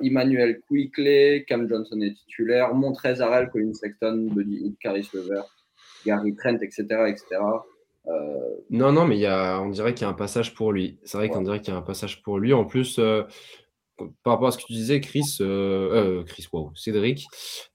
Emmanuel 0.02 0.62
Quickley, 0.70 1.46
Cam 1.48 1.68
Johnson 1.68 2.00
est 2.02 2.14
titulaire. 2.16 2.74
Montrez 2.74 3.20
Harrell, 3.22 3.50
Colin 3.50 3.74
Sexton, 3.74 4.28
Buddy 4.32 4.56
Hield, 4.56 4.76
Caris 4.80 5.10
Levert, 5.14 5.46
Gary 6.06 6.36
Trent, 6.36 6.58
etc. 6.62 6.84
etc. 7.08 7.26
Euh, 8.08 8.12
Non, 8.70 8.92
non, 8.92 9.06
mais 9.06 9.16
il 9.18 9.22
y 9.22 9.26
a, 9.26 9.60
on 9.62 9.70
dirait 9.70 9.94
qu'il 9.94 10.04
y 10.04 10.06
a 10.06 10.10
un 10.10 10.14
passage 10.14 10.54
pour 10.54 10.72
lui. 10.72 11.00
C'est 11.04 11.18
vrai 11.18 11.30
qu'on 11.30 11.42
dirait 11.42 11.60
qu'il 11.62 11.74
y 11.74 11.76
a 11.76 11.80
un 11.80 11.84
passage 11.84 12.22
pour 12.22 12.40
lui. 12.40 12.54
En 12.54 12.66
plus, 12.66 12.98
euh, 13.00 13.24
par 14.24 14.34
rapport 14.34 14.48
à 14.48 14.52
ce 14.52 14.58
que 14.58 14.64
tu 14.64 14.74
disais, 14.74 15.00
Chris, 15.00 15.38
euh, 15.40 16.20
euh, 16.22 16.24
Chris, 16.24 16.48
wow, 16.52 16.72
Cédric, 16.76 17.26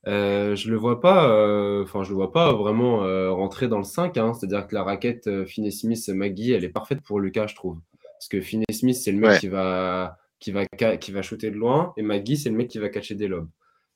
euh, 0.06 0.54
je 0.56 0.70
le 0.70 0.76
vois 0.76 1.00
pas, 1.00 1.30
euh, 1.30 1.82
enfin, 1.84 2.02
je 2.02 2.10
le 2.10 2.16
vois 2.16 2.32
pas 2.32 2.52
vraiment 2.52 3.04
euh, 3.04 3.30
rentrer 3.30 3.68
dans 3.68 3.78
le 3.78 3.84
5. 3.84 4.16
hein. 4.18 4.34
C'est-à-dire 4.34 4.66
que 4.66 4.74
la 4.74 4.82
raquette 4.82 5.26
euh, 5.28 5.46
Finney-Smith-Maggie, 5.46 6.52
elle 6.52 6.64
est 6.64 6.68
parfaite 6.70 7.00
pour 7.02 7.20
Lucas, 7.20 7.46
je 7.46 7.54
trouve. 7.54 7.78
Parce 8.02 8.28
que 8.28 8.40
Finney-Smith, 8.40 8.96
c'est 8.96 9.12
le 9.12 9.18
mec 9.18 9.30
Ouais. 9.30 9.38
qui 9.38 9.48
va, 9.48 10.18
qui 10.40 10.52
va, 10.52 10.64
qui 10.66 11.12
va 11.12 11.22
shooter 11.22 11.50
de 11.50 11.56
loin, 11.56 11.92
et 11.96 12.02
Maggie, 12.02 12.36
c'est 12.36 12.50
le 12.50 12.56
mec 12.56 12.68
qui 12.68 12.78
va 12.78 12.88
catcher 12.88 13.14
des 13.14 13.28
lobes. 13.28 13.48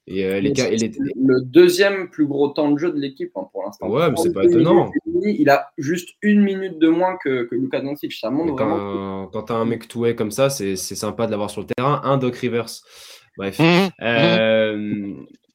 Et 0.08 0.24
euh, 0.26 0.40
les, 0.40 0.50
et 0.60 0.76
les- 0.78 0.88
le 1.14 1.40
deuxième 1.44 2.10
plus 2.10 2.26
gros 2.26 2.48
temps 2.48 2.72
de 2.72 2.76
jeu 2.78 2.90
de 2.90 2.98
l'équipe 2.98 3.30
hein, 3.36 3.46
pour 3.52 3.62
l'instant. 3.62 3.88
Ouais, 3.88 4.10
mais 4.10 4.16
c'est 4.16 4.32
pas 4.32 4.40
32 4.42 4.60
étonnant. 4.60 4.90
minutes 5.06 5.36
Il 5.38 5.48
a 5.48 5.70
juste 5.78 6.16
une 6.22 6.42
minute 6.42 6.80
de 6.80 6.88
moins 6.88 7.16
que, 7.22 7.44
que 7.44 7.54
Luka 7.54 7.80
Doncic. 7.80 8.12
Ça 8.14 8.28
montre 8.28 8.46
Mais 8.46 8.64
vraiment. 8.64 9.26
quand, 9.28 9.30
quand 9.32 9.42
tu 9.44 9.52
as 9.52 9.56
un 9.56 9.64
mec 9.64 9.86
toué 9.86 10.16
comme 10.16 10.32
ça, 10.32 10.50
c'est 10.50 10.74
c'est 10.74 10.96
sympa 10.96 11.26
de 11.26 11.30
l'avoir 11.30 11.50
sur 11.50 11.60
le 11.60 11.68
terrain. 11.68 12.00
Un 12.02 12.16
Doc 12.18 12.34
Rivers. 12.34 12.66
Bref. 13.36 13.60
Mhm. 13.60 13.90
Euh, 14.02 15.14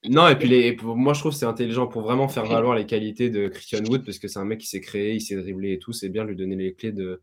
non, 0.09 0.27
et 0.29 0.35
puis 0.37 0.47
les, 0.47 0.71
pour- 0.73 0.95
moi 0.95 1.13
je 1.13 1.19
trouve 1.19 1.33
que 1.33 1.37
c'est 1.37 1.45
intelligent 1.45 1.87
pour 1.87 2.01
vraiment 2.03 2.29
faire 2.29 2.45
valoir 2.45 2.73
les 2.75 2.85
qualités 2.85 3.29
de 3.29 3.49
Christian 3.49 3.83
Wood 3.89 4.05
parce 4.05 4.17
que 4.19 4.29
c'est 4.29 4.39
un 4.39 4.45
mec 4.45 4.59
qui 4.59 4.67
s'est 4.67 4.79
créé, 4.79 5.13
il 5.15 5.19
s'est 5.21 5.35
dribblé 5.35 5.73
et 5.73 5.79
tout. 5.79 5.91
C'est 5.91 6.07
bien 6.09 6.23
de 6.23 6.29
lui 6.29 6.37
donner 6.37 6.55
les 6.55 6.73
clés 6.73 6.93
de, 6.93 7.21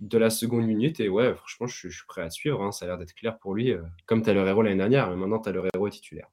de 0.00 0.18
la 0.18 0.30
seconde 0.30 0.66
minute. 0.66 1.00
Et 1.00 1.08
ouais, 1.08 1.34
franchement, 1.34 1.66
je, 1.66 1.76
suis- 1.76 1.90
je 1.90 1.96
suis 1.98 2.06
prêt 2.06 2.22
à 2.22 2.30
suivre. 2.30 2.62
hein. 2.62 2.72
Ça 2.72 2.84
a 2.84 2.88
l'air 2.88 2.98
d'être 2.98 3.14
clair 3.14 3.38
pour 3.38 3.54
lui. 3.54 3.72
euh, 3.72 3.82
comme 4.06 4.22
Tyler 4.22 4.40
Hero 4.46 4.62
l'année 4.62 4.76
dernière, 4.76 5.08
mais 5.10 5.16
maintenant 5.16 5.38
Tyler 5.40 5.62
Hero 5.74 5.86
est 5.86 5.90
titulaire. 5.90 6.28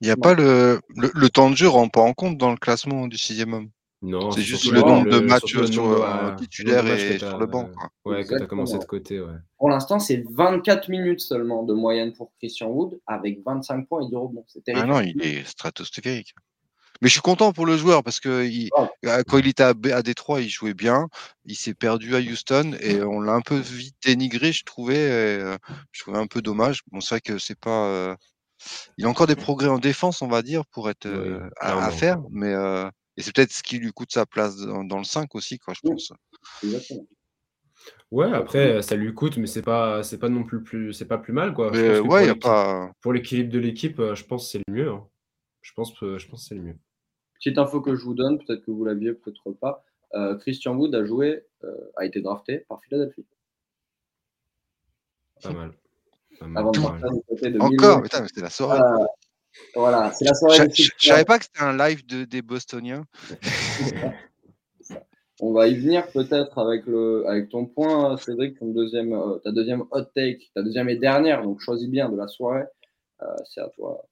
Il 0.00 0.06
n'y 0.06 0.10
a 0.10 0.16
pas 0.16 0.34
le, 0.34 0.80
le, 0.96 1.10
le 1.14 1.30
temps 1.30 1.50
de 1.50 1.56
jeu 1.56 1.68
rend 1.68 1.88
pas 1.88 2.00
en 2.02 2.12
compte 2.12 2.36
dans 2.36 2.50
le 2.50 2.56
classement 2.56 3.06
du 3.06 3.16
sixième 3.16 3.52
homme. 3.54 3.70
Non, 4.02 4.30
c'est 4.32 4.42
juste 4.42 4.64
le 4.70 4.80
nombre 4.96 5.08
de 5.08 5.20
matchs 5.20 5.44
sur 5.72 6.04
un 6.04 6.36
titulaire 6.36 6.84
et 6.86 7.18
sur 7.18 7.38
le 7.38 7.46
banc. 7.46 7.70
Ouais, 8.04 8.22
que 8.24 8.36
tu 8.36 8.42
as 8.42 8.46
commencé 8.46 8.74
de 8.78 8.84
côté. 8.84 9.18
Ouais. 9.20 9.32
Pour 9.56 9.70
l'instant, 9.70 9.98
c'est 9.98 10.22
24 10.30 10.90
minutes 10.90 11.20
seulement 11.20 11.62
de 11.62 11.72
moyenne 11.72 12.12
pour 12.12 12.32
Christian 12.38 12.66
Wood 12.68 13.00
avec 13.06 13.42
25 13.46 13.88
points 13.88 14.02
et 14.04 14.08
10 14.10 14.16
rebonds. 14.16 14.44
C'est 14.48 14.62
terrible. 14.62 14.84
Ah 14.84 14.92
non, 14.92 15.00
il 15.00 15.22
est 15.22 15.44
stratosphérique. 15.48 16.34
Mais 17.00 17.08
je 17.08 17.14
suis 17.14 17.20
content 17.20 17.52
pour 17.52 17.66
le 17.66 17.76
joueur 17.76 18.02
parce 18.02 18.20
que 18.20 18.28
euh, 18.28 19.22
quand 19.26 19.38
il 19.38 19.48
était 19.48 19.62
à, 19.62 20.02
Détroit, 20.02 20.40
il 20.40 20.48
jouait 20.48 20.74
bien. 20.74 21.08
Il 21.44 21.56
s'est 21.56 21.74
perdu 21.74 22.14
à 22.14 22.20
Houston 22.20 22.76
et 22.80 23.02
on 23.02 23.20
l'a 23.20 23.32
un 23.32 23.40
peu 23.40 23.56
vite 23.56 23.96
dénigré, 24.04 24.52
je 24.52 24.64
trouvais. 24.64 25.10
Euh, 25.10 25.56
je 25.92 26.02
trouvais 26.02 26.18
un 26.18 26.26
peu 26.26 26.40
dommage. 26.40 26.82
Bon, 26.92 27.00
c'est 27.00 27.16
vrai 27.16 27.20
que 27.20 27.38
c'est 27.38 27.58
pas. 27.58 27.86
Euh, 27.88 28.16
il 28.96 29.04
a 29.04 29.08
encore 29.08 29.26
des 29.26 29.36
progrès 29.36 29.68
en 29.68 29.78
défense, 29.78 30.22
on 30.22 30.28
va 30.28 30.42
dire, 30.42 30.64
pour 30.66 30.88
être 30.88 31.08
à, 31.60 31.90
faire, 31.90 32.20
mais 32.30 32.54
et 33.16 33.22
c'est 33.22 33.34
peut-être 33.34 33.52
ce 33.52 33.62
qui 33.62 33.78
lui 33.78 33.92
coûte 33.92 34.10
sa 34.10 34.26
place 34.26 34.56
dans, 34.56 34.98
le 34.98 35.04
5 35.04 35.34
aussi, 35.34 35.58
quoi, 35.58 35.74
je 35.74 35.80
pense. 35.88 36.12
Ouais, 38.10 38.32
après, 38.32 38.80
ça 38.80 38.96
lui 38.96 39.12
coûte, 39.12 39.36
mais 39.36 39.46
c'est 39.46 39.62
pas, 39.62 40.02
c'est 40.02 40.18
pas 40.18 40.30
non 40.30 40.44
plus, 40.44 40.62
plus 40.62 40.94
c'est 40.94 41.04
pas 41.04 41.18
plus 41.18 41.34
mal, 41.34 41.52
quoi. 41.52 41.70
ouais, 41.70 42.28
pour, 42.28 42.38
pas... 42.38 42.90
pour 43.02 43.12
l'équilibre 43.12 43.52
de 43.52 43.58
l'équipe, 43.58 44.00
je 44.00 44.24
pense 44.24 44.46
que 44.46 44.52
c'est 44.52 44.62
le 44.66 44.72
mieux. 44.72 44.90
Hein. 44.90 45.04
Je 45.64 45.72
pense, 45.72 45.94
je 45.98 46.28
pense 46.28 46.42
que 46.42 46.48
c'est 46.48 46.54
le 46.54 46.60
mieux. 46.60 46.76
Petite 47.36 47.58
info 47.58 47.80
que 47.80 47.96
je 47.96 48.04
vous 48.04 48.14
donne, 48.14 48.38
peut-être 48.38 48.64
que 48.64 48.70
vous 48.70 48.84
l'aviez, 48.84 49.14
peut-être 49.14 49.52
pas. 49.52 49.82
Euh, 50.14 50.36
Christian 50.36 50.76
Wood 50.76 50.94
a 50.94 51.04
joué, 51.04 51.44
euh, 51.64 51.90
a 51.96 52.04
été 52.04 52.20
drafté 52.20 52.58
par 52.68 52.80
Philadelphie. 52.82 53.26
Pas 55.42 55.52
mal. 55.52 55.72
Avant 56.54 56.70
de 56.70 56.80
partir 56.80 57.10
du 57.10 57.22
côté 57.28 57.50
de 57.50 57.58
Encore, 57.58 58.02
mais 58.02 58.08
c'est 58.10 58.40
la 58.40 58.50
soirée. 58.50 58.78
Euh, 58.78 59.04
voilà, 59.74 60.12
c'est 60.12 60.26
la 60.26 60.34
soirée. 60.34 60.68
Je, 60.72 60.82
ne 60.82 60.88
savais 60.98 61.24
pas 61.24 61.38
que 61.38 61.46
c'était 61.46 61.62
un 61.62 61.76
live 61.76 62.04
de, 62.06 62.24
des 62.24 62.42
Bostoniens. 62.42 63.06
On 65.40 65.52
va 65.52 65.66
y 65.66 65.74
venir 65.74 66.06
peut-être 66.12 66.58
avec, 66.58 66.86
le, 66.86 67.26
avec 67.26 67.48
ton 67.48 67.66
point, 67.66 68.16
Cédric, 68.18 68.58
ton 68.58 68.68
deuxième, 68.68 69.18
ta 69.42 69.50
deuxième 69.50 69.84
hot 69.90 70.04
take, 70.14 70.50
ta 70.54 70.62
deuxième 70.62 70.88
et 70.88 70.96
dernière, 70.96 71.42
donc 71.42 71.60
choisis 71.60 71.88
bien 71.88 72.08
de 72.08 72.16
la 72.16 72.28
soirée. 72.28 72.64
c'est 73.46 73.60
à 73.60 73.68
toi. 73.70 74.06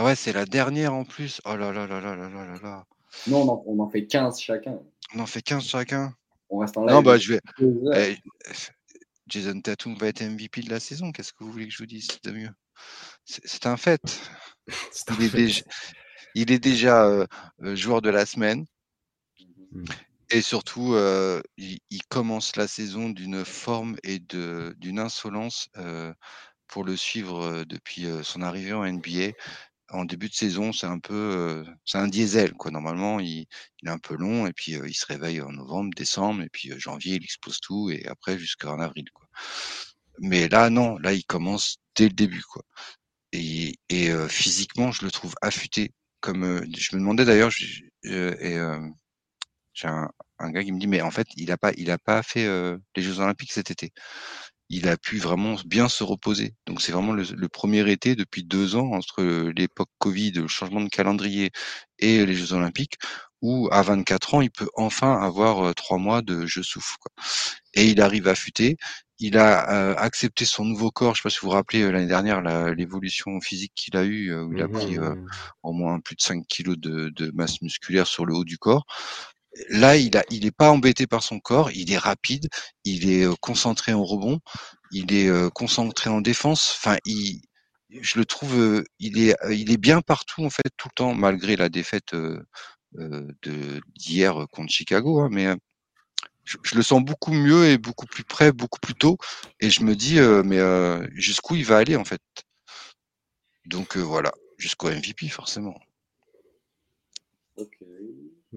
Ah 0.00 0.04
ouais, 0.04 0.14
c'est 0.14 0.32
la 0.32 0.46
dernière 0.46 0.94
en 0.94 1.04
plus. 1.04 1.40
Oh 1.44 1.56
là 1.56 1.72
là 1.72 1.88
là 1.88 2.00
là 2.00 2.14
là 2.14 2.28
là 2.28 2.58
là 2.62 2.86
Non, 3.26 3.64
on 3.66 3.80
en 3.80 3.90
fait 3.90 4.06
15 4.06 4.40
chacun. 4.40 4.78
On 5.12 5.18
en 5.18 5.26
fait 5.26 5.42
15 5.42 5.64
chacun. 5.64 6.14
On 6.50 6.58
reste 6.58 6.76
en 6.76 6.84
live. 6.84 6.94
Non, 6.94 7.02
bah 7.02 7.18
je 7.18 7.34
vais. 7.34 7.40
Eh, 7.96 8.16
Jason 9.26 9.60
Tatum 9.60 9.96
va 9.96 10.06
être 10.06 10.22
MVP 10.22 10.62
de 10.62 10.70
la 10.70 10.78
saison. 10.78 11.10
Qu'est-ce 11.10 11.32
que 11.32 11.42
vous 11.42 11.50
voulez 11.50 11.66
que 11.66 11.72
je 11.72 11.78
vous 11.78 11.86
dise 11.86 12.06
de 12.22 12.30
mieux? 12.30 12.50
C'est 13.24 13.66
un 13.66 13.76
fait. 13.76 14.00
il, 15.18 15.24
Est 15.24 15.34
déjà, 15.34 15.62
il, 16.36 16.52
Est 16.52 16.58
déjà, 16.60 17.04
euh, 17.04 17.26
euh, 17.64 17.74
joueur 17.74 18.00
de 18.00 18.08
la 18.08 18.24
semaine. 18.24 18.66
Mmh. 19.72 19.84
Et 20.30 20.42
surtout, 20.42 20.94
euh, 20.94 21.42
il, 21.56 21.80
commence 22.08 22.54
la 22.54 22.68
saison 22.68 23.10
d'une 23.10 23.44
forme 23.44 23.96
et 24.04 24.20
d'une 24.20 25.00
insolence 25.00 25.70
pour 26.68 26.84
le 26.84 26.96
suivre 26.96 27.64
depuis 27.64 28.06
son 28.22 28.42
arrivée 28.42 28.74
en 28.74 28.84
NBA 28.84 29.32
en 29.90 30.04
début 30.04 30.28
de 30.28 30.34
saison, 30.34 30.72
c'est 30.72 30.86
un 30.86 30.98
peu, 30.98 31.64
c'est 31.84 31.98
un 31.98 32.08
diesel 32.08 32.52
quoi. 32.54 32.70
Normalement, 32.70 33.20
il, 33.20 33.46
est 33.84 33.88
un 33.88 33.98
peu 33.98 34.16
long 34.16 34.46
et 34.46 34.52
puis 34.52 34.72
il 34.72 34.94
se 34.94 35.06
réveille 35.06 35.40
en 35.40 35.50
novembre, 35.52 35.90
décembre 35.96 36.42
et 36.42 36.48
puis 36.50 36.72
janvier, 36.78 37.16
il 37.16 37.24
explose 37.24 37.60
tout 37.60 37.90
et 37.90 38.06
après 38.06 38.38
jusqu'en 38.38 38.80
avril. 38.80 39.06
Mais 40.20 40.48
là, 40.48 40.70
non, 40.70 40.98
là, 40.98 41.12
il 41.12 41.24
commence 41.24 41.78
dès 41.96 42.08
le 42.08 42.14
début 42.14 42.42
quoi. 42.42 42.62
Et, 43.32 43.74
physiquement, 44.28 44.92
je 44.92 45.04
le 45.04 45.10
trouve 45.10 45.34
affûté. 45.42 45.92
Comme 46.20 46.62
je 46.76 46.96
me 46.96 47.00
demandais 47.00 47.24
d'ailleurs, 47.24 47.50
j'ai 47.50 47.90
un, 49.84 50.10
un, 50.38 50.50
gars 50.50 50.64
qui 50.64 50.72
me 50.72 50.80
dit, 50.80 50.88
mais 50.88 51.02
en 51.02 51.10
fait, 51.10 51.28
il 51.36 51.52
a 51.52 51.56
pas, 51.56 51.72
il 51.76 51.90
a 51.90 51.98
pas 51.98 52.22
fait 52.22 52.46
les 52.96 53.02
Jeux 53.02 53.20
Olympiques 53.20 53.52
cet 53.52 53.70
été 53.70 53.92
il 54.68 54.88
a 54.88 54.96
pu 54.96 55.18
vraiment 55.18 55.56
bien 55.64 55.88
se 55.88 56.04
reposer. 56.04 56.54
Donc 56.66 56.82
c'est 56.82 56.92
vraiment 56.92 57.12
le, 57.12 57.48
premier 57.48 57.90
été 57.90 58.14
depuis 58.14 58.44
deux 58.44 58.76
ans 58.76 58.92
entre 58.92 59.22
l'époque 59.56 59.88
Covid, 59.98 60.32
le 60.32 60.48
changement 60.48 60.80
de 60.80 60.88
calendrier 60.88 61.50
et 61.98 62.26
les 62.26 62.34
Jeux 62.34 62.52
Olympiques, 62.52 62.96
où 63.40 63.68
à 63.70 63.82
24 63.82 64.34
ans, 64.34 64.40
il 64.40 64.50
peut 64.50 64.68
enfin 64.74 65.20
avoir 65.20 65.68
euh, 65.68 65.72
trois 65.72 65.98
mois 65.98 66.22
de 66.22 66.44
je 66.46 66.60
souffle. 66.60 66.96
Quoi. 67.00 67.12
Et 67.74 67.86
il 67.88 68.00
arrive 68.00 68.28
à 68.28 68.34
futer. 68.34 68.76
Il 69.20 69.36
a 69.38 69.70
euh, 69.72 69.94
accepté 69.96 70.44
son 70.44 70.64
nouveau 70.64 70.90
corps. 70.90 71.14
Je 71.14 71.22
sais 71.22 71.28
pas 71.28 71.30
si 71.30 71.38
vous 71.40 71.48
vous 71.48 71.54
rappelez 71.54 71.82
euh, 71.82 71.90
l'année 71.90 72.06
dernière 72.06 72.40
l'évolution 72.74 73.40
physique 73.40 73.72
qu'il 73.74 73.96
a 73.96 74.04
eue, 74.04 74.34
où 74.34 74.52
il 74.52 74.62
a 74.62 74.68
pris 74.68 74.98
mmh 74.98 75.26
au 75.62 75.72
moins 75.72 76.00
plus 76.00 76.16
de 76.16 76.22
5 76.22 76.46
kilos 76.46 76.78
de, 76.78 77.10
de, 77.10 77.30
masse 77.34 77.60
musculaire 77.62 78.06
sur 78.06 78.24
le 78.24 78.34
haut 78.34 78.44
du 78.44 78.58
corps 78.58 78.86
là, 79.68 79.96
il 79.96 80.16
a, 80.16 80.24
il 80.30 80.50
pas 80.52 80.70
embêté 80.70 81.06
par 81.06 81.22
son 81.22 81.40
corps, 81.40 81.70
il 81.70 81.92
est 81.92 81.98
rapide, 81.98 82.48
il 82.84 83.10
est 83.10 83.24
euh, 83.24 83.34
concentré 83.40 83.92
en 83.92 84.04
rebond, 84.04 84.40
il 84.92 85.12
est 85.14 85.28
euh, 85.28 85.50
concentré 85.50 86.10
en 86.10 86.20
défense. 86.20 86.74
Enfin, 86.76 86.98
il, 87.04 87.42
je 87.90 88.18
le 88.18 88.24
trouve, 88.24 88.58
euh, 88.58 88.84
il 88.98 89.18
est, 89.18 89.36
il 89.50 89.70
est 89.72 89.76
bien 89.78 90.00
partout 90.00 90.44
en 90.44 90.50
fait 90.50 90.70
tout 90.76 90.88
le 90.88 90.94
temps, 90.94 91.14
malgré 91.14 91.56
la 91.56 91.68
défaite 91.68 92.14
de 92.14 93.80
d'hier 93.96 94.46
contre 94.52 94.72
Chicago. 94.72 95.20
Hein, 95.20 95.28
mais 95.30 95.48
je, 96.44 96.56
le 96.74 96.82
sens 96.82 97.04
beaucoup 97.04 97.32
mieux 97.32 97.66
et 97.66 97.78
beaucoup 97.78 98.06
plus 98.06 98.24
près, 98.24 98.52
beaucoup 98.52 98.80
plus 98.80 98.94
tôt. 98.94 99.18
Et 99.60 99.70
je 99.70 99.82
me 99.82 99.94
dis, 99.96 100.18
mais 100.44 100.60
jusqu'où 101.14 101.56
il 101.56 101.64
va 101.64 101.78
aller 101.78 101.96
en 101.96 102.04
fait? 102.04 102.22
Donc 103.66 103.96
voilà, 103.98 104.32
jusqu'au 104.58 104.88
MVP 104.90 105.28
forcément. 105.28 105.78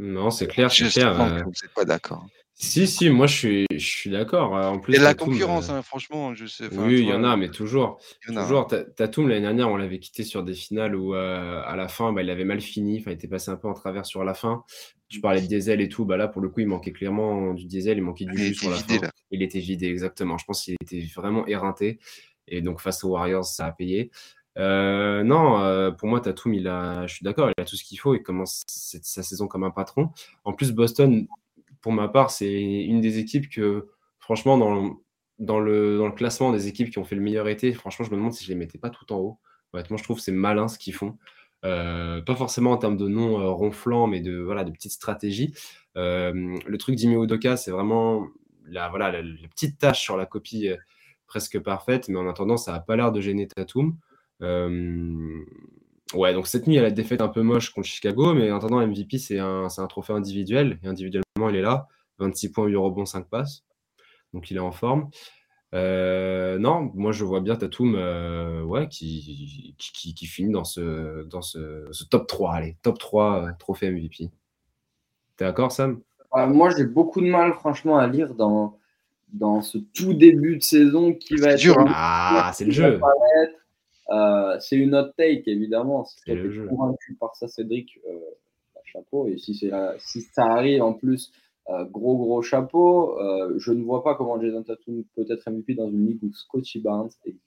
Non, 0.01 0.31
c'est 0.31 0.47
clair, 0.47 0.71
c'est 0.71 0.89
clair. 0.89 1.21
Euh... 1.21 1.43
Vous 1.43 1.51
n'êtes 1.61 1.73
pas 1.75 1.85
d'accord. 1.85 2.25
Si, 2.55 2.87
si, 2.87 3.09
moi 3.09 3.27
je 3.27 3.35
suis, 3.35 3.65
je 3.71 3.85
suis 3.85 4.09
d'accord. 4.09 4.53
En 4.53 4.79
plus, 4.79 4.93
il 4.93 4.95
y 4.95 4.97
a 4.97 5.01
de 5.01 5.05
la 5.05 5.13
concurrence, 5.13 5.69
hein, 5.69 5.81
franchement. 5.83 6.33
Je 6.33 6.47
sais, 6.47 6.65
oui, 6.71 6.99
il 6.99 7.07
y 7.07 7.13
en 7.13 7.23
a, 7.23 7.37
mais 7.37 7.49
toujours. 7.49 7.99
toujours. 8.25 8.67
Tatum, 8.67 9.29
l'année 9.29 9.41
dernière, 9.41 9.69
on 9.69 9.77
l'avait 9.77 9.99
quitté 9.99 10.23
sur 10.23 10.43
des 10.43 10.53
finales 10.53 10.95
où 10.95 11.13
euh, 11.13 11.61
à 11.65 11.75
la 11.75 11.87
fin, 11.87 12.13
bah, 12.13 12.23
il 12.23 12.29
avait 12.31 12.45
mal 12.45 12.61
fini. 12.61 12.99
Enfin, 12.99 13.11
il 13.11 13.13
était 13.15 13.27
passé 13.27 13.51
un 13.51 13.57
peu 13.57 13.67
en 13.67 13.73
travers 13.73 14.05
sur 14.05 14.23
la 14.23 14.33
fin. 14.33 14.63
Tu 15.07 15.21
parlais 15.21 15.41
de 15.41 15.47
diesel 15.47 15.81
et 15.81 15.89
tout. 15.89 16.05
Bah, 16.05 16.17
là, 16.17 16.27
pour 16.27 16.41
le 16.41 16.49
coup, 16.49 16.61
il 16.61 16.67
manquait 16.67 16.91
clairement 16.91 17.53
du 17.53 17.65
diesel, 17.65 17.97
il 17.97 18.03
manquait 18.03 18.25
du 18.25 18.37
jus 18.37 18.55
sur 18.55 18.69
la 18.69 18.77
fin. 18.77 18.99
Il 19.29 19.41
était 19.43 19.59
vidé, 19.59 19.87
exactement. 19.87 20.37
Je 20.37 20.45
pense 20.45 20.63
qu'il 20.63 20.75
était 20.81 21.05
vraiment 21.15 21.45
éreinté. 21.47 21.99
Et 22.47 22.61
donc, 22.61 22.79
face 22.79 23.03
aux 23.03 23.09
Warriors, 23.09 23.45
ça 23.45 23.65
a 23.67 23.71
payé. 23.71 24.11
Euh, 24.57 25.23
non, 25.23 25.61
euh, 25.61 25.91
pour 25.91 26.09
moi, 26.09 26.19
Tatum, 26.19 26.53
je 26.53 27.13
suis 27.13 27.23
d'accord, 27.23 27.49
il 27.55 27.61
a 27.61 27.65
tout 27.65 27.75
ce 27.75 27.83
qu'il 27.83 27.99
faut. 27.99 28.15
Il 28.15 28.23
commence 28.23 28.63
sa 28.67 29.23
saison 29.23 29.47
comme 29.47 29.63
un 29.63 29.71
patron. 29.71 30.09
En 30.43 30.53
plus, 30.53 30.71
Boston, 30.71 31.27
pour 31.81 31.91
ma 31.91 32.07
part, 32.07 32.31
c'est 32.31 32.61
une 32.61 33.01
des 33.01 33.17
équipes 33.19 33.49
que, 33.49 33.89
franchement, 34.19 34.57
dans, 34.57 35.59
le, 35.59 36.11
classement 36.15 36.51
des 36.51 36.67
équipes 36.67 36.91
qui 36.91 36.99
ont 36.99 37.05
fait 37.05 37.15
le 37.15 37.21
meilleur 37.21 37.47
été, 37.47 37.73
franchement, 37.73 38.05
je 38.05 38.11
me 38.11 38.17
demande 38.17 38.33
si 38.33 38.43
je 38.45 38.49
les 38.49 38.55
mettais 38.55 38.77
pas 38.77 38.89
tout 38.89 39.11
en 39.13 39.17
haut. 39.17 39.39
Honnêtement, 39.73 39.97
je 39.97 40.03
trouve 40.03 40.17
que 40.17 40.23
c'est 40.23 40.31
malin 40.31 40.67
ce 40.67 40.77
qu'ils 40.77 40.93
font. 40.93 41.17
Euh, 41.63 42.21
pas 42.21 42.35
forcément 42.35 42.71
en 42.71 42.77
termes 42.77 42.97
de 42.97 43.07
noms 43.07 43.55
ronflants, 43.55 44.07
mais 44.07 44.19
de, 44.19 44.37
voilà, 44.39 44.63
de 44.63 44.71
petites 44.71 44.91
stratégies. 44.91 45.53
le 45.95 46.75
truc 46.77 46.95
d'Imi 46.95 47.15
Udoka, 47.15 47.57
c'est 47.57 47.71
vraiment 47.71 48.27
la, 48.65 48.89
voilà, 48.89 49.11
la, 49.11 49.47
petite 49.47 49.77
tâche 49.77 50.01
sur 50.01 50.17
la 50.17 50.25
copie 50.25 50.69
presque 51.25 51.59
parfaite, 51.59 52.09
mais 52.09 52.19
en 52.19 52.27
attendant, 52.27 52.57
ça 52.57 52.73
n'a 52.73 52.79
pas 52.81 52.97
l'air 52.97 53.13
de 53.13 53.21
gêner 53.21 53.47
Tatum. 53.47 53.95
Euh, 54.41 55.43
ouais, 56.13 56.33
donc 56.33 56.47
cette 56.47 56.67
nuit, 56.67 56.75
elle 56.77 56.85
a 56.85 56.91
défaite 56.91 57.21
un 57.21 57.27
peu 57.27 57.41
moche 57.41 57.69
contre 57.71 57.87
Chicago, 57.87 58.33
mais 58.33 58.51
en 58.51 58.57
attendant, 58.57 58.85
MVP, 58.85 59.17
c'est 59.17 59.39
un, 59.39 59.67
un, 59.75 59.87
trophée 59.87 60.13
individuel. 60.13 60.79
Et 60.83 60.87
individuellement, 60.87 61.49
il 61.49 61.55
est 61.55 61.61
là. 61.61 61.87
26 62.19 62.51
points, 62.51 62.65
8 62.67 62.75
rebonds, 62.75 63.05
5 63.05 63.27
passes. 63.27 63.63
Donc 64.33 64.51
il 64.51 64.57
est 64.57 64.61
en 64.61 64.71
forme. 64.71 65.09
Euh, 65.73 66.57
non, 66.59 66.91
moi 66.93 67.13
je 67.13 67.23
vois 67.23 67.39
bien 67.39 67.55
Tatum 67.55 67.95
euh, 67.95 68.61
ouais, 68.63 68.89
qui, 68.89 69.73
qui, 69.77 70.13
qui, 70.13 70.25
finit 70.25 70.51
dans, 70.51 70.65
ce, 70.65 71.23
dans 71.23 71.41
ce, 71.41 71.87
ce, 71.91 72.03
top 72.03 72.27
3. 72.27 72.53
Allez, 72.53 72.77
top 72.81 72.99
3 72.99 73.45
euh, 73.45 73.51
trophée 73.57 73.89
MVP. 73.89 74.29
T'es 75.37 75.45
d'accord, 75.45 75.71
Sam? 75.71 76.01
Moi 76.33 76.71
j'ai 76.75 76.85
beaucoup 76.85 77.21
de 77.21 77.27
mal, 77.27 77.53
franchement, 77.53 77.97
à 77.97 78.07
lire 78.07 78.35
dans, 78.35 78.77
dans 79.31 79.61
ce 79.61 79.77
tout 79.77 80.13
début 80.13 80.57
de 80.57 80.63
saison 80.63 81.13
qui 81.13 81.35
va 81.35 81.51
être. 81.51 81.59
Dur, 81.59 81.79
hein. 81.79 81.85
Ah, 81.87 82.51
c'est 82.53 82.65
le 82.65 82.71
jeu. 82.71 82.99
Euh, 84.09 84.57
c'est 84.59 84.75
une 84.75 84.95
hot 84.95 85.11
take, 85.17 85.43
évidemment. 85.45 86.05
Si 86.05 86.17
tu 86.25 86.31
es 86.31 86.67
convaincu 86.67 87.15
par 87.19 87.35
ça, 87.35 87.47
Cédric, 87.47 87.99
euh, 88.07 88.19
bah, 88.73 88.81
chapeau. 88.83 89.27
Et 89.27 89.37
si, 89.37 89.53
si 89.53 90.21
ça 90.21 90.45
arrive 90.45 90.81
en 90.81 90.93
plus, 90.93 91.31
euh, 91.69 91.85
gros, 91.85 92.17
gros 92.17 92.41
chapeau. 92.41 93.17
je 93.57 93.71
ne 93.71 93.83
vois 93.83 94.03
pas 94.03 94.15
comment 94.15 94.41
Jason 94.41 94.63
Tatum 94.63 95.03
peut 95.15 95.25
être 95.29 95.49
MVP 95.49 95.75
dans 95.75 95.89
une 95.89 96.07
ligue 96.07 96.23
où 96.23 96.33
Scotty 96.33 96.79
Barnes 96.79 97.09
existe. 97.25 97.45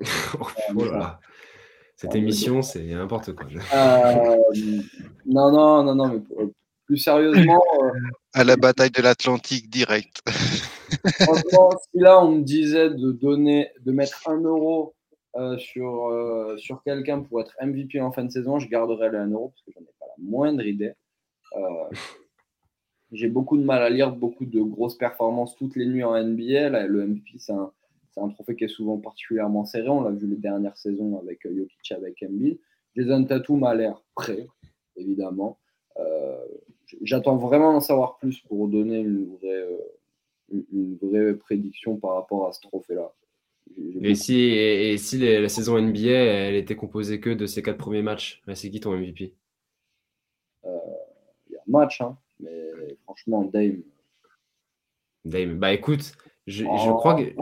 oh 0.40 0.84
Cette 1.96 2.14
émission, 2.16 2.62
c'est 2.62 2.82
n'importe 2.82 3.32
quoi. 3.32 3.46
non, 5.26 5.52
non, 5.52 5.84
non, 5.84 5.94
non, 5.94 6.08
mais 6.08 6.46
plus 6.86 6.98
sérieusement. 6.98 7.62
à 8.32 8.44
la 8.44 8.56
bataille 8.56 8.90
de 8.90 9.00
l'Atlantique 9.00 9.70
direct. 9.70 10.20
Franchement, 11.20 11.70
si 11.70 11.98
là 11.98 12.22
on 12.22 12.32
me 12.32 12.42
disait 12.42 12.90
de 12.90 13.12
donner, 13.12 13.70
de 13.84 13.92
mettre 13.92 14.28
un 14.28 14.40
euro 14.40 14.93
euh, 15.36 15.58
sur, 15.58 16.06
euh, 16.10 16.56
sur 16.56 16.82
quelqu'un 16.84 17.20
pour 17.20 17.40
être 17.40 17.56
MVP 17.60 18.00
en 18.00 18.12
fin 18.12 18.24
de 18.24 18.30
saison, 18.30 18.60
je 18.60 18.68
garderai 18.68 19.08
le 19.08 19.18
1 19.18 19.30
euro 19.30 19.48
parce 19.48 19.62
que 19.62 19.72
j'en 19.72 19.80
ai 19.80 19.94
pas 19.98 20.06
la 20.06 20.24
moindre 20.24 20.64
idée. 20.64 20.92
J'ai 23.12 23.28
beaucoup 23.28 23.56
de 23.56 23.64
mal 23.64 23.82
à 23.82 23.90
lire 23.90 24.14
beaucoup 24.14 24.44
de 24.44 24.60
grosses 24.60 24.96
performances 24.96 25.56
toutes 25.56 25.76
les 25.76 25.86
nuits 25.86 26.04
en 26.04 26.16
NBA. 26.16 26.86
le 26.86 27.06
MVP, 27.06 27.38
c'est 27.38 27.52
un, 27.52 27.72
un, 28.16 28.28
trophée 28.28 28.56
qui 28.56 28.64
est 28.64 28.68
souvent 28.68 28.98
particulièrement 28.98 29.64
serré. 29.64 29.88
On 29.88 30.02
l'a 30.02 30.10
vu 30.10 30.26
les 30.26 30.36
dernières 30.36 30.76
saisons 30.76 31.18
avec 31.18 31.40
Jokic, 31.44 31.92
avec 31.92 32.22
Embiid. 32.22 32.58
Jason 32.96 33.24
Tatum 33.24 33.64
a 33.64 33.74
l'air 33.74 34.02
prêt, 34.14 34.46
évidemment. 34.96 35.58
J'attends 37.02 37.36
vraiment 37.36 37.72
d'en 37.72 37.80
savoir 37.80 38.18
plus 38.18 38.40
pour 38.40 38.68
donner 38.68 38.98
une 38.98 39.36
vraie, 39.36 39.66
une 40.72 40.96
vraie 40.96 41.34
prédiction 41.34 41.96
par 41.96 42.14
rapport 42.14 42.46
à 42.46 42.52
ce 42.52 42.60
trophée-là. 42.60 43.12
Et 44.02 44.14
si, 44.14 44.34
et, 44.40 44.96
si 44.98 45.18
la 45.18 45.48
saison 45.48 45.80
NBA, 45.80 46.10
elle 46.10 46.54
était 46.54 46.76
composée 46.76 47.20
que 47.20 47.30
de 47.30 47.46
ces 47.46 47.62
quatre 47.62 47.78
premiers 47.78 48.02
matchs, 48.02 48.42
c'est 48.54 48.70
qui 48.70 48.80
ton 48.80 48.96
MVP 48.96 49.34
Il 50.64 50.70
y 51.50 51.56
a 51.56 51.60
un 51.60 51.70
match, 51.70 52.00
hein, 52.00 52.16
mais 52.40 52.96
franchement, 53.04 53.44
Dame. 53.44 53.82
Dame, 55.24 55.58
bah 55.58 55.72
écoute, 55.72 56.12
je, 56.46 56.64
oh. 56.64 56.94
crois 56.96 57.14
que. 57.14 57.34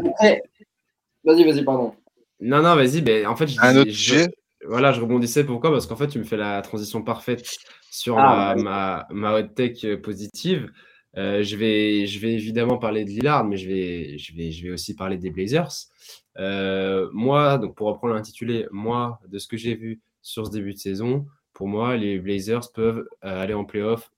Vas-y, 1.25 1.45
vas-y, 1.45 1.65
pardon. 1.65 1.95
Non, 2.41 2.63
non, 2.63 2.75
vas-y. 2.75 3.03
Ben, 3.03 3.27
en 3.27 3.37
fait, 3.37 3.49
je, 3.49 3.61
un 3.61 3.77
autre 3.77 3.91
sujet? 3.91 4.29
voilà, 4.67 4.93
je 4.93 5.01
rebondissais. 5.01 5.45
Pourquoi? 5.45 5.71
Parce 5.71 5.87
qu'en 5.87 5.97
fait, 5.97 6.09
tu 6.09 6.19
me 6.19 6.25
fais 6.25 6.37
la 6.37 6.63
transition 6.63 7.03
parfaite 7.03 7.45
sur 7.91 8.19
ah, 8.19 8.55
ma, 8.57 9.07
ma, 9.11 9.39
hot 9.39 9.49
tech 9.49 9.85
positive. 10.03 10.71
Euh, 11.17 11.43
je, 11.43 11.57
vais, 11.57 12.07
je 12.07 12.19
vais 12.21 12.33
évidemment 12.33 12.79
parler 12.79 13.05
de 13.05 13.11
Lillard, 13.11 13.45
mais 13.45 13.57
je 13.57 13.69
vais, 13.69 14.19
je 14.19 14.35
vais, 14.35 14.51
je 14.51 14.65
vais 14.65 14.71
aussi 14.73 14.95
parler 14.95 15.19
des 15.19 15.31
Blazers. 15.31 15.73
Euh, 16.39 17.09
moi, 17.13 17.59
donc 17.59 17.75
pour 17.75 17.89
reprendre 17.89 18.15
l'intitulé, 18.15 18.67
moi, 18.71 19.21
de 19.29 19.39
ce 19.39 19.47
que 19.47 19.57
j'ai 19.57 19.75
vu 19.75 20.01
sur 20.23 20.47
ce 20.47 20.53
début 20.53 20.73
de 20.73 20.79
saison, 20.79 21.27
pour 21.53 21.69
moi, 21.69 21.97
les 21.97 22.19
Blazers 22.19 22.73
peuvent 22.73 23.07
euh, 23.25 23.41
aller 23.43 23.55
en 23.55 23.65
playoff 23.65 24.11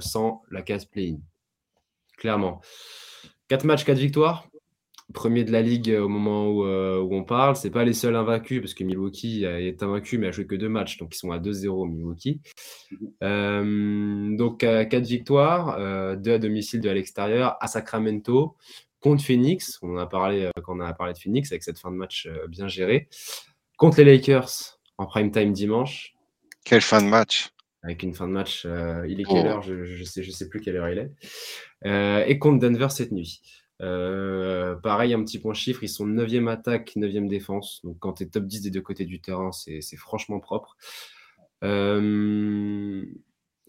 sans 0.00 0.42
la 0.50 0.62
case 0.62 0.86
play-in. 0.86 1.18
Clairement. 2.16 2.60
4 3.48 3.64
matchs, 3.64 3.84
4 3.84 3.98
victoires 3.98 4.48
premier 5.12 5.44
de 5.44 5.52
la 5.52 5.62
ligue 5.62 5.90
euh, 5.90 6.02
au 6.02 6.08
moment 6.08 6.48
où, 6.48 6.64
euh, 6.64 7.00
où 7.00 7.14
on 7.14 7.24
parle. 7.24 7.56
C'est 7.56 7.70
pas 7.70 7.84
les 7.84 7.92
seuls 7.92 8.16
invaincus 8.16 8.60
parce 8.60 8.74
que 8.74 8.84
Milwaukee 8.84 9.44
est 9.44 9.82
invaincu 9.82 10.18
mais 10.18 10.28
a 10.28 10.30
joué 10.30 10.46
que 10.46 10.54
deux 10.54 10.68
matchs, 10.68 10.98
donc 10.98 11.14
ils 11.14 11.18
sont 11.18 11.30
à 11.30 11.38
2-0 11.38 11.88
Milwaukee. 11.88 12.40
Euh, 13.22 14.36
donc 14.36 14.60
quatre 14.60 15.06
victoires, 15.06 16.16
deux 16.16 16.34
à 16.34 16.38
domicile, 16.38 16.80
deux 16.80 16.90
à 16.90 16.94
l'extérieur, 16.94 17.56
à 17.60 17.66
Sacramento 17.66 18.56
contre 19.00 19.22
Phoenix. 19.22 19.78
On 19.82 19.94
en 19.94 19.98
a 19.98 20.06
parlé 20.06 20.50
quand 20.62 20.76
on 20.76 20.80
a 20.80 20.92
parlé 20.92 21.12
de 21.12 21.18
Phoenix 21.18 21.50
avec 21.52 21.62
cette 21.62 21.78
fin 21.78 21.90
de 21.90 21.96
match 21.96 22.28
bien 22.48 22.68
gérée. 22.68 23.08
Contre 23.76 23.98
les 23.98 24.16
Lakers 24.16 24.78
en 24.98 25.06
prime 25.06 25.30
time 25.30 25.52
dimanche. 25.52 26.14
Quelle 26.64 26.80
fin 26.80 27.02
de 27.02 27.08
match 27.08 27.50
avec 27.84 28.02
une 28.02 28.12
fin 28.12 28.26
de 28.26 28.32
match, 28.32 28.66
il 29.08 29.20
est 29.20 29.24
quelle 29.24 29.46
oh. 29.46 29.50
heure? 29.50 29.62
Je, 29.62 29.84
je, 29.84 30.02
sais, 30.02 30.24
je 30.24 30.32
sais 30.32 30.48
plus 30.48 30.60
quelle 30.60 30.76
heure 30.76 30.88
il 30.90 30.98
est. 30.98 32.28
et 32.28 32.38
contre 32.40 32.58
Denver 32.58 32.88
cette 32.90 33.12
nuit. 33.12 33.40
Euh, 33.80 34.74
pareil, 34.76 35.14
un 35.14 35.22
petit 35.22 35.38
point 35.38 35.54
chiffre, 35.54 35.82
ils 35.84 35.88
sont 35.88 36.06
9e 36.06 36.48
attaque, 36.48 36.92
9e 36.96 37.28
défense. 37.28 37.80
Donc 37.84 37.98
quand 37.98 38.14
tu 38.14 38.24
es 38.24 38.26
top 38.26 38.44
10 38.44 38.62
des 38.62 38.70
deux 38.70 38.80
côtés 38.80 39.04
du 39.04 39.20
terrain, 39.20 39.52
c'est 39.52 39.96
franchement 39.96 40.40
propre. 40.40 40.76
Euh, 41.64 43.04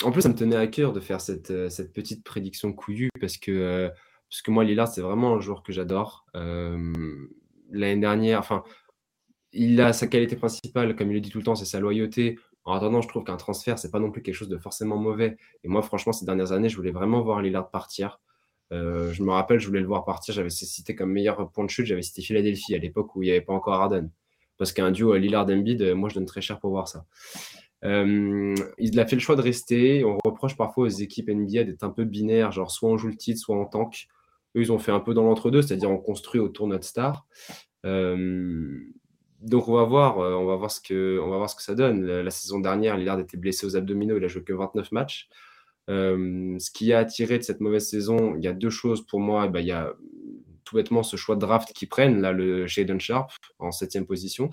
en 0.04 0.12
plus, 0.12 0.22
ça 0.22 0.30
me 0.30 0.36
tenait 0.36 0.56
à 0.56 0.68
cœur 0.68 0.94
de 0.94 1.00
faire 1.00 1.22
cette, 1.22 1.52
euh, 1.52 1.70
petite 1.94 2.24
prédiction 2.24 2.74
couillue 2.74 3.10
parce 3.20 3.38
que, 3.38 3.90
parce 4.30 4.42
que 4.42 4.52
moi, 4.52 4.64
Lillard, 4.64 4.88
c'est 4.88 5.02
vraiment 5.02 5.36
un 5.36 5.40
joueur 5.40 5.64
que 5.64 5.74
j'adore. 5.74 6.26
L'année 6.34 8.02
dernière, 8.02 8.40
enfin, 8.40 8.64
il 9.52 9.80
a 9.82 9.94
sa 9.94 10.08
qualité 10.08 10.36
principale, 10.36 10.96
comme 10.96 11.12
il 11.12 11.16
le 11.16 11.22
dit 11.22 11.30
tout 11.30 11.40
le 11.40 11.44
temps, 11.44 11.56
c'est 11.56 11.66
sa 11.66 11.80
loyauté. 11.80 12.38
En 12.66 12.74
attendant, 12.74 13.02
je 13.02 13.08
trouve 13.08 13.24
qu'un 13.24 13.38
transfert, 13.38 13.80
c'est 13.80 13.92
pas 13.92 14.00
non 14.00 14.12
plus 14.12 14.22
quelque 14.22 14.36
chose 14.36 14.50
de 14.50 14.58
forcément 14.58 14.98
mauvais. 14.98 15.38
Et 15.64 15.68
moi, 15.68 15.82
franchement, 15.82 16.14
ces 16.14 16.26
dernières 16.26 16.52
années, 16.52 16.70
je 16.70 16.76
voulais 16.76 16.92
vraiment 16.92 17.22
voir 17.22 17.42
Lillard 17.42 17.72
partir. 17.72 18.20
Euh, 18.72 19.12
je 19.14 19.24
me 19.24 19.32
rappelle, 19.32 19.60
je 19.60 19.68
voulais 19.68 19.80
le 19.80 19.88
voir 19.88 20.06
partir. 20.06 20.34
J'avais 20.34 20.50
cité 20.50 20.96
comme 20.96 21.12
meilleur 21.12 21.52
point 21.52 21.66
de 21.66 21.70
chute, 21.70 21.86
j'avais 21.86 22.02
cité 22.02 22.22
Philadelphie 22.22 22.76
à 22.76 22.78
l'époque 22.78 23.16
où 23.16 23.24
il 23.24 23.28
n'y 23.28 23.32
avait 23.32 23.42
pas 23.42 23.54
encore 23.54 23.74
Harden. 23.74 24.10
Parce 24.58 24.74
qu'un 24.74 24.92
duo 24.92 25.16
Lillard-Embiid, 25.16 25.82
euh, 25.82 25.96
moi 25.96 26.10
je 26.10 26.16
donne 26.16 26.26
très 26.26 26.42
cher 26.42 26.60
pour 26.60 26.72
voir 26.72 26.88
ça. 26.88 27.06
Euh, 27.86 28.54
il 28.78 29.00
a 29.00 29.06
fait 29.06 29.16
le 29.16 29.22
choix 29.22 29.36
de 29.36 29.42
rester. 29.42 30.04
On 30.04 30.18
reproche 30.24 30.58
parfois 30.58 30.86
aux 30.86 30.90
équipes 30.90 31.30
NBA 31.30 31.64
d'être 31.64 31.84
un 31.84 31.90
peu 31.90 32.04
binaires, 32.04 32.52
genre 32.52 32.72
soit 32.72 32.90
on 32.90 32.98
joue 32.98 33.08
le 33.08 33.16
titre, 33.16 33.40
soit 33.40 33.58
en 33.58 33.66
tank. 33.66 34.08
Eux, 34.56 34.62
ils 34.62 34.72
ont 34.72 34.80
fait 34.80 34.92
un 34.92 35.00
peu 35.00 35.14
dans 35.14 35.24
l'entre-deux, 35.24 35.62
c'est-à-dire 35.62 35.90
on 35.90 35.98
construit 35.98 36.42
autour 36.42 36.68
de 36.68 36.74
notre 36.74 36.86
star. 36.86 37.26
donc 37.86 39.68
on 39.70 39.74
va 39.74 39.84
voir, 39.84 40.18
on 40.18 40.46
va 40.46 40.56
voir 40.56 40.72
ce 40.72 40.82
que, 40.82 41.20
on 41.24 41.30
va 41.30 41.38
voir 41.38 41.50
ce 41.50 41.56
que 41.56 41.62
ça 41.62 41.76
donne. 41.76 42.06
La, 42.06 42.32
saison 42.32 42.60
dernière, 42.60 42.98
Lillard 42.98 43.20
était 43.20 43.38
blessé 43.38 43.66
aux 43.66 43.78
abdominaux, 43.78 44.18
il 44.18 44.26
a 44.26 44.28
joué 44.28 44.44
que 44.44 44.54
29 44.54 44.92
matchs. 44.92 45.30
Euh, 45.90 46.56
ce 46.60 46.70
qui 46.70 46.94
a 46.94 47.00
attiré 47.00 47.38
de 47.38 47.44
cette 47.44 47.62
mauvaise 47.62 47.88
saison, 47.88 48.36
il 48.36 48.44
y 48.44 48.48
a 48.48 48.54
deux 48.54 48.70
choses 48.70 49.06
pour 49.06 49.20
moi. 49.20 49.48
Bah, 49.48 49.60
il 49.60 49.68
y 49.68 49.72
a 49.72 49.94
tout 50.64 50.76
bêtement 50.76 51.02
ce 51.02 51.18
choix 51.18 51.36
de 51.36 51.42
draft 51.42 51.74
qu'ils 51.74 51.90
prennent, 51.90 52.22
là, 52.22 52.32
le 52.32 52.68
Shaden 52.68 53.00
Sharp 53.00 53.32
en 53.58 53.72
septième 53.72 54.06
position. 54.06 54.50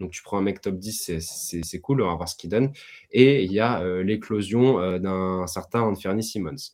Donc 0.00 0.10
tu 0.10 0.22
prends 0.22 0.38
un 0.38 0.42
mec 0.42 0.60
top 0.62 0.76
10, 0.76 1.18
c'est 1.20 1.80
cool, 1.80 2.02
on 2.02 2.06
va 2.06 2.14
voir 2.14 2.28
ce 2.28 2.34
qu'il 2.34 2.50
donne. 2.50 2.72
Et 3.12 3.44
il 3.44 3.52
y 3.52 3.60
a 3.60 3.82
euh, 3.82 4.02
l'éclosion 4.02 4.80
euh, 4.80 4.98
d'un 4.98 5.46
certain 5.46 5.82
Anthony 5.82 6.24
Simmons. 6.24 6.72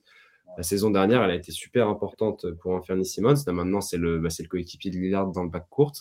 La 0.56 0.62
saison 0.62 0.90
dernière, 0.90 1.22
elle 1.22 1.32
a 1.32 1.34
été 1.34 1.52
super 1.52 1.88
importante 1.88 2.46
pour 2.60 2.72
Anthony 2.72 3.04
Simmons. 3.04 3.34
Là, 3.46 3.52
maintenant, 3.52 3.82
c'est 3.82 3.98
le, 3.98 4.18
bah, 4.18 4.28
coéquipier 4.48 4.90
de 4.90 4.96
Lillard 4.96 5.26
dans 5.32 5.42
le 5.42 5.50
bac 5.50 5.66
court. 5.68 5.92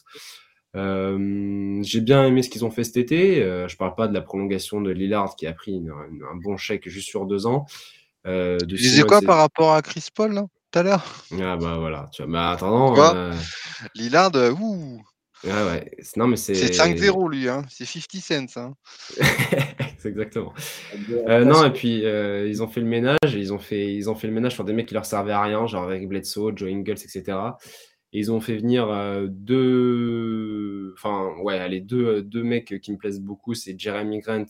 J'ai 0.76 2.02
bien 2.02 2.26
aimé 2.28 2.44
ce 2.44 2.50
qu'ils 2.50 2.64
ont 2.64 2.72
fait 2.72 2.84
cet 2.84 2.98
été. 2.98 3.42
je 3.68 3.78
parle 3.78 3.96
pas 3.96 4.08
de 4.08 4.14
la 4.14 4.22
prolongation 4.22 4.82
de 4.82 4.92
Lillard 4.92 5.36
qui 5.36 5.48
a 5.48 5.54
pris 5.54 5.84
un 5.88 6.36
bon 6.36 6.58
chèque 6.58 6.88
juste 6.88 7.08
sur 7.08 7.26
deux 7.26 7.48
ans. 7.48 7.66
Euh, 8.26 8.58
tu 8.60 8.76
disais 8.76 9.04
quoi 9.04 9.22
par 9.22 9.38
rapport 9.38 9.74
à 9.74 9.82
Chris 9.82 10.08
Paul 10.14 10.34
tout 10.72 10.80
à 10.80 10.84
l'heure? 10.84 11.26
Ah 11.34 11.58
bah 11.58 11.78
voilà, 11.80 12.10
tu 12.12 12.24
vois. 12.24 12.32
Mais 12.32 12.54
attends, 12.54 13.16
euh... 13.16 13.34
Lillard, 13.94 14.32
euh, 14.36 14.52
ouh 14.52 15.02
Ouais, 15.44 15.52
ouais. 15.52 15.92
Non, 16.16 16.28
mais 16.28 16.38
c'est... 16.38 16.56
c'est 16.56 16.72
5-0 16.72 17.30
lui, 17.30 17.48
hein. 17.48 17.64
c'est 17.70 17.86
50 17.86 18.50
cents. 18.50 18.62
Hein. 18.62 18.74
c'est 20.00 20.10
exactement. 20.10 20.54
Euh, 21.12 21.46
non, 21.46 21.64
et 21.66 21.72
puis 21.72 22.00
ils 22.00 22.64
ont 22.64 22.68
fait 22.68 22.80
le 22.80 22.88
ménage, 22.88 23.18
et 23.36 23.38
ils 23.38 23.54
ont 23.54 23.60
fait, 23.60 23.94
ils 23.94 24.10
ont 24.10 24.16
fait 24.16 24.28
le 24.28 24.34
ménage 24.34 24.54
sur 24.54 24.64
des 24.64 24.74
mecs 24.74 24.88
qui 24.88 24.96
leur 24.96 25.06
servaient 25.06 25.34
à 25.34 25.42
rien, 25.42 25.68
genre 25.68 25.84
avec 25.84 26.08
Bledsoe, 26.08 26.54
Joe 26.56 26.70
Ingles, 26.70 26.94
etc. 26.94 27.24
Et 28.12 28.20
ils 28.20 28.32
ont 28.32 28.40
fait 28.40 28.58
venir 28.58 28.88
deux, 29.30 30.96
enfin 30.98 31.36
ouais, 31.44 31.70
les 31.70 31.82
deux, 31.82 32.24
deux 32.24 32.44
mecs 32.44 32.82
qui 32.82 32.92
me 32.92 32.98
plaisent 32.98 33.22
beaucoup, 33.22 33.54
c'est 33.54 33.80
Jeremy 33.80 34.22
Grant 34.22 34.46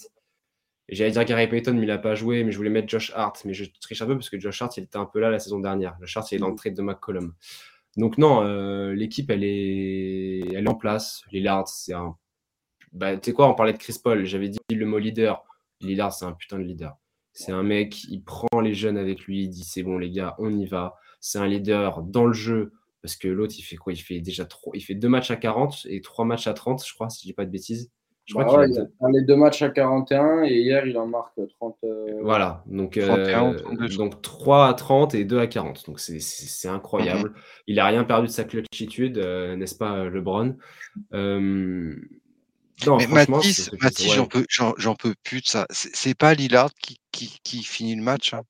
J'allais 0.89 1.11
dire 1.11 1.25
Gary 1.25 1.47
Payton, 1.47 1.73
mais 1.73 1.81
il 1.81 1.87
n'a 1.87 1.97
pas 1.97 2.13
joué, 2.15 2.43
mais 2.43 2.51
je 2.51 2.57
voulais 2.57 2.69
mettre 2.69 2.87
Josh 2.87 3.11
Hart. 3.15 3.43
Mais 3.45 3.53
je 3.53 3.65
triche 3.81 4.01
un 4.01 4.05
peu 4.05 4.15
parce 4.15 4.29
que 4.29 4.39
Josh 4.39 4.61
Hart, 4.61 4.77
il 4.77 4.83
était 4.83 4.97
un 4.97 5.05
peu 5.05 5.19
là 5.19 5.31
la 5.31 5.39
saison 5.39 5.59
dernière. 5.59 5.97
Josh 5.99 6.17
Hart, 6.17 6.31
il 6.31 6.35
est 6.35 6.39
dans 6.39 6.49
le 6.49 6.55
trade 6.55 6.75
de 6.75 6.81
McCollum. 6.81 7.33
Donc 7.97 8.17
non, 8.17 8.43
euh, 8.43 8.93
l'équipe, 8.93 9.29
elle 9.29 9.43
est... 9.43 10.41
elle 10.53 10.65
est 10.65 10.69
en 10.69 10.75
place. 10.75 11.23
Lillard, 11.31 11.67
c'est 11.67 11.93
un... 11.93 12.15
Bah, 12.91 13.17
tu 13.17 13.31
sais 13.31 13.33
quoi, 13.33 13.49
on 13.49 13.55
parlait 13.55 13.73
de 13.73 13.77
Chris 13.77 13.95
Paul. 14.03 14.25
J'avais 14.25 14.49
dit 14.49 14.59
le 14.71 14.85
mot 14.85 14.99
leader. 14.99 15.43
Lillard, 15.81 16.13
c'est 16.13 16.25
un 16.25 16.33
putain 16.33 16.59
de 16.59 16.63
leader. 16.63 16.95
C'est 17.33 17.51
un 17.51 17.63
mec, 17.63 18.03
il 18.05 18.23
prend 18.23 18.61
les 18.61 18.73
jeunes 18.73 18.97
avec 18.97 19.23
lui, 19.23 19.43
il 19.43 19.49
dit 19.49 19.65
c'est 19.65 19.83
bon 19.83 19.97
les 19.97 20.09
gars, 20.09 20.35
on 20.39 20.57
y 20.57 20.65
va. 20.65 20.95
C'est 21.19 21.37
un 21.37 21.47
leader 21.47 22.01
dans 22.03 22.25
le 22.25 22.33
jeu. 22.33 22.73
Parce 23.01 23.17
que 23.17 23.27
l'autre, 23.27 23.53
il 23.57 23.61
fait 23.61 23.75
quoi? 23.75 23.93
Il 23.93 23.97
fait 23.97 24.19
déjà 24.19 24.45
trop. 24.45 24.71
Il 24.73 24.81
fait 24.81 24.95
deux 24.95 25.09
matchs 25.09 25.31
à 25.31 25.35
40 25.35 25.85
et 25.89 26.01
trois 26.01 26.25
matchs 26.25 26.47
à 26.47 26.53
30, 26.53 26.83
je 26.87 26.93
crois, 26.93 27.09
si 27.09 27.21
je 27.21 27.25
dis 27.25 27.33
pas 27.33 27.45
de 27.45 27.51
bêtises. 27.51 27.91
Je 28.25 28.33
crois 28.33 28.45
bah 28.45 28.65
qu'il 28.65 28.79
a 28.79 29.09
les 29.11 29.21
deux 29.21 29.35
matchs 29.35 29.61
à 29.61 29.69
41 29.69 30.43
et 30.43 30.55
hier 30.55 30.87
il 30.87 30.97
en 30.97 31.05
marque 31.05 31.39
30. 31.59 31.77
Euh, 31.83 32.19
voilà, 32.23 32.63
donc, 32.65 32.97
euh, 32.97 33.53
donc 33.97 34.21
3 34.23 34.67
à 34.67 34.73
30 34.73 35.13
et 35.13 35.25
2 35.25 35.39
à 35.39 35.45
40. 35.45 35.85
Donc 35.85 35.99
c'est 35.99 36.67
incroyable. 36.67 37.29
Mhm. 37.29 37.35
Il 37.67 37.75
n'a 37.75 37.85
rien 37.85 38.03
perdu 38.03 38.27
de 38.27 38.31
sa 38.31 38.43
clutchitude, 38.43 39.19
euh, 39.19 39.55
n'est-ce 39.55 39.75
pas, 39.75 40.05
LeBron? 40.05 40.55
Euh... 41.13 41.95
non, 42.87 42.97
Mais 42.97 43.05
Mathis, 43.07 43.71
Mathis 43.79 44.11
j'en 44.11 44.25
peux, 44.25 44.45
peux, 44.99 45.13
plus 45.23 45.41
de 45.41 45.47
ça. 45.47 45.67
C'est 45.69 46.17
pas 46.17 46.33
Lillard 46.33 46.71
qui, 46.81 46.99
qui, 47.11 47.39
qui, 47.43 47.63
finit 47.63 47.95
le 47.95 48.01
match. 48.01 48.33
Hein. 48.33 48.41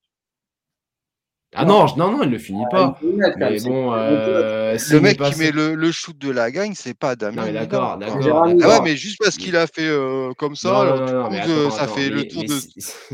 Ah 1.58 1.66
non, 1.66 1.86
non, 1.96 2.12
non, 2.12 2.24
il 2.24 2.30
ne 2.30 2.38
finit 2.38 2.66
pas. 2.70 3.00
mais 3.38 3.60
bon, 3.62 3.94
euh, 3.94 4.78
le 4.92 5.00
mec 5.00 5.22
qui 5.22 5.40
met 5.40 5.52
le, 5.52 5.76
le, 5.76 5.92
shoot 5.92 6.18
de 6.18 6.30
la 6.30 6.52
gagne, 6.52 6.74
c'est 6.76 6.94
pas 6.94 7.16
Damien. 7.16 7.52
D'accord, 7.52 7.98
d'accord. 7.98 8.46
Ah 8.62 8.68
ouais, 8.68 8.82
mais 8.84 8.98
juste 8.98 9.20
parce 9.24 9.38
qu'il 9.38 9.56
a 9.56 9.66
fait 9.66 9.88
euh, 9.88 10.34
comme 10.38 10.56
ça, 10.56 10.70
non, 11.08 11.30
non, 11.30 11.70
ça 11.72 11.88
fait 11.88 12.10
le 12.10 12.28
tour 12.28 12.44
de. 12.44 12.54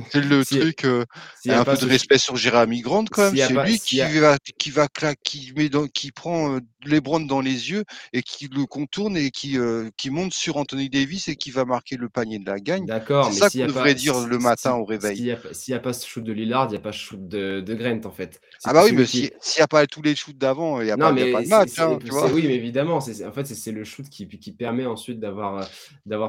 C'est 0.10 0.22
le 0.22 0.44
truc. 0.44 0.86
Euh, 0.86 1.06
y 1.46 1.52
a 1.52 1.60
un 1.60 1.64
peu 1.64 1.78
de 1.78 1.86
respect 1.86 2.18
sur 2.18 2.36
Jérémy 2.36 2.82
Grande 2.82 3.10
quand 3.10 3.32
même. 3.32 3.36
c'est 3.36 3.54
lui 3.64 3.80
qui, 3.80 4.00
va, 4.20 4.38
qui 4.58 4.72
va 4.72 4.88
qui 5.24 5.54
met 5.56 5.70
dans, 5.70 5.88
qui 5.88 6.12
prend 6.12 6.58
Lebron 6.86 7.22
dans 7.22 7.42
les 7.42 7.72
yeux 7.72 7.84
et 8.14 8.24
qui 8.24 8.48
le 8.48 8.66
contourne 8.66 9.18
et 9.18 9.30
qui, 9.30 9.58
qui 9.98 10.10
monte 10.10 10.34
sur 10.34 10.58
Anthony 10.58 10.89
Davis 10.89 11.28
et 11.28 11.36
qui 11.36 11.52
va 11.52 11.66
marquer 11.66 11.98
le 11.98 12.10
panier 12.10 12.39
de 12.39 12.50
la 12.50 12.60
gagne. 12.60 12.86
D'accord. 12.86 13.32
C'est 13.32 13.39
ça 13.39 13.50
qu'on 13.50 13.68
devrait 13.68 13.94
dire 13.94 14.20
le 14.28 14.39
matin 14.39 14.74
au 14.74 14.86
réveil. 14.86 15.38
S'il 15.52 15.74
n'y 15.74 15.78
a 15.78 15.80
pas 15.80 15.94
ce 15.94 16.08
shoot 16.08 16.24
de 16.24 16.34
Lillard, 16.34 16.68
il 16.70 16.72
n'y 16.72 16.78
a 16.78 16.82
pas 16.82 16.92
ce 16.92 17.00
shoot 17.00 17.28
de 17.28 17.74
Grant 17.74 18.02
en 18.06 18.12
fait. 18.12 18.31
Ah 18.64 18.74
bah 18.74 18.84
oui, 18.86 18.92
mais 18.94 19.06
s'il 19.06 19.32
n'y 19.58 19.62
a 19.62 19.68
pas 19.68 19.88
tous 19.88 20.02
les 20.02 20.16
shoots 20.16 20.38
d'avant, 20.38 20.82
il 20.82 20.86
n'y 20.86 20.92
a, 20.92 20.98
pas 20.98 21.12
de 21.12 21.48
match. 21.48 21.80
Hein, 21.80 21.98
oui, 22.34 22.44
mais 22.46 22.56
évidemment, 22.56 22.98
en 22.98 23.02
fait, 23.02 23.46
c'est 23.46 23.72
le 23.72 23.84
shoot 23.84 24.08
qui, 24.08 24.28
qui 24.28 24.52
permet 24.52 24.86
ensuite 24.86 25.20
d'avoir 25.20 25.68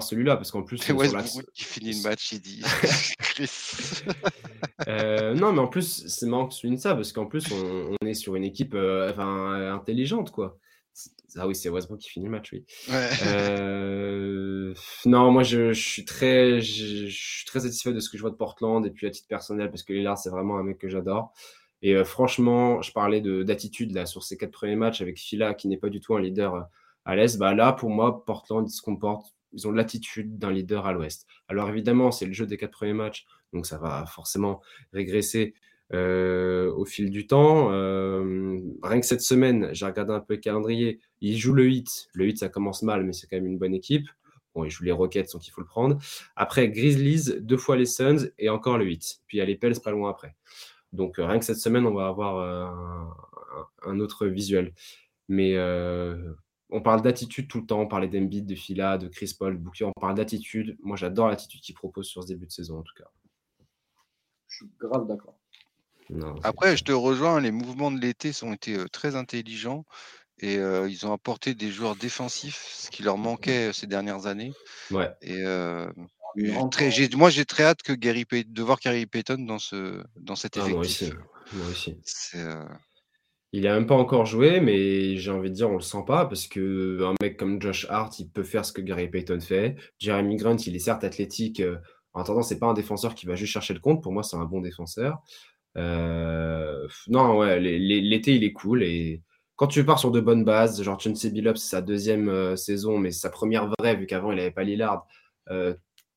celui-là. 0.03 0.36
Parce 0.36 0.50
qu'en 0.50 0.62
plus, 0.62 0.78
c'est 0.78 0.92
Westbrook 0.92 1.44
qui 1.55 1.64
finit 1.64 1.92
le 1.92 2.03
match, 2.03 2.32
il 2.32 2.40
dit. 2.40 2.62
Euh, 4.88 5.34
non, 5.34 5.53
mais 5.53 5.61
en 5.61 5.68
plus, 5.68 6.07
c'est 6.09 6.26
marrant 6.26 6.46
que 6.48 6.55
tu 6.55 6.59
soulignes 6.59 6.78
ça, 6.78 6.96
parce 6.96 7.12
qu'en 7.12 7.26
plus, 7.26 7.44
on, 7.53 7.96
est 8.05 8.14
sur 8.14 8.34
une 8.34 8.42
équipe 8.42 8.74
euh, 8.74 9.11
enfin, 9.12 9.72
intelligente, 9.72 10.32
quoi. 10.32 10.59
Ah 11.36 11.46
oui, 11.46 11.55
c'est 11.55 11.68
Westbrook 11.68 12.00
qui 12.00 12.11
finit 12.11 12.26
le 12.26 12.32
match, 12.32 12.53
oui. 12.53 12.64
non, 15.07 15.30
moi, 15.30 15.44
je, 15.44 15.72
suis 15.72 16.05
très, 16.05 16.61
je, 16.61 17.07
suis 17.09 17.46
très 17.46 17.61
satisfait 17.61 17.92
de 17.92 18.00
ce 18.00 18.11
que 18.11 18.16
je 18.16 18.22
vois 18.22 18.30
de 18.30 18.36
Portland, 18.36 18.84
et 18.84 18.90
puis 18.90 19.07
à 19.07 19.11
titre 19.11 19.28
personnel, 19.28 19.70
parce 19.70 19.84
que 19.84 19.92
Lillard, 19.92 20.18
c'est 20.18 20.30
vraiment 20.30 20.59
un 20.59 20.64
mec 20.64 20.78
que 20.78 20.88
j'adore. 20.88 21.32
Et 21.82 22.02
franchement, 22.04 22.80
je 22.80 22.92
parlais 22.92 23.20
d'attitude 23.20 24.06
sur 24.06 24.22
ces 24.22 24.36
quatre 24.36 24.52
premiers 24.52 24.76
matchs 24.76 25.00
avec 25.02 25.18
Fila, 25.18 25.54
qui 25.54 25.68
n'est 25.68 25.76
pas 25.76 25.88
du 25.88 26.00
tout 26.00 26.14
un 26.14 26.20
leader 26.20 26.68
à 27.04 27.16
l'Est. 27.16 27.38
Bah, 27.38 27.54
là, 27.54 27.72
pour 27.72 27.90
moi, 27.90 28.24
Portland, 28.24 28.68
se 28.68 28.80
comporte 28.80 29.34
ils 29.52 29.68
ont 29.68 29.72
l'attitude 29.72 30.38
d'un 30.38 30.50
leader 30.50 30.86
à 30.86 30.92
l'ouest. 30.92 31.26
Alors 31.48 31.68
évidemment, 31.68 32.10
c'est 32.10 32.26
le 32.26 32.32
jeu 32.32 32.46
des 32.46 32.56
quatre 32.56 32.72
premiers 32.72 32.92
matchs, 32.92 33.26
donc 33.52 33.66
ça 33.66 33.78
va 33.78 34.04
forcément 34.06 34.60
régresser 34.92 35.54
euh, 35.92 36.72
au 36.72 36.84
fil 36.84 37.10
du 37.10 37.26
temps. 37.26 37.70
Euh, 37.72 38.58
rien 38.82 39.00
que 39.00 39.06
cette 39.06 39.20
semaine, 39.20 39.68
j'ai 39.72 39.84
regardé 39.84 40.12
un 40.12 40.20
peu 40.20 40.34
le 40.34 40.40
calendrier. 40.40 41.00
Ils 41.20 41.36
jouent 41.36 41.54
le 41.54 41.64
8. 41.64 42.08
Le 42.14 42.24
8, 42.24 42.38
ça 42.38 42.48
commence 42.48 42.82
mal, 42.82 43.04
mais 43.04 43.12
c'est 43.12 43.26
quand 43.26 43.36
même 43.36 43.46
une 43.46 43.58
bonne 43.58 43.74
équipe. 43.74 44.06
Bon, 44.54 44.64
ils 44.64 44.70
jouent 44.70 44.84
les 44.84 44.92
Rockets, 44.92 45.32
donc 45.32 45.46
il 45.46 45.50
faut 45.50 45.62
le 45.62 45.66
prendre. 45.66 45.98
Après, 46.36 46.68
Grizzlies, 46.68 47.40
deux 47.40 47.56
fois 47.56 47.76
les 47.76 47.86
Suns 47.86 48.28
et 48.38 48.48
encore 48.50 48.78
le 48.78 48.84
8. 48.84 49.20
Puis 49.26 49.38
il 49.38 49.40
y 49.40 49.42
a 49.42 49.46
les 49.46 49.56
Pels 49.56 49.80
pas 49.80 49.90
loin 49.90 50.10
après. 50.10 50.34
Donc 50.93 51.16
rien 51.16 51.38
que 51.38 51.45
cette 51.45 51.59
semaine, 51.59 51.86
on 51.86 51.95
va 51.95 52.07
avoir 52.07 52.36
euh, 52.36 53.90
un, 53.90 54.01
autre 54.01 54.26
visuel. 54.26 54.72
Mais 55.28 55.57
on 56.70 56.80
parle 56.80 57.03
d'attitude 57.03 57.49
tout 57.49 57.61
le 57.61 57.66
temps. 57.66 57.80
On 57.80 57.88
parlait 57.88 58.09
d'Embiid, 58.09 58.47
de 58.47 58.55
Fila, 58.55 58.99
de 58.99 59.09
Chris 59.09 59.34
Paul, 59.38 59.59
de 59.59 59.62
Booker. 59.62 59.84
On 59.97 60.01
parle 60.01 60.14
d'attitude. 60.14 60.76
Moi, 60.82 60.97
j'adore 60.97 61.28
l'attitude 61.28 61.61
qu'il 61.61 61.74
propose 61.74 62.07
sur 62.07 62.22
ce 62.22 62.28
début 62.28 62.47
de 62.47 62.53
saison, 62.53 62.78
en 62.78 62.82
tout 62.82 62.95
cas. 62.97 63.09
Je 64.49 64.57
suis 64.57 64.66
grave 64.78 65.07
d'accord. 65.07 65.38
Après, 66.43 66.76
je 66.76 66.84
te 66.84 66.93
rejoins. 66.93 67.40
Les 67.40 67.51
mouvements 67.51 67.90
de 67.90 68.01
l'été 68.01 68.32
ont 68.43 68.53
été 68.53 68.76
euh, 68.76 68.86
très 68.88 69.16
intelligents 69.16 69.84
et 70.38 70.59
euh, 70.59 70.88
ils 70.88 71.07
ont 71.07 71.12
apporté 71.12 71.55
des 71.55 71.70
joueurs 71.70 71.97
défensifs, 71.97 72.66
ce 72.66 72.90
qui 72.90 73.03
leur 73.03 73.16
manquait 73.16 73.68
euh, 73.68 73.72
ces 73.72 73.86
dernières 73.86 74.26
années. 74.26 74.53
Ouais. 74.90 75.11
Et 75.22 75.43
moi, 76.36 77.30
j'ai 77.30 77.44
très 77.44 77.64
hâte 77.64 77.82
que 77.82 77.92
Gary 77.92 78.24
de 78.30 78.62
voir 78.62 78.78
Gary 78.80 79.06
Payton 79.06 79.44
dans 79.46 79.58
ce 79.58 80.02
dans 80.16 80.36
cet 80.36 80.56
effectif. 80.56 80.72
Ah, 80.72 80.76
moi 80.76 80.84
aussi. 80.84 81.12
Moi 81.52 81.66
aussi. 81.68 81.96
Il 83.54 83.66
a 83.66 83.74
même 83.74 83.86
pas 83.86 83.94
encore 83.94 84.24
joué, 84.24 84.60
mais 84.60 85.16
j'ai 85.18 85.30
envie 85.30 85.50
de 85.50 85.54
dire, 85.54 85.68
on 85.68 85.74
le 85.74 85.82
sent 85.82 86.04
pas 86.06 86.24
parce 86.24 86.46
que 86.46 87.02
un 87.04 87.14
mec 87.20 87.36
comme 87.36 87.60
Josh 87.60 87.86
Hart, 87.90 88.18
il 88.18 88.30
peut 88.30 88.44
faire 88.44 88.64
ce 88.64 88.72
que 88.72 88.80
Gary 88.80 89.08
Payton 89.08 89.40
fait. 89.40 89.76
Jeremy 89.98 90.36
Grant, 90.36 90.56
il 90.56 90.74
est 90.74 90.78
certes 90.78 91.04
athlétique. 91.04 91.60
Euh, 91.60 91.76
en 92.14 92.22
attendant, 92.22 92.42
c'est 92.42 92.58
pas 92.58 92.66
un 92.66 92.72
défenseur 92.72 93.14
qui 93.14 93.26
va 93.26 93.34
juste 93.34 93.52
chercher 93.52 93.74
le 93.74 93.80
compte. 93.80 94.02
Pour 94.02 94.12
moi, 94.12 94.22
c'est 94.22 94.36
un 94.36 94.46
bon 94.46 94.62
défenseur. 94.62 95.18
Euh, 95.76 96.88
non, 97.08 97.38
ouais, 97.38 97.60
l'été, 97.60 98.34
il 98.34 98.44
est 98.44 98.52
cool. 98.52 98.82
Et 98.82 99.22
quand 99.56 99.66
tu 99.66 99.84
pars 99.84 99.98
sur 99.98 100.10
de 100.10 100.20
bonnes 100.20 100.44
bases, 100.44 100.82
genre 100.82 100.98
Chauncey 100.98 101.30
Billups, 101.30 101.58
c'est 101.58 101.76
sa 101.76 101.82
deuxième 101.82 102.30
euh, 102.30 102.56
saison, 102.56 102.96
mais 102.96 103.10
sa 103.10 103.28
première 103.28 103.70
vraie, 103.78 103.96
vu 103.96 104.06
qu'avant, 104.06 104.32
il 104.32 104.40
avait 104.40 104.50
pas 104.50 104.64
Lillard. 104.64 105.06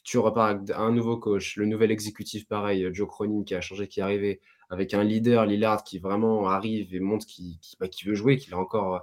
Tu 0.05 0.19
repars 0.19 0.45
avec 0.45 0.69
un 0.69 0.91
nouveau 0.91 1.17
coach, 1.17 1.57
le 1.57 1.65
nouvel 1.65 1.91
exécutif, 1.91 2.47
pareil, 2.47 2.87
Joe 2.93 3.07
Cronin 3.07 3.43
qui 3.43 3.55
a 3.55 3.59
changé, 3.59 3.87
qui 3.87 3.99
est 3.99 4.03
arrivé 4.03 4.39
avec 4.69 4.93
un 4.93 5.03
leader, 5.03 5.45
Lillard, 5.47 5.83
qui 5.83 5.97
vraiment 5.97 6.47
arrive 6.47 6.93
et 6.93 6.99
montre 6.99 7.25
qu'il 7.25 7.57
bah, 7.79 7.87
veut 8.05 8.13
jouer, 8.13 8.37
qu'il 8.37 8.53
a 8.53 8.59
encore 8.59 8.95
euh, 8.95 8.99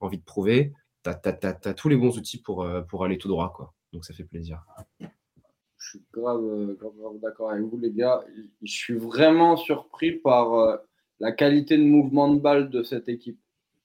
envie 0.00 0.18
de 0.18 0.24
prouver, 0.24 0.72
tu 1.04 1.10
as, 1.10 1.74
tous 1.74 1.90
les 1.90 1.96
bons 1.96 2.16
outils 2.16 2.40
pour, 2.40 2.62
euh, 2.62 2.80
pour 2.80 3.04
aller 3.04 3.18
tout 3.18 3.28
droit. 3.28 3.52
Quoi. 3.54 3.74
Donc 3.92 4.06
ça 4.06 4.14
fait 4.14 4.24
plaisir. 4.24 4.64
Je 4.98 5.90
suis 5.90 6.02
grave, 6.10 6.42
euh, 6.42 6.76
d'accord 7.22 7.50
avec 7.50 7.62
vous, 7.62 7.78
les 7.78 7.92
gars. 7.92 8.24
Je 8.62 8.72
suis 8.72 8.94
vraiment 8.94 9.58
surpris 9.58 10.12
par 10.12 10.80
la 11.20 11.32
qualité 11.32 11.76
de 11.76 11.84
mouvement 11.84 12.32
de 12.32 12.40
balle 12.40 12.70
de 12.70 12.82
cette 12.82 13.10
équipe. 13.10 13.38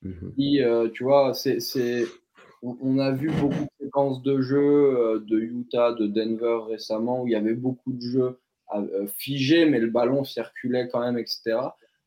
Mhm. 0.03 0.34
tu 0.93 1.03
vois, 1.03 1.34
c'est, 1.34 1.59
on, 2.62 2.99
a 2.99 3.12
vu 3.12 3.30
beaucoup 3.32 3.64
de 3.64 3.86
séquences 3.86 4.22
de 4.22 4.41
jeu 4.41 5.24
de 5.26 5.39
Utah, 5.39 5.93
de 5.93 6.07
Denver 6.07 6.59
récemment, 6.70 7.24
où 7.24 7.28
il 7.28 7.32
y 7.32 7.36
avait 7.36 7.55
beaucoup 7.55 7.91
de 7.91 8.01
jeux 8.01 8.38
euh, 8.74 9.05
figé, 9.18 9.66
mais 9.66 9.80
le 9.80 9.88
ballon 9.88 10.24
circulait 10.24 10.88
quand 10.89 11.01
même, 11.01 11.18
etc. 11.18 11.59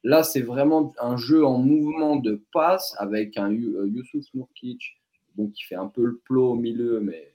Là, 0.03 0.23
c'est 0.23 0.41
vraiment 0.41 0.95
un 0.99 1.19
jeu 1.19 1.45
en 1.45 1.59
mouvement 1.59 2.17
de 2.17 2.43
passe 2.53 2.95
avec 2.99 3.37
un 3.37 3.53
euh, 3.53 3.87
Youssouf 3.87 4.25
Nourkic, 4.33 4.97
donc 5.37 5.53
qui 5.53 5.65
fait 5.65 5.75
un 5.75 5.89
peu 5.89 6.05
le 6.05 6.21
plot 6.25 6.53
au 6.53 6.55
milieu, 6.55 7.01
mais. 7.01 7.33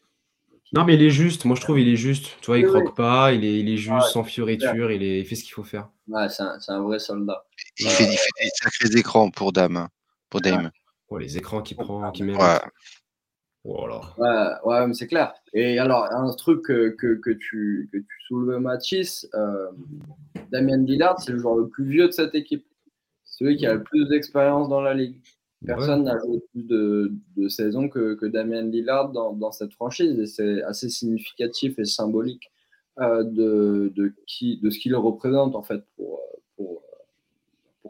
Non, 0.73 0.83
mais 0.83 0.95
il 0.95 1.03
est 1.03 1.11
juste. 1.11 1.45
Moi, 1.45 1.55
je 1.55 1.61
trouve 1.61 1.79
il 1.79 1.87
est 1.87 1.95
juste. 1.95 2.37
Tu 2.41 2.47
vois, 2.47 2.57
il 2.57 2.65
croque 2.65 2.95
pas, 2.95 3.31
il 3.31 3.43
est, 3.45 3.59
il 3.59 3.69
est 3.69 3.77
juste, 3.77 4.07
sans 4.07 4.23
fioriture, 4.23 4.91
il, 4.91 5.03
est, 5.03 5.19
il 5.19 5.25
fait 5.25 5.35
ce 5.35 5.43
qu'il 5.43 5.53
faut 5.53 5.63
faire. 5.63 5.89
Ouais, 6.07 6.27
c'est 6.29 6.43
un, 6.43 6.57
un, 6.67 6.81
vrai 6.81 6.97
soldat. 6.97 7.45
Il, 7.77 7.87
fait, 7.87 8.05
il, 8.05 8.17
fait, 8.17 8.43
des 8.43 8.49
sacrés 8.53 8.99
écrans 8.99 9.29
pour 9.29 9.51
Dame. 9.51 9.89
Pour 10.29 10.41
Dame. 10.41 10.71
Ouais. 11.09 11.23
les 11.23 11.37
écrans 11.37 11.61
qu'il 11.61 11.77
prend, 11.77 12.11
qu'il 12.11 12.25
met. 12.25 12.33
Voilà. 13.65 14.01
Ouais, 14.63 14.87
mais 14.87 14.93
c'est 14.93 15.07
clair. 15.07 15.33
Et 15.53 15.79
alors, 15.79 16.05
un 16.11 16.33
truc 16.33 16.63
que, 16.63 16.89
que, 16.89 17.31
tu, 17.31 17.89
que 17.91 17.97
tu 17.97 18.21
soulevais, 18.27 18.59
Mathis, 18.59 19.27
euh, 19.33 19.69
Damien 20.51 20.77
Lillard, 20.77 21.19
c'est 21.19 21.33
le 21.33 21.39
joueur 21.39 21.55
le 21.55 21.67
plus 21.67 21.85
vieux 21.85 22.07
de 22.07 22.11
cette 22.11 22.35
équipe. 22.35 22.65
Celui 23.25 23.57
qui 23.57 23.67
a 23.67 23.73
le 23.73 23.83
plus 23.83 24.07
d'expérience 24.09 24.69
dans 24.69 24.81
la 24.81 24.93
ligue. 24.93 25.21
Personne 25.65 26.03
n'a 26.03 26.17
joué 26.19 26.41
plus 26.51 26.63
de, 26.63 27.11
de 27.35 27.47
saisons 27.49 27.89
que, 27.89 28.15
que 28.15 28.25
Damien 28.25 28.61
Lillard 28.61 29.09
dans, 29.11 29.33
dans 29.33 29.51
cette 29.51 29.73
franchise. 29.73 30.17
Et 30.19 30.25
c'est 30.25 30.63
assez 30.63 30.89
significatif 30.89 31.77
et 31.79 31.85
symbolique 31.85 32.49
euh, 32.99 33.23
de, 33.23 33.91
de, 33.95 34.13
qui, 34.25 34.57
de 34.61 34.69
ce 34.69 34.79
qu'il 34.79 34.95
représente, 34.95 35.55
en 35.55 35.63
fait, 35.63 35.83
pour 35.95 36.21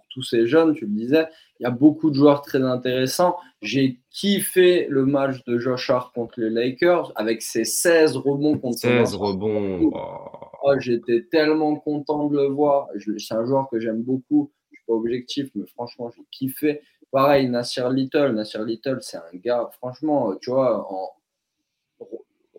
tous 0.09 0.23
ces 0.23 0.47
jeunes, 0.47 0.73
tu 0.73 0.85
le 0.85 0.91
disais. 0.91 1.27
Il 1.59 1.63
y 1.63 1.65
a 1.65 1.71
beaucoup 1.71 2.09
de 2.09 2.15
joueurs 2.15 2.41
très 2.41 2.61
intéressants. 2.61 3.37
J'ai 3.61 3.99
kiffé 4.11 4.87
le 4.89 5.05
match 5.05 5.43
de 5.45 5.59
Josh 5.59 5.89
Hart 5.89 6.13
contre 6.13 6.39
les 6.39 6.49
Lakers 6.49 7.11
avec 7.15 7.41
ses 7.41 7.65
16 7.65 8.17
rebonds 8.17 8.57
contre 8.57 8.79
16 8.79 9.15
rebonds. 9.15 9.91
Oh. 9.93 10.73
J'étais 10.79 11.25
tellement 11.31 11.75
content 11.75 12.27
de 12.27 12.37
le 12.37 12.47
voir. 12.47 12.87
C'est 13.17 13.33
un 13.33 13.45
joueur 13.45 13.69
que 13.69 13.79
j'aime 13.79 14.03
beaucoup. 14.03 14.51
Je 14.71 14.77
suis 14.77 14.85
pas 14.85 14.93
objectif, 14.93 15.49
mais 15.55 15.65
franchement, 15.67 16.11
j'ai 16.15 16.23
kiffé. 16.31 16.81
Pareil, 17.11 17.49
Nasir 17.49 17.89
Little. 17.89 18.33
Nasir 18.33 18.63
Little, 18.63 18.99
c'est 19.01 19.17
un 19.17 19.35
gars, 19.35 19.69
franchement, 19.77 20.35
tu 20.41 20.51
vois, 20.51 20.85
en 20.91 21.09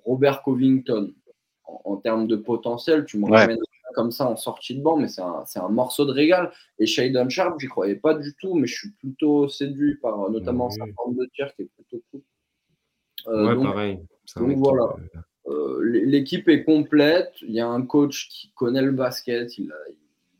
Robert 0.04 0.42
Covington, 0.42 1.12
en, 1.64 1.96
termes 1.96 2.26
de 2.26 2.36
potentiel, 2.36 3.04
tu 3.04 3.18
me 3.18 3.30
ramènes 3.30 3.58
comme 3.94 4.10
ça 4.10 4.28
en 4.28 4.36
sortie 4.36 4.76
de 4.76 4.82
banc, 4.82 4.96
mais 4.96 5.08
c'est 5.08 5.22
un, 5.22 5.44
un, 5.56 5.68
morceau 5.68 6.04
de 6.04 6.12
régal. 6.12 6.52
Et 6.78 6.86
Shadon 6.86 7.28
Sharp, 7.28 7.58
j'y 7.58 7.66
croyais 7.66 7.96
pas 7.96 8.14
du 8.14 8.34
tout, 8.40 8.54
mais 8.54 8.66
je 8.66 8.74
suis 8.74 8.90
plutôt 8.92 9.48
séduit 9.48 9.96
par 9.96 10.20
euh, 10.20 10.30
notamment 10.30 10.70
sa 10.70 10.84
forme 10.96 11.16
de 11.16 11.28
tir 11.34 11.54
qui 11.54 11.62
est 11.62 11.70
plutôt 11.76 12.02
cool. 12.10 12.22
Euh, 13.28 13.48
ouais, 13.48 13.54
donc, 13.54 13.64
pareil. 13.64 14.00
Donc 14.36 14.56
voilà. 14.58 14.94
Euh, 15.46 15.80
l'équipe 15.82 16.48
est 16.48 16.64
complète. 16.64 17.32
Il 17.42 17.52
y 17.52 17.60
a 17.60 17.66
un 17.66 17.82
coach 17.82 18.28
qui 18.28 18.52
connaît 18.54 18.82
le 18.82 18.92
basket. 18.92 19.58
Il 19.58 19.72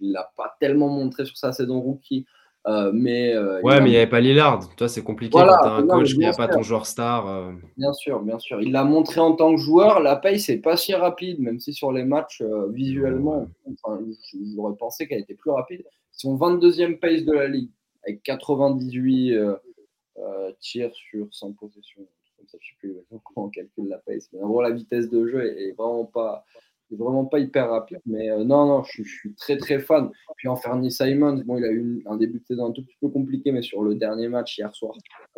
l'a 0.00 0.32
pas 0.36 0.56
tellement 0.60 0.88
montré 0.88 1.24
sur 1.24 1.36
sa 1.36 1.52
saison 1.52 1.80
rookie. 1.80 2.26
Euh, 2.66 2.90
mais, 2.92 3.34
euh, 3.34 3.60
ouais, 3.62 3.80
mais 3.80 3.88
il 3.88 3.92
n'y 3.92 3.96
avait 3.96 4.06
pas 4.06 4.20
Lillard. 4.20 4.74
Toi, 4.76 4.88
c'est 4.88 5.02
compliqué 5.02 5.32
quand 5.32 5.46
tu 5.46 5.68
as 5.68 5.72
un 5.72 5.86
coach 5.86 6.12
qui 6.12 6.18
n'a 6.18 6.32
pas 6.32 6.48
ton 6.48 6.62
joueur 6.62 6.86
star. 6.86 7.26
Euh. 7.26 7.52
Bien 7.76 7.92
sûr, 7.92 8.20
bien 8.20 8.38
sûr. 8.38 8.60
Il 8.60 8.72
l'a 8.72 8.84
montré 8.84 9.20
en 9.20 9.32
tant 9.32 9.54
que 9.54 9.60
joueur. 9.60 10.00
La 10.00 10.16
paye, 10.16 10.38
c'est 10.38 10.58
pas 10.58 10.76
si 10.76 10.94
rapide, 10.94 11.40
même 11.40 11.58
si 11.58 11.72
sur 11.72 11.90
les 11.90 12.04
matchs, 12.04 12.42
visuellement, 12.70 13.48
j'aurais 14.54 14.76
pensé 14.76 15.08
qu'elle 15.08 15.20
était 15.20 15.34
plus 15.34 15.50
rapide. 15.50 15.84
Son 16.12 16.36
22e 16.36 16.98
pace 16.98 17.24
de 17.24 17.32
la 17.32 17.48
ligue, 17.48 17.70
avec 18.04 18.22
98 18.22 19.38
tirs 20.60 20.94
sur 20.94 21.28
100 21.30 21.52
possessions. 21.52 22.06
Comme 22.36 22.46
ça, 22.46 22.58
je 22.60 22.68
sais 22.68 22.76
plus 22.78 22.96
comment 23.08 23.46
on 23.46 23.50
calcule 23.50 23.88
la 23.88 23.98
pace. 23.98 24.28
Mais 24.32 24.42
en 24.42 24.48
gros, 24.48 24.60
la 24.60 24.70
vitesse 24.70 25.08
de 25.08 25.26
jeu 25.26 25.46
est 25.46 25.72
vraiment 25.72 26.04
pas 26.04 26.44
vraiment 26.96 27.24
pas 27.24 27.38
hyper 27.38 27.70
rapide, 27.70 28.00
mais 28.06 28.30
euh, 28.30 28.44
non, 28.44 28.66
non, 28.66 28.82
je, 28.82 29.02
suis 29.02 29.34
très 29.34 29.56
très 29.56 29.78
fan. 29.78 30.10
Puis 30.36 30.48
en 30.48 30.56
Fernie 30.56 30.90
Simons, 30.90 31.42
bon, 31.44 31.58
il 31.58 31.64
a 31.64 31.70
eu 31.70 32.02
un 32.06 32.16
début 32.16 32.40
de 32.40 32.44
saison 32.44 32.68
un 32.68 32.72
tout 32.72 32.84
petit 32.84 32.96
peu 33.00 33.08
compliqué, 33.08 33.52
mais 33.52 33.62
sur 33.62 33.82
le 33.82 33.94
dernier 33.94 34.28
match 34.28 34.58
hier 34.58 34.74
soir 34.74 34.94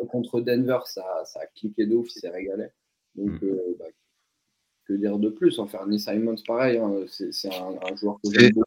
contre 0.09 0.41
Denver, 0.41 0.79
ça, 0.85 1.03
ça 1.25 1.41
a 1.41 1.45
cliqué 1.47 1.85
de 1.85 1.95
ouf, 1.95 2.07
il 2.15 2.19
s'est 2.19 2.29
régalé. 2.29 2.67
Donc, 3.15 3.41
mm. 3.41 3.45
euh, 3.45 3.75
bah, 3.79 3.85
que 4.87 4.93
dire 4.93 5.17
de 5.17 5.29
plus? 5.29 5.59
En 5.59 5.67
Fernie 5.67 5.99
Simons, 5.99 6.35
pareil, 6.45 6.77
hein, 6.77 6.91
c'est 7.07 7.49
un, 7.53 7.95
joueur 7.95 8.19
que 8.23 8.31
j'aime 8.31 8.51
beaucoup. 8.51 8.63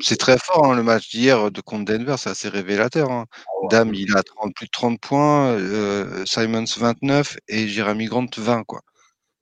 C'est 0.00 0.16
très 0.16 0.38
fort 0.38 0.66
hein, 0.66 0.76
le 0.76 0.82
match 0.82 1.10
d'hier 1.10 1.50
de 1.50 1.60
contre 1.60 1.92
Denver, 1.92 2.16
c'est 2.18 2.30
assez 2.30 2.48
révélateur. 2.48 3.10
Hein. 3.10 3.26
Ah 3.46 3.68
Dame, 3.70 3.94
il 3.94 4.16
a 4.16 4.22
30, 4.22 4.54
plus 4.54 4.66
de 4.66 4.70
30 4.70 5.00
points, 5.00 5.52
euh, 5.52 6.24
Simons 6.26 6.64
29 6.64 7.38
et 7.48 7.68
Jeremy 7.68 8.06
Grant 8.06 8.26
20. 8.36 8.64
Quoi. 8.64 8.80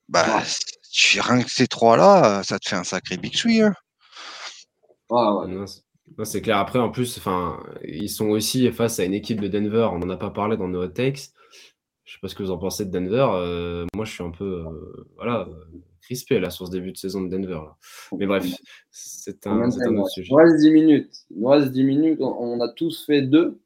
Bah, 0.08 0.42
rien 1.20 1.42
que 1.42 1.50
ces 1.50 1.66
trois-là, 1.66 2.42
ça 2.42 2.58
te 2.58 2.68
fait 2.68 2.76
un 2.76 2.84
sacré 2.84 3.16
big 3.16 3.34
sweep. 3.34 3.64
Hein. 5.10 5.64
c'est 6.24 6.42
clair. 6.42 6.58
Après, 6.58 6.78
en 6.78 6.90
plus, 6.90 7.18
enfin, 7.18 7.62
ils 7.84 8.10
sont 8.10 8.28
aussi 8.28 8.70
face 8.72 8.98
à 8.98 9.04
une 9.04 9.14
équipe 9.14 9.40
de 9.40 9.48
Denver. 9.48 9.88
On 9.92 9.98
n'en 9.98 10.10
a 10.10 10.16
pas 10.16 10.30
parlé 10.30 10.56
dans 10.56 10.68
nos 10.68 10.86
takes. 10.88 11.30
Je 12.04 12.14
sais 12.14 12.20
pas 12.20 12.28
ce 12.28 12.34
que 12.34 12.42
vous 12.42 12.50
en 12.50 12.58
pensez 12.58 12.84
de 12.84 12.90
Denver. 12.90 13.26
Euh, 13.32 13.86
moi, 13.94 14.04
je 14.04 14.12
suis 14.12 14.22
un 14.24 14.30
peu, 14.30 14.66
euh, 14.66 15.06
voilà. 15.16 15.48
crispé 16.02 16.40
là 16.40 16.50
sur 16.50 16.66
ce 16.66 16.72
début 16.72 16.92
de 16.92 16.96
saison 16.96 17.22
de 17.22 17.28
Denver. 17.28 17.60
Mais 18.18 18.26
bref, 18.26 18.46
c'est 18.90 19.46
un, 19.46 19.62
un, 19.62 19.96
autre 19.96 20.10
sujet. 20.10 20.28
Il 20.28 20.32
nous 20.32 20.36
reste 20.36 20.56
10 20.56 20.70
minutes. 20.72 21.16
Il 21.30 21.40
nous 21.40 21.48
reste 21.48 21.72
10 21.72 21.84
minutes. 21.84 22.18
On, 22.20 22.60
a 22.60 22.68
tous 22.68 23.06
fait 23.06 23.22
deux. 23.22 23.62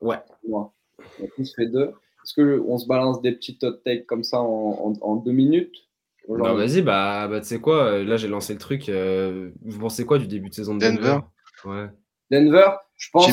Ouais. 0.00 0.18
On 0.50 0.62
a 0.62 1.28
tous 1.36 1.54
fait 1.54 1.66
deux. 1.66 1.92
Est-ce 2.24 2.34
qu'on 2.40 2.78
se 2.78 2.86
balance 2.86 3.20
des 3.20 3.32
petits 3.32 3.58
hot 3.62 3.72
takes 3.84 4.06
comme 4.06 4.24
ça 4.24 4.40
en, 4.40 4.94
en, 5.00 5.16
deux 5.16 5.32
minutes? 5.32 5.85
Bah, 6.28 6.54
Vas-y, 6.54 6.82
bah, 6.82 7.28
bah 7.28 7.40
tu 7.40 7.46
sais 7.46 7.60
quoi, 7.60 8.02
là 8.02 8.16
j'ai 8.16 8.28
lancé 8.28 8.52
le 8.52 8.58
truc. 8.58 8.88
Euh, 8.88 9.50
vous 9.62 9.78
pensez 9.78 10.04
quoi 10.04 10.18
du 10.18 10.26
début 10.26 10.48
de 10.48 10.54
saison 10.54 10.74
de 10.74 10.80
Denver, 10.80 11.00
Denver 11.00 11.20
Ouais. 11.64 11.88
Denver, 12.30 12.68
je 12.96 13.08
pense 13.12 13.26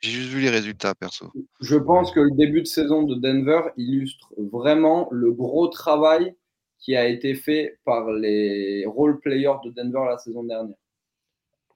J'ai 0.00 0.10
juste 0.10 0.30
vu 0.30 0.40
les 0.40 0.50
résultats, 0.50 0.94
perso. 0.94 1.30
Je 1.60 1.76
pense 1.76 2.12
que 2.12 2.20
le 2.20 2.30
début 2.32 2.62
de 2.62 2.66
saison 2.66 3.02
de 3.02 3.14
Denver 3.14 3.70
illustre 3.76 4.32
vraiment 4.36 5.08
le 5.10 5.32
gros 5.32 5.68
travail 5.68 6.34
qui 6.78 6.96
a 6.96 7.06
été 7.06 7.34
fait 7.34 7.78
par 7.84 8.10
les 8.10 8.84
role 8.86 9.20
players 9.20 9.58
de 9.64 9.70
Denver 9.70 10.06
la 10.08 10.18
saison 10.18 10.44
dernière. 10.44 10.76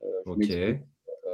Euh, 0.03 0.07
ok. 0.27 0.51
Euh, 0.51 0.75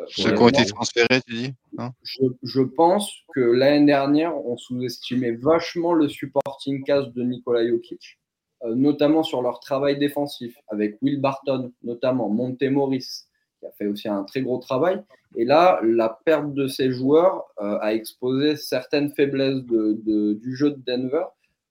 Ceux 0.09 0.35
qui 0.35 0.43
ont 0.43 0.49
été 0.49 0.65
transférés, 0.67 1.21
tu 1.27 1.35
dis 1.35 1.55
je, 2.03 2.25
je, 2.43 2.61
pense 2.61 3.11
que 3.35 3.41
l'année 3.41 3.87
dernière, 3.87 4.37
on 4.37 4.57
sous-estimait 4.57 5.33
vachement 5.33 5.93
le 5.95 6.09
supporting 6.09 6.85
cast 6.85 7.13
de 7.13 7.23
Nikola 7.23 7.67
Jokic, 7.67 7.99
euh, 7.99 8.20
notamment 8.65 9.23
sur 9.23 9.43
leur 9.43 9.61
travail 9.61 9.99
défensif, 9.99 10.57
avec 10.69 10.99
Will 11.03 11.21
Barton, 11.21 11.73
notamment 11.83 12.29
Monte 12.29 12.63
Morris, 12.65 13.25
qui 13.61 13.67
a 13.67 13.71
fait 13.71 13.87
aussi 13.87 14.09
un 14.09 14.25
très 14.25 14.43
gros 14.43 14.59
travail. 14.59 15.03
Et 15.37 15.45
là, 15.45 15.81
la 15.83 16.21
perte 16.25 16.55
de 16.55 16.67
ces 16.67 16.91
joueurs 16.91 17.45
euh, 17.61 17.79
a 17.81 17.95
exposé 17.95 18.57
certaines 18.57 19.11
faiblesses 19.11 19.63
de, 19.65 20.33
du 20.35 20.57
jeu 20.57 20.71
de 20.71 20.83
Denver. 20.85 21.25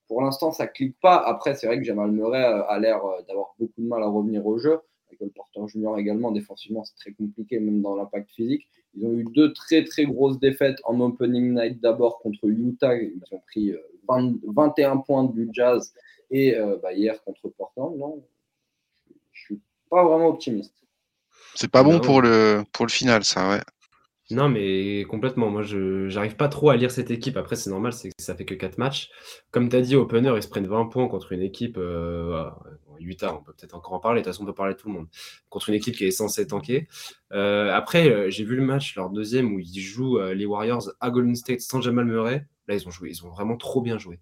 Pour 0.07 0.21
l'instant, 0.21 0.51
ça 0.51 0.67
clique 0.67 0.95
pas. 1.01 1.17
Après, 1.17 1.55
c'est 1.55 1.67
vrai 1.67 1.77
que 1.77 1.83
Jamal 1.83 2.11
Murray 2.11 2.43
euh, 2.43 2.63
a 2.67 2.79
l'air 2.79 3.03
euh, 3.03 3.21
d'avoir 3.27 3.53
beaucoup 3.59 3.81
de 3.81 3.87
mal 3.87 4.01
à 4.01 4.07
revenir 4.07 4.45
au 4.45 4.57
jeu. 4.57 4.79
Avec 5.07 5.19
le 5.19 5.29
porteur 5.29 5.67
junior 5.67 5.97
également, 5.97 6.31
défensivement, 6.31 6.83
c'est 6.83 6.95
très 6.95 7.11
compliqué, 7.11 7.59
même 7.59 7.81
dans 7.81 7.95
l'impact 7.95 8.29
physique. 8.31 8.67
Ils 8.95 9.05
ont 9.05 9.13
eu 9.13 9.23
deux 9.23 9.53
très 9.53 9.83
très 9.83 10.05
grosses 10.05 10.39
défaites 10.39 10.77
en 10.83 10.99
opening 11.01 11.53
night 11.53 11.81
d'abord 11.81 12.19
contre 12.19 12.45
Utah. 12.45 12.95
Ils 12.95 13.21
ont 13.31 13.41
pris 13.47 13.73
21 14.07 14.97
points 14.97 15.25
du 15.25 15.49
Jazz 15.51 15.93
et 16.31 16.55
bah, 16.81 16.93
hier 16.93 17.21
contre 17.23 17.49
Portland. 17.49 17.97
Non, 17.97 18.23
je 19.31 19.41
suis 19.41 19.59
pas 19.89 20.03
vraiment 20.03 20.27
optimiste. 20.27 20.73
C'est 21.55 21.71
pas 21.71 21.83
bon 21.83 21.99
pour 21.99 22.21
le, 22.21 22.63
pour 22.71 22.85
le 22.85 22.91
final, 22.91 23.23
ça, 23.23 23.49
ouais. 23.49 23.61
Non, 24.31 24.47
mais 24.47 25.05
complètement. 25.09 25.49
Moi, 25.49 25.63
je 25.63 26.13
n'arrive 26.13 26.35
pas 26.35 26.49
trop 26.49 26.69
à 26.69 26.75
lire 26.75 26.91
cette 26.91 27.09
équipe. 27.09 27.35
Après, 27.35 27.55
c'est 27.55 27.71
normal, 27.71 27.93
c'est 27.93 28.09
que 28.09 28.23
ça 28.23 28.35
fait 28.35 28.45
que 28.45 28.53
4 28.53 28.77
matchs. 28.77 29.09
Comme 29.49 29.69
tu 29.69 29.75
as 29.75 29.81
dit, 29.81 29.95
Opener, 29.95 30.33
ils 30.35 30.43
se 30.43 30.47
prennent 30.47 30.67
20 30.67 30.85
points 30.85 31.07
contre 31.07 31.31
une 31.31 31.41
équipe. 31.41 31.77
Euh, 31.77 32.47
Utah, 32.99 33.33
on 33.33 33.41
peut 33.41 33.53
peut-être 33.53 33.75
encore 33.75 33.93
en 33.93 33.99
parler. 33.99 34.21
De 34.21 34.25
toute 34.25 34.33
façon, 34.33 34.43
on 34.43 34.45
peut 34.45 34.53
parler 34.53 34.75
de 34.75 34.79
tout 34.79 34.87
le 34.87 34.93
monde. 34.93 35.07
Contre 35.49 35.69
une 35.69 35.75
équipe 35.75 35.95
qui 35.95 36.05
est 36.05 36.11
censée 36.11 36.45
tanker. 36.45 36.87
Euh, 37.33 37.73
après, 37.73 38.09
euh, 38.09 38.29
j'ai 38.29 38.43
vu 38.43 38.55
le 38.55 38.63
match, 38.63 38.95
leur 38.95 39.09
deuxième, 39.09 39.53
où 39.53 39.59
ils 39.59 39.79
jouent 39.79 40.19
euh, 40.19 40.35
les 40.35 40.45
Warriors 40.45 40.91
à 40.99 41.09
Golden 41.09 41.35
State 41.35 41.61
sans 41.61 41.81
Jamal 41.81 42.05
Murray. 42.05 42.45
Là, 42.67 42.75
ils 42.75 42.87
ont 42.87 42.91
joué. 42.91 43.09
Ils 43.09 43.25
ont 43.25 43.29
vraiment 43.29 43.57
trop 43.57 43.81
bien 43.81 43.97
joué. 43.97 44.19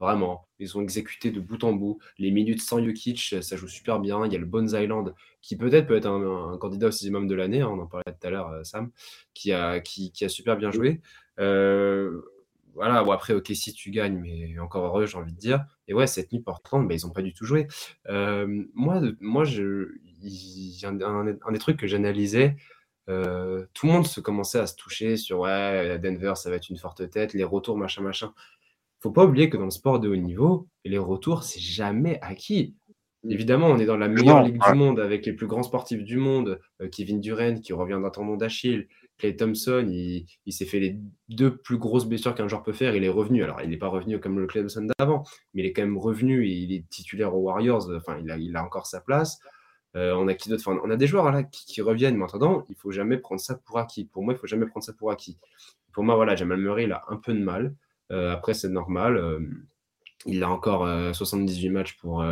Vraiment, 0.00 0.46
ils 0.58 0.76
ont 0.76 0.80
exécuté 0.80 1.30
de 1.30 1.40
bout 1.40 1.62
en 1.64 1.72
bout. 1.72 1.98
Les 2.18 2.30
minutes 2.30 2.62
sans 2.62 2.82
Jokic, 2.82 3.36
ça 3.40 3.56
joue 3.56 3.68
super 3.68 4.00
bien. 4.00 4.24
Il 4.24 4.32
y 4.32 4.36
a 4.36 4.38
le 4.38 4.46
Bones 4.46 4.70
Island, 4.72 5.14
qui 5.42 5.56
peut-être 5.56 5.86
peut 5.86 5.96
être 5.96 6.06
un, 6.06 6.56
candidat 6.58 6.88
au 6.88 6.90
sixième 6.90 7.26
de 7.26 7.34
l'année, 7.34 7.60
hein, 7.60 7.68
on 7.70 7.80
en 7.80 7.86
parlait 7.86 8.04
tout 8.06 8.26
à 8.26 8.30
l'heure, 8.30 8.48
euh, 8.48 8.64
Sam, 8.64 8.90
qui 9.34 9.52
a, 9.52 9.80
qui, 9.80 10.12
a 10.22 10.28
super 10.28 10.56
bien 10.56 10.70
joué. 10.70 11.00
Euh, 11.38 12.22
voilà, 12.74 13.04
ou 13.04 13.12
après, 13.12 13.34
ok, 13.34 13.48
si 13.54 13.72
tu 13.72 13.90
gagnes, 13.90 14.18
mais 14.18 14.58
encore 14.58 14.84
heureux, 14.86 15.06
j'ai 15.06 15.18
envie 15.18 15.32
de 15.32 15.38
dire. 15.38 15.64
Et 15.88 15.94
ouais, 15.94 16.06
cette 16.06 16.32
nuit 16.32 16.40
Portland, 16.40 16.86
bah, 16.86 16.94
ils 16.94 17.06
n'ont 17.06 17.12
pas 17.12 17.22
du 17.22 17.32
tout 17.32 17.44
joué. 17.44 17.68
Euh, 18.08 18.64
moi, 18.74 19.00
moi 19.20 19.44
je, 19.44 19.92
un, 20.84 21.52
des 21.52 21.58
trucs 21.58 21.78
que 21.78 21.86
j'analysais, 21.86 22.56
tout 23.06 23.86
le 23.86 23.92
monde 23.92 24.06
se 24.06 24.20
commençait 24.20 24.58
à 24.58 24.66
se 24.66 24.74
toucher 24.74 25.16
sur 25.16 25.40
ouais, 25.40 25.98
Denver, 25.98 26.32
ça 26.34 26.50
va 26.50 26.56
être 26.56 26.68
une 26.70 26.76
forte 26.76 27.08
tête, 27.08 27.34
les 27.34 27.44
retours, 27.44 27.78
machin, 27.78 28.02
machin 28.02 28.32
faut 29.06 29.12
pas 29.12 29.24
oublier 29.24 29.48
que 29.48 29.56
dans 29.56 29.64
le 29.64 29.70
sport 29.70 30.00
de 30.00 30.08
haut 30.08 30.16
niveau, 30.16 30.68
les 30.84 30.98
retours, 30.98 31.44
c'est 31.44 31.60
jamais 31.60 32.18
acquis. 32.22 32.74
Mm. 33.22 33.30
Évidemment, 33.30 33.66
on 33.68 33.78
est 33.78 33.86
dans 33.86 33.96
la 33.96 34.08
meilleure 34.08 34.42
ligue 34.42 34.60
du 34.60 34.74
monde 34.74 34.98
avec 34.98 35.24
les 35.26 35.32
plus 35.32 35.46
grands 35.46 35.62
sportifs 35.62 36.02
du 36.02 36.16
monde. 36.16 36.60
Euh, 36.82 36.88
Kevin 36.88 37.20
Durant 37.20 37.54
qui 37.60 37.72
revient 37.72 37.98
d'un 38.02 38.10
tendon 38.10 38.36
d'Achille. 38.36 38.88
Clay 39.18 39.34
Thompson, 39.34 39.86
il, 39.88 40.52
s'est 40.52 40.66
fait 40.66 40.80
les 40.80 40.98
deux 41.30 41.56
plus 41.56 41.78
grosses 41.78 42.04
blessures 42.04 42.34
qu'un 42.34 42.48
joueur 42.48 42.62
peut 42.62 42.74
faire. 42.74 42.94
Il 42.96 43.04
est 43.04 43.08
revenu. 43.08 43.42
Alors, 43.44 43.62
il 43.62 43.70
n'est 43.70 43.78
pas 43.78 43.88
revenu 43.88 44.20
comme 44.20 44.38
le 44.38 44.46
Clay 44.46 44.60
Thompson 44.60 44.86
d'avant, 44.98 45.22
mais 45.54 45.62
il 45.62 45.66
est 45.66 45.72
quand 45.72 45.82
même 45.82 45.96
revenu 45.96 46.46
et 46.46 46.52
il 46.52 46.72
est 46.74 46.86
titulaire 46.90 47.34
aux 47.34 47.40
Warriors. 47.40 47.88
Enfin, 47.96 48.18
il 48.22 48.30
a, 48.30 48.36
il 48.36 48.54
a 48.56 48.62
encore 48.62 48.86
sa 48.86 49.00
place. 49.00 49.38
Euh, 49.94 50.14
on 50.14 50.28
a 50.28 50.34
qui 50.34 50.50
d'autre? 50.50 50.68
On 50.68 50.90
a 50.90 50.96
des 50.96 51.06
joueurs 51.06 51.30
là 51.30 51.44
qui, 51.44 51.80
reviennent. 51.80 52.16
Maintenant, 52.16 52.64
il 52.68 52.76
faut 52.76 52.90
jamais 52.90 53.16
prendre 53.16 53.40
ça 53.40 53.54
pour 53.54 53.78
acquis. 53.78 54.04
Pour 54.04 54.22
moi, 54.22 54.34
il 54.34 54.36
faut 54.36 54.46
jamais 54.46 54.66
prendre 54.66 54.84
ça 54.84 54.92
pour 54.92 55.10
acquis. 55.10 55.38
Pour 55.92 56.04
moi, 56.04 56.16
voilà, 56.16 56.36
Jamal 56.36 56.58
Murray, 56.58 56.84
il 56.84 56.92
a 56.92 57.04
un 57.08 57.16
peu 57.16 57.32
de 57.32 57.42
mal. 57.42 57.74
Euh, 58.12 58.32
après, 58.32 58.54
c'est 58.54 58.68
normal. 58.68 59.16
Euh, 59.16 59.40
il 60.26 60.42
a 60.42 60.50
encore 60.50 60.86
78 61.14 61.68
euh, 61.68 61.72
matchs 61.72 61.96
pour, 61.98 62.24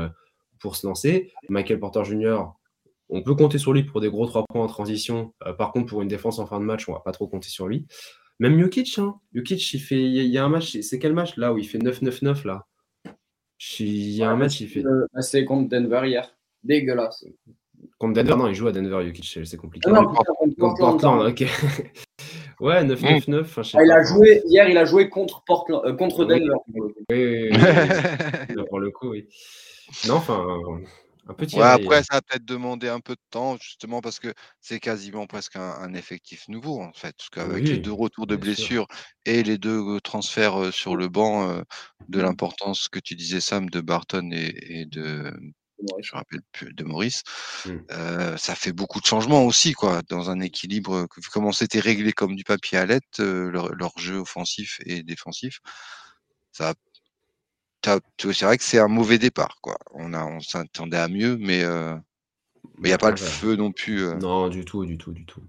pour 0.61 0.77
se 0.77 0.87
lancer. 0.87 1.33
Michael 1.49 1.79
Porter 1.79 2.05
Jr., 2.05 2.43
on 3.11 3.23
peut 3.23 3.35
compter 3.35 3.59
sur 3.59 3.73
lui 3.73 3.85
pour 3.85 4.01
des 4.01 4.09
gros 4.09 4.27
3 4.27 4.45
points 4.49 4.65
en 4.65 4.67
transition. 4.67 5.35
par 5.59 5.73
contre, 5.73 5.87
pour 5.87 6.03
une 6.03 6.09
défense 6.09 6.39
en 6.39 6.47
fin 6.47 6.59
de 6.59 6.65
match, 6.65 6.89
on 6.89 6.93
va 6.93 7.01
pas 7.01 7.13
trop 7.13 7.29
compter 7.29 7.49
sur 7.49 7.69
lui. 7.69 7.87
Même 8.41 8.59
Jokic, 8.59 8.99
hein. 8.99 9.21
Jokic, 9.33 9.75
il 9.75 9.79
fait, 9.79 10.03
il 10.03 10.27
y 10.27 10.39
a 10.39 10.45
un 10.45 10.49
match, 10.49 10.77
c'est 10.81 10.99
quel 10.99 11.13
match 11.13 11.37
là 11.37 11.53
où 11.53 11.59
il 11.59 11.69
fait 11.69 11.79
9-9-9 11.79 12.47
là? 12.47 12.67
Il 13.79 14.11
y 14.11 14.23
a 14.23 14.31
un 14.31 14.37
match, 14.37 14.61
il 14.61 14.69
fait. 14.69 14.83
Bah, 14.83 15.23
c'est 15.23 15.45
contre 15.45 15.69
Denver 15.69 16.03
hier. 16.05 16.35
Dégueulasse. 16.65 17.27
Contre 17.99 18.15
Denver, 18.15 18.37
non, 18.37 18.49
il 18.49 18.55
joue 18.55 18.67
à 18.67 18.73
Denver, 18.73 19.07
Jokic, 19.07 19.39
c'est 19.45 19.57
compliqué. 19.57 19.89
Ah 19.89 20.01
non, 20.01 20.07
contre 20.59 20.79
Portland, 20.79 21.29
ok. 21.29 21.45
Ouais, 22.61 22.85
9-9-9. 22.85 23.73
Ah, 23.75 23.85
il 23.85 23.91
a 23.91 24.05
joué, 24.05 24.43
hier, 24.47 24.69
il 24.69 24.79
a 24.79 24.85
joué 24.85 25.09
contre, 25.09 25.43
Portland, 25.45 25.83
euh, 25.85 25.95
contre 25.95 26.25
Denver. 26.25 26.55
Oui, 26.69 26.81
oui, 27.11 27.51
oui. 27.51 27.51
pour 28.69 28.81
le 28.81 28.91
coup, 28.91 29.11
oui. 29.11 29.29
Non, 30.07 30.15
enfin, 30.15 30.47
un 31.29 31.35
petit. 31.35 31.57
Ouais, 31.57 31.63
après, 31.63 32.03
ça 32.03 32.17
va 32.17 32.23
peut-être 32.23 32.45
demander 32.45 32.89
un 32.89 33.01
peu 33.01 33.15
de 33.15 33.21
temps, 33.31 33.57
justement, 33.59 34.01
parce 34.01 34.19
que 34.19 34.33
c'est 34.61 34.81
quasiment 34.81 35.27
presque 35.27 35.57
un, 35.57 35.95
effectif 35.95 36.49
nouveau, 36.49 36.81
en 36.81 36.93
fait. 36.93 37.15
Parce 37.17 37.31
qu'avec 37.31 37.67
les 37.69 37.79
deux 37.79 37.93
retours 37.93 38.27
de 38.27 38.37
blessures 38.37 38.87
et 39.25 39.43
les 39.43 39.59
deux 39.59 39.97
euh, 39.97 40.01
transferts 40.01 40.61
euh, 40.61 40.71
sur 40.71 40.97
le 40.97 41.09
banc, 41.09 41.63
de 42.09 42.21
l'importance 42.21 42.89
que 42.89 42.99
tu 42.99 43.15
disais, 43.15 43.41
Sam, 43.41 43.69
de 43.71 43.81
Barton 43.81 44.31
et 44.33 44.87
de 44.87 45.33
je 45.79 46.13
me 46.13 46.19
rappelle 46.19 46.41
plus 46.53 46.73
de 46.73 46.85
Maurice, 46.85 47.23
mmh. 47.67 48.37
ça 48.37 48.55
fait 48.55 48.73
beaucoup 48.73 49.01
de 49.01 49.07
changements 49.07 49.45
aussi, 49.45 49.73
quoi, 49.73 50.03
dans 50.09 50.31
un 50.31 50.41
équilibre. 50.41 51.07
Comment 51.33 51.53
c'était 51.53 51.81
réglé 51.81 52.13
comme 52.13 52.37
du 52.37 52.45
papier 52.45 52.79
à 52.79 52.87
lettre, 52.87 53.23
leur, 53.23 53.93
jeu 53.99 54.17
offensif 54.17 54.81
et 54.87 55.03
défensif, 55.03 55.61
ça, 56.53 56.75
c'est 57.85 58.43
vrai 58.43 58.57
que 58.57 58.65
c'est 58.65 58.79
un 58.79 58.89
mauvais 58.89 59.19
départ, 59.19 59.59
quoi. 59.61 59.77
On 59.93 60.15
a, 60.15 60.25
on 60.25 60.41
s'attendait 60.41 60.97
à 60.97 61.09
mieux, 61.09 61.37
mais 61.37 61.61
il 61.61 62.85
n'y 62.85 62.93
a 62.93 62.99
pas 62.99 63.11
le 63.11 63.17
feu 63.17 63.57
non 63.57 63.73
plus. 63.73 64.15
Non, 64.21 64.49
du 64.49 64.65
tout, 64.65 64.85
du 64.85 64.97
tout, 64.97 65.13
du 65.13 65.27
tout. 65.27 65.43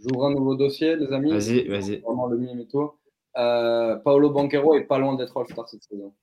J'ouvre 0.00 0.26
un 0.26 0.30
nouveau 0.30 0.54
dossier, 0.54 0.96
les 0.96 1.12
amis. 1.12 1.32
Vas-y, 1.32 1.66
vas-y. 1.66 1.96
Vraiment 1.98 2.26
le 2.26 2.38
mime 2.38 2.60
et 2.60 2.68
tout. 2.68 2.92
Paolo 3.34 4.30
Banquero 4.30 4.74
est 4.76 4.84
pas 4.84 4.98
loin 4.98 5.16
d'être 5.16 5.36
All-Star 5.36 5.68
cette 5.68 5.82
saison. 5.82 6.14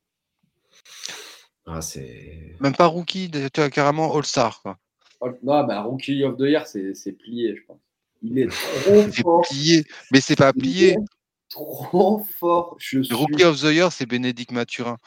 Ah, 1.66 1.82
c'est. 1.82 2.55
Même 2.59 2.76
pas 2.76 2.86
rookie, 2.86 3.32
tu 3.32 3.61
as 3.61 3.70
carrément 3.70 4.16
All-Star. 4.16 4.61
Quoi. 4.61 4.78
Non, 5.43 5.63
bah, 5.66 5.82
rookie 5.82 6.24
of 6.24 6.38
the 6.38 6.41
year, 6.41 6.68
c'est 6.68 7.11
plié, 7.13 7.55
je 7.55 7.63
pense. 7.66 7.80
Il 8.22 8.39
est 8.39 8.47
trop 8.84 9.11
fort. 9.11 9.41
Plié. 9.49 9.84
Mais 10.11 10.22
c'est 10.22 10.36
pas 10.36 10.53
plié. 10.53 10.97
Trop 11.49 12.24
fort. 12.39 12.76
Je 12.80 13.13
rookie 13.13 13.43
of 13.43 13.59
the 13.61 13.74
year, 13.74 13.91
c'est 13.91 14.05
Bénédicte 14.05 14.51
Mathurin. 14.51 14.97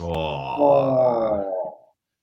Oh. 0.00 0.12
oh. 0.58 1.30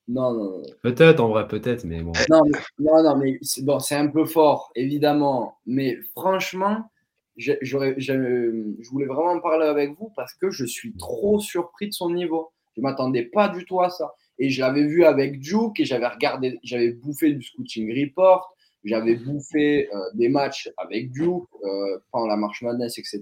Non, 0.07 0.33
non, 0.33 0.61
Peut-être, 0.81 1.21
en 1.21 1.29
vrai, 1.29 1.47
peut-être, 1.47 1.85
mais 1.85 2.01
bon. 2.01 2.11
Non, 2.29 2.41
mais, 2.45 2.59
non, 2.79 3.03
non, 3.03 3.15
mais 3.15 3.37
c'est 3.41 3.63
bon, 3.63 3.77
un 3.91 4.07
peu 4.07 4.25
fort, 4.25 4.71
évidemment. 4.75 5.57
Mais 5.65 5.97
franchement, 6.17 6.91
je, 7.37 7.53
je 7.61 8.89
voulais 8.89 9.05
vraiment 9.05 9.39
parler 9.39 9.67
avec 9.67 9.97
vous 9.97 10.11
parce 10.15 10.33
que 10.33 10.49
je 10.49 10.65
suis 10.65 10.95
trop 10.97 11.39
surpris 11.39 11.87
de 11.87 11.93
son 11.93 12.09
niveau. 12.09 12.51
Je 12.75 12.81
m'attendais 12.81 13.23
pas 13.23 13.49
du 13.49 13.65
tout 13.65 13.81
à 13.81 13.89
ça. 13.89 14.13
Et 14.39 14.49
je 14.49 14.61
l'avais 14.61 14.85
vu 14.85 15.05
avec 15.05 15.39
Duke 15.39 15.79
et 15.79 15.85
j'avais 15.85 16.07
regardé, 16.07 16.59
j'avais 16.63 16.91
bouffé 16.91 17.31
du 17.31 17.43
scouting 17.43 17.91
report, 17.93 18.55
j'avais 18.83 19.15
bouffé 19.15 19.87
euh, 19.93 19.99
des 20.15 20.29
matchs 20.29 20.69
avec 20.77 21.11
Duke 21.11 21.43
euh, 21.63 21.99
pendant 22.11 22.27
la 22.27 22.37
marche 22.37 22.61
Madness, 22.63 22.97
etc. 22.97 23.21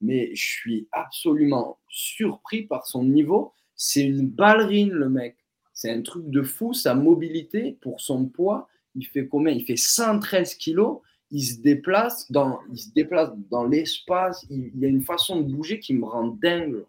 Mais 0.00 0.34
je 0.34 0.42
suis 0.42 0.88
absolument 0.92 1.78
surpris 1.88 2.62
par 2.62 2.86
son 2.86 3.04
niveau. 3.04 3.52
C'est 3.74 4.04
une 4.04 4.26
ballerine, 4.26 4.90
le 4.90 5.08
mec. 5.10 5.36
C'est 5.74 5.90
un 5.90 6.02
truc 6.02 6.28
de 6.30 6.42
fou. 6.42 6.72
Sa 6.72 6.94
mobilité, 6.94 7.76
pour 7.80 8.00
son 8.00 8.26
poids, 8.26 8.68
il 8.94 9.06
fait 9.06 9.26
combien? 9.26 9.52
Il 9.52 9.64
fait 9.64 9.76
113 9.76 10.54
kilos. 10.54 11.00
Il 11.30 11.42
se 11.42 11.60
déplace 11.60 12.30
dans, 12.32 12.60
il 12.72 12.78
se 12.78 12.90
déplace 12.92 13.30
dans 13.50 13.64
l'espace. 13.64 14.46
Il, 14.48 14.72
y 14.78 14.86
a 14.86 14.88
une 14.88 15.02
façon 15.02 15.40
de 15.40 15.52
bouger 15.52 15.78
qui 15.78 15.94
me 15.94 16.06
rend 16.06 16.28
dingue. 16.28 16.84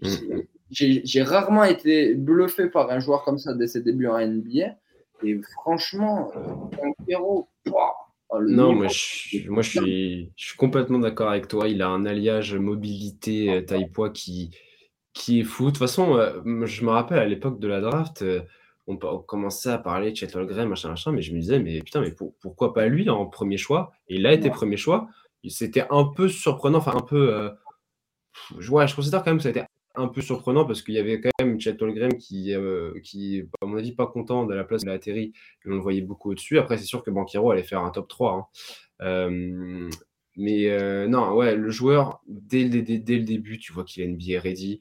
Mm, 0.00 0.08
mm 0.08 0.42
j'ai 0.70 1.22
rarement 1.22 1.64
été 1.64 2.14
bluffé 2.14 2.68
par 2.68 2.90
un 2.90 3.00
joueur 3.00 3.24
comme 3.24 3.38
ça 3.38 3.54
dès 3.54 3.66
ses 3.66 3.82
débuts 3.82 4.06
en 4.06 4.18
NBA. 4.18 4.76
Et 5.24 5.40
franchement, 5.54 6.30
Banquero, 6.76 7.48
oh, 7.66 8.40
non, 8.40 8.74
moi, 8.74 8.88
je, 8.88 9.48
moi 9.48 9.62
je, 9.62 9.70
suis, 9.70 10.32
je 10.36 10.46
suis 10.48 10.56
complètement 10.56 10.98
d'accord 10.98 11.30
avec 11.30 11.48
toi. 11.48 11.68
Il 11.68 11.82
a 11.82 11.88
un 11.88 12.04
alliage 12.04 12.54
mobilité, 12.54 13.50
euh, 13.50 13.62
taille-poids 13.62 14.10
qui, 14.10 14.50
qui 15.12 15.40
est 15.40 15.44
fou. 15.44 15.66
De 15.66 15.70
toute 15.70 15.78
façon, 15.78 16.16
euh, 16.16 16.66
je 16.66 16.84
me 16.84 16.90
rappelle 16.90 17.18
à 17.18 17.26
l'époque 17.26 17.58
de 17.58 17.68
la 17.68 17.80
draft, 17.80 18.22
euh, 18.22 18.42
on, 18.86 18.96
commençait 18.96 19.70
à 19.70 19.78
parler 19.78 20.12
de 20.12 20.16
Chet 20.16 20.34
Holmgren, 20.36 20.68
machin, 20.68 20.90
machin, 20.90 21.12
mais 21.12 21.22
je 21.22 21.34
me 21.34 21.40
disais, 21.40 21.58
mais 21.58 21.80
putain, 21.80 22.00
mais 22.00 22.14
pourquoi 22.40 22.72
pas 22.72 22.86
lui 22.86 23.08
en 23.10 23.26
premier 23.26 23.56
choix? 23.56 23.92
Et 24.08 24.16
il 24.16 24.26
a 24.26 24.32
été 24.32 24.50
premier 24.50 24.76
choix. 24.76 25.08
C'était 25.48 25.84
un 25.90 26.04
peu 26.04 26.28
surprenant, 26.28 26.78
enfin 26.78 26.94
un 26.96 27.02
peu. 27.02 27.50
ouais, 28.70 28.86
je 28.86 28.94
considère 28.94 29.22
quand 29.22 29.30
même 29.30 29.38
que 29.38 29.42
ça 29.44 29.48
a 29.48 29.52
été 29.52 29.62
un 29.98 30.08
peu 30.08 30.22
surprenant 30.22 30.64
parce 30.64 30.82
qu'il 30.82 30.94
y 30.94 30.98
avait 30.98 31.20
quand 31.20 31.30
même 31.40 31.60
Chet 31.60 31.82
Holmgren 31.82 32.16
qui, 32.16 32.54
euh, 32.54 32.98
qui, 33.02 33.42
à 33.60 33.66
mon 33.66 33.76
avis, 33.76 33.92
pas 33.92 34.06
content 34.06 34.46
de 34.46 34.54
la 34.54 34.64
place 34.64 34.82
de 34.82 34.86
la 34.86 34.94
atterri. 34.94 35.32
on 35.66 35.70
le 35.70 35.78
voyait 35.78 36.00
beaucoup 36.00 36.30
au-dessus. 36.30 36.58
Après, 36.58 36.78
c'est 36.78 36.84
sûr 36.84 37.02
que 37.02 37.10
Banquero 37.10 37.50
allait 37.50 37.64
faire 37.64 37.82
un 37.82 37.90
top 37.90 38.08
3. 38.08 38.32
Hein. 38.32 38.46
Euh, 39.02 39.90
mais 40.36 40.70
euh, 40.70 41.08
non, 41.08 41.34
ouais, 41.34 41.56
le 41.56 41.70
joueur, 41.70 42.22
dès, 42.28 42.64
le 42.64 42.82
début, 43.24 43.58
tu 43.58 43.72
vois 43.72 43.84
qu'il 43.84 44.02
a 44.02 44.06
une 44.06 44.14
NBA 44.14 44.40
ready. 44.40 44.80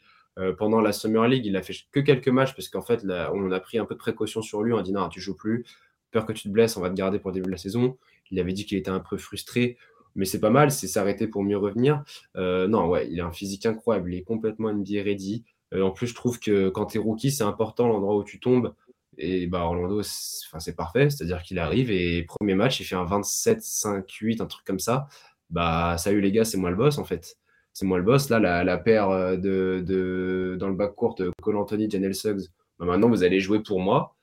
pendant 0.59 0.81
la 0.81 0.91
Summer 0.91 1.27
League, 1.27 1.45
il 1.45 1.57
a 1.57 1.63
fait 1.63 1.73
que 1.91 1.99
quelques 1.99 2.27
matchs 2.27 2.53
parce 2.53 2.69
qu'en 2.69 2.83
fait, 2.83 3.03
on 3.33 3.51
a 3.51 3.59
pris 3.59 3.79
un 3.79 3.85
peu 3.85 3.95
de 3.95 3.99
précaution 3.99 4.41
sur 4.43 4.61
lui. 4.61 4.71
On 4.73 4.77
a 4.77 4.83
dit 4.83 4.93
non, 4.93 5.09
tu 5.09 5.19
joues 5.19 5.35
plus. 5.35 5.65
Peur 6.11 6.25
que 6.25 6.33
tu 6.33 6.43
te 6.43 6.49
blesses, 6.49 6.77
on 6.77 6.81
va 6.81 6.89
te 6.89 6.95
garder 6.95 7.19
pour 7.19 7.31
le 7.31 7.35
début 7.35 7.47
de 7.47 7.51
la 7.51 7.57
saison. 7.57 7.97
Il 8.29 8.39
avait 8.39 8.53
dit 8.53 8.65
qu'il 8.65 8.77
était 8.77 8.91
un 8.91 8.99
peu 8.99 9.17
frustré 9.17 9.77
mais 10.17 10.25
c'est 10.25 10.39
pas 10.39 10.49
mal, 10.49 10.71
c'est 10.71 10.87
s'arrêter 10.87 11.27
pour 11.27 11.43
mieux 11.43 11.57
revenir. 11.57 12.03
Euh, 12.35 12.67
non, 12.67 12.87
ouais, 12.89 13.07
il 13.09 13.21
a 13.21 13.25
un 13.25 13.31
physique 13.31 13.65
incroyable, 13.65 14.13
il 14.13 14.17
est 14.19 14.23
complètement 14.23 14.73
NBA 14.73 15.03
ready. 15.03 15.45
Euh, 15.73 15.83
en 15.83 15.91
plus, 15.91 16.07
je 16.07 16.15
trouve 16.15 16.39
que 16.39 16.69
quand 16.69 16.87
tu 16.87 16.97
es 16.97 17.01
rookie, 17.01 17.31
c'est 17.31 17.43
important 17.43 17.87
l'endroit 17.87 18.17
où 18.17 18.23
tu 18.23 18.39
tombes. 18.39 18.73
Et 19.17 19.47
bah, 19.47 19.61
Orlando, 19.63 20.01
c'est 20.03 20.75
parfait, 20.75 21.09
c'est-à-dire 21.09 21.41
qu'il 21.41 21.59
arrive 21.59 21.89
et 21.91 22.23
premier 22.23 22.53
match, 22.55 22.79
il 22.79 22.83
fait 22.83 22.95
un 22.95 23.03
27, 23.05 23.61
5, 23.61 24.09
8, 24.09 24.41
un 24.41 24.45
truc 24.45 24.65
comme 24.65 24.79
ça. 24.79 25.07
Bah, 25.49 25.97
salut 25.97 26.21
les 26.21 26.31
gars, 26.31 26.43
c'est 26.45 26.57
moi 26.57 26.69
le 26.69 26.75
boss 26.75 26.97
en 26.97 27.03
fait. 27.03 27.37
C'est 27.73 27.85
moi 27.85 27.97
le 27.97 28.03
boss. 28.03 28.29
Là, 28.29 28.39
la, 28.63 28.77
paire 28.77 29.09
euh, 29.09 29.37
de, 29.37 29.83
de, 29.85 30.57
dans 30.59 30.67
le 30.67 30.75
backcourt, 30.75 31.15
Cole 31.41 31.57
Anthony, 31.57 31.89
Janelle 31.89 32.15
Suggs, 32.15 32.47
bah, 32.79 32.85
maintenant 32.85 33.09
vous 33.09 33.23
allez 33.23 33.39
jouer 33.39 33.61
pour 33.61 33.79
moi. 33.79 34.16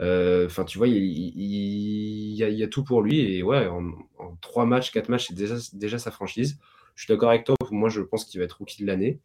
Euh, 0.00 0.46
enfin, 0.46 0.64
tu 0.64 0.78
vois, 0.78 0.88
il, 0.88 2.34
y 2.34 2.62
a, 2.62 2.68
tout 2.68 2.84
pour 2.84 3.02
lui. 3.02 3.20
Et 3.20 3.42
ouais, 3.42 3.66
en, 3.66 3.92
trois 4.40 4.66
matchs, 4.66 4.90
quatre 4.90 5.08
matchs, 5.08 5.28
c'est 5.28 5.34
déjà, 5.34 5.56
déjà 5.72 5.98
sa 5.98 6.10
franchise. 6.10 6.58
Je 6.94 7.04
suis 7.04 7.12
d'accord 7.12 7.30
avec 7.30 7.44
toi. 7.44 7.56
Moi, 7.70 7.88
je 7.88 8.00
pense 8.00 8.24
qu'il 8.24 8.40
va 8.40 8.44
être 8.44 8.58
rookie 8.58 8.82
de 8.82 8.86
l'année. 8.86 9.20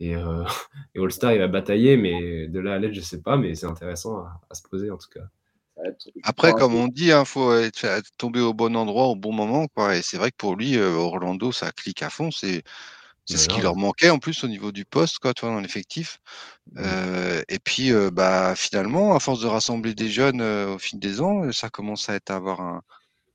Et, 0.00 0.16
euh, 0.16 0.44
All-Star, 0.96 1.32
il 1.32 1.38
va 1.38 1.48
batailler, 1.48 1.96
mais 1.96 2.48
de 2.48 2.60
là 2.60 2.74
à 2.74 2.78
l'aide, 2.78 2.94
je 2.94 3.00
sais 3.00 3.20
pas. 3.20 3.36
Mais 3.36 3.54
c'est 3.54 3.66
intéressant 3.66 4.24
à, 4.50 4.54
se 4.54 4.62
poser 4.62 4.90
en 4.90 4.96
tout 4.96 5.08
cas. 5.08 5.24
Après, 6.24 6.52
comme 6.52 6.74
on 6.74 6.88
dit, 6.88 7.06
il 7.06 7.12
hein, 7.12 7.24
faut 7.24 7.54
être, 7.54 7.86
tomber 8.16 8.40
au 8.40 8.52
bon 8.52 8.74
endroit 8.74 9.06
au 9.06 9.14
bon 9.14 9.32
moment. 9.32 9.68
Quoi. 9.68 9.96
Et 9.96 10.02
c'est 10.02 10.16
vrai 10.16 10.32
que 10.32 10.36
pour 10.36 10.56
lui, 10.56 10.76
euh, 10.76 10.90
Orlando, 10.90 11.52
ça 11.52 11.70
clique 11.70 12.02
à 12.02 12.10
fond. 12.10 12.32
C'est 12.32 12.64
c'est 13.28 13.36
ce 13.36 13.48
qui 13.48 13.60
leur 13.60 13.76
manquait 13.76 14.10
en 14.10 14.18
plus 14.18 14.42
au 14.42 14.48
niveau 14.48 14.72
du 14.72 14.84
poste, 14.84 15.18
quoi, 15.18 15.34
toi, 15.34 15.50
dans 15.50 15.60
l'effectif. 15.60 16.18
Mmh. 16.72 16.80
Euh, 16.82 17.42
et 17.48 17.58
puis, 17.58 17.92
euh, 17.92 18.10
bah, 18.10 18.54
finalement, 18.56 19.14
à 19.14 19.20
force 19.20 19.40
de 19.40 19.46
rassembler 19.46 19.94
des 19.94 20.08
jeunes 20.08 20.40
euh, 20.40 20.74
au 20.74 20.78
fil 20.78 20.98
des 20.98 21.20
ans, 21.20 21.52
ça 21.52 21.68
commence 21.68 22.08
à 22.08 22.14
être 22.14 22.30
avoir 22.30 22.60
un, 22.62 22.82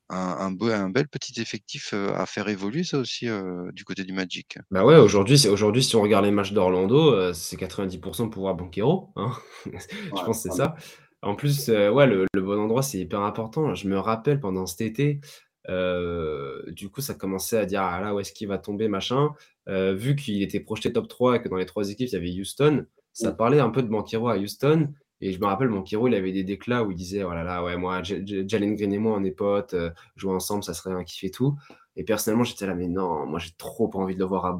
un, 0.09 0.51
un, 0.71 0.89
bel 0.89 1.07
petit 1.07 1.39
effectif 1.39 1.93
à 1.93 2.25
faire 2.25 2.47
évoluer, 2.47 2.83
ça 2.83 2.97
aussi, 2.97 3.27
du 3.73 3.83
côté 3.83 4.03
du 4.03 4.13
Magic. 4.13 4.57
Bah 4.71 4.83
ouais, 4.83 4.97
aujourd'hui, 4.97 5.47
aujourd'hui 5.47 5.83
si 5.83 5.95
on 5.95 6.01
regarde 6.01 6.25
les 6.25 6.31
matchs 6.31 6.53
d'Orlando, 6.53 7.33
c'est 7.33 7.57
90% 7.57 8.29
pour 8.29 8.43
voir 8.43 8.55
Banquero. 8.55 9.11
Hein 9.15 9.31
Je 9.65 10.23
pense 10.23 10.43
que 10.43 10.49
c'est 10.49 10.57
ça. 10.57 10.75
En 11.21 11.35
plus, 11.35 11.69
ouais, 11.69 12.05
le, 12.05 12.25
le, 12.33 12.41
bon 12.41 12.59
endroit, 12.59 12.83
c'est 12.83 12.99
hyper 12.99 13.21
important. 13.21 13.73
Je 13.73 13.87
me 13.87 13.97
rappelle 13.97 14.39
pendant 14.39 14.65
cet 14.65 14.81
été, 14.81 15.21
du 15.67 16.89
coup, 16.89 17.01
ça 17.01 17.13
commençait 17.13 17.57
à 17.57 17.65
dire 17.65 17.81
ah 17.81 18.01
là 18.01 18.13
où 18.13 18.19
est-ce 18.19 18.33
qu'il 18.33 18.47
va 18.47 18.57
tomber, 18.57 18.87
machin. 18.87 19.29
vu 19.67 20.15
qu'il 20.15 20.41
était 20.41 20.59
projeté 20.59 20.91
top 20.93 21.07
3 21.07 21.37
et 21.37 21.41
que 21.41 21.49
dans 21.49 21.57
les 21.57 21.65
trois 21.65 21.89
équipes, 21.89 22.09
il 22.09 22.13
y 22.13 22.17
avait 22.17 22.39
Houston, 22.39 22.85
ça 23.13 23.31
parlait 23.31 23.59
un 23.59 23.69
peu 23.69 23.83
de 23.83 23.87
Banquero 23.87 24.29
à 24.29 24.37
Houston. 24.37 24.89
Et 25.21 25.31
je 25.31 25.39
me 25.39 25.45
rappelle, 25.45 25.69
Banquero, 25.69 26.07
il 26.07 26.15
avait 26.15 26.33
des 26.33 26.43
déclats 26.43 26.83
où 26.83 26.91
il 26.91 26.97
disait 26.97 27.23
Oh 27.23 27.33
là 27.33 27.43
là, 27.43 27.63
ouais, 27.63 27.77
moi, 27.77 28.01
Jalen 28.03 28.75
Green 28.75 28.91
et 28.91 28.97
moi, 28.97 29.15
on 29.17 29.23
est 29.23 29.31
potes, 29.31 29.75
jouer 30.15 30.33
ensemble, 30.33 30.63
ça 30.63 30.73
serait 30.73 30.93
un 30.93 31.03
kiff 31.03 31.23
et 31.23 31.31
tout. 31.31 31.55
Et 31.95 32.03
personnellement, 32.03 32.43
j'étais 32.43 32.65
là, 32.65 32.73
mais 32.75 32.87
non, 32.87 33.25
moi, 33.25 33.39
j'ai 33.39 33.51
trop 33.57 33.87
pas 33.87 33.99
envie 33.99 34.15
de 34.15 34.19
le 34.19 34.25
voir 34.25 34.45
à, 34.45 34.59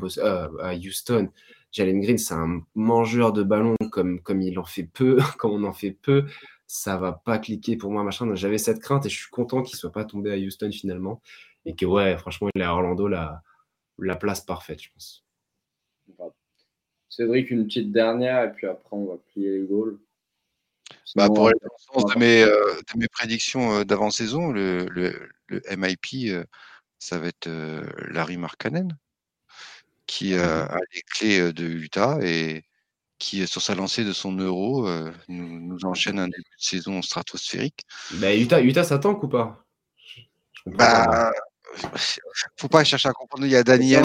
à 0.61 0.75
Houston. 0.75 1.29
Jalen 1.71 2.01
Green, 2.01 2.17
c'est 2.17 2.35
un 2.35 2.61
mangeur 2.75 3.33
de 3.33 3.41
ballon 3.41 3.75
comme, 3.91 4.21
comme 4.21 4.41
il 4.41 4.59
en 4.59 4.63
fait 4.63 4.83
peu, 4.83 5.17
comme 5.37 5.51
on 5.51 5.63
en 5.63 5.73
fait 5.73 5.91
peu 5.91 6.25
ça 6.73 6.97
va 6.97 7.11
pas 7.13 7.37
cliquer 7.37 7.77
pour 7.77 7.91
moi, 7.91 8.03
machin. 8.03 8.33
J'avais 8.33 8.57
cette 8.57 8.79
crainte 8.79 9.05
et 9.05 9.09
je 9.09 9.15
suis 9.15 9.29
content 9.29 9.61
qu'il 9.61 9.77
soit 9.77 9.91
pas 9.91 10.05
tombé 10.05 10.33
à 10.33 10.37
Houston 10.37 10.71
finalement. 10.71 11.21
Et 11.65 11.75
que, 11.75 11.85
ouais, 11.85 12.17
franchement, 12.17 12.49
il 12.55 12.61
est 12.61 12.65
à 12.65 12.73
Orlando 12.73 13.07
la, 13.07 13.43
la 13.99 14.15
place 14.15 14.41
parfaite, 14.41 14.81
je 14.81 14.89
pense. 14.91 15.23
Cédric, 17.09 17.51
une 17.51 17.67
petite 17.67 17.91
dernière, 17.91 18.43
et 18.45 18.51
puis 18.53 18.65
après, 18.65 18.97
on 18.97 19.05
va 19.05 19.17
plier 19.17 19.59
les 19.59 19.67
goals. 19.67 19.99
Bah 21.15 21.27
pour 21.27 21.47
aller 21.47 21.59
dans 21.61 21.69
le 21.77 22.01
sens 22.01 22.11
de 22.11 22.19
mes, 22.19 22.41
euh, 22.41 22.81
de 22.91 22.99
mes 22.99 23.07
prédictions 23.07 23.75
euh, 23.75 23.83
d'avant-saison, 23.83 24.51
le, 24.51 24.87
le, 24.89 25.29
le, 25.49 25.61
MIP, 25.77 26.31
euh, 26.31 26.43
ça 26.97 27.19
va 27.19 27.27
être 27.27 27.47
Larry 28.09 28.37
Markkanen, 28.37 28.97
qui 30.07 30.33
a 30.33 30.75
les 30.91 31.01
clés 31.03 31.53
de 31.53 31.65
Utah 31.65 32.17
et 32.23 32.63
qui, 33.23 33.47
sur 33.47 33.61
sa 33.61 33.73
lancée 33.73 34.03
de 34.03 34.11
son 34.11 34.33
euro, 34.33 34.85
euh, 34.85 35.09
nous, 35.29 35.85
enchaîne 35.85 36.19
un 36.19 36.27
début 36.27 36.41
de 36.41 36.63
saison 36.63 37.01
stratosphérique. 37.01 37.85
Bah, 38.11 38.35
Utah, 38.35 38.61
Utah 38.61 38.83
ça 38.83 38.99
tank 38.99 39.23
ou 39.23 39.29
pas? 39.29 39.63
Bah, 40.65 41.31
faut 42.57 42.67
pas 42.67 42.83
chercher 42.83 43.07
à 43.07 43.13
comprendre. 43.13 43.45
Il 43.45 43.51
y 43.51 43.55
a 43.55 43.63
Dani 43.63 43.95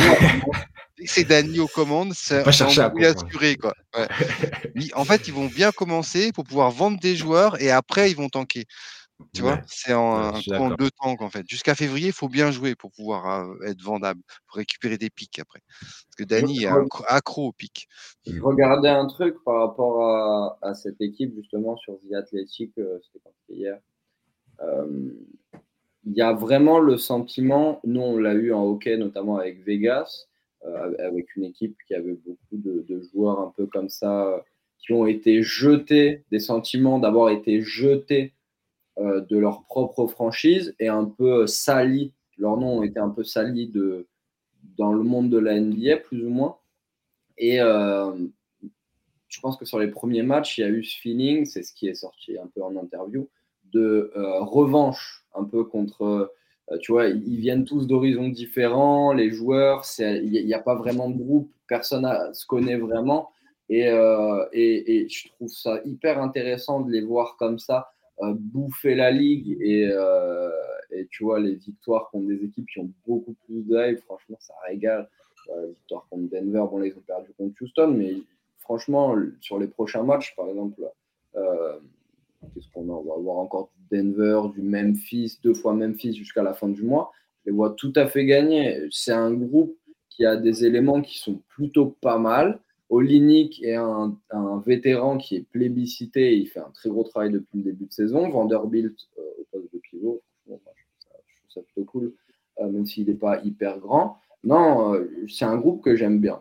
c'est 1.05 1.25
Dani 1.25 1.61
aux 1.61 1.69
commandes, 1.69 2.13
c'est 2.15 2.47
assuré. 2.47 3.57
Quoi. 3.57 3.75
en 4.95 5.05
fait, 5.05 5.29
ils 5.29 5.35
vont 5.35 5.47
bien 5.47 5.73
commencer 5.73 6.33
pour 6.33 6.45
pouvoir 6.45 6.71
vendre 6.71 6.99
des 7.01 7.17
joueurs 7.17 7.61
et 7.61 7.71
après, 7.71 8.11
ils 8.11 8.17
vont 8.17 8.29
tanker. 8.29 8.67
Tu 9.35 9.43
vois, 9.43 9.61
c'est 9.67 9.95
en, 9.95 10.33
deux 10.79 10.91
temps 10.91 11.17
en 11.19 11.29
fait. 11.29 11.45
Jusqu'à 11.49 11.75
février, 11.75 12.09
il 12.09 12.13
faut 12.13 12.29
bien 12.29 12.51
jouer 12.53 12.75
pour 12.75 12.93
pouvoir 12.93 13.53
être 13.67 13.83
vendable, 13.83 14.21
pour 14.47 14.59
récupérer 14.59 14.97
des 14.97 15.11
pics 15.11 15.39
après. 15.41 15.61
Parce 15.81 16.15
que 16.17 16.25
Dani 16.25 16.65
est 16.65 16.69
accro 17.07 17.49
aux 17.49 17.53
pics. 17.53 17.89
Je 18.27 18.41
regardais 18.41 18.89
un 18.89 19.07
truc 19.07 19.37
par 19.45 19.57
rapport 19.57 20.57
à, 20.63 20.75
cette 20.75 21.01
équipe, 21.01 21.35
justement, 21.35 21.77
sur 21.77 21.99
The 22.09 22.15
Athletic, 22.15 22.73
c'était 22.75 23.31
hier. 23.49 23.79
Il 24.63 26.15
y 26.15 26.23
a 26.23 26.33
vraiment 26.33 26.79
le 26.79 26.97
sentiment, 26.97 27.81
nous 27.85 28.01
on 28.01 28.19
l'a 28.19 28.35
eu 28.35 28.53
en 28.53 28.65
hockey, 28.65 28.97
notamment 28.97 29.37
avec 29.37 29.65
Vegas, 29.65 30.27
avec 30.99 31.35
une 31.37 31.45
équipe 31.45 31.77
qui 31.87 31.95
avait 31.95 32.15
beaucoup 32.15 32.39
de, 32.53 32.85
de, 32.89 33.01
joueurs 33.13 33.41
un 33.41 33.53
peu 33.57 33.67
comme 33.67 33.89
ça, 33.89 34.45
qui 34.79 34.93
ont 34.93 35.07
été 35.07 35.43
jetés, 35.43 36.25
des 36.31 36.39
sentiments 36.39 37.01
d'avoir 37.01 37.31
été 37.31 37.61
jetés 37.63 38.33
euh, 38.33 38.38
de 38.99 39.39
leur 39.39 39.65
propre 39.65 40.07
franchise 40.07 40.75
et 40.81 40.89
un 40.89 41.05
peu 41.05 41.47
sali. 41.47 42.13
Leur 42.37 42.57
nom 42.57 42.83
été 42.83 42.99
un 42.99 43.11
peu 43.11 43.25
sali 43.25 43.69
de, 43.69 44.07
dans 44.77 44.93
le 44.93 45.03
monde 45.03 45.31
de 45.31 45.39
la 45.39 45.59
NBA, 45.59 45.99
plus 45.99 46.25
ou 46.25 46.31
moins. 46.31 46.57
Et 47.37 47.61
euh, 47.61 48.13
je 49.29 49.41
pense 49.41 49.57
que 49.57 49.65
sur 49.65 49.79
les 49.79 49.89
premiers 49.89 50.23
matchs, 50.23 50.59
il 50.59 50.61
y 50.63 50.65
a 50.65 50.69
eu 50.69 50.83
ce 50.83 50.99
feeling, 50.99 51.45
c'est 51.45 51.63
ce 51.63 51.73
qui 51.73 51.89
est 51.89 51.95
sorti 51.95 52.39
un 52.39 52.47
peu 52.55 52.63
en 52.63 52.77
interview, 52.77 53.29
de 53.73 54.13
euh, 54.17 54.41
revanche, 54.41 55.25
un 55.35 55.45
peu 55.45 55.65
contre. 55.65 56.33
tu 56.81 56.93
vois, 56.93 57.09
ils 57.09 57.41
viennent 57.41 57.65
tous 57.65 57.87
d'horizons 57.87 58.29
différents, 58.29 59.13
les 59.13 59.31
joueurs, 59.31 59.85
il 59.99 60.31
n'y 60.31 60.55
a, 60.55 60.59
pas 60.59 60.75
vraiment 60.75 61.11
de 61.11 61.17
groupe, 61.17 61.51
personne 61.67 62.03
ne 62.03 62.33
se 62.33 62.47
connaît 62.47 62.77
vraiment. 62.77 63.31
Et, 63.71 63.83
et, 64.53 65.09
je 65.11 65.29
trouve 65.29 65.49
ça 65.49 65.81
hyper 65.85 66.21
intéressant 66.23 66.81
de 66.81 66.91
les 66.91 67.03
voir 67.03 67.37
comme 67.39 67.59
ça, 67.59 67.93
euh, 67.93 67.98
bouffer 68.35 68.95
la 68.95 69.11
ligue 69.11 69.59
euh, 69.63 70.51
et, 70.91 71.07
tu 71.11 71.25
vois 71.25 71.41
les 71.41 71.55
victoires 71.55 72.11
contre 72.11 72.27
des 72.27 72.45
équipes 72.45 72.69
qui 72.69 72.81
ont 72.81 72.91
beaucoup 73.07 73.35
plus 73.47 73.63
d'œil, 73.63 73.97
franchement 73.99 74.37
ça 74.41 74.55
régale. 74.67 75.09
Euh, 75.51 75.69
victoire 75.69 76.07
contre 76.11 76.29
Denver, 76.31 76.65
bon 76.71 76.79
là 76.79 76.87
ils 76.87 76.95
ont 76.97 77.03
perdu 77.07 77.33
contre 77.39 77.55
Houston, 77.63 77.95
mais 77.97 78.17
franchement 78.59 79.17
sur 79.41 79.59
les 79.59 79.67
prochains 79.67 80.03
matchs 80.03 80.35
par 80.37 80.49
exemple, 80.49 80.83
qu'est-ce 81.35 82.69
qu'on 82.73 82.89
a 82.91 82.93
On 82.93 83.03
va 83.03 83.15
avoir 83.15 83.39
encore? 83.39 83.71
Denver, 83.91 84.43
du 84.55 84.63
Memphis, 84.63 85.39
deux 85.43 85.55
fois 85.55 85.73
Memphis 85.73 86.15
jusqu'à 86.15 86.43
la 86.43 86.55
fin 86.55 86.69
du 86.69 86.83
mois. 86.83 87.11
Je 87.45 87.51
les 87.51 87.57
vois 87.57 87.71
tout 87.71 87.93
à 87.97 88.07
fait 88.07 88.27
gagner. 88.27 88.87
C'est 88.91 89.13
un 89.13 89.33
groupe 89.33 89.77
qui 90.11 90.27
a 90.27 90.37
des 90.37 90.65
éléments 90.65 91.01
qui 91.01 91.19
sont 91.19 91.41
plutôt 91.49 91.97
pas 92.01 92.19
mal. 92.19 92.61
Olinik 92.91 93.63
est 93.63 93.75
un, 93.75 94.17
vétéran 94.65 95.19
qui 95.19 95.37
est 95.37 95.47
plébiscité. 95.51 96.37
Il 96.37 96.47
fait 96.47 96.61
un 96.61 96.71
très 96.73 96.89
gros 96.89 97.05
travail 97.05 97.31
depuis 97.31 97.59
le 97.59 97.65
début 97.65 97.87
de 97.87 97.93
saison. 97.93 98.29
Vanderbilt 98.31 98.97
euh, 99.19 99.23
au 99.41 99.47
poste 99.53 99.73
de 99.73 99.79
pivot, 99.79 100.23
je, 100.49 100.55
trouve 100.55 101.51
ça, 101.51 101.61
plutôt 101.61 101.85
cool, 101.85 102.13
euh, 102.61 102.69
même 102.69 102.87
s'il 102.87 103.07
n'est 103.07 103.15
pas 103.15 103.41
hyper 103.43 103.79
grand. 103.79 104.19
Non, 104.45 104.95
euh, 104.95 105.11
c'est 105.29 105.45
un 105.45 105.57
groupe 105.57 105.83
que 105.83 105.97
j'aime 105.97 106.21
bien. 106.21 106.41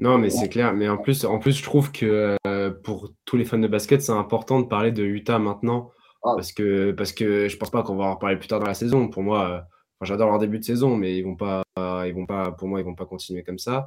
Non, 0.00 0.18
mais 0.18 0.30
c'est 0.30 0.48
clair. 0.48 0.72
Mais 0.72 0.88
en 0.88 0.98
plus, 0.98 1.24
en 1.24 1.38
plus, 1.38 1.58
je 1.58 1.62
trouve 1.62 1.92
que 1.92 2.36
pour 2.82 3.12
tous 3.24 3.36
les 3.36 3.44
fans 3.44 3.58
de 3.58 3.68
basket, 3.68 4.02
c'est 4.02 4.12
important 4.12 4.60
de 4.60 4.66
parler 4.66 4.90
de 4.90 5.04
Utah 5.04 5.38
maintenant. 5.38 5.90
Ah. 6.24 6.32
Parce, 6.36 6.52
que, 6.52 6.92
parce 6.92 7.12
que 7.12 7.48
je 7.48 7.56
pense 7.56 7.70
pas 7.70 7.82
qu'on 7.82 7.96
va 7.96 8.04
en 8.04 8.14
reparler 8.14 8.36
plus 8.36 8.48
tard 8.48 8.60
dans 8.60 8.66
la 8.66 8.74
saison. 8.74 9.08
Pour 9.08 9.22
moi, 9.22 9.66
j'adore 10.00 10.30
leur 10.30 10.38
début 10.38 10.58
de 10.58 10.64
saison, 10.64 10.96
mais 10.96 11.16
ils 11.16 11.22
vont 11.22 11.36
pas, 11.36 11.62
ils 11.76 12.14
vont 12.14 12.26
pas, 12.26 12.52
pour 12.52 12.68
moi, 12.68 12.80
ils 12.80 12.84
vont 12.84 12.94
pas 12.94 13.06
continuer 13.06 13.44
comme 13.44 13.58
ça. 13.58 13.86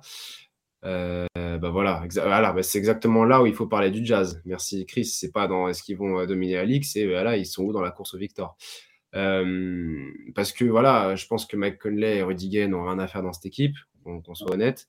Euh, 0.83 1.25
bah 1.35 1.69
voilà, 1.69 2.03
voilà 2.13 2.51
bah 2.51 2.61
c'est 2.61 2.77
exactement 2.77 3.23
là 3.23 3.41
où 3.41 3.47
il 3.47 3.55
faut 3.55 3.65
parler 3.65 3.89
du 3.89 4.05
jazz. 4.05 4.41
Merci 4.45 4.85
Chris. 4.85 5.05
C'est 5.05 5.31
pas 5.31 5.47
dans 5.47 5.67
est-ce 5.67 5.81
qu'ils 5.81 5.97
vont 5.97 6.25
dominer 6.25 6.55
la 6.55 6.65
ligue, 6.65 6.83
c'est 6.83 7.07
voilà, 7.07 7.37
ils 7.37 7.45
sont 7.45 7.63
où 7.63 7.73
dans 7.73 7.81
la 7.81 7.91
course 7.91 8.13
au 8.13 8.17
victor? 8.17 8.57
parce 10.35 10.51
que 10.51 10.65
voilà, 10.65 11.15
je 11.15 11.25
pense 11.25 11.45
que 11.45 11.55
Mike 11.55 11.79
Conley 11.79 12.17
et 12.17 12.21
Rudy 12.21 12.49
Gay 12.49 12.67
n'ont 12.67 12.83
rien 12.83 12.99
à 12.99 13.07
faire 13.07 13.23
dans 13.23 13.31
cette 13.31 13.45
équipe, 13.45 13.77
qu'on 14.03 14.35
soit 14.35 14.51
honnête. 14.51 14.85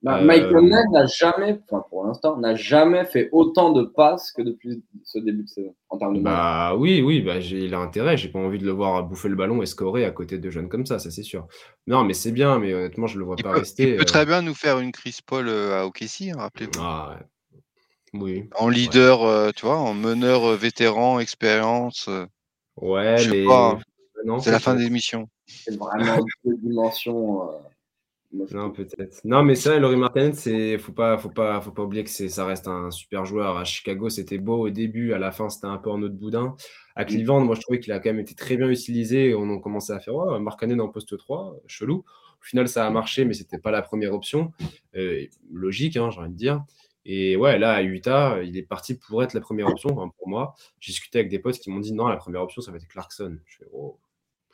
Bah, 0.00 0.20
Michael 0.20 0.56
euh, 0.56 0.82
n'a 0.92 1.06
jamais, 1.06 1.60
enfin 1.64 1.84
pour 1.90 2.06
l'instant, 2.06 2.36
n'a 2.36 2.54
jamais 2.54 3.04
fait 3.04 3.28
autant 3.32 3.72
de 3.72 3.82
passes 3.82 4.30
que 4.30 4.42
depuis 4.42 4.84
ce 5.02 5.18
début 5.18 5.42
de 5.42 5.48
saison 5.48 5.74
en 5.88 5.98
termes 5.98 6.18
de 6.18 6.22
Bah 6.22 6.76
oui, 6.76 7.02
oui, 7.02 7.20
bah, 7.20 7.38
il 7.38 7.74
a 7.74 7.80
intérêt. 7.80 8.16
J'ai 8.16 8.28
pas 8.28 8.38
envie 8.38 8.58
de 8.58 8.64
le 8.64 8.70
voir 8.70 9.02
bouffer 9.02 9.28
le 9.28 9.34
ballon 9.34 9.60
et 9.60 9.66
scorer 9.66 10.04
à 10.04 10.12
côté 10.12 10.38
de 10.38 10.50
jeunes 10.50 10.68
comme 10.68 10.86
ça, 10.86 11.00
ça 11.00 11.10
c'est 11.10 11.24
sûr. 11.24 11.48
Non, 11.88 12.04
mais 12.04 12.14
c'est 12.14 12.30
bien, 12.30 12.60
mais 12.60 12.74
honnêtement, 12.74 13.08
je 13.08 13.18
le 13.18 13.24
vois 13.24 13.34
pas 13.36 13.50
rester. 13.50 13.90
Il 13.90 13.96
peut 13.96 14.04
très 14.04 14.22
euh. 14.22 14.26
bien 14.26 14.42
nous 14.42 14.54
faire 14.54 14.78
une 14.78 14.92
Chris 14.92 15.18
Paul 15.26 15.48
euh, 15.48 15.80
à 15.80 15.86
OKC, 15.86 16.28
hein, 16.30 16.36
rappelez-vous. 16.38 16.80
Ah, 16.80 17.18
Oui. 18.14 18.48
En 18.56 18.68
leader, 18.68 19.52
tu 19.54 19.66
vois, 19.66 19.78
en 19.78 19.94
meneur 19.94 20.54
vétéran, 20.54 21.18
expérience. 21.18 22.08
Ouais, 22.76 23.16
mais. 23.28 23.46
C'est 24.40 24.50
la 24.50 24.60
fin 24.60 24.76
des 24.76 24.90
missions. 24.90 25.28
C'est 25.46 25.76
vraiment 25.76 26.24
deux 26.44 26.56
dimensions. 26.58 27.50
Non, 28.30 28.70
peut-être. 28.70 29.20
Non, 29.24 29.42
mais 29.42 29.54
ça, 29.54 29.78
Laurie 29.78 29.96
Martin, 29.96 30.32
c'est 30.34 30.76
faut 30.76 30.92
pas, 30.92 31.16
faut 31.16 31.30
pas, 31.30 31.62
faut 31.62 31.70
pas 31.70 31.82
oublier 31.82 32.04
que 32.04 32.10
c'est, 32.10 32.28
ça 32.28 32.44
reste 32.44 32.68
un 32.68 32.90
super 32.90 33.24
joueur. 33.24 33.56
À 33.56 33.64
Chicago, 33.64 34.10
c'était 34.10 34.36
beau 34.36 34.66
au 34.66 34.70
début, 34.70 35.14
à 35.14 35.18
la 35.18 35.32
fin, 35.32 35.48
c'était 35.48 35.66
un 35.66 35.78
peu 35.78 35.90
en 35.90 36.02
autre 36.02 36.14
boudin. 36.14 36.54
À 36.94 37.06
Cleveland, 37.06 37.40
moi, 37.40 37.54
je 37.54 37.62
trouvais 37.62 37.80
qu'il 37.80 37.92
a 37.92 38.00
quand 38.00 38.10
même 38.10 38.20
été 38.20 38.34
très 38.34 38.58
bien 38.58 38.68
utilisé. 38.68 39.34
On 39.34 39.56
a 39.56 39.60
commencé 39.60 39.92
à 39.92 40.00
faire 40.00 40.14
oh, 40.14 40.38
Markkanen 40.38 40.80
en 40.80 40.88
poste 40.88 41.16
3, 41.16 41.56
chelou. 41.66 42.04
Au 42.40 42.44
final, 42.44 42.68
ça 42.68 42.86
a 42.86 42.90
marché, 42.90 43.24
mais 43.24 43.32
c'était 43.32 43.58
pas 43.58 43.70
la 43.70 43.80
première 43.80 44.12
option. 44.12 44.52
Euh, 44.94 45.24
logique, 45.50 45.96
hein, 45.96 46.10
j'ai 46.10 46.20
envie 46.20 46.30
de 46.30 46.36
dire. 46.36 46.64
Et 47.06 47.36
ouais, 47.36 47.58
là, 47.58 47.72
à 47.72 47.82
Utah, 47.82 48.42
il 48.42 48.58
est 48.58 48.62
parti 48.62 48.94
pour 48.94 49.22
être 49.22 49.32
la 49.32 49.40
première 49.40 49.68
option, 49.68 49.94
pour 49.94 50.28
moi. 50.28 50.54
J'ai 50.80 50.92
discuté 50.92 51.18
avec 51.18 51.30
des 51.30 51.38
potes 51.38 51.58
qui 51.58 51.70
m'ont 51.70 51.80
dit 51.80 51.94
non, 51.94 52.08
la 52.08 52.18
première 52.18 52.42
option, 52.42 52.60
ça 52.60 52.70
va 52.72 52.76
être 52.76 52.88
Clarkson. 52.88 53.38
Je 53.46 53.56
fais, 53.56 53.66
oh, 53.72 53.98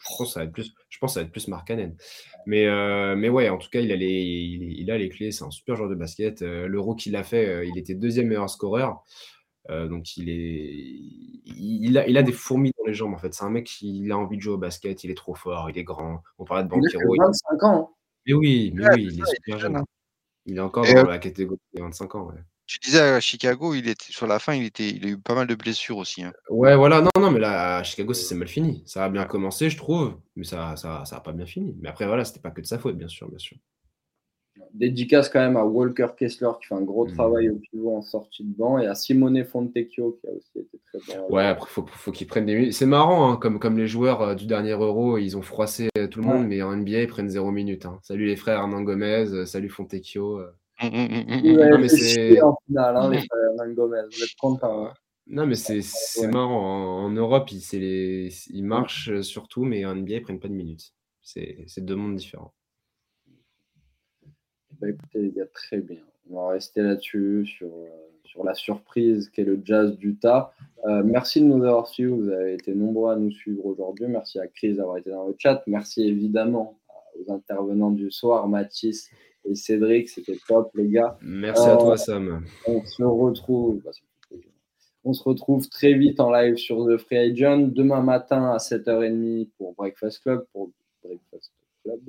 je 0.04 0.16
pense 0.16 0.28
que 0.28 0.32
ça 0.34 0.40
va 0.40 0.46
être 0.46 0.52
plus, 0.52 0.74
je 0.88 0.98
pense 0.98 1.14
ça 1.14 1.20
va 1.20 1.26
être 1.26 1.32
plus 1.32 1.48
Mark 1.48 1.66
Cannon. 1.66 1.94
Mais, 2.46 2.66
euh, 2.66 3.16
mais 3.16 3.28
ouais, 3.28 3.48
en 3.48 3.58
tout 3.58 3.70
cas, 3.70 3.80
il 3.80 3.90
a 3.90 3.96
les, 3.96 4.12
il, 4.12 4.90
a 4.90 4.98
les 4.98 5.08
clés. 5.08 5.32
C'est 5.32 5.44
un 5.44 5.50
super 5.50 5.76
joueur 5.76 5.88
de 5.88 5.94
basket. 5.94 6.42
Euh, 6.42 6.66
L'euro 6.66 6.94
qu'il 6.94 7.16
a 7.16 7.22
fait, 7.22 7.46
euh, 7.46 7.64
il 7.64 7.78
était 7.78 7.94
deuxième 7.94 8.28
meilleur 8.28 8.50
scoreur. 8.50 9.02
donc 9.68 10.16
il 10.16 10.28
est, 10.28 10.74
il 11.46 11.96
a, 11.98 12.06
il 12.06 12.18
a 12.18 12.22
des 12.22 12.32
fourmis 12.32 12.72
dans 12.78 12.84
les 12.86 12.94
jambes 12.94 13.14
en 13.14 13.18
fait. 13.18 13.32
C'est 13.32 13.44
un 13.44 13.50
mec 13.50 13.64
qui 13.64 14.10
a 14.10 14.18
envie 14.18 14.36
de 14.36 14.42
jouer 14.42 14.54
au 14.54 14.58
basket. 14.58 15.04
Il 15.04 15.10
est 15.10 15.16
trop 15.16 15.34
fort. 15.34 15.70
Il 15.70 15.78
est 15.78 15.84
grand. 15.84 16.22
On 16.38 16.44
parlait 16.44 16.64
de 16.64 16.68
Banquero. 16.68 17.14
Il 17.14 17.22
a 17.22 17.26
25 17.26 17.62
ans. 17.64 17.96
Mais 18.26 18.32
oui, 18.34 18.72
mais 18.74 18.84
oui, 18.94 19.08
il 19.12 19.20
est 19.20 19.34
super 19.36 19.58
jeune. 19.58 19.76
Hein. 19.76 19.84
Il 20.46 20.56
est 20.56 20.60
encore 20.60 20.84
dans 20.84 21.04
la 21.04 21.18
catégorie 21.18 21.58
de 21.74 21.80
25 21.80 22.14
ans. 22.14 22.26
Ouais. 22.28 22.40
Tu 22.66 22.78
disais 22.78 23.00
à 23.00 23.20
Chicago, 23.20 23.74
il 23.74 23.88
était 23.88 24.10
sur 24.10 24.26
la 24.26 24.38
fin, 24.38 24.54
il 24.54 24.64
était, 24.64 24.88
il 24.88 25.04
a 25.04 25.08
eu 25.08 25.18
pas 25.18 25.34
mal 25.34 25.46
de 25.46 25.54
blessures 25.54 25.98
aussi. 25.98 26.22
Hein. 26.22 26.32
Ouais, 26.48 26.74
voilà, 26.76 27.02
non, 27.02 27.10
non, 27.18 27.30
mais 27.30 27.40
là, 27.40 27.76
à 27.76 27.82
Chicago, 27.82 28.14
ça 28.14 28.26
s'est 28.26 28.34
mal 28.34 28.48
fini. 28.48 28.82
Ça 28.86 29.04
a 29.04 29.10
bien 29.10 29.24
commencé, 29.26 29.68
je 29.68 29.76
trouve, 29.76 30.14
mais 30.34 30.44
ça, 30.44 30.74
ça, 30.76 31.04
ça 31.04 31.16
a 31.16 31.20
pas 31.20 31.32
bien 31.32 31.44
fini. 31.44 31.76
Mais 31.80 31.90
après, 31.90 32.06
voilà, 32.06 32.24
c'était 32.24 32.40
pas 32.40 32.50
que 32.50 32.62
de 32.62 32.66
sa 32.66 32.78
faute, 32.78 32.96
bien 32.96 33.08
sûr, 33.08 33.28
bien 33.28 33.38
sûr. 33.38 33.58
Dédicace 34.72 35.28
quand 35.28 35.40
même 35.40 35.56
à 35.56 35.64
Walker 35.64 36.08
Kessler 36.16 36.50
qui 36.60 36.68
fait 36.68 36.74
un 36.74 36.82
gros 36.82 37.06
mmh. 37.06 37.12
travail 37.12 37.48
au 37.48 37.56
pivot 37.56 37.96
en 37.96 38.02
sortie 38.02 38.44
de 38.44 38.56
banc 38.56 38.78
et 38.78 38.86
à 38.86 38.94
Simone 38.94 39.44
Fontecchio 39.44 40.18
qui 40.20 40.26
a 40.26 40.30
aussi 40.30 40.58
été 40.58 40.80
très 40.86 41.16
bon. 41.16 41.34
Ouais, 41.34 41.44
après, 41.44 41.68
faut, 41.68 41.84
faut 41.86 42.12
qu'ils 42.12 42.26
prennent 42.26 42.46
des 42.46 42.54
minutes. 42.54 42.72
C'est 42.72 42.86
marrant, 42.86 43.30
hein, 43.30 43.36
comme, 43.36 43.58
comme 43.58 43.78
les 43.78 43.86
joueurs 43.86 44.22
euh, 44.22 44.34
du 44.34 44.46
dernier 44.46 44.72
Euro, 44.72 45.18
ils 45.18 45.36
ont 45.36 45.42
froissé 45.42 45.88
euh, 45.98 46.08
tout 46.08 46.20
le 46.20 46.26
monde, 46.26 46.46
mais 46.46 46.62
en 46.62 46.74
NBA, 46.74 47.02
ils 47.02 47.08
prennent 47.08 47.28
zéro 47.28 47.50
minute. 47.50 47.86
Hein. 47.86 47.98
Salut 48.02 48.26
les 48.26 48.36
frères 48.36 48.58
Hernan 48.58 48.82
Gomez, 48.82 49.26
euh, 49.32 49.44
salut 49.44 49.68
Fontecchio. 49.68 50.40
Mais 50.90 51.88
c'est 51.88 52.40
en 52.42 52.56
finale, 52.66 52.96
hein, 52.96 53.10
les 53.10 53.74
Gomez. 53.74 54.02
Vous 54.10 54.22
êtes 54.22 54.36
content. 54.38 54.86
Hein. 54.86 54.94
Non, 55.26 55.46
mais 55.46 55.54
c'est 55.54 56.26
marrant. 56.26 57.04
En, 57.04 57.10
Europe, 57.10 57.50
ils, 57.50 57.78
les, 57.78 58.28
ils 58.50 58.64
marchent 58.64 59.20
surtout, 59.22 59.64
mais 59.64 59.84
en 59.84 59.94
NBA, 59.94 60.14
ils 60.14 60.22
prennent 60.22 60.40
pas 60.40 60.48
de 60.48 60.54
minutes. 60.54 60.92
C'est 61.22 61.78
deux 61.78 61.96
mondes 61.96 62.16
différents. 62.16 62.52
Bah, 64.80 64.88
écoutez, 64.90 65.20
les 65.20 65.30
gars, 65.30 65.46
très 65.46 65.78
bien. 65.78 66.02
On 66.30 66.36
va 66.36 66.48
rester 66.48 66.82
là-dessus, 66.82 67.46
sur, 67.46 67.70
sur 68.24 68.44
la 68.44 68.54
surprise 68.54 69.30
qu'est 69.30 69.44
le 69.44 69.60
jazz 69.64 69.96
d'Utah. 69.96 70.52
Euh, 70.86 71.02
merci 71.04 71.40
de 71.40 71.46
nous 71.46 71.64
avoir 71.64 71.86
suivis. 71.86 72.10
Vous 72.10 72.28
avez 72.30 72.54
été 72.54 72.74
nombreux 72.74 73.12
à 73.12 73.16
nous 73.16 73.30
suivre 73.30 73.64
aujourd'hui. 73.64 74.06
Merci 74.08 74.38
à 74.38 74.46
Chris 74.46 74.74
d'avoir 74.74 74.98
été 74.98 75.10
dans 75.10 75.26
le 75.26 75.34
chat. 75.38 75.62
Merci 75.66 76.02
évidemment 76.02 76.78
aux 77.18 77.32
intervenants 77.32 77.92
du 77.92 78.10
soir, 78.10 78.48
Mathis 78.48 79.08
et 79.44 79.54
Cédric. 79.54 80.08
C'était 80.08 80.38
top, 80.48 80.70
les 80.74 80.88
gars. 80.88 81.18
Merci 81.22 81.68
à 81.68 81.76
toi, 81.76 81.92
euh, 81.92 81.96
Sam. 81.96 82.44
On 82.66 82.84
se 82.84 83.02
retrouve. 83.02 83.80
Bah, 83.84 83.90
on 85.06 85.12
se 85.12 85.22
retrouve 85.22 85.68
très 85.68 85.92
vite 85.92 86.18
en 86.18 86.32
live 86.32 86.56
sur 86.56 86.86
The 86.86 86.96
Free 86.96 87.18
Agent 87.18 87.68
demain 87.68 88.00
matin 88.00 88.50
à 88.52 88.56
7h30 88.56 89.50
pour 89.58 89.74
Breakfast 89.74 90.22
Club, 90.22 90.46
pour 90.52 90.70
Breakfast 91.04 91.52
Club, 91.82 92.00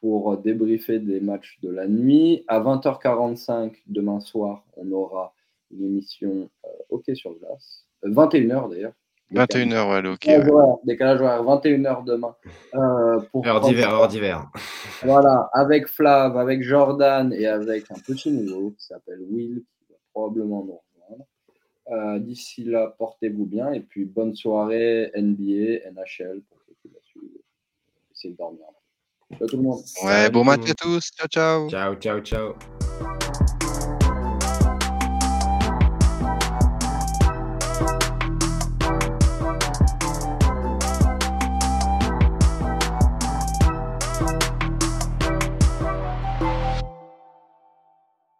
pour 0.00 0.36
débriefer 0.38 1.00
des 1.00 1.20
matchs 1.20 1.58
de 1.62 1.70
la 1.70 1.88
nuit. 1.88 2.44
À 2.46 2.60
20h45 2.60 3.72
demain 3.88 4.20
soir, 4.20 4.64
on 4.76 4.92
aura 4.92 5.34
une 5.72 5.86
émission 5.86 6.48
euh, 6.64 6.68
OK 6.90 7.04
sur 7.14 7.34
glace. 7.34 7.84
21h 8.04 8.66
euh, 8.66 8.68
d'ailleurs. 8.68 8.92
21h, 9.32 9.90
ouais, 9.90 10.08
ok. 10.08 10.24
Ouais. 10.26 10.72
Décalage 10.84 11.20
horaire, 11.20 11.42
21h 11.42 12.04
demain. 12.04 12.34
Euh, 12.74 13.20
heure 13.44 13.60
d'hiver, 13.60 13.90
heure 13.90 14.08
d'hiver. 14.08 14.50
Voilà, 15.02 15.50
avec 15.52 15.88
Flav, 15.88 16.38
avec 16.38 16.62
Jordan 16.62 17.32
et 17.32 17.46
avec 17.46 17.90
un 17.90 17.98
petit 18.06 18.30
nouveau 18.30 18.70
qui 18.70 18.86
s'appelle 18.86 19.20
Will, 19.28 19.62
qui 19.78 19.84
va 19.90 19.96
probablement 20.12 20.64
nous 20.64 20.80
rejoindre. 20.94 21.26
Euh, 21.90 22.18
d'ici 22.18 22.64
là, 22.64 22.94
portez-vous 22.98 23.44
bien 23.44 23.72
et 23.72 23.80
puis 23.80 24.04
bonne 24.04 24.34
soirée 24.34 25.12
NBA, 25.14 25.90
NHL 25.92 26.40
pour 26.48 26.58
ceux 26.66 26.74
qui 26.80 26.88
la 26.94 27.00
suivent. 27.02 27.42
Essayez 28.14 28.32
de 28.32 28.38
dormir. 28.38 28.64
Ciao 29.36 29.46
tout 29.46 29.56
le 29.56 29.62
monde. 29.62 29.80
Ouais, 30.04 30.30
bon 30.30 30.44
match 30.44 30.70
à 30.70 30.74
tous. 30.74 31.10
Ciao, 31.16 31.28
ciao. 31.28 31.68
Ciao, 31.68 31.94
ciao, 31.96 32.20
ciao. 32.20 32.54